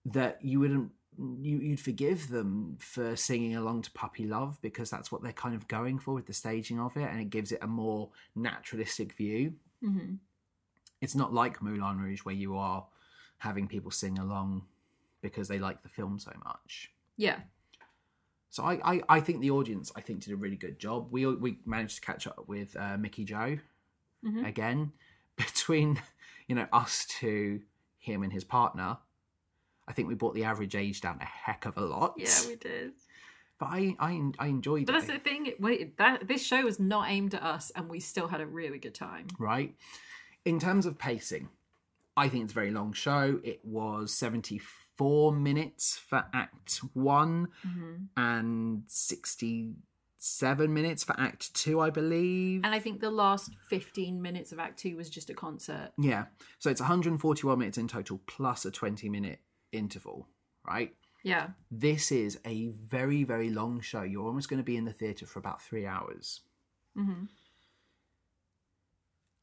that 0.05 0.43
you 0.43 0.59
wouldn't 0.59 0.91
you, 1.17 1.59
you'd 1.59 1.79
forgive 1.79 2.29
them 2.29 2.77
for 2.79 3.17
singing 3.17 3.55
along 3.55 3.81
to 3.81 3.91
puppy 3.91 4.25
love 4.25 4.57
because 4.61 4.89
that's 4.89 5.11
what 5.11 5.21
they're 5.21 5.33
kind 5.33 5.53
of 5.53 5.67
going 5.67 5.99
for 5.99 6.13
with 6.13 6.25
the 6.25 6.33
staging 6.33 6.79
of 6.79 6.95
it 6.95 7.03
and 7.03 7.19
it 7.19 7.29
gives 7.29 7.51
it 7.51 7.59
a 7.61 7.67
more 7.67 8.09
naturalistic 8.33 9.11
view 9.13 9.53
hmm 9.81 10.15
it's 11.01 11.13
not 11.15 11.33
like 11.33 11.61
moulin 11.61 11.97
rouge 11.99 12.21
where 12.21 12.33
you 12.35 12.55
are 12.55 12.87
having 13.39 13.67
people 13.67 13.91
sing 13.91 14.17
along 14.19 14.65
because 15.21 15.47
they 15.47 15.59
like 15.59 15.81
the 15.83 15.89
film 15.89 16.19
so 16.19 16.31
much 16.43 16.91
Yeah. 17.17 17.39
so 18.49 18.63
i 18.63 18.79
i, 18.95 19.01
I 19.09 19.19
think 19.19 19.41
the 19.41 19.51
audience 19.51 19.91
i 19.95 20.01
think 20.01 20.21
did 20.21 20.33
a 20.33 20.37
really 20.37 20.55
good 20.57 20.79
job 20.79 21.07
we 21.11 21.25
we 21.25 21.57
managed 21.65 21.95
to 21.95 22.01
catch 22.01 22.27
up 22.27 22.43
with 22.47 22.75
uh, 22.77 22.97
mickey 22.97 23.23
joe 23.25 23.57
Mhm. 24.25 24.47
again 24.47 24.91
between 25.37 25.99
you 26.47 26.55
know 26.55 26.67
us 26.71 27.05
two 27.05 27.61
him 27.97 28.23
and 28.23 28.31
his 28.33 28.43
partner 28.43 28.97
I 29.87 29.93
think 29.93 30.07
we 30.07 30.13
brought 30.15 30.35
the 30.35 30.43
average 30.45 30.75
age 30.75 31.01
down 31.01 31.17
a 31.19 31.25
heck 31.25 31.65
of 31.65 31.75
a 31.75 31.81
lot. 31.81 32.13
Yeah, 32.15 32.29
we 32.47 32.55
did. 32.55 32.93
But 33.59 33.65
I, 33.65 33.95
I, 33.99 34.31
I 34.39 34.47
enjoyed 34.47 34.83
it. 34.83 34.85
But 34.85 34.95
it. 34.95 34.99
that's 35.07 35.11
the 35.11 35.19
thing. 35.19 35.47
it- 35.47 35.59
Wait, 35.59 35.97
that 35.97 36.27
this 36.27 36.41
show 36.45 36.61
was 36.61 36.79
not 36.79 37.09
aimed 37.09 37.33
at 37.33 37.41
us, 37.43 37.71
and 37.75 37.89
we 37.89 37.99
still 37.99 38.27
had 38.27 38.39
a 38.41 38.45
really 38.45 38.77
good 38.77 38.93
time. 38.93 39.27
right? 39.39 39.75
In 40.45 40.59
terms 40.59 40.85
of 40.85 40.97
pacing, 40.97 41.49
I 42.15 42.29
think 42.29 42.43
it's 42.45 42.53
a 42.53 42.55
very 42.55 42.71
long 42.71 42.93
show. 42.93 43.41
It 43.43 43.59
was 43.65 44.13
74 45.01 45.31
minutes 45.33 45.97
for 45.97 46.23
Act 46.33 46.81
1 46.93 47.47
hmm 47.63 47.95
and 48.17 48.83
67 48.87 50.73
minutes 50.73 51.03
for 51.03 51.19
Act 51.19 51.53
2, 51.55 51.79
I 51.79 51.89
believe. 51.89 52.61
And 52.63 52.73
I 52.75 52.79
think 52.79 52.99
the 53.01 53.09
last 53.09 53.51
fifteen 53.67 54.21
minutes 54.21 54.51
of 54.51 54.59
Act 54.59 54.79
Two 54.79 54.95
was 54.97 55.09
just 55.09 55.29
a 55.29 55.33
concert. 55.33 55.91
yeah. 55.97 56.25
So 56.59 56.69
it's 56.69 56.81
141 56.81 57.57
minutes 57.57 57.77
in 57.77 57.87
total 57.87 58.19
plus 58.27 58.65
a 58.65 58.71
20 58.71 59.09
minute 59.09 59.39
interval, 59.71 60.27
right? 60.67 60.93
Yeah. 61.23 61.49
This 61.69 62.11
is 62.11 62.39
a 62.45 62.67
very, 62.69 63.23
very 63.23 63.49
long 63.49 63.79
show. 63.81 64.01
You're 64.03 64.25
almost 64.25 64.49
going 64.49 64.59
to 64.59 64.63
be 64.63 64.77
in 64.77 64.85
the 64.85 64.93
theatre 64.93 65.25
for 65.25 65.39
about 65.39 65.61
three 65.61 65.85
hours. 65.85 66.41
hmm 66.95 67.25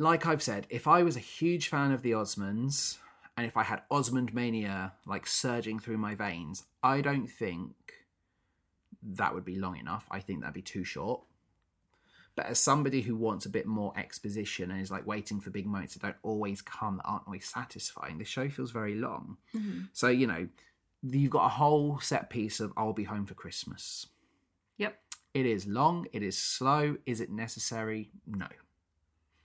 like 0.01 0.27
I've 0.27 0.45
said, 0.45 0.69
if 0.71 0.87
I 0.87 1.03
was 1.03 1.17
a 1.17 1.21
huge 1.21 1.67
fan 1.69 1.91
of 1.91 2.03
the 2.03 2.13
Osmonds 2.13 2.99
and 3.39 3.47
if 3.47 3.57
I 3.57 3.63
had 3.63 3.83
Osmond 3.89 4.35
mania 4.35 4.95
like 5.07 5.25
surging 5.25 5.79
through 5.79 5.99
my 5.99 6.17
veins, 6.17 6.65
I 6.83 7.01
don't 7.01 7.29
think 7.29 7.73
that 9.01 9.33
would 9.33 9.45
be 9.45 9.55
long 9.55 9.77
enough. 9.77 10.09
I 10.11 10.19
think 10.19 10.41
that'd 10.41 10.55
be 10.55 10.61
too 10.61 10.83
short. 10.83 11.21
But 12.35 12.47
as 12.47 12.59
somebody 12.59 13.01
who 13.01 13.15
wants 13.15 13.47
a 13.47 13.51
bit 13.51 13.65
more 13.65 13.93
exposition 13.97 14.73
and 14.73 14.83
is 14.83 14.91
like 14.91 15.07
waiting 15.07 15.41
for 15.41 15.51
big 15.51 15.67
moments 15.67 15.95
that 15.95 16.03
don't 16.03 16.17
always 16.25 16.61
come, 16.61 16.97
that 16.97 17.05
aren't 17.05 17.29
always 17.29 17.49
satisfying, 17.49 18.19
the 18.19 18.25
show 18.25 18.49
feels 18.49 18.73
very 18.73 18.97
long. 18.97 19.37
hmm 19.53 19.83
So, 19.93 20.09
you 20.09 20.27
know, 20.27 20.49
you've 21.05 21.31
got 21.31 21.47
a 21.47 21.51
whole 21.51 22.01
set 22.01 22.31
piece 22.31 22.59
of 22.59 22.73
I'll 22.77 22.93
be 22.93 23.05
home 23.05 23.25
for 23.25 23.35
Christmas. 23.35 24.09
Yep. 24.79 24.99
It 25.35 25.47
is 25.47 25.65
long, 25.65 26.09
it 26.13 26.25
is 26.25 26.37
slow. 26.37 26.97
Is 27.07 27.21
it 27.21 27.31
necessary? 27.31 28.11
No. 28.27 28.49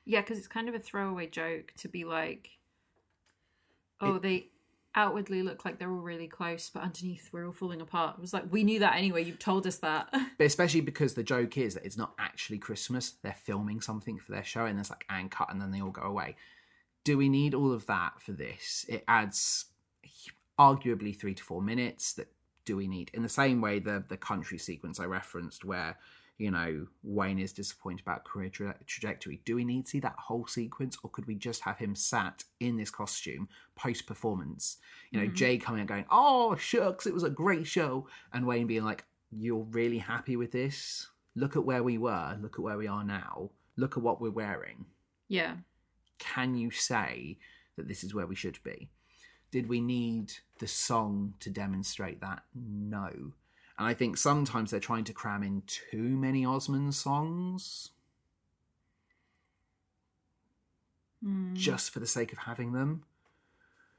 Yeah, 0.04 0.22
because 0.22 0.40
it's 0.40 0.48
kind 0.48 0.68
of 0.68 0.74
a 0.74 0.80
throwaway 0.80 1.28
joke 1.28 1.74
to 1.78 1.88
be 1.88 2.06
like, 2.06 2.58
oh, 4.02 4.20
they 4.20 4.48
outwardly 4.96 5.42
look 5.42 5.66
like 5.66 5.80
they're 5.80 5.92
all 5.92 5.98
really 5.98 6.28
close, 6.28 6.70
but 6.70 6.84
underneath 6.84 7.30
we're 7.32 7.46
all 7.46 7.52
falling 7.52 7.82
apart. 7.82 8.16
It 8.18 8.22
was 8.22 8.34
like, 8.34 8.52
we 8.52 8.64
knew 8.64 8.80
that 8.80 8.96
anyway. 8.96 9.24
You've 9.24 9.40
told 9.40 9.66
us 9.66 9.78
that. 9.78 10.14
But 10.38 10.46
especially 10.46 10.82
because 10.82 11.14
the 11.14 11.24
joke 11.24 11.58
is 11.58 11.76
that 11.76 11.86
it's 11.86 11.98
not 11.98 12.14
actually 12.20 12.58
Christmas. 12.58 13.14
They're 13.22 13.34
filming 13.34 13.82
something 13.82 14.20
for 14.20 14.32
their 14.32 14.44
show 14.44 14.66
and 14.66 14.78
there's 14.78 14.90
like 14.90 15.06
and 15.10 15.32
cut 15.32 15.52
and 15.52 15.62
then 15.62 15.72
they 15.72 15.82
all 15.82 15.90
go 15.90 16.02
away. 16.02 16.36
Do 17.04 17.18
we 17.18 17.30
need 17.30 17.54
all 17.54 17.72
of 17.72 17.86
that 17.88 18.22
for 18.22 18.32
this? 18.32 18.86
It 18.88 19.04
adds 19.08 19.66
arguably 20.60 21.18
three 21.18 21.34
to 21.34 21.44
four 21.44 21.62
minutes 21.62 22.14
that 22.14 22.28
do 22.66 22.78
we 22.78 22.88
need? 22.88 23.12
In 23.14 23.24
the 23.24 23.30
same 23.30 23.62
way 23.62 23.80
the 23.80 24.04
the 24.08 24.18
country 24.18 24.58
sequence 24.58 25.00
I 25.00 25.06
referenced 25.06 25.66
where 25.66 25.98
you 26.44 26.52
know, 26.52 26.86
Wayne 27.04 27.40
is 27.40 27.54
disappointed 27.54 28.02
about 28.02 28.26
career 28.26 28.50
tra- 28.50 28.78
trajectory. 28.86 29.40
Do 29.46 29.56
we 29.56 29.64
need 29.64 29.86
to 29.86 29.92
see 29.92 30.00
that 30.02 30.16
whole 30.28 30.46
sequence, 30.46 30.98
or 31.02 31.10
could 31.10 31.26
we 31.26 31.36
just 31.36 31.62
have 31.62 31.78
him 31.78 31.96
sat 31.96 32.44
in 32.60 32.76
this 32.76 32.90
costume 32.92 33.48
post 33.76 34.06
performance? 34.06 34.78
You 35.12 35.22
know, 35.22 35.28
Mhm. 35.28 35.36
Jay 35.36 35.58
coming 35.58 35.80
and 35.80 35.88
going, 35.88 36.06
"Oh 36.10 36.56
shucks, 36.58 37.06
it 37.08 37.14
was 37.14 37.24
a 37.24 37.30
great 37.30 37.66
show," 37.66 38.08
and 38.34 38.46
Wayne 38.46 38.68
being 38.68 38.84
like, 38.84 39.06
"You're 39.32 39.64
really 39.80 40.00
happy 40.00 40.36
with 40.36 40.52
this? 40.52 41.08
Look 41.34 41.56
at 41.56 41.64
where 41.66 41.82
we 41.84 41.98
were. 41.98 42.38
Look 42.42 42.56
at 42.60 42.64
where 42.68 42.78
we 42.78 42.88
are 42.88 43.06
now. 43.06 43.52
Look 43.78 43.96
at 43.98 44.04
what 44.04 44.20
we're 44.22 44.30
wearing. 44.44 44.86
yeah. 45.30 45.58
Can 46.20 46.56
you 46.56 46.70
say 46.72 47.38
that 47.76 47.88
this 47.88 48.04
is 48.04 48.14
where 48.14 48.28
we 48.28 48.36
should 48.36 48.60
be?" 48.64 48.90
Did 49.52 49.68
we 49.68 49.80
need 49.82 50.34
the 50.60 50.68
song 50.68 51.36
to 51.40 51.50
demonstrate 51.50 52.20
that? 52.22 52.44
No. 52.54 53.34
And 53.78 53.88
I 53.88 53.94
think 53.94 54.18
sometimes 54.18 54.72
they're 54.72 54.80
trying 54.80 55.04
to 55.06 55.14
cram 55.14 55.42
in 55.44 55.64
too 55.66 55.98
many 56.18 56.46
Osmond 56.46 56.94
songs 56.96 57.90
Mm. 61.24 61.54
just 61.54 61.92
for 61.92 62.00
the 62.02 62.08
sake 62.08 62.32
of 62.34 62.40
having 62.40 62.74
them. 62.74 63.04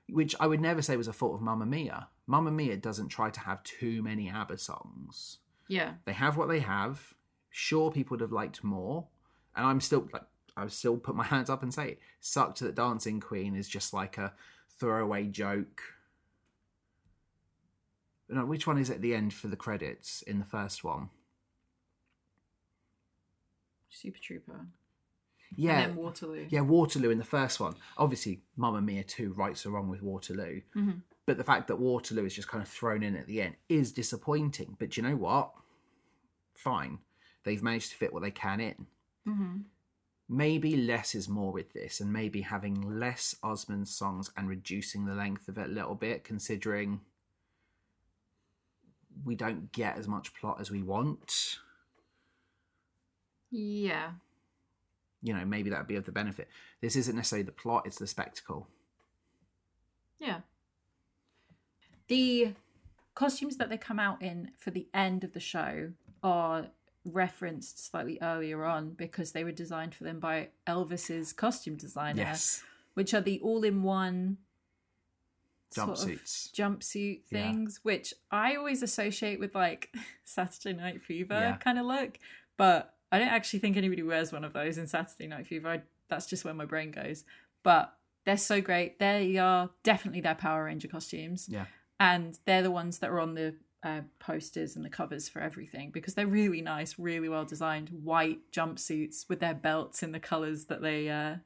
which 0.07 0.35
I 0.39 0.47
would 0.47 0.61
never 0.61 0.83
say 0.83 0.99
was 0.99 1.09
a 1.09 1.15
fault 1.15 1.35
of 1.37 1.41
Mamma 1.41 1.65
Mia. 1.65 2.09
Mamma 2.27 2.51
Mia 2.51 2.77
doesn't 2.77 3.09
try 3.09 3.31
to 3.31 3.41
have 3.41 3.63
too 3.63 4.03
many 4.03 4.29
ABBA 4.29 4.59
songs. 4.59 5.39
Yeah. 5.67 5.95
They 6.05 6.13
have 6.13 6.37
what 6.37 6.49
they 6.49 6.61
have. 6.61 7.15
Sure, 7.49 7.91
people 7.91 8.11
would 8.17 8.21
have 8.21 8.31
liked 8.31 8.63
more, 8.63 9.07
and 9.57 9.65
I'm 9.67 9.81
still 9.81 10.07
like 10.13 10.25
I 10.59 10.65
would 10.65 10.73
still 10.73 10.99
put 10.99 11.17
my 11.17 11.25
hands 11.35 11.49
up 11.49 11.63
and 11.63 11.73
say 11.73 11.93
it 11.93 12.01
sucked 12.21 12.61
that 12.61 12.75
Dancing 12.75 13.19
Queen 13.19 13.57
is 13.57 13.67
just 13.67 13.95
like 13.95 14.19
a 14.19 14.35
throwaway 14.79 15.27
joke. 15.27 15.81
No, 18.35 18.45
which 18.45 18.67
one 18.67 18.79
is 18.79 18.91
at 18.91 19.01
the 19.01 19.15
end 19.15 19.33
for 19.33 19.47
the 19.47 19.57
credits 19.57 20.23
in 20.23 20.41
the 20.41 20.45
first 20.45 20.83
one? 20.83 21.11
Super 23.89 24.19
Trooper. 24.19 24.67
Yeah, 25.57 25.83
And 25.83 25.91
then 25.93 25.97
Waterloo. 25.97 26.47
yeah, 26.51 26.63
Waterloo 26.63 27.11
in 27.11 27.19
the 27.19 27.25
first 27.25 27.61
one. 27.61 27.77
Obviously, 27.97 28.43
Mamma 28.57 28.81
Mia 28.83 29.05
2 29.05 29.33
rights 29.35 29.65
or 29.65 29.71
wrong 29.71 29.89
with 29.89 30.03
Waterloo. 30.03 30.63
Mhm. 30.75 31.03
But 31.27 31.37
the 31.37 31.45
fact 31.45 31.69
that 31.69 31.77
Waterloo 31.77 32.25
is 32.25 32.35
just 32.35 32.49
kind 32.49 32.61
of 32.61 32.69
thrown 32.69 33.05
in 33.05 33.15
at 33.17 33.27
the 33.27 33.41
end 33.41 33.57
is 33.69 33.93
disappointing. 33.93 34.77
But 34.81 34.97
you 34.97 35.03
know 35.05 35.17
what? 35.17 35.55
Fine. 36.55 36.99
They've 37.45 37.63
managed 37.63 37.93
to 37.93 37.97
fit 37.97 38.13
what 38.13 38.23
they 38.23 38.31
can 38.33 38.61
in. 38.61 38.87
hmm 39.25 39.61
Maybe 40.27 40.75
less 40.77 41.15
is 41.15 41.29
more 41.29 41.53
with 41.53 41.73
this, 41.75 42.01
and 42.01 42.11
maybe 42.13 42.41
having 42.41 42.99
less 42.99 43.37
Osmond 43.43 43.89
songs 43.89 44.31
and 44.37 44.49
reducing 44.49 45.05
the 45.05 45.15
length 45.15 45.49
of 45.49 45.59
it 45.59 45.67
a 45.67 45.73
little 45.73 45.95
bit, 45.95 46.25
considering 46.25 47.03
we 49.25 49.35
don't 49.35 49.73
get 49.73 49.99
as 49.99 50.09
much 50.09 50.35
plot 50.35 50.59
as 50.61 50.71
we 50.71 50.83
want. 50.83 51.59
Yeah. 53.51 54.11
You 55.23 55.35
know, 55.35 55.45
maybe 55.45 55.71
that 55.71 55.79
would 55.79 55.87
be 55.87 55.97
of 55.97 56.05
the 56.05 56.13
benefit. 56.13 56.49
This 56.81 56.97
isn't 56.97 57.17
necessarily 57.17 57.45
the 57.45 57.53
plot, 57.53 57.87
it's 57.87 57.99
the 57.99 58.07
spectacle. 58.07 58.67
Yeah. 60.19 60.41
The 62.09 62.55
costumes 63.15 63.57
that 63.57 63.71
they 63.71 63.77
come 63.77 63.99
out 63.99 64.21
in 64.21 64.51
for 64.59 64.71
the 64.71 64.89
end 64.93 65.25
of 65.25 65.33
the 65.33 65.41
show 65.41 65.93
are 66.23 66.67
referenced 67.05 67.91
slightly 67.91 68.19
earlier 68.21 68.65
on 68.65 68.91
because 68.91 69.33
they 69.33 69.45
were 69.45 69.53
designed 69.53 69.95
for 69.95 70.05
them 70.05 70.19
by 70.21 70.49
Elvis's 70.67 71.33
costume 71.33 71.77
designer, 71.77 72.35
which 72.95 73.15
are 73.15 73.21
the 73.21 73.41
all-in-one 75.79 75.97
sort 75.97 76.13
of 76.13 76.19
Jumpsuits. 76.23 76.53
jumpsuit 76.53 77.21
Yeah. 77.31 77.51
things, 77.51 77.81
which 77.83 78.15
I 78.31 78.55
always 78.57 78.83
associate 78.83 79.39
with 79.41 79.55
like 79.55 79.95
Saturday 80.25 80.77
Night 80.79 81.03
Fever 81.03 81.35
Yeah. 81.35 81.57
kind 81.57 81.79
of 81.79 81.87
look. 81.87 82.19
But 82.57 82.95
I 83.13 83.19
don't 83.19 83.29
actually 83.29 83.61
think 83.61 83.77
anybody 83.77 84.03
wears 84.03 84.33
one 84.33 84.45
of 84.45 84.53
those 84.53 84.79
in 84.79 84.87
Saturday 84.87 85.27
Night 85.27 85.47
Fever. 85.47 85.69
I, 85.69 85.83
that's 86.09 86.27
just 86.27 86.45
where 86.45 86.55
my 86.55 86.65
brain 86.65 86.91
goes. 86.91 87.25
But 87.63 87.97
they're 88.25 88.37
so 88.37 88.61
great. 88.61 88.99
They 88.99 89.37
are 89.39 89.71
definitely 89.83 90.21
their 90.21 90.35
Power 90.35 90.65
Ranger 90.65 90.89
costumes. 90.89 91.49
Yeah. 91.49 91.67
And 92.01 92.39
they're 92.45 92.63
the 92.63 92.71
ones 92.71 92.99
that 93.01 93.11
are 93.11 93.21
on 93.21 93.35
the 93.35 93.55
uh, 93.83 94.01
posters 94.19 94.77
and 94.77 94.85
the 94.85 94.89
covers 94.91 95.29
for 95.29 95.41
everything 95.41 95.91
because 95.91 96.15
they're 96.15 96.27
really 96.27 96.63
nice, 96.63 96.99
really 96.99 97.29
well 97.29 97.45
designed 97.45 97.91
white 97.91 98.51
jumpsuits 98.51 99.29
with 99.29 99.41
their 99.41 99.53
belts 99.55 100.03
in 100.03 100.13
the 100.13 100.19
colors 100.21 100.65
that 100.67 100.81
they 100.81 101.09
uh, 101.11 101.37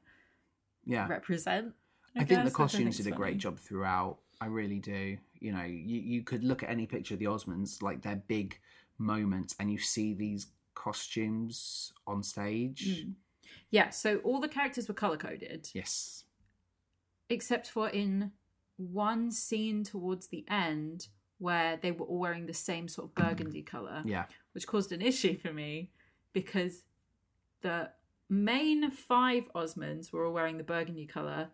Yeah. 0.85 1.07
represent. 1.07 1.73
I, 2.17 2.23
think 2.23 2.43
the 2.43 2.51
costumes 2.51 2.97
did 2.97 3.07
a 3.07 3.11
great 3.11 3.37
job 3.37 3.57
throughout. 3.57 4.17
I 4.41 4.47
really 4.47 4.79
do. 4.79 5.17
You 5.39 5.51
know, 5.53 5.63
you, 5.63 5.99
you 5.99 6.23
could 6.23 6.43
look 6.43 6.63
at 6.63 6.69
any 6.69 6.85
picture 6.85 7.13
of 7.13 7.19
the 7.19 7.25
Osmonds, 7.25 7.81
like 7.81 8.01
their 8.01 8.17
big 8.27 8.59
moments, 8.97 9.55
and 9.59 9.71
you 9.71 9.77
see 9.77 10.13
these 10.13 10.47
costumes 10.75 11.93
on 12.07 12.23
stage. 12.23 13.03
Mm. 13.03 13.13
Yeah, 13.71 13.89
so 13.89 14.17
all 14.17 14.39
the 14.39 14.47
characters 14.47 14.87
were 14.87 14.93
color 14.93 15.17
coded, 15.17 15.69
Yes. 15.73 16.23
except 17.29 17.69
for 17.69 17.89
in 17.89 18.31
one 18.77 19.31
scene 19.31 19.83
towards 19.83 20.27
the 20.27 20.45
end 20.49 21.07
where 21.37 21.77
they 21.77 21.91
were 21.91 22.05
all 22.05 22.19
wearing 22.19 22.45
the 22.45 22.53
same 22.53 22.87
sort 22.87 23.09
of 23.09 23.15
burgundy 23.15 23.61
color, 23.75 24.01
Yeah. 24.05 24.25
which 24.53 24.67
caused 24.67 24.91
an 24.91 25.01
issue 25.01 25.37
for 25.37 25.53
me 25.53 25.91
because 26.33 26.83
the 27.61 27.89
main 28.29 28.89
five 28.91 29.51
Osmonds 29.53 30.11
were 30.11 30.25
all 30.25 30.33
wearing 30.33 30.57
the 30.57 30.63
burgundy 30.63 31.05
color, 31.05 31.49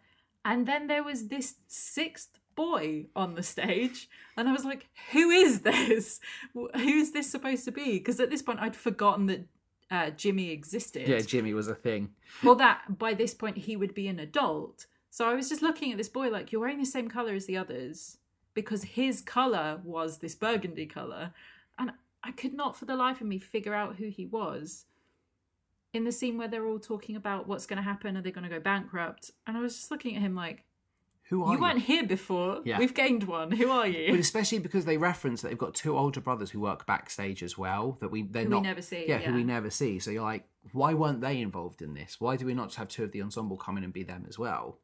and 0.46 0.66
then 0.68 0.88
there 0.88 1.04
was 1.04 1.28
this 1.28 1.56
sixth 1.68 2.40
boy 2.56 3.08
on 3.16 3.36
the 3.36 3.44
stage, 3.44 4.08
and 4.38 4.48
I 4.48 4.54
was 4.54 4.64
like, 4.64 4.88
"Who 5.12 5.30
is 5.32 5.62
this? 5.62 6.22
Who 6.54 6.70
is 6.74 7.12
this 7.12 7.30
supposed 7.30 7.66
to 7.66 7.72
be?" 7.72 7.98
Because 7.98 8.20
at 8.22 8.30
this 8.30 8.42
point, 8.42 8.60
I'd 8.62 8.76
forgotten 8.76 9.26
that 9.26 9.46
uh, 9.92 10.10
Jimmy 10.12 10.52
existed. 10.52 11.08
Yeah, 11.08 11.20
Jimmy 11.20 11.54
was 11.54 11.68
a 11.68 11.76
thing. 11.76 12.12
well 12.44 12.56
that 12.56 12.98
by 12.98 13.14
this 13.14 13.34
point 13.34 13.58
he 13.58 13.76
would 13.76 13.94
be 13.94 14.08
an 14.08 14.20
adult 14.20 14.88
so 15.12 15.30
i 15.30 15.34
was 15.36 15.48
just 15.48 15.62
looking 15.62 15.92
at 15.92 15.98
this 15.98 16.10
boy 16.10 16.28
like 16.30 16.52
you're 16.52 16.60
wearing 16.60 16.80
the 16.80 16.86
same 16.86 17.08
color 17.08 17.34
as 17.36 17.46
the 17.46 17.56
others 17.56 18.18
because 18.56 18.84
his 18.84 19.22
color 19.22 19.80
was 19.84 20.18
this 20.18 20.34
burgundy 20.36 20.88
color 20.88 21.32
and 21.78 21.92
i 22.24 22.32
could 22.32 22.54
not 22.54 22.76
for 22.76 22.86
the 22.86 22.96
life 22.96 23.22
of 23.22 23.28
me 23.28 23.38
figure 23.40 23.76
out 23.76 23.96
who 23.98 24.10
he 24.10 24.26
was 24.26 24.86
in 25.96 26.04
the 26.04 26.12
scene 26.12 26.38
where 26.38 26.48
they're 26.48 26.68
all 26.68 26.80
talking 26.80 27.16
about 27.16 27.48
what's 27.48 27.66
going 27.66 27.78
to 27.78 27.84
happen 27.84 28.16
are 28.18 28.22
they 28.22 28.32
going 28.32 28.44
to 28.44 28.50
go 28.50 28.60
bankrupt 28.60 29.32
and 29.48 29.58
i 29.58 29.60
was 29.60 29.76
just 29.76 29.90
looking 29.92 30.16
at 30.16 30.22
him 30.22 30.36
like 30.36 30.64
Who 31.30 31.44
are 31.44 31.48
you 31.54 31.54
you? 31.58 31.62
weren't 31.62 31.82
here 31.82 32.06
before 32.06 32.62
Yeah. 32.66 32.78
we've 32.80 32.94
gained 32.94 33.24
one 33.24 33.50
who 33.52 33.70
are 33.72 33.88
you? 33.88 34.12
But 34.12 34.20
especially 34.20 34.60
because 34.60 34.86
they 34.86 34.98
reference 34.98 35.42
that 35.42 35.50
they've 35.50 35.58
got 35.58 35.74
two 35.74 35.98
older 35.98 36.22
brothers 36.22 36.52
who 36.52 36.60
work 36.60 36.86
backstage 36.86 37.42
as 37.42 37.58
well. 37.58 37.98
That 38.02 38.12
we 38.12 38.22
they're 38.24 38.44
Who 38.46 38.52
we 38.58 38.62
never 38.62 38.82
see, 38.82 39.06
Yeah, 39.08 39.20
who 39.20 39.34
we 39.34 39.44
never 39.44 39.70
see. 39.72 39.98
So 40.00 40.12
you're 40.12 40.22
like, 40.34 40.44
why 40.74 40.94
weren't 40.94 41.22
they 41.22 41.40
involved 41.42 41.82
in 41.82 41.94
this? 41.96 42.12
Why 42.20 42.36
do 42.38 42.46
we 42.46 42.54
not 42.54 42.68
just 42.68 42.78
have 42.78 42.90
two 42.90 43.04
of 43.06 43.12
the 43.12 43.22
ensemble 43.24 43.58
come 43.58 43.78
in 43.78 43.84
and 43.84 43.94
be 43.94 44.04
them 44.04 44.26
as 44.28 44.38
well? 44.38 44.80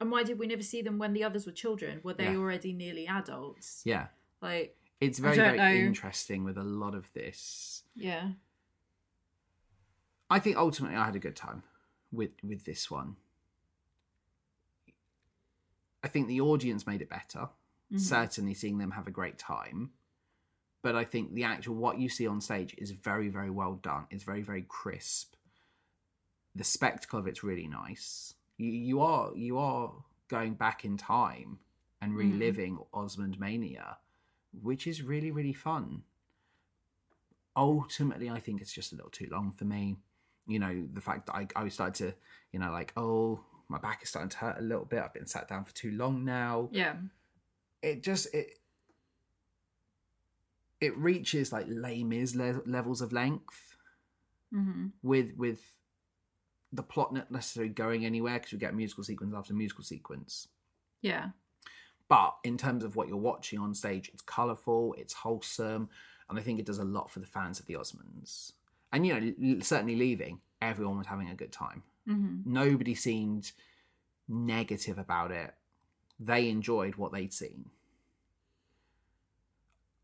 and 0.00 0.10
why 0.10 0.22
did 0.22 0.38
we 0.38 0.46
never 0.46 0.62
see 0.62 0.82
them 0.82 0.98
when 0.98 1.12
the 1.14 1.24
others 1.24 1.46
were 1.46 1.52
children 1.52 2.00
were 2.02 2.14
they 2.14 2.24
Yeah. 2.32 2.36
already 2.36 2.72
nearly 2.72 3.06
adults 3.06 3.82
Yeah, 3.84 4.06
like 4.42 4.76
it's 5.00 5.18
very 5.18 5.36
very 5.36 5.56
know. 5.58 5.72
interesting 5.86 6.44
with 6.44 6.58
a 6.58 6.64
lot 6.64 6.94
of 6.94 7.10
this. 7.14 7.82
yeah 7.94 8.32
I 10.28 10.38
think 10.40 10.56
ultimately 10.56 10.96
I 10.96 11.04
had 11.06 11.16
a 11.16 11.20
good 11.20 11.36
time 11.36 11.62
with 12.12 12.30
with 12.42 12.64
this 12.64 12.90
one. 12.90 13.16
I 16.02 16.08
think 16.08 16.28
the 16.28 16.40
audience 16.40 16.86
made 16.86 17.02
it 17.02 17.08
better. 17.08 17.48
Mhm. 17.92 18.00
Certainly 18.00 18.54
seeing 18.54 18.78
them 18.78 18.92
have 18.92 19.06
a 19.06 19.12
great 19.12 19.38
time. 19.38 19.92
But 20.82 20.94
I 20.94 21.04
think 21.04 21.34
the 21.34 21.44
actual 21.44 21.74
what 21.76 21.98
you 21.98 22.08
see 22.08 22.26
on 22.26 22.40
stage 22.40 22.74
is 22.78 22.90
very, 22.92 23.28
very 23.28 23.50
well 23.50 23.74
done. 23.74 24.06
It's 24.10 24.22
very, 24.24 24.42
very 24.42 24.62
crisp. 24.62 25.34
The 26.54 26.64
spectacle 26.64 27.18
of 27.18 27.26
it's 27.26 27.42
really 27.42 27.66
nice. 27.66 28.34
You 28.56 28.70
you 28.70 29.00
are 29.00 29.34
you 29.34 29.58
are 29.58 30.04
going 30.28 30.54
back 30.54 30.84
in 30.84 30.96
time 30.96 31.60
and 32.00 32.12
Mhm. 32.12 32.16
reliving 32.16 32.78
Osmond 32.92 33.38
Mania, 33.38 33.98
which 34.52 34.86
is 34.86 35.02
really, 35.02 35.30
really 35.30 35.52
fun. 35.52 36.04
Ultimately, 37.56 38.28
I 38.28 38.38
think 38.40 38.60
it's 38.60 38.72
just 38.72 38.92
a 38.92 38.96
little 38.96 39.10
too 39.10 39.28
long 39.30 39.50
for 39.50 39.64
me. 39.64 39.98
You 40.46 40.58
know, 40.58 40.86
the 40.92 41.00
fact 41.00 41.26
that 41.26 41.34
I, 41.34 41.46
I 41.56 41.68
started 41.68 41.94
to, 42.06 42.14
you 42.52 42.60
know, 42.60 42.70
like, 42.70 42.92
oh, 42.96 43.40
my 43.68 43.78
back 43.78 44.02
is 44.02 44.08
starting 44.10 44.28
to 44.30 44.36
hurt 44.36 44.58
a 44.58 44.62
little 44.62 44.84
bit. 44.84 45.02
I've 45.02 45.12
been 45.14 45.26
sat 45.26 45.48
down 45.48 45.64
for 45.64 45.74
too 45.74 45.90
long 45.90 46.24
now. 46.24 46.68
yeah 46.72 46.94
It 47.82 48.02
just 48.02 48.32
it 48.34 48.58
it 50.80 50.96
reaches 50.96 51.52
like 51.52 51.66
Les 51.68 52.04
Mis 52.04 52.34
le- 52.34 52.62
levels 52.66 53.00
of 53.00 53.12
length 53.12 53.76
hmm 54.52 54.86
with 55.02 55.32
with 55.36 55.60
the 56.72 56.82
plot 56.82 57.12
not 57.12 57.30
necessarily 57.30 57.72
going 57.72 58.04
anywhere 58.04 58.34
because 58.34 58.52
you 58.52 58.58
get 58.58 58.74
musical 58.74 59.02
sequence 59.04 59.34
after 59.34 59.54
musical 59.54 59.82
sequence. 59.84 60.48
yeah 61.00 61.30
But 62.08 62.36
in 62.44 62.56
terms 62.58 62.84
of 62.84 62.94
what 62.96 63.08
you're 63.08 63.16
watching 63.16 63.58
on 63.58 63.74
stage, 63.74 64.10
it's 64.12 64.22
colourful, 64.22 64.94
it's 64.98 65.14
wholesome, 65.14 65.88
and 66.28 66.38
I 66.38 66.42
think 66.42 66.58
it 66.60 66.66
does 66.66 66.78
a 66.78 66.84
lot 66.84 67.10
for 67.10 67.20
the 67.20 67.26
fans 67.26 67.58
of 67.58 67.66
the 67.66 67.74
Osmonds. 67.74 68.52
And 68.96 69.06
you 69.06 69.34
know, 69.38 69.60
certainly 69.60 69.94
leaving, 69.94 70.40
everyone 70.62 70.96
was 70.96 71.06
having 71.06 71.28
a 71.28 71.34
good 71.34 71.52
time. 71.52 71.82
hmm 72.06 72.38
Nobody 72.46 72.94
seemed 72.94 73.52
negative 74.26 74.96
about 74.96 75.32
it. 75.32 75.54
They 76.18 76.48
enjoyed 76.48 76.96
what 76.96 77.12
they'd 77.12 77.34
seen. 77.34 77.66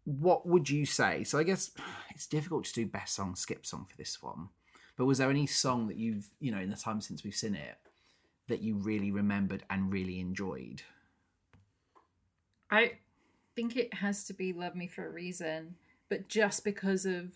What 0.05 0.47
would 0.47 0.69
you 0.69 0.85
say? 0.85 1.25
So 1.25 1.39
I 1.39 1.43
guess 1.43 1.71
it's 2.11 2.27
difficult 2.27 2.67
to 2.67 2.75
do 2.75 2.85
best 2.85 3.15
song, 3.15 3.35
skip 3.35 3.65
song 3.65 3.87
for 3.89 3.97
this 3.97 4.23
one. 4.23 4.51
But 4.99 5.07
was 5.07 5.17
there 5.17 5.31
any 5.31 5.47
song 5.47 5.87
that 5.87 5.97
you've, 5.97 6.29
you 6.39 6.53
know, 6.53 6.61
in 6.61 6.69
the 6.69 6.77
time 6.77 7.01
since 7.01 7.25
we've 7.25 7.35
seen 7.35 7.55
it, 7.55 7.79
that 8.49 8.61
you 8.61 8.77
really 8.77 9.11
remembered 9.11 9.65
and 9.71 9.91
really 9.91 10.21
enjoyed? 10.21 10.83
I 12.71 12.99
think 13.57 13.75
it 13.75 13.95
has 13.95 14.25
to 14.25 14.35
be 14.35 14.53
Love 14.53 14.75
Me 14.75 14.87
for 14.87 15.07
a 15.07 15.11
Reason, 15.11 15.77
but 16.11 16.29
just 16.29 16.63
because 16.63 17.07
of 17.07 17.33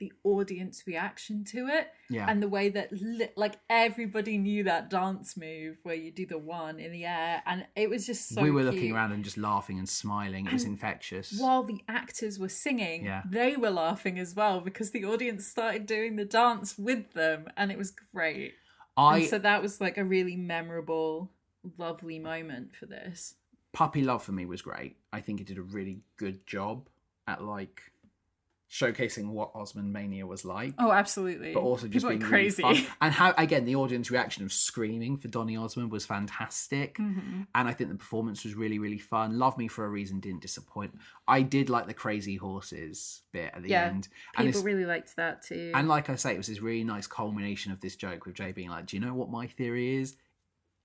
the 0.00 0.12
audience 0.24 0.84
reaction 0.86 1.44
to 1.44 1.68
it 1.68 1.88
Yeah. 2.10 2.26
and 2.28 2.42
the 2.42 2.48
way 2.48 2.68
that 2.70 2.90
li- 2.92 3.28
like 3.36 3.56
everybody 3.70 4.38
knew 4.38 4.64
that 4.64 4.90
dance 4.90 5.36
move 5.36 5.78
where 5.82 5.94
you 5.94 6.10
do 6.10 6.26
the 6.26 6.38
one 6.38 6.80
in 6.80 6.90
the 6.92 7.04
air 7.04 7.42
and 7.46 7.66
it 7.76 7.88
was 7.88 8.04
just 8.06 8.28
so 8.28 8.42
we 8.42 8.50
were 8.50 8.64
looking 8.64 8.92
around 8.92 9.12
and 9.12 9.22
just 9.24 9.38
laughing 9.38 9.78
and 9.78 9.88
smiling. 9.88 10.46
It 10.46 10.52
was 10.52 10.64
infectious. 10.64 11.38
while 11.38 11.62
the 11.62 11.82
actors 11.88 12.38
were 12.38 12.48
singing 12.48 13.04
Yeah. 13.04 13.22
they 13.28 13.56
were 13.56 13.70
laughing 13.70 14.18
as 14.18 14.34
well 14.34 14.60
because 14.60 14.90
the 14.90 15.04
audience 15.04 15.46
started 15.46 15.86
doing 15.86 16.16
the 16.16 16.24
dance 16.24 16.76
with 16.78 17.12
them 17.12 17.46
and 17.56 17.70
it 17.70 17.78
was 17.78 17.90
great 18.14 18.54
I 18.96 19.18
and 19.18 19.26
so 19.28 19.38
that 19.38 19.62
was 19.62 19.80
like 19.80 19.96
a 19.98 20.04
really 20.04 20.36
memorable 20.36 21.30
lovely 21.78 22.18
moment 22.18 22.74
for 22.76 22.86
this. 22.86 23.34
Puppy 23.72 24.02
Love 24.02 24.22
for 24.22 24.32
me 24.32 24.44
was 24.46 24.62
great. 24.62 24.96
I 25.12 25.20
think 25.20 25.40
it 25.40 25.46
did 25.46 25.58
a 25.58 25.62
really 25.62 26.02
good 26.16 26.46
job 26.46 26.88
at 27.26 27.42
like 27.42 27.80
showcasing 28.74 29.28
what 29.28 29.52
Osmond 29.54 29.92
Mania 29.92 30.26
was 30.26 30.44
like. 30.44 30.74
Oh, 30.78 30.90
absolutely. 30.90 31.54
But 31.54 31.60
also 31.60 31.86
just 31.86 32.04
People 32.04 32.18
being 32.18 32.20
really 32.32 32.50
crazy. 32.50 32.62
fun. 32.62 32.76
And 33.00 33.14
how 33.14 33.32
again 33.38 33.64
the 33.66 33.76
audience 33.76 34.10
reaction 34.10 34.42
of 34.44 34.52
screaming 34.52 35.16
for 35.16 35.28
Donny 35.28 35.56
Osmond 35.56 35.92
was 35.92 36.04
fantastic. 36.04 36.96
Mhm. 36.98 37.46
And 37.54 37.68
I 37.68 37.72
think 37.72 37.90
the 37.90 37.96
performance 37.96 38.42
was 38.42 38.54
really, 38.56 38.80
really 38.80 38.98
fun. 38.98 39.38
Love 39.38 39.56
Me 39.58 39.68
for 39.68 39.84
a 39.84 39.88
Reason 39.88 40.18
didn't 40.18 40.42
disappoint. 40.42 40.98
I 41.28 41.42
did 41.42 41.70
like 41.70 41.86
the 41.86 41.94
crazy 41.94 42.34
horses 42.34 43.22
bit 43.32 43.52
at 43.54 43.62
the 43.62 43.68
Yeah, 43.68 43.84
end. 43.84 44.08
And 44.36 44.46
People 44.48 44.62
really 44.62 44.84
liked 44.86 45.14
that 45.16 45.42
too. 45.42 45.70
and 45.72 45.86
like 45.88 46.10
I 46.10 46.16
say, 46.16 46.34
it 46.34 46.38
was 46.38 46.48
this 46.48 46.60
really 46.60 46.82
nice 46.84 47.06
culmination 47.06 47.70
of 47.70 47.80
this 47.80 47.94
joke 47.94 48.26
with 48.26 48.34
Jay 48.34 48.50
being 48.50 48.70
like, 48.70 48.86
"Do 48.86 48.96
you 48.96 49.00
know 49.06 49.14
what 49.14 49.30
my 49.30 49.46
theory 49.46 49.96
is? 49.96 50.16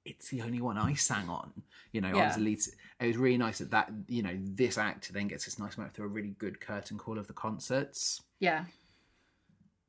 It's 0.10 0.30
the 0.30 0.42
only 0.42 0.62
one 0.62 0.78
I 0.78 0.94
sang 0.94 1.30
on." 1.30 1.64
You 1.92 2.02
know, 2.02 2.10
I 2.10 2.26
was 2.28 2.36
the 2.36 2.42
lead. 2.42 2.60
It 3.00 3.08
was 3.08 3.18
really 3.18 3.38
nice 3.38 3.60
that 3.60 3.72
that 3.72 3.92
you 4.08 4.22
know 4.22 4.38
this 4.38 4.78
actor 4.78 5.14
then 5.14 5.28
gets 5.28 5.46
this 5.46 5.58
nice 5.60 5.78
moment 5.78 5.96
through 5.96 6.06
a 6.06 6.10
really 6.10 6.36
good 6.38 6.60
curtain 6.60 6.98
call 6.98 7.18
of 7.18 7.28
the 7.28 7.34
concerts. 7.34 8.22
yeah. 8.40 8.66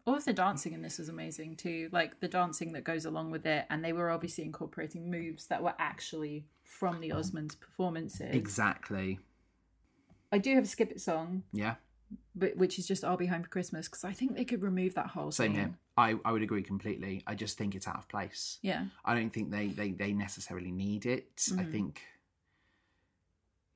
All 0.07 0.15
of 0.17 0.25
the 0.25 0.33
dancing 0.33 0.73
in 0.73 0.81
this 0.83 0.99
was 0.99 1.11
amazing 1.11 1.57
too. 1.57 1.89
Like 1.93 2.21
the 2.21 2.27
dancing 2.27 2.73
that 2.73 2.85
goes 2.85 3.05
along 3.05 3.31
with 3.31 3.47
it, 3.47 3.67
and 3.69 3.85
they 3.85 3.93
were 3.93 4.11
obviously 4.11 4.45
incorporating 4.45 5.11
moves 5.11 5.47
that 5.47 5.63
were 5.63 5.75
actually 5.79 6.47
from 6.65 7.01
the 7.01 7.11
Osmonds 7.11 7.59
performances. 7.61 8.35
Exactly. 8.35 9.21
I 10.33 10.39
do 10.39 10.55
have 10.55 10.65
a 10.65 10.67
skip 10.67 10.91
it 10.91 11.01
song, 11.01 11.43
Yeah. 11.53 11.75
But 12.35 12.57
which 12.57 12.79
is 12.79 12.87
just 12.87 13.05
"I'll 13.05 13.17
Be 13.17 13.27
Home 13.27 13.43
for 13.43 13.49
Christmas" 13.49 13.89
because 13.89 14.05
I 14.05 14.13
think 14.13 14.37
they 14.37 14.45
could 14.45 14.63
remove 14.63 14.95
that 14.95 15.09
whole 15.09 15.31
Same 15.31 15.55
here. 15.55 15.75
I, 15.97 16.17
I 16.25 16.33
would 16.33 16.43
agree 16.43 16.63
completely. 16.63 17.23
I 17.27 17.35
just 17.35 17.59
think 17.59 17.75
it's 17.75 17.87
out 17.87 17.97
of 17.97 18.09
place. 18.09 18.59
Yeah, 18.63 18.87
I 19.05 19.15
don't 19.15 19.31
think 19.31 19.51
they 19.51 19.69
they, 19.69 19.91
they 19.91 20.13
necessarily 20.13 20.71
need 20.71 21.07
it. 21.07 21.51
I 21.57 21.63
Mhm. 21.63 21.71
think 21.73 22.03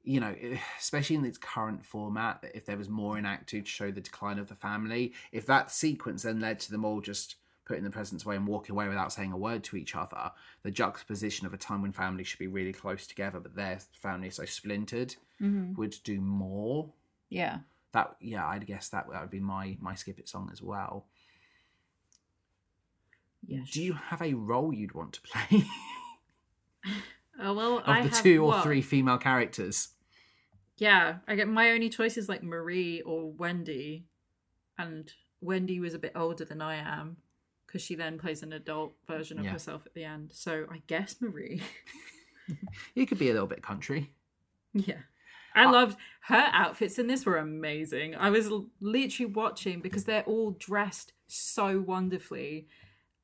you 0.07 0.20
know, 0.20 0.35
especially 0.78 1.16
in 1.16 1.24
its 1.24 1.39
current 1.39 1.85
format, 1.85 2.43
that 2.43 2.55
if 2.55 2.66
there 2.66 2.76
was 2.76 2.89
more 2.91 3.16
in 3.18 3.24
Act 3.24 3.49
Two 3.49 3.62
to 3.62 3.66
show 3.66 3.91
the 3.91 4.01
decline 4.03 4.39
of 4.39 4.49
the 4.49 4.55
family, 4.55 5.14
if 5.32 5.47
that 5.47 5.70
sequence 5.70 6.22
then 6.22 6.41
led 6.41 6.61
to 6.61 6.70
them 6.70 6.85
all 6.85 7.01
just 7.01 7.37
putting 7.64 7.85
the 7.85 7.91
presents 7.91 8.26
away 8.26 8.37
and 8.37 8.47
walking 8.47 8.74
away 8.74 8.87
without 8.89 9.11
saying 9.11 9.32
a 9.32 9.39
word 9.39 9.64
to 9.64 9.76
each 9.76 9.97
other, 9.97 10.30
the 10.62 10.70
juxtaposition 10.70 11.47
of 11.47 11.55
a 11.55 11.57
time 11.57 11.80
when 11.80 11.93
families 11.93 12.26
should 12.26 12.39
be 12.39 12.47
really 12.47 12.74
close 12.74 13.07
together, 13.07 13.41
but 13.41 13.55
their 13.55 13.78
family 13.95 14.28
is 14.28 14.35
so 14.35 14.45
splintered, 14.45 15.16
hmm 15.39 15.72
would 15.76 15.97
do 16.05 16.20
more. 16.20 16.93
yeah. 17.30 17.61
That 17.95 18.16
yeah, 18.20 18.47
I'd 18.47 18.66
guess 18.66 18.88
that 18.90 19.07
that 19.11 19.20
would 19.22 19.30
be 19.30 19.40
my 19.40 19.76
my 19.80 19.95
skip 19.95 20.18
it 20.18 20.28
song 20.28 20.51
as 20.53 20.61
well. 20.61 21.07
Yes. 23.47 23.70
Do 23.70 23.82
you 23.82 23.92
have 23.95 24.22
a 24.22 24.34
role 24.34 24.72
you'd 24.72 24.95
want 24.95 25.12
to 25.14 25.20
play 25.22 25.64
Oh 27.40 27.53
well, 27.55 27.78
of 27.78 27.88
I 27.88 28.03
the 28.03 28.09
have 28.11 28.22
two 28.22 28.42
or 28.45 28.49
what? 28.49 28.62
three 28.62 28.80
female 28.82 29.18
characters? 29.18 29.88
Yeah, 30.76 31.16
I 31.26 31.34
get 31.34 31.49
my 31.49 31.70
only 31.70 31.88
choice 31.88 32.16
is 32.16 32.28
like 32.28 32.42
Marie 32.42 33.01
or 33.03 33.30
Wendy, 33.32 34.07
and 34.78 35.12
Wendy 35.40 35.80
was 35.80 35.95
a 35.95 35.99
bit 35.99 36.12
older 36.14 36.45
than 36.45 36.61
I 36.62 36.76
am 36.76 37.16
because 37.66 37.82
she 37.82 37.95
then 37.97 38.18
plays 38.18 38.42
an 38.42 38.53
adult 38.53 38.95
version 39.09 39.38
of 39.38 39.45
Yeah. 39.47 39.53
herself 39.53 39.82
at 39.86 39.95
the 39.95 40.05
end. 40.05 40.30
So 40.32 40.66
I 40.70 40.82
guess 40.86 41.16
Marie. 41.20 41.62
You 42.95 43.07
could 43.07 43.18
be 43.18 43.30
a 43.30 43.32
little 43.32 43.49
bit 43.49 43.62
country. 43.62 44.12
yeah. 44.74 44.99
I 45.55 45.64
Uh, 45.66 45.72
loved 45.72 45.98
her 46.22 46.48
outfits 46.52 46.98
in 46.98 47.07
this 47.07 47.24
were 47.26 47.36
amazing. 47.36 48.14
I 48.16 48.30
was 48.30 48.50
literally 48.80 49.32
watching 49.32 49.80
because 49.80 50.05
they're 50.05 50.24
all 50.24 50.52
dressed 50.52 51.12
so 51.26 51.80
wonderfully, 51.80 52.68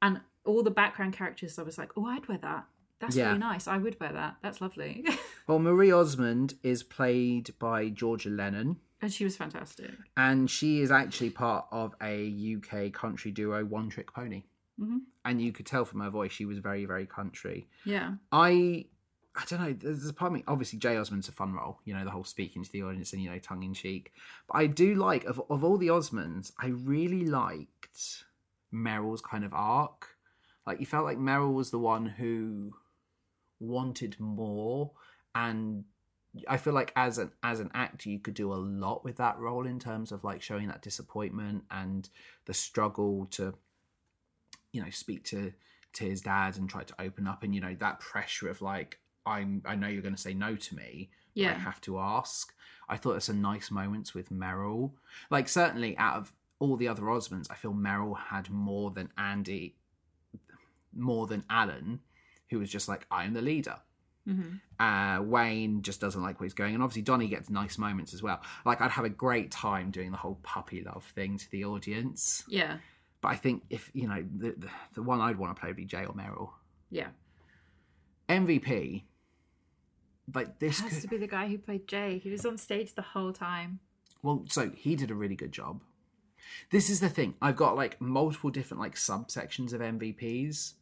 and 0.03 0.21
all 0.45 0.63
the 0.63 0.71
background 0.71 1.13
characters. 1.15 1.59
I 1.59 1.63
was 1.63 1.77
like, 1.79 1.91
oh, 1.97 2.07
I'd 2.07 2.27
wear 2.29 2.39
that. 2.39 2.65
That's 2.99 3.17
Yeah. 3.17 3.29
really 3.29 3.39
nice. 3.39 3.67
I 3.69 3.79
would 3.79 3.99
wear 4.01 4.13
that. 4.13 4.37
That's 4.43 4.61
lovely. 4.61 5.05
Well, 5.47 5.59
Marie 5.59 5.91
Osmond 5.91 6.55
is 6.63 6.85
played 6.85 7.59
by 7.59 7.89
Georgia 7.89 8.31
Lennon, 8.31 8.77
and 9.03 9.13
she 9.13 9.25
was 9.25 9.37
fantastic. 9.37 9.91
and 10.17 10.49
she 10.49 10.81
is 10.81 10.93
actually 10.93 11.31
part 11.31 11.67
of 11.73 11.93
a 12.01 12.29
UK 12.55 12.93
country 12.93 13.33
duo, 13.33 13.65
One 13.65 13.89
Trick 13.91 14.13
Pony. 14.13 14.45
hmm 14.79 14.99
And 15.25 15.43
you 15.43 15.51
could 15.53 15.67
tell 15.67 15.85
from 15.85 16.01
her 16.03 16.11
voice 16.11 16.31
she 16.31 16.45
was 16.45 16.59
very, 16.59 16.85
very 16.85 17.05
country. 17.07 17.69
Yeah. 17.85 18.15
I, 18.31 18.87
I 19.37 19.45
don't 19.49 19.61
know. 19.61 19.73
There's 19.73 20.09
a 20.09 20.13
part 20.13 20.31
of 20.31 20.35
me. 20.35 20.45
Obviously, 20.49 20.79
Jay 20.79 20.97
Osmond's 20.97 21.29
a 21.29 21.33
fun 21.33 21.53
role. 21.53 21.79
You 21.85 21.95
know, 21.95 22.05
the 22.05 22.11
whole 22.11 22.25
speaking 22.25 22.65
to 22.65 22.73
the 22.73 22.83
audience 22.83 23.13
and 23.13 23.23
you 23.23 23.31
know, 23.31 23.39
tongue 23.39 23.63
in 23.63 23.75
cheek. 23.75 24.13
But 24.49 24.57
I 24.57 24.67
do 24.67 24.95
like 24.95 25.25
of 25.25 25.41
of 25.49 25.63
all 25.63 25.77
the 25.77 25.89
Osmonds, 25.89 26.53
I 26.61 26.69
really 26.69 27.25
liked 27.25 28.25
Merrill's 28.73 29.21
kind 29.23 29.45
of 29.45 29.55
arc. 29.55 30.09
Like 30.67 30.81
you 30.81 30.87
felt 30.87 31.05
like 31.05 31.19
Merrill 31.19 31.53
was 31.53 31.71
the 31.71 31.79
one 31.79 32.07
who 32.07 32.75
wanted 33.61 34.19
more, 34.19 34.91
and 35.35 35.85
I 36.49 36.57
feel 36.57 36.73
like 36.73 36.93
as 36.97 37.19
an 37.19 37.31
as 37.43 37.61
an 37.61 37.71
actor, 37.73 38.11
you 38.11 38.19
could 38.19 38.35
do 38.35 38.53
a 38.53 38.55
lot 38.55 39.05
with 39.05 39.17
that 39.19 39.39
role 39.39 39.67
in 39.67 39.79
terms 39.79 40.11
of 40.11 40.25
like 40.25 40.43
showing 40.43 40.67
that 40.69 40.83
disappointment 40.83 41.65
and 41.71 42.09
the 42.47 42.55
struggle 42.55 43.27
to, 43.33 43.55
you 44.73 44.83
know, 44.83 44.91
speak 44.91 45.25
to 45.27 45.53
to 45.93 46.05
his 46.05 46.21
dad 46.21 46.57
and 46.57 46.69
try 46.69 46.83
to 46.83 47.01
open 47.01 47.29
up, 47.29 47.45
and 47.45 47.55
you 47.55 47.61
know 47.61 47.75
that 47.77 48.01
pressure 48.01 48.49
of 48.49 48.61
like 48.61 48.99
I'm 49.31 49.63
I 49.65 49.77
know 49.77 49.89
you're 49.89 50.03
going 50.03 50.15
to 50.15 50.21
say 50.21 50.35
no 50.35 50.57
to 50.57 50.75
me, 50.77 51.11
but 51.35 51.41
I 51.43 51.45
Yeah. 51.45 51.59
have 51.59 51.81
to 51.83 51.99
ask. 51.99 52.53
I 52.89 52.97
thought 52.97 53.13
there's 53.13 53.25
some 53.25 53.41
nice 53.41 53.71
moments 53.71 54.15
with 54.15 54.31
Merrill. 54.31 54.95
Like 55.31 55.49
certainly 55.49 55.97
out 55.97 56.17
of 56.17 56.33
all 56.59 56.77
the 56.77 56.89
other 56.89 57.03
Osmonds, 57.05 57.47
I 57.51 57.55
feel 57.55 57.73
Merrill 57.73 58.15
had 58.15 58.51
more 58.51 58.91
than 58.91 59.11
Andy, 59.17 59.77
more 60.95 61.27
than 61.27 61.45
Alan, 61.49 62.01
who 62.51 62.59
was 62.59 62.69
just 62.71 62.89
like 62.89 63.07
I'm 63.11 63.33
the 63.33 63.43
leader. 63.43 63.77
hmm 64.27 64.57
Uh, 64.79 65.21
Wayne 65.23 65.83
just 65.83 66.01
doesn't 66.01 66.21
like 66.23 66.41
where 66.41 66.47
he's 66.47 66.55
going, 66.55 66.75
and 66.75 66.83
obviously 66.83 67.03
Donny 67.03 67.29
gets 67.29 67.49
nice 67.49 67.79
moments 67.79 68.13
as 68.15 68.23
well. 68.23 68.41
Like 68.67 68.81
I'd 68.81 68.91
have 68.91 69.05
a 69.05 69.09
great 69.11 69.51
time 69.51 69.91
doing 69.91 70.11
the 70.11 70.17
whole 70.19 70.39
puppy 70.43 70.83
love 70.83 71.05
thing 71.15 71.39
to 71.39 71.51
the 71.51 71.65
audience, 71.65 72.45
Yeah. 72.49 72.79
but 73.21 73.29
I 73.29 73.37
think 73.37 73.63
if 73.71 73.91
you 73.95 74.09
know 74.09 74.25
the 74.37 74.51
the, 74.59 74.69
the 74.95 75.03
one 75.03 75.21
I'd 75.21 75.37
want 75.39 75.55
to 75.55 75.61
play 75.61 75.69
would 75.71 75.77
be 75.77 75.85
Jay 75.85 76.05
or 76.05 76.15
Merrill. 76.15 76.53
Yeah. 76.91 77.09
MVP, 78.29 79.05
like 80.35 80.59
this 80.59 80.81
has 80.81 80.93
could 80.93 81.03
to 81.03 81.09
be 81.09 81.17
the 81.17 81.27
guy 81.27 81.49
who 81.49 81.59
played 81.59 81.87
Jay. 81.89 82.19
He 82.19 82.31
was 82.31 82.45
on 82.47 82.57
stage 82.59 82.95
the 82.95 83.03
whole 83.03 83.33
time. 83.33 83.81
Well, 84.23 84.45
so 84.49 84.71
he 84.77 84.97
did 84.97 85.11
a 85.11 85.15
really 85.15 85.37
good 85.37 85.53
job. 85.53 85.83
This 86.71 86.91
is 86.91 87.01
the 87.01 87.09
thing. 87.09 87.35
I've 87.41 87.57
got 87.57 87.77
like 87.77 88.01
multiple 88.01 88.51
different 88.51 88.81
like 88.81 88.95
subsections 88.97 89.73
of 89.73 89.81
MVPs. 89.81 90.75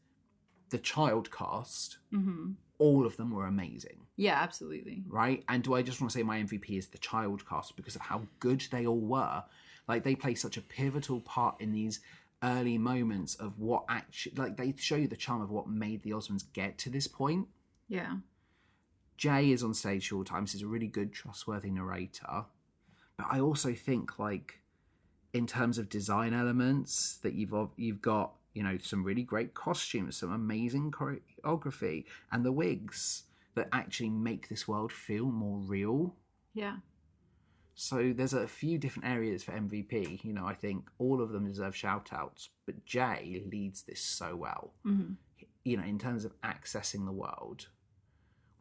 The 0.71 0.79
child 0.79 1.31
cast, 1.31 1.99
hmm 2.11 2.53
all 2.81 3.05
of 3.07 3.17
them 3.17 3.33
were 3.33 3.45
amazing, 3.47 4.07
Yeah, 4.15 4.35
absolutely. 4.41 5.03
right? 5.09 5.43
And 5.49 5.65
do 5.65 5.75
I 5.75 5.83
just 5.83 6.01
want 6.01 6.13
to 6.13 6.17
say 6.19 6.23
my 6.23 6.39
MVP 6.41 6.79
is 6.79 6.87
the 6.87 6.99
child 6.99 7.45
cast 7.45 7.75
because 7.75 7.97
of 7.97 8.03
how 8.03 8.23
good 8.39 8.65
they 8.71 8.87
all 8.87 9.01
were? 9.01 9.43
Like 9.89 10.05
they 10.05 10.15
play 10.15 10.37
such 10.37 10.57
a 10.57 10.61
pivotal 10.63 11.21
part 11.23 11.61
in 11.61 11.73
these 11.73 11.99
early 12.45 12.79
moments 12.79 13.35
of 13.35 13.59
what 13.59 13.83
actually 13.89 14.37
like 14.37 14.57
they 14.57 14.73
show 14.77 14.95
you 14.95 15.09
the 15.09 15.17
charm 15.17 15.43
of 15.43 15.51
what 15.51 15.69
made 15.69 16.05
the 16.05 16.11
Osmonds 16.11 16.45
get 16.53 16.79
to 16.79 16.89
this 16.91 17.09
point. 17.09 17.49
Yeah. 17.89 18.19
Jay 19.19 19.51
is 19.51 19.63
on 19.63 19.75
stage 19.75 20.11
all 20.13 20.21
the 20.21 20.25
time. 20.25 20.47
He's 20.47 20.63
a 20.63 20.67
really 20.67 20.87
good, 20.87 21.13
trustworthy 21.13 21.71
narrator. 21.71 22.45
But 23.17 23.27
I 23.31 23.41
also 23.41 23.75
think, 23.75 24.19
like, 24.19 24.61
in 25.35 25.47
terms 25.47 25.77
of 25.77 25.89
design 25.91 26.33
elements, 26.33 27.19
that 27.23 27.35
you've 27.35 27.53
you've 27.77 28.01
got 28.01 28.33
you 28.55 28.63
know 28.63 28.79
some 28.79 29.05
really 29.05 29.25
great 29.25 29.53
costumes, 29.55 30.17
some 30.17 30.33
amazing 30.33 30.93
choreography, 30.93 32.05
and 32.33 32.45
the 32.45 32.53
wigs 32.53 33.25
that 33.55 33.69
actually 33.73 34.09
make 34.11 34.49
this 34.49 34.67
world 34.69 34.93
feel 34.93 35.27
more 35.27 35.59
real. 35.59 36.15
Yeah. 36.55 36.77
So 37.75 38.13
there's 38.17 38.33
a 38.33 38.49
few 38.49 38.79
different 38.79 39.09
areas 39.09 39.45
for 39.45 39.53
MVP. 39.53 40.25
You 40.25 40.33
know, 40.33 40.47
I 40.47 40.55
think 40.55 40.89
all 40.99 41.21
of 41.21 41.31
them 41.31 41.47
deserve 41.47 41.77
shout 41.77 42.11
outs, 42.13 42.49
but 42.67 42.85
Jay 42.85 43.43
leads 43.51 43.83
this 43.83 44.01
so 44.01 44.37
well. 44.37 44.73
hmm 44.85 45.13
You 45.65 45.77
know, 45.77 45.85
in 45.85 45.99
terms 45.99 46.25
of 46.25 46.41
accessing 46.43 47.05
the 47.05 47.13
world. 47.13 47.67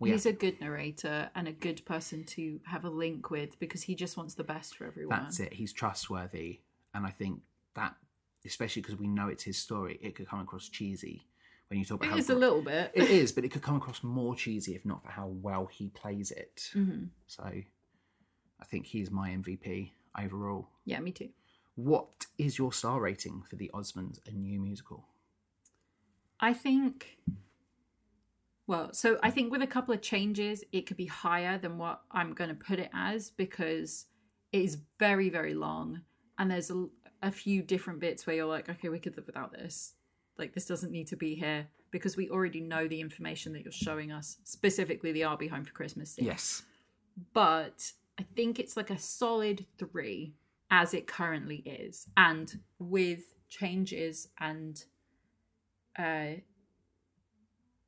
He's 0.04 0.26
a 0.26 0.34
good 0.34 0.60
narrator 0.62 1.30
and 1.36 1.48
a 1.48 1.52
good 1.52 1.84
person 1.86 2.24
to 2.26 2.60
have 2.66 2.86
a 2.86 2.90
link 2.90 3.32
with 3.32 3.60
because 3.60 3.84
he 3.84 3.96
just 3.96 4.18
wants 4.18 4.36
the 4.36 4.44
best 4.44 4.76
for 4.76 4.86
everyone. 4.86 5.24
That's 5.24 5.40
it. 5.40 5.54
He's 5.54 5.74
trustworthy, 5.74 6.60
and 6.94 7.06
I 7.06 7.10
think 7.10 7.42
that, 7.76 7.96
especially 8.46 8.82
because 8.84 8.98
we 8.98 9.08
know 9.08 9.28
it's 9.28 9.44
his 9.44 9.58
story, 9.58 10.00
it 10.02 10.16
could 10.16 10.28
come 10.28 10.40
across 10.40 10.70
cheesy 10.70 11.26
when 11.70 11.80
you 11.80 11.86
talk 11.86 12.02
about 12.02 12.08
It 12.08 12.12
how 12.12 12.18
is 12.18 12.30
a 12.30 12.36
little 12.36 12.62
bit. 12.62 12.92
It 12.94 13.10
is, 13.10 13.32
but 13.32 13.44
it 13.44 13.50
could 13.50 13.62
come 13.62 13.76
across 13.76 14.04
more 14.04 14.36
cheesy 14.36 14.76
if 14.76 14.86
not 14.86 15.02
for 15.02 15.10
how 15.10 15.28
well 15.28 15.66
he 15.66 15.90
plays 15.90 16.32
it. 16.32 16.70
hmm 16.74 17.06
So, 17.26 17.44
I 17.44 18.66
think 18.66 18.86
he's 18.86 19.10
my 19.12 19.30
MVP 19.32 19.92
overall. 20.20 20.70
Yeah, 20.86 21.00
me 21.00 21.12
too. 21.12 21.30
What 21.76 22.26
is 22.38 22.58
your 22.58 22.74
star 22.74 23.00
rating 23.00 23.44
for 23.50 23.56
the 23.56 23.70
Osmonds, 23.74 24.20
a 24.28 24.32
new 24.32 24.60
musical? 24.60 25.06
I 26.40 26.54
think. 26.54 27.18
Well, 28.68 28.94
so 28.94 29.18
I 29.24 29.32
think 29.32 29.52
with 29.52 29.62
a 29.62 29.68
couple 29.68 29.94
of 29.94 30.02
changes, 30.02 30.64
it 30.74 30.86
could 30.86 30.98
be 30.98 31.06
higher 31.06 31.58
than 31.58 31.78
what 31.78 32.02
I'm 32.12 32.34
going 32.34 32.50
to 32.50 32.56
put 32.56 32.80
it 32.80 32.90
as 32.94 33.32
because 33.32 34.06
it 34.52 34.62
is 34.62 34.78
very, 35.00 35.30
very 35.30 35.54
long, 35.54 36.02
and 36.38 36.52
there's 36.52 36.70
a, 36.70 36.86
a 37.24 37.32
few 37.32 37.62
different 37.62 38.02
bits 38.02 38.28
where 38.28 38.36
you're 38.36 38.46
like, 38.46 38.70
okay, 38.70 38.90
we 38.90 39.00
could 39.00 39.16
live 39.16 39.26
without 39.26 39.54
this. 39.54 39.94
Like 40.38 40.54
this 40.54 40.66
doesn't 40.66 40.92
need 40.92 41.08
to 41.08 41.16
be 41.16 41.34
here 41.34 41.68
because 41.92 42.18
we 42.18 42.30
already 42.30 42.60
know 42.60 42.88
the 42.88 43.00
information 43.00 43.54
that 43.54 43.64
you're 43.64 43.72
showing 43.72 44.12
us, 44.12 44.38
specifically 44.44 45.14
the 45.14 45.24
I'll 45.24 45.38
Be 45.38 45.48
Home 45.48 45.64
for 45.64 45.72
Christmas. 45.72 46.16
Yes. 46.20 46.64
But 47.34 47.92
I 48.20 48.26
think 48.36 48.60
it's 48.60 48.76
like 48.76 48.90
a 48.90 49.00
solid 49.00 49.66
three 49.78 50.34
as 50.70 50.94
it 50.94 51.08
currently 51.08 51.58
is. 51.66 52.08
And 52.18 52.60
with 52.78 53.22
changes 53.50 54.28
and 54.40 54.84
uh, 55.98 56.42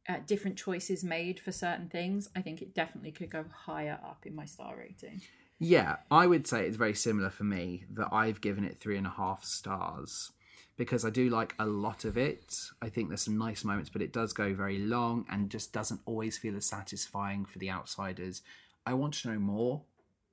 uh, 0.09 0.17
different 0.25 0.57
choices 0.57 1.03
made 1.03 1.39
for 1.39 1.51
certain 1.51 1.87
things, 1.87 2.29
I 2.35 2.41
think 2.41 2.61
it 2.61 2.73
definitely 2.73 3.11
could 3.11 3.29
go 3.29 3.45
higher 3.53 3.99
up 4.03 4.25
in 4.25 4.35
my 4.35 4.45
star 4.45 4.75
rating. 4.75 5.21
Yeah, 5.59 5.97
I 6.09 6.25
would 6.25 6.47
say 6.47 6.65
it's 6.65 6.77
very 6.77 6.95
similar 6.95 7.29
for 7.29 7.43
me 7.43 7.83
that 7.93 8.09
I've 8.11 8.41
given 8.41 8.63
it 8.63 8.77
three 8.77 8.97
and 8.97 9.05
a 9.05 9.11
half 9.11 9.43
stars 9.43 10.31
because 10.77 11.03
I 11.03 11.09
do 11.09 11.29
like 11.29 11.53
a 11.59 11.65
lot 11.65 12.05
of 12.05 12.17
it. 12.17 12.57
I 12.81 12.87
think 12.89 13.09
there's 13.09 13.21
some 13.21 13.37
nice 13.37 13.63
moments, 13.65 13.89
but 13.89 14.01
it 14.01 14.13
does 14.13 14.31
go 14.33 14.53
very 14.53 14.79
long 14.79 15.25
and 15.29 15.49
just 15.49 15.73
doesn't 15.73 15.99
always 16.05 16.37
feel 16.37 16.55
as 16.55 16.65
satisfying 16.65 17.43
for 17.45 17.59
the 17.59 17.69
outsiders. 17.69 18.41
I 18.85 18.93
want 18.93 19.13
to 19.15 19.29
know 19.29 19.39
more 19.39 19.81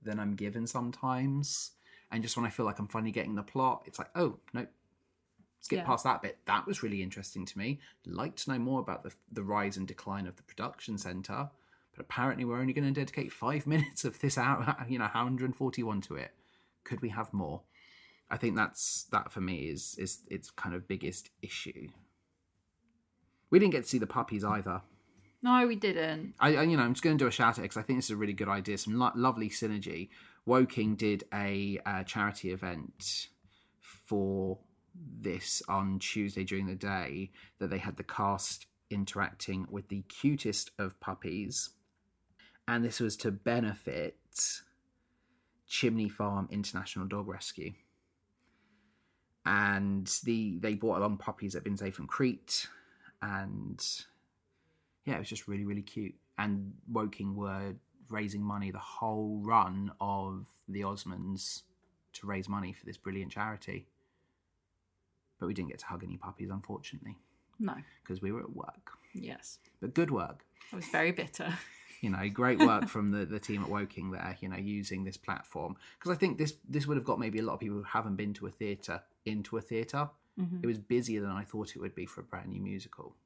than 0.01 0.20
I'm 0.20 0.36
given 0.36 0.66
sometimes. 0.69 1.73
And 2.12 2.23
just 2.23 2.36
when 2.36 2.47
I 2.47 2.51
feel 2.51 2.65
like 2.65 2.78
I'm 2.78 2.86
finally 2.86 3.11
getting 3.11 3.35
the 3.35 3.43
plot, 3.43 3.82
it's 3.86 3.98
like, 3.98 4.11
oh, 4.15 4.39
no, 4.55 4.66
skip 5.66 5.78
Yeah. 5.80 5.84
past 5.84 6.05
that 6.05 6.22
bit. 6.22 6.38
That 6.47 6.66
was 6.66 6.82
really 6.82 7.02
interesting 7.02 7.44
to 7.44 7.59
me. 7.59 7.78
Like 8.06 8.36
to 8.36 8.52
know 8.52 8.59
more 8.59 8.80
about 8.80 9.02
the, 9.05 9.12
the 9.30 9.43
rise 9.43 9.76
and 9.76 9.86
decline 9.86 10.26
of 10.26 10.36
the 10.36 10.43
production 10.43 10.97
centre. 10.98 11.51
But 11.93 12.01
apparently, 12.01 12.44
we're 12.44 12.60
only 12.60 12.72
going 12.72 12.93
to 12.93 12.98
dedicate 13.01 13.32
five 13.32 13.66
minutes 13.74 14.05
of 14.05 14.18
this 14.20 14.36
hour, 14.38 14.76
you 14.88 14.98
know, 14.98 15.05
141 15.05 16.01
to 16.02 16.16
it. 16.16 16.32
Could 16.84 17.02
we 17.02 17.10
have 17.10 17.32
more? 17.32 17.62
I 18.30 18.36
think 18.36 18.56
that's 18.56 19.05
that 19.12 19.30
for 19.30 19.40
me 19.40 19.68
is 19.68 19.94
is 19.98 20.22
its 20.28 20.51
kind 20.51 20.74
of 20.74 20.88
biggest 20.88 21.30
issue. 21.43 21.88
We 23.51 23.59
didn't 23.59 23.72
get 23.72 23.84
to 23.84 23.88
see 23.88 23.98
the 23.98 24.06
puppies 24.06 24.44
either. 24.44 24.82
No, 25.43 25.66
we 25.66 25.76
didn't. 25.76 26.34
I, 26.40 26.56
I 26.56 26.62
you 26.62 26.76
know 26.76 26.82
I'm 26.82 26.94
just 26.94 27.05
going 27.05 27.16
to 27.18 27.22
do 27.24 27.28
a 27.28 27.30
shout 27.32 27.59
out 27.59 27.62
because 27.62 27.76
I 27.76 27.82
think 27.82 27.98
this 27.98 28.06
is 28.06 28.10
a 28.12 28.16
really 28.16 28.32
good 28.32 28.48
idea. 28.48 28.78
Some 28.78 28.98
lo- 28.98 29.12
lovely 29.14 29.48
synergy. 29.48 30.09
Woking 30.44 30.97
did 30.97 31.24
a 31.32 31.80
uh, 31.86 32.02
charity 32.05 32.51
event 32.52 33.28
for 33.80 34.59
this 35.18 35.62
on 35.68 35.98
Tuesday 35.98 36.44
during 36.44 36.66
the 36.66 36.74
day 36.74 37.31
that 37.59 37.70
they 37.70 37.78
had 37.78 37.97
the 37.97 38.05
cast 38.05 38.66
interacting 38.90 39.66
with 39.70 39.89
the 39.89 40.02
cutest 40.02 40.70
of 40.78 40.98
puppies, 41.01 41.70
and 42.68 42.85
this 42.85 43.01
was 43.01 43.16
to 43.18 43.31
benefit 43.31 44.16
Chimney 45.66 46.09
Farm 46.09 46.48
International 46.51 47.06
Dog 47.06 47.28
Rescue. 47.28 47.73
And 49.44 50.06
the 50.24 50.59
they 50.59 50.74
brought 50.74 50.98
along 50.98 51.18
puppies 51.18 51.52
that 51.52 51.59
had 51.59 51.64
been 51.64 51.77
saved 51.77 51.94
from 51.94 52.09
Crete, 52.09 52.68
and 53.23 53.81
yeah, 55.05 55.14
it 55.14 55.18
was 55.20 55.28
just 55.28 55.47
really, 55.47 55.64
really 55.64 55.82
cute. 55.82 56.14
And 56.39 56.74
Woking 56.90 57.36
were 57.36 57.74
raising 58.09 58.43
money 58.43 58.70
the 58.70 58.78
whole 58.78 59.40
run 59.43 59.93
of 60.01 60.47
the 60.68 60.82
Osmonds 60.82 61.62
to 62.14 62.27
raise 62.27 62.48
money 62.48 62.73
for 62.73 62.85
this 62.86 62.97
brilliant 62.97 63.32
charity. 63.32 63.86
But 65.38 65.46
we 65.46 65.54
didn't 65.54 65.68
get 65.70 65.78
to 65.80 65.86
hug 65.86 66.02
any 66.04 66.16
puppies, 66.16 66.50
unfortunately, 66.50 67.16
No. 67.58 67.74
because 68.02 68.22
we 68.22 68.32
were 68.32 68.40
at 68.40 68.54
work. 68.54 68.92
Yes. 69.14 69.58
But 69.80 69.94
good 69.94 70.10
work. 70.10 70.44
I 70.72 70.76
was 70.76 70.86
very 70.88 71.12
bitter. 71.12 71.52
You 72.02 72.10
know, 72.10 72.28
great 72.28 72.58
work 72.58 72.88
from 72.88 73.10
the, 73.10 73.24
the 73.24 73.38
team 73.40 73.62
at 73.62 73.70
Woking 73.70 74.10
there, 74.10 74.36
you 74.40 74.50
know, 74.50 74.58
using 74.58 75.02
this 75.04 75.16
platform. 75.16 75.76
Because 75.98 76.14
I 76.14 76.18
think 76.18 76.36
this 76.36 76.52
this 76.68 76.86
would 76.86 76.98
have 76.98 77.06
got 77.06 77.18
maybe 77.18 77.38
a 77.38 77.42
lot 77.42 77.54
of 77.54 77.60
people 77.60 77.78
who 77.78 77.82
haven't 77.84 78.16
been 78.16 78.34
to 78.34 78.46
a 78.46 78.50
theatre 78.50 79.00
into 79.24 79.56
a 79.56 79.62
theater 79.62 80.10
Mhm. 80.38 80.62
It 80.62 80.66
was 80.66 80.76
busier 80.76 81.22
than 81.22 81.30
I 81.30 81.42
thought 81.44 81.74
it 81.74 81.78
would 81.80 81.94
be 81.94 82.04
for 82.04 82.20
a 82.20 82.24
brand 82.24 82.50
new 82.50 82.60
musical. 82.60 83.16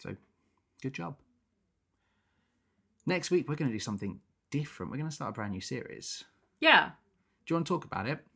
So, 0.00 0.16
good 0.82 0.94
job. 0.94 1.16
Next 3.06 3.30
week, 3.30 3.48
we're 3.48 3.54
going 3.56 3.70
to 3.70 3.74
do 3.74 3.80
something 3.80 4.20
different. 4.50 4.90
We're 4.90 4.98
going 4.98 5.08
to 5.08 5.14
start 5.14 5.30
a 5.30 5.34
brand 5.34 5.52
new 5.52 5.60
series. 5.60 6.24
Yeah. 6.60 6.90
Do 7.46 7.52
you 7.52 7.56
want 7.56 7.66
to 7.68 7.72
talk 7.72 7.84
about 7.84 8.08
it? 8.08 8.26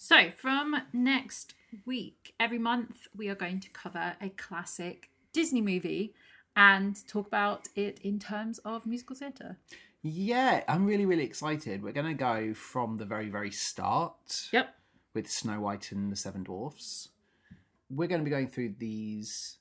So, 0.00 0.30
from 0.36 0.80
next 0.92 1.54
week, 1.84 2.32
every 2.38 2.58
month, 2.60 3.08
we 3.16 3.28
are 3.28 3.34
going 3.34 3.58
to 3.58 3.68
cover 3.70 4.14
a 4.20 4.28
classic 4.30 5.10
Disney 5.32 5.60
movie 5.60 6.14
and 6.54 6.96
talk 7.08 7.26
about 7.26 7.66
it 7.74 7.98
in 8.02 8.20
terms 8.20 8.58
of 8.60 8.86
musical 8.86 9.16
theatre. 9.16 9.56
Yeah, 10.02 10.62
I'm 10.68 10.86
really, 10.86 11.04
really 11.04 11.24
excited. 11.24 11.82
We're 11.82 11.92
going 11.92 12.06
to 12.06 12.14
go 12.14 12.54
from 12.54 12.98
the 12.98 13.04
very, 13.04 13.28
very 13.28 13.50
start 13.50 14.48
Yep. 14.52 14.72
with 15.14 15.28
Snow 15.28 15.60
White 15.60 15.90
and 15.90 16.12
the 16.12 16.16
Seven 16.16 16.44
Dwarfs. 16.44 17.08
We're 17.90 18.06
going 18.06 18.20
to 18.20 18.24
be 18.24 18.30
going 18.30 18.46
through 18.48 18.76
these 18.78 19.56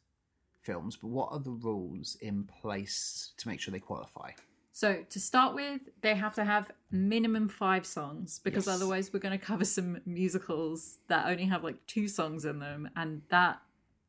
films, 0.61 0.97
but 0.97 1.07
what 1.07 1.29
are 1.31 1.39
the 1.39 1.49
rules 1.49 2.15
in 2.21 2.43
place 2.43 3.31
to 3.37 3.47
make 3.47 3.59
sure 3.59 3.71
they 3.71 3.79
qualify? 3.79 4.31
So, 4.77 5.03
to 5.09 5.19
start 5.19 5.55
with, 5.55 5.81
they 6.01 6.13
have 6.13 6.35
to 6.35 6.45
have 6.45 6.69
minimum 6.91 7.49
five 7.49 7.83
songs 7.83 8.39
because 8.43 8.67
Yes. 8.67 8.75
otherwise, 8.75 9.11
we're 9.11 9.17
going 9.19 9.39
to 9.39 9.43
cover 9.43 9.65
some 9.65 10.01
musicals 10.05 10.99
that 11.07 11.25
only 11.25 11.45
have 11.45 11.63
like 11.63 11.83
two 11.87 12.07
songs 12.07 12.45
in 12.45 12.59
them. 12.59 12.87
And 12.95 13.23
that, 13.29 13.59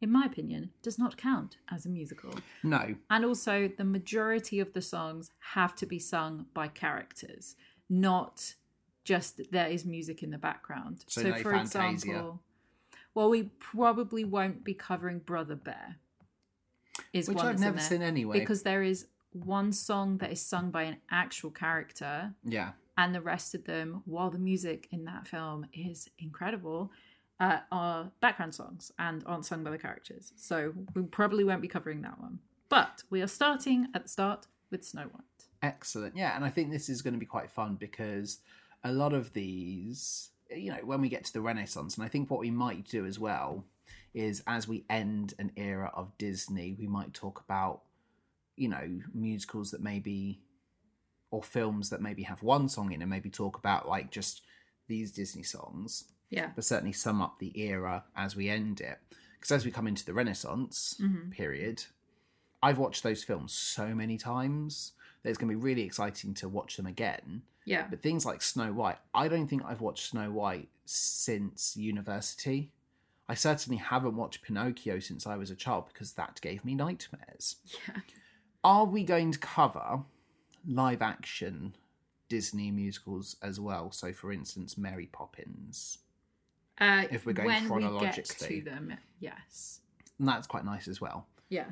in 0.02 0.12
my 0.12 0.26
opinion, 0.26 0.72
does 0.82 0.98
not 0.98 1.16
count 1.16 1.56
as 1.70 1.86
a 1.86 1.88
musical. 1.88 2.34
No, 2.62 2.96
And 3.08 3.24
also, 3.24 3.68
the 3.68 3.84
majority 3.84 4.60
of 4.60 4.74
the 4.74 4.82
songs 4.82 5.30
have 5.54 5.74
to 5.76 5.86
be 5.86 5.98
sung 5.98 6.44
by 6.52 6.68
characters, 6.68 7.56
not 7.88 8.52
just 9.04 9.50
there 9.50 9.68
is 9.68 9.86
music 9.86 10.22
in 10.22 10.32
the 10.32 10.36
background. 10.36 11.02
So 11.08 11.22
no 11.22 11.42
Fantasia. 11.42 12.34
well, 13.14 13.30
we 13.30 13.44
probably 13.58 14.22
won't 14.22 14.64
be 14.64 14.74
covering 14.74 15.20
Brother 15.20 15.56
Bear. 15.56 15.96
Is 17.14 17.26
which 17.26 17.38
one 17.38 17.46
I've 17.46 17.58
never 17.58 17.80
seen 17.80 18.02
anyway. 18.02 18.38
because 18.38 18.64
there 18.64 18.82
is 18.82 19.06
one 19.44 19.72
song 19.72 20.18
that 20.18 20.32
is 20.32 20.40
sung 20.40 20.70
by 20.70 20.82
an 20.84 20.96
actual 21.10 21.50
character, 21.50 22.34
yeah, 22.44 22.72
and 22.96 23.14
the 23.14 23.20
rest 23.20 23.54
of 23.54 23.64
them, 23.64 24.02
while 24.06 24.30
the 24.30 24.38
music 24.38 24.88
in 24.90 25.04
that 25.04 25.26
film 25.26 25.66
is 25.72 26.08
incredible, 26.18 26.90
uh, 27.40 27.60
are 27.70 28.10
background 28.20 28.54
songs 28.54 28.92
and 28.98 29.22
aren't 29.26 29.46
sung 29.46 29.62
by 29.62 29.70
the 29.70 29.78
characters. 29.78 30.32
So 30.36 30.74
we 30.94 31.02
probably 31.02 31.44
won't 31.44 31.62
be 31.62 31.68
covering 31.68 32.02
that 32.02 32.20
one. 32.20 32.40
But 32.68 33.04
we 33.08 33.22
are 33.22 33.28
starting 33.28 33.86
at 33.94 34.02
the 34.02 34.08
start 34.08 34.46
with 34.70 34.84
Snow 34.84 35.04
White. 35.04 35.22
Excellent. 35.62 36.16
Yeah, 36.16 36.34
and 36.36 36.44
I 36.44 36.50
think 36.50 36.70
this 36.70 36.88
is 36.88 37.02
going 37.02 37.14
to 37.14 37.20
be 37.20 37.26
quite 37.26 37.50
fun 37.50 37.76
because 37.76 38.38
a 38.84 38.92
lot 38.92 39.12
of 39.12 39.32
these, 39.32 40.30
you 40.50 40.70
know, 40.70 40.80
when 40.84 41.00
we 41.00 41.08
get 41.08 41.24
to 41.24 41.32
the 41.32 41.40
Renaissance, 41.40 41.96
and 41.96 42.04
I 42.04 42.08
think 42.08 42.30
what 42.30 42.40
we 42.40 42.50
might 42.50 42.86
do 42.88 43.06
as 43.06 43.18
well 43.18 43.64
is 44.14 44.42
as 44.46 44.68
we 44.68 44.84
end 44.90 45.34
an 45.38 45.52
era 45.56 45.90
of 45.94 46.16
Disney, 46.18 46.74
we 46.78 46.86
might 46.86 47.14
talk 47.14 47.42
about, 47.44 47.82
you 48.58 48.68
know, 48.68 49.00
musicals 49.14 49.70
that 49.70 49.80
maybe, 49.82 50.40
or 51.30 51.42
films 51.42 51.90
that 51.90 52.00
maybe 52.02 52.22
have 52.24 52.42
one 52.42 52.68
song 52.68 52.92
in, 52.92 53.00
and 53.02 53.10
maybe 53.10 53.30
talk 53.30 53.56
about 53.58 53.88
like 53.88 54.10
just 54.10 54.42
these 54.86 55.12
Disney 55.12 55.42
songs, 55.42 56.04
Yeah. 56.30 56.52
but 56.54 56.64
certainly 56.64 56.92
sum 56.92 57.20
up 57.22 57.38
the 57.38 57.58
era 57.60 58.04
as 58.16 58.34
we 58.36 58.48
end 58.48 58.80
it. 58.80 58.98
Because 59.34 59.52
as 59.52 59.64
we 59.64 59.70
come 59.70 59.86
into 59.86 60.04
the 60.04 60.14
Renaissance 60.14 60.94
Mhm. 61.00 61.30
period, 61.30 61.84
I've 62.62 62.78
watched 62.78 63.02
those 63.02 63.22
films 63.22 63.52
so 63.52 63.94
many 63.94 64.18
times 64.18 64.92
that 65.22 65.28
it's 65.28 65.38
going 65.38 65.48
to 65.50 65.56
be 65.56 65.62
really 65.62 65.82
exciting 65.82 66.34
to 66.34 66.48
watch 66.48 66.76
them 66.76 66.86
again. 66.86 67.42
Yeah. 67.64 67.86
But 67.88 68.00
things 68.00 68.24
like 68.24 68.40
Snow 68.42 68.72
White, 68.72 68.98
I 69.14 69.28
don't 69.28 69.46
think 69.46 69.62
I've 69.64 69.80
watched 69.80 70.08
Snow 70.10 70.30
White 70.32 70.70
since 70.86 71.76
university. 71.76 72.72
I 73.28 73.34
certainly 73.34 73.76
haven't 73.76 74.16
watched 74.16 74.40
Pinocchio 74.42 75.00
since 75.00 75.26
I 75.26 75.36
was 75.36 75.50
a 75.50 75.54
child 75.54 75.88
because 75.92 76.14
that 76.14 76.40
gave 76.40 76.64
me 76.64 76.74
nightmares. 76.74 77.56
Yeah. 77.86 78.00
Are 78.68 78.84
we 78.84 79.02
going 79.02 79.32
to 79.32 79.38
cover 79.38 80.00
live 80.66 81.00
action 81.00 81.74
Disney 82.28 82.70
musicals 82.70 83.34
as 83.42 83.58
well? 83.58 83.90
So, 83.92 84.12
for 84.12 84.30
instance, 84.30 84.76
Mary 84.76 85.08
Poppins. 85.10 86.00
Uh, 86.78 87.04
If 87.10 87.24
we're 87.24 87.32
going 87.32 87.48
when 87.48 87.62
we 87.62 87.62
get 87.62 87.68
chronologically. 87.70 88.60
to 88.60 88.70
them, 88.70 88.94
yes. 89.20 89.80
And 90.18 90.28
that's 90.28 90.46
quite 90.46 90.66
nice 90.66 90.86
as 90.86 91.00
well. 91.00 91.28
Yeah. 91.48 91.64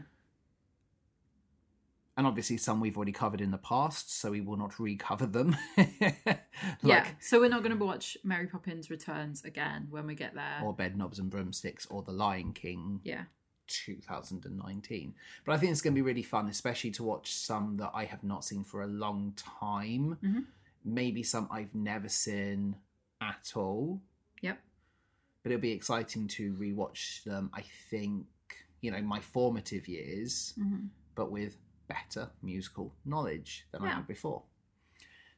And 2.16 2.26
obviously, 2.26 2.56
some 2.56 2.80
we've 2.80 2.96
already 2.96 3.12
covered 3.12 3.42
in 3.42 3.50
the 3.50 3.58
past, 3.58 4.18
so 4.18 4.30
we 4.30 4.40
will 4.40 4.56
not 4.56 4.80
recover 4.80 5.26
them. 5.26 5.54
yeah. 6.82 7.08
So 7.20 7.40
we're 7.40 7.50
not 7.50 7.62
going 7.62 7.78
to 7.78 7.84
watch 7.84 8.16
Mary 8.24 8.46
Poppins 8.46 8.88
Returns 8.88 9.44
again 9.44 9.88
when 9.90 10.06
we 10.06 10.14
get 10.14 10.34
there. 10.34 10.62
Or 10.64 10.74
Bedknobs 10.74 11.18
and 11.18 11.28
Broomsticks 11.28 11.84
or 11.90 12.00
The 12.00 12.12
Lion 12.12 12.54
King 12.54 13.00
yeah. 13.04 13.24
2019. 13.66 15.14
But 15.44 15.52
I 15.52 15.58
think 15.58 15.72
it's 15.72 15.80
going 15.80 15.94
to 15.94 15.98
be 15.98 16.02
really 16.02 16.22
fun, 16.22 16.48
especially 16.48 16.90
to 16.92 17.02
watch 17.02 17.32
some 17.32 17.76
that 17.78 17.90
I 17.94 18.04
have 18.04 18.24
not 18.24 18.44
seen 18.44 18.64
for 18.64 18.82
a 18.82 18.86
long 18.86 19.32
time. 19.36 20.18
Mhm. 20.22 20.46
Maybe 20.84 21.22
some 21.22 21.48
I've 21.50 21.74
never 21.74 22.08
seen 22.08 22.76
at 23.20 23.52
all. 23.56 24.00
Yep. 24.42 24.60
But 25.42 25.52
it'll 25.52 25.60
be 25.60 25.72
exciting 25.72 26.28
to 26.28 26.54
rewatch 26.54 27.24
them, 27.24 27.50
I 27.52 27.62
think, 27.90 28.26
you 28.80 28.90
know, 28.90 29.02
my 29.02 29.20
formative 29.20 29.88
years, 29.88 30.54
hmm 30.56 30.86
but 31.14 31.30
with 31.30 31.56
better 31.88 32.30
musical 32.42 32.94
knowledge 33.06 33.66
than 33.72 33.82
I 33.82 33.88
had 33.88 34.06
before. 34.06 34.42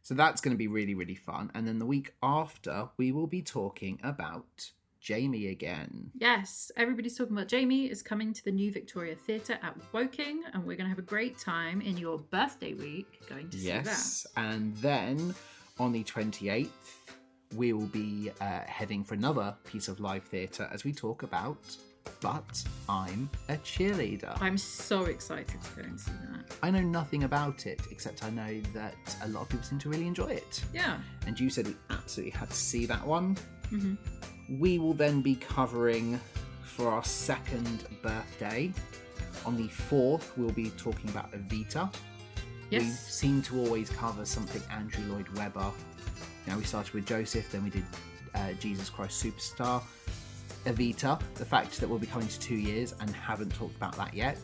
So 0.02 0.14
that's 0.14 0.40
going 0.40 0.52
to 0.54 0.58
be 0.58 0.66
really, 0.66 0.94
really 0.94 1.14
fun. 1.14 1.50
And 1.54 1.68
then 1.68 1.78
the 1.78 1.86
week 1.86 2.14
after, 2.22 2.88
we 2.96 3.12
will 3.12 3.28
be 3.28 3.42
talking 3.42 4.00
about 4.02 4.72
Jamie 5.08 5.46
again. 5.46 6.10
Yes, 6.14 6.70
everybody's 6.76 7.16
talking 7.16 7.34
about 7.34 7.48
Jamie 7.48 7.86
is 7.86 8.02
coming 8.02 8.34
to 8.34 8.44
the 8.44 8.50
new 8.50 8.70
Victoria 8.70 9.14
Theatre 9.14 9.58
at 9.62 9.74
Woking, 9.94 10.42
and 10.52 10.66
we're 10.66 10.76
going 10.76 10.84
to 10.84 10.90
have 10.90 10.98
a 10.98 11.00
great 11.00 11.38
time 11.38 11.80
in 11.80 11.96
your 11.96 12.18
birthday 12.18 12.74
week 12.74 13.18
going 13.26 13.48
to 13.48 13.56
see 13.56 13.68
that. 13.68 13.86
Yes, 13.86 14.26
and 14.36 14.76
then 14.76 15.34
on 15.78 15.92
the 15.92 16.04
28th, 16.04 16.68
we 17.56 17.72
will 17.72 17.86
be 17.86 18.30
uh, 18.42 18.60
heading 18.66 19.02
for 19.02 19.14
another 19.14 19.54
piece 19.64 19.88
of 19.88 19.98
live 19.98 20.24
theatre 20.24 20.68
as 20.70 20.84
we 20.84 20.92
talk 20.92 21.22
about 21.22 21.56
But 22.20 22.62
I'm 22.86 23.30
a 23.48 23.54
Cheerleader. 23.56 24.36
I'm 24.42 24.58
so 24.58 25.06
excited 25.06 25.62
to 25.62 25.70
go 25.80 25.88
and 25.88 25.98
see 25.98 26.12
that. 26.32 26.54
I 26.62 26.70
know 26.70 26.82
nothing 26.82 27.24
about 27.24 27.66
it, 27.66 27.80
except 27.90 28.24
I 28.24 28.28
know 28.28 28.60
that 28.74 29.16
a 29.22 29.28
lot 29.28 29.40
of 29.40 29.48
people 29.48 29.64
seem 29.64 29.78
to 29.78 29.88
really 29.88 30.06
enjoy 30.06 30.32
it. 30.32 30.62
Yeah. 30.74 30.98
And 31.26 31.40
you 31.40 31.48
said 31.48 31.66
we 31.66 31.76
absolutely 31.88 32.32
had 32.32 32.50
to 32.50 32.56
see 32.56 32.84
that 32.84 33.06
one. 33.06 33.38
hmm 33.70 33.94
We 34.48 34.78
will 34.78 34.94
then 34.94 35.20
be 35.20 35.34
covering 35.34 36.20
for 36.62 36.88
our 36.88 37.04
second 37.04 37.84
birthday. 38.02 38.72
On 39.44 39.56
the 39.56 39.68
4th, 39.68 40.36
we'll 40.36 40.50
be 40.50 40.70
talking 40.70 41.10
about 41.10 41.30
Evita. 41.32 41.92
We 42.70 42.80
seem 42.80 43.42
to 43.42 43.58
always 43.60 43.90
cover 43.90 44.24
something 44.24 44.62
Andrew 44.70 45.04
Lloyd 45.12 45.28
Webber. 45.36 45.70
Now 46.46 46.56
we 46.56 46.64
started 46.64 46.92
with 46.94 47.06
Joseph, 47.06 47.50
then 47.50 47.64
we 47.64 47.70
did 47.70 47.84
uh, 48.34 48.52
Jesus 48.54 48.88
Christ 48.90 49.24
Superstar. 49.24 49.82
Evita, 50.64 51.20
the 51.34 51.44
fact 51.44 51.80
that 51.80 51.88
we'll 51.88 51.98
be 51.98 52.06
coming 52.06 52.28
to 52.28 52.38
two 52.40 52.56
years 52.56 52.94
and 53.00 53.10
haven't 53.14 53.54
talked 53.54 53.76
about 53.76 53.96
that 53.96 54.12
yet. 54.12 54.38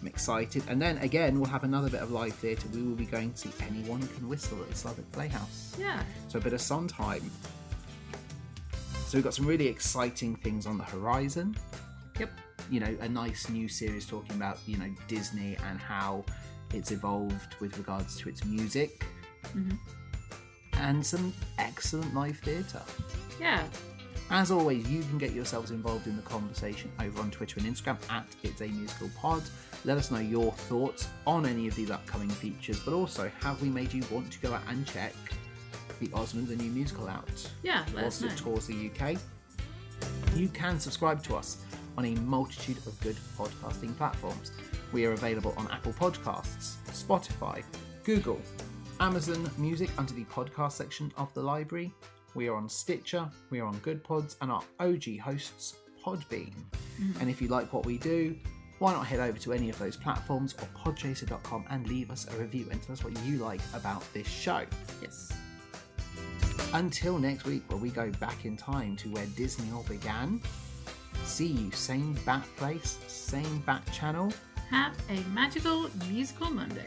I'm 0.00 0.06
excited. 0.06 0.62
And 0.68 0.80
then 0.80 0.98
again, 0.98 1.38
we'll 1.38 1.50
have 1.50 1.62
another 1.62 1.88
bit 1.90 2.00
of 2.00 2.10
live 2.10 2.34
theatre. 2.34 2.66
We 2.72 2.82
will 2.82 2.96
be 2.96 3.04
going 3.04 3.32
to 3.32 3.38
see 3.38 3.50
Anyone 3.60 4.06
Can 4.08 4.28
Whistle 4.28 4.60
at 4.60 4.70
the 4.70 4.76
Southwark 4.76 5.10
Playhouse. 5.12 5.76
Yeah. 5.78 6.02
So 6.28 6.38
a 6.38 6.42
bit 6.42 6.52
of 6.52 6.60
Sondheim. 6.60 7.30
So 9.12 9.18
we've 9.18 9.24
got 9.24 9.34
some 9.34 9.44
really 9.44 9.68
exciting 9.68 10.36
things 10.36 10.64
on 10.64 10.78
the 10.78 10.84
horizon. 10.84 11.54
Yep. 12.18 12.30
You 12.70 12.80
know, 12.80 12.96
a 13.02 13.08
nice 13.10 13.50
new 13.50 13.68
series 13.68 14.06
talking 14.06 14.34
about, 14.36 14.58
you 14.64 14.78
know, 14.78 14.88
Disney 15.06 15.54
and 15.68 15.78
how 15.78 16.24
it's 16.72 16.92
evolved 16.92 17.56
with 17.60 17.76
regards 17.76 18.16
to 18.20 18.30
its 18.30 18.42
music. 18.46 19.04
Mhm. 19.54 19.78
And 20.78 21.04
some 21.04 21.34
excellent 21.58 22.14
live 22.14 22.38
theatre. 22.38 22.80
Yeah. 23.38 23.68
As 24.30 24.50
always, 24.50 24.88
you 24.88 25.02
can 25.02 25.18
get 25.18 25.34
yourselves 25.34 25.72
involved 25.72 26.06
in 26.06 26.16
the 26.16 26.22
conversation 26.22 26.90
over 26.98 27.20
on 27.20 27.30
Twitter 27.30 27.60
and 27.60 27.68
Instagram 27.68 27.98
at 28.08 28.24
It's 28.42 28.62
a 28.62 28.68
Musical 28.68 29.10
Pod. 29.14 29.42
Let 29.84 29.98
us 29.98 30.10
know 30.10 30.20
your 30.20 30.52
thoughts 30.52 31.06
on 31.26 31.44
any 31.44 31.68
of 31.68 31.74
these 31.74 31.90
upcoming 31.90 32.30
features, 32.30 32.80
but 32.80 32.94
also 32.94 33.30
have 33.42 33.60
we 33.60 33.68
made 33.68 33.92
you 33.92 34.02
want 34.10 34.32
to 34.32 34.38
go 34.40 34.54
out 34.54 34.62
and 34.68 34.86
check 34.86 35.12
the 36.02 36.08
Osmonds 36.08 36.50
a 36.50 36.56
new 36.56 36.70
musical 36.70 37.08
out 37.08 37.28
Yeah. 37.62 37.84
Let 37.94 38.04
us 38.04 38.20
whilst 38.20 38.44
know. 38.44 38.52
tours 38.54 38.66
the 38.66 38.90
UK? 38.90 39.16
You 40.34 40.48
can 40.48 40.80
subscribe 40.80 41.22
to 41.24 41.36
us 41.36 41.58
on 41.96 42.04
a 42.04 42.14
multitude 42.16 42.78
of 42.78 42.98
good 43.00 43.16
podcasting 43.38 43.96
platforms. 43.96 44.50
We 44.92 45.06
are 45.06 45.12
available 45.12 45.54
on 45.56 45.70
Apple 45.70 45.92
Podcasts, 45.92 46.74
Spotify, 46.88 47.62
Google, 48.02 48.40
Amazon 48.98 49.48
Music 49.58 49.90
under 49.96 50.12
the 50.12 50.24
podcast 50.24 50.72
section 50.72 51.12
of 51.16 51.32
the 51.34 51.42
library. 51.42 51.92
We 52.34 52.48
are 52.48 52.56
on 52.56 52.68
Stitcher, 52.68 53.28
we 53.50 53.60
are 53.60 53.66
on 53.66 53.78
Goodpods, 53.80 54.36
and 54.40 54.50
our 54.50 54.62
OG 54.80 55.18
hosts, 55.20 55.76
Podbean. 56.04 56.52
Mm-hmm. 57.00 57.20
And 57.20 57.30
if 57.30 57.40
you 57.40 57.48
like 57.48 57.72
what 57.72 57.86
we 57.86 57.98
do, 57.98 58.34
why 58.80 58.92
not 58.92 59.06
head 59.06 59.20
over 59.20 59.38
to 59.38 59.52
any 59.52 59.70
of 59.70 59.78
those 59.78 59.96
platforms 59.96 60.54
or 60.54 60.66
podchaser.com 60.76 61.64
and 61.70 61.86
leave 61.86 62.10
us 62.10 62.26
a 62.34 62.36
review 62.36 62.66
and 62.72 62.82
tell 62.82 62.94
us 62.94 63.04
what 63.04 63.16
you 63.24 63.38
like 63.38 63.60
about 63.74 64.02
this 64.12 64.26
show. 64.26 64.64
Yes. 65.00 65.30
Until 66.74 67.18
next 67.18 67.44
week, 67.44 67.62
where 67.68 67.78
we 67.78 67.90
go 67.90 68.10
back 68.12 68.46
in 68.46 68.56
time 68.56 68.96
to 68.96 69.08
where 69.10 69.26
Disney 69.36 69.70
all 69.72 69.84
began. 69.84 70.40
See 71.24 71.46
you, 71.46 71.70
same 71.70 72.14
bat 72.24 72.46
place, 72.56 72.98
same 73.08 73.62
bat 73.66 73.82
channel. 73.92 74.32
Have 74.70 74.96
a 75.10 75.20
magical 75.34 75.90
musical 76.08 76.50
Monday. 76.50 76.86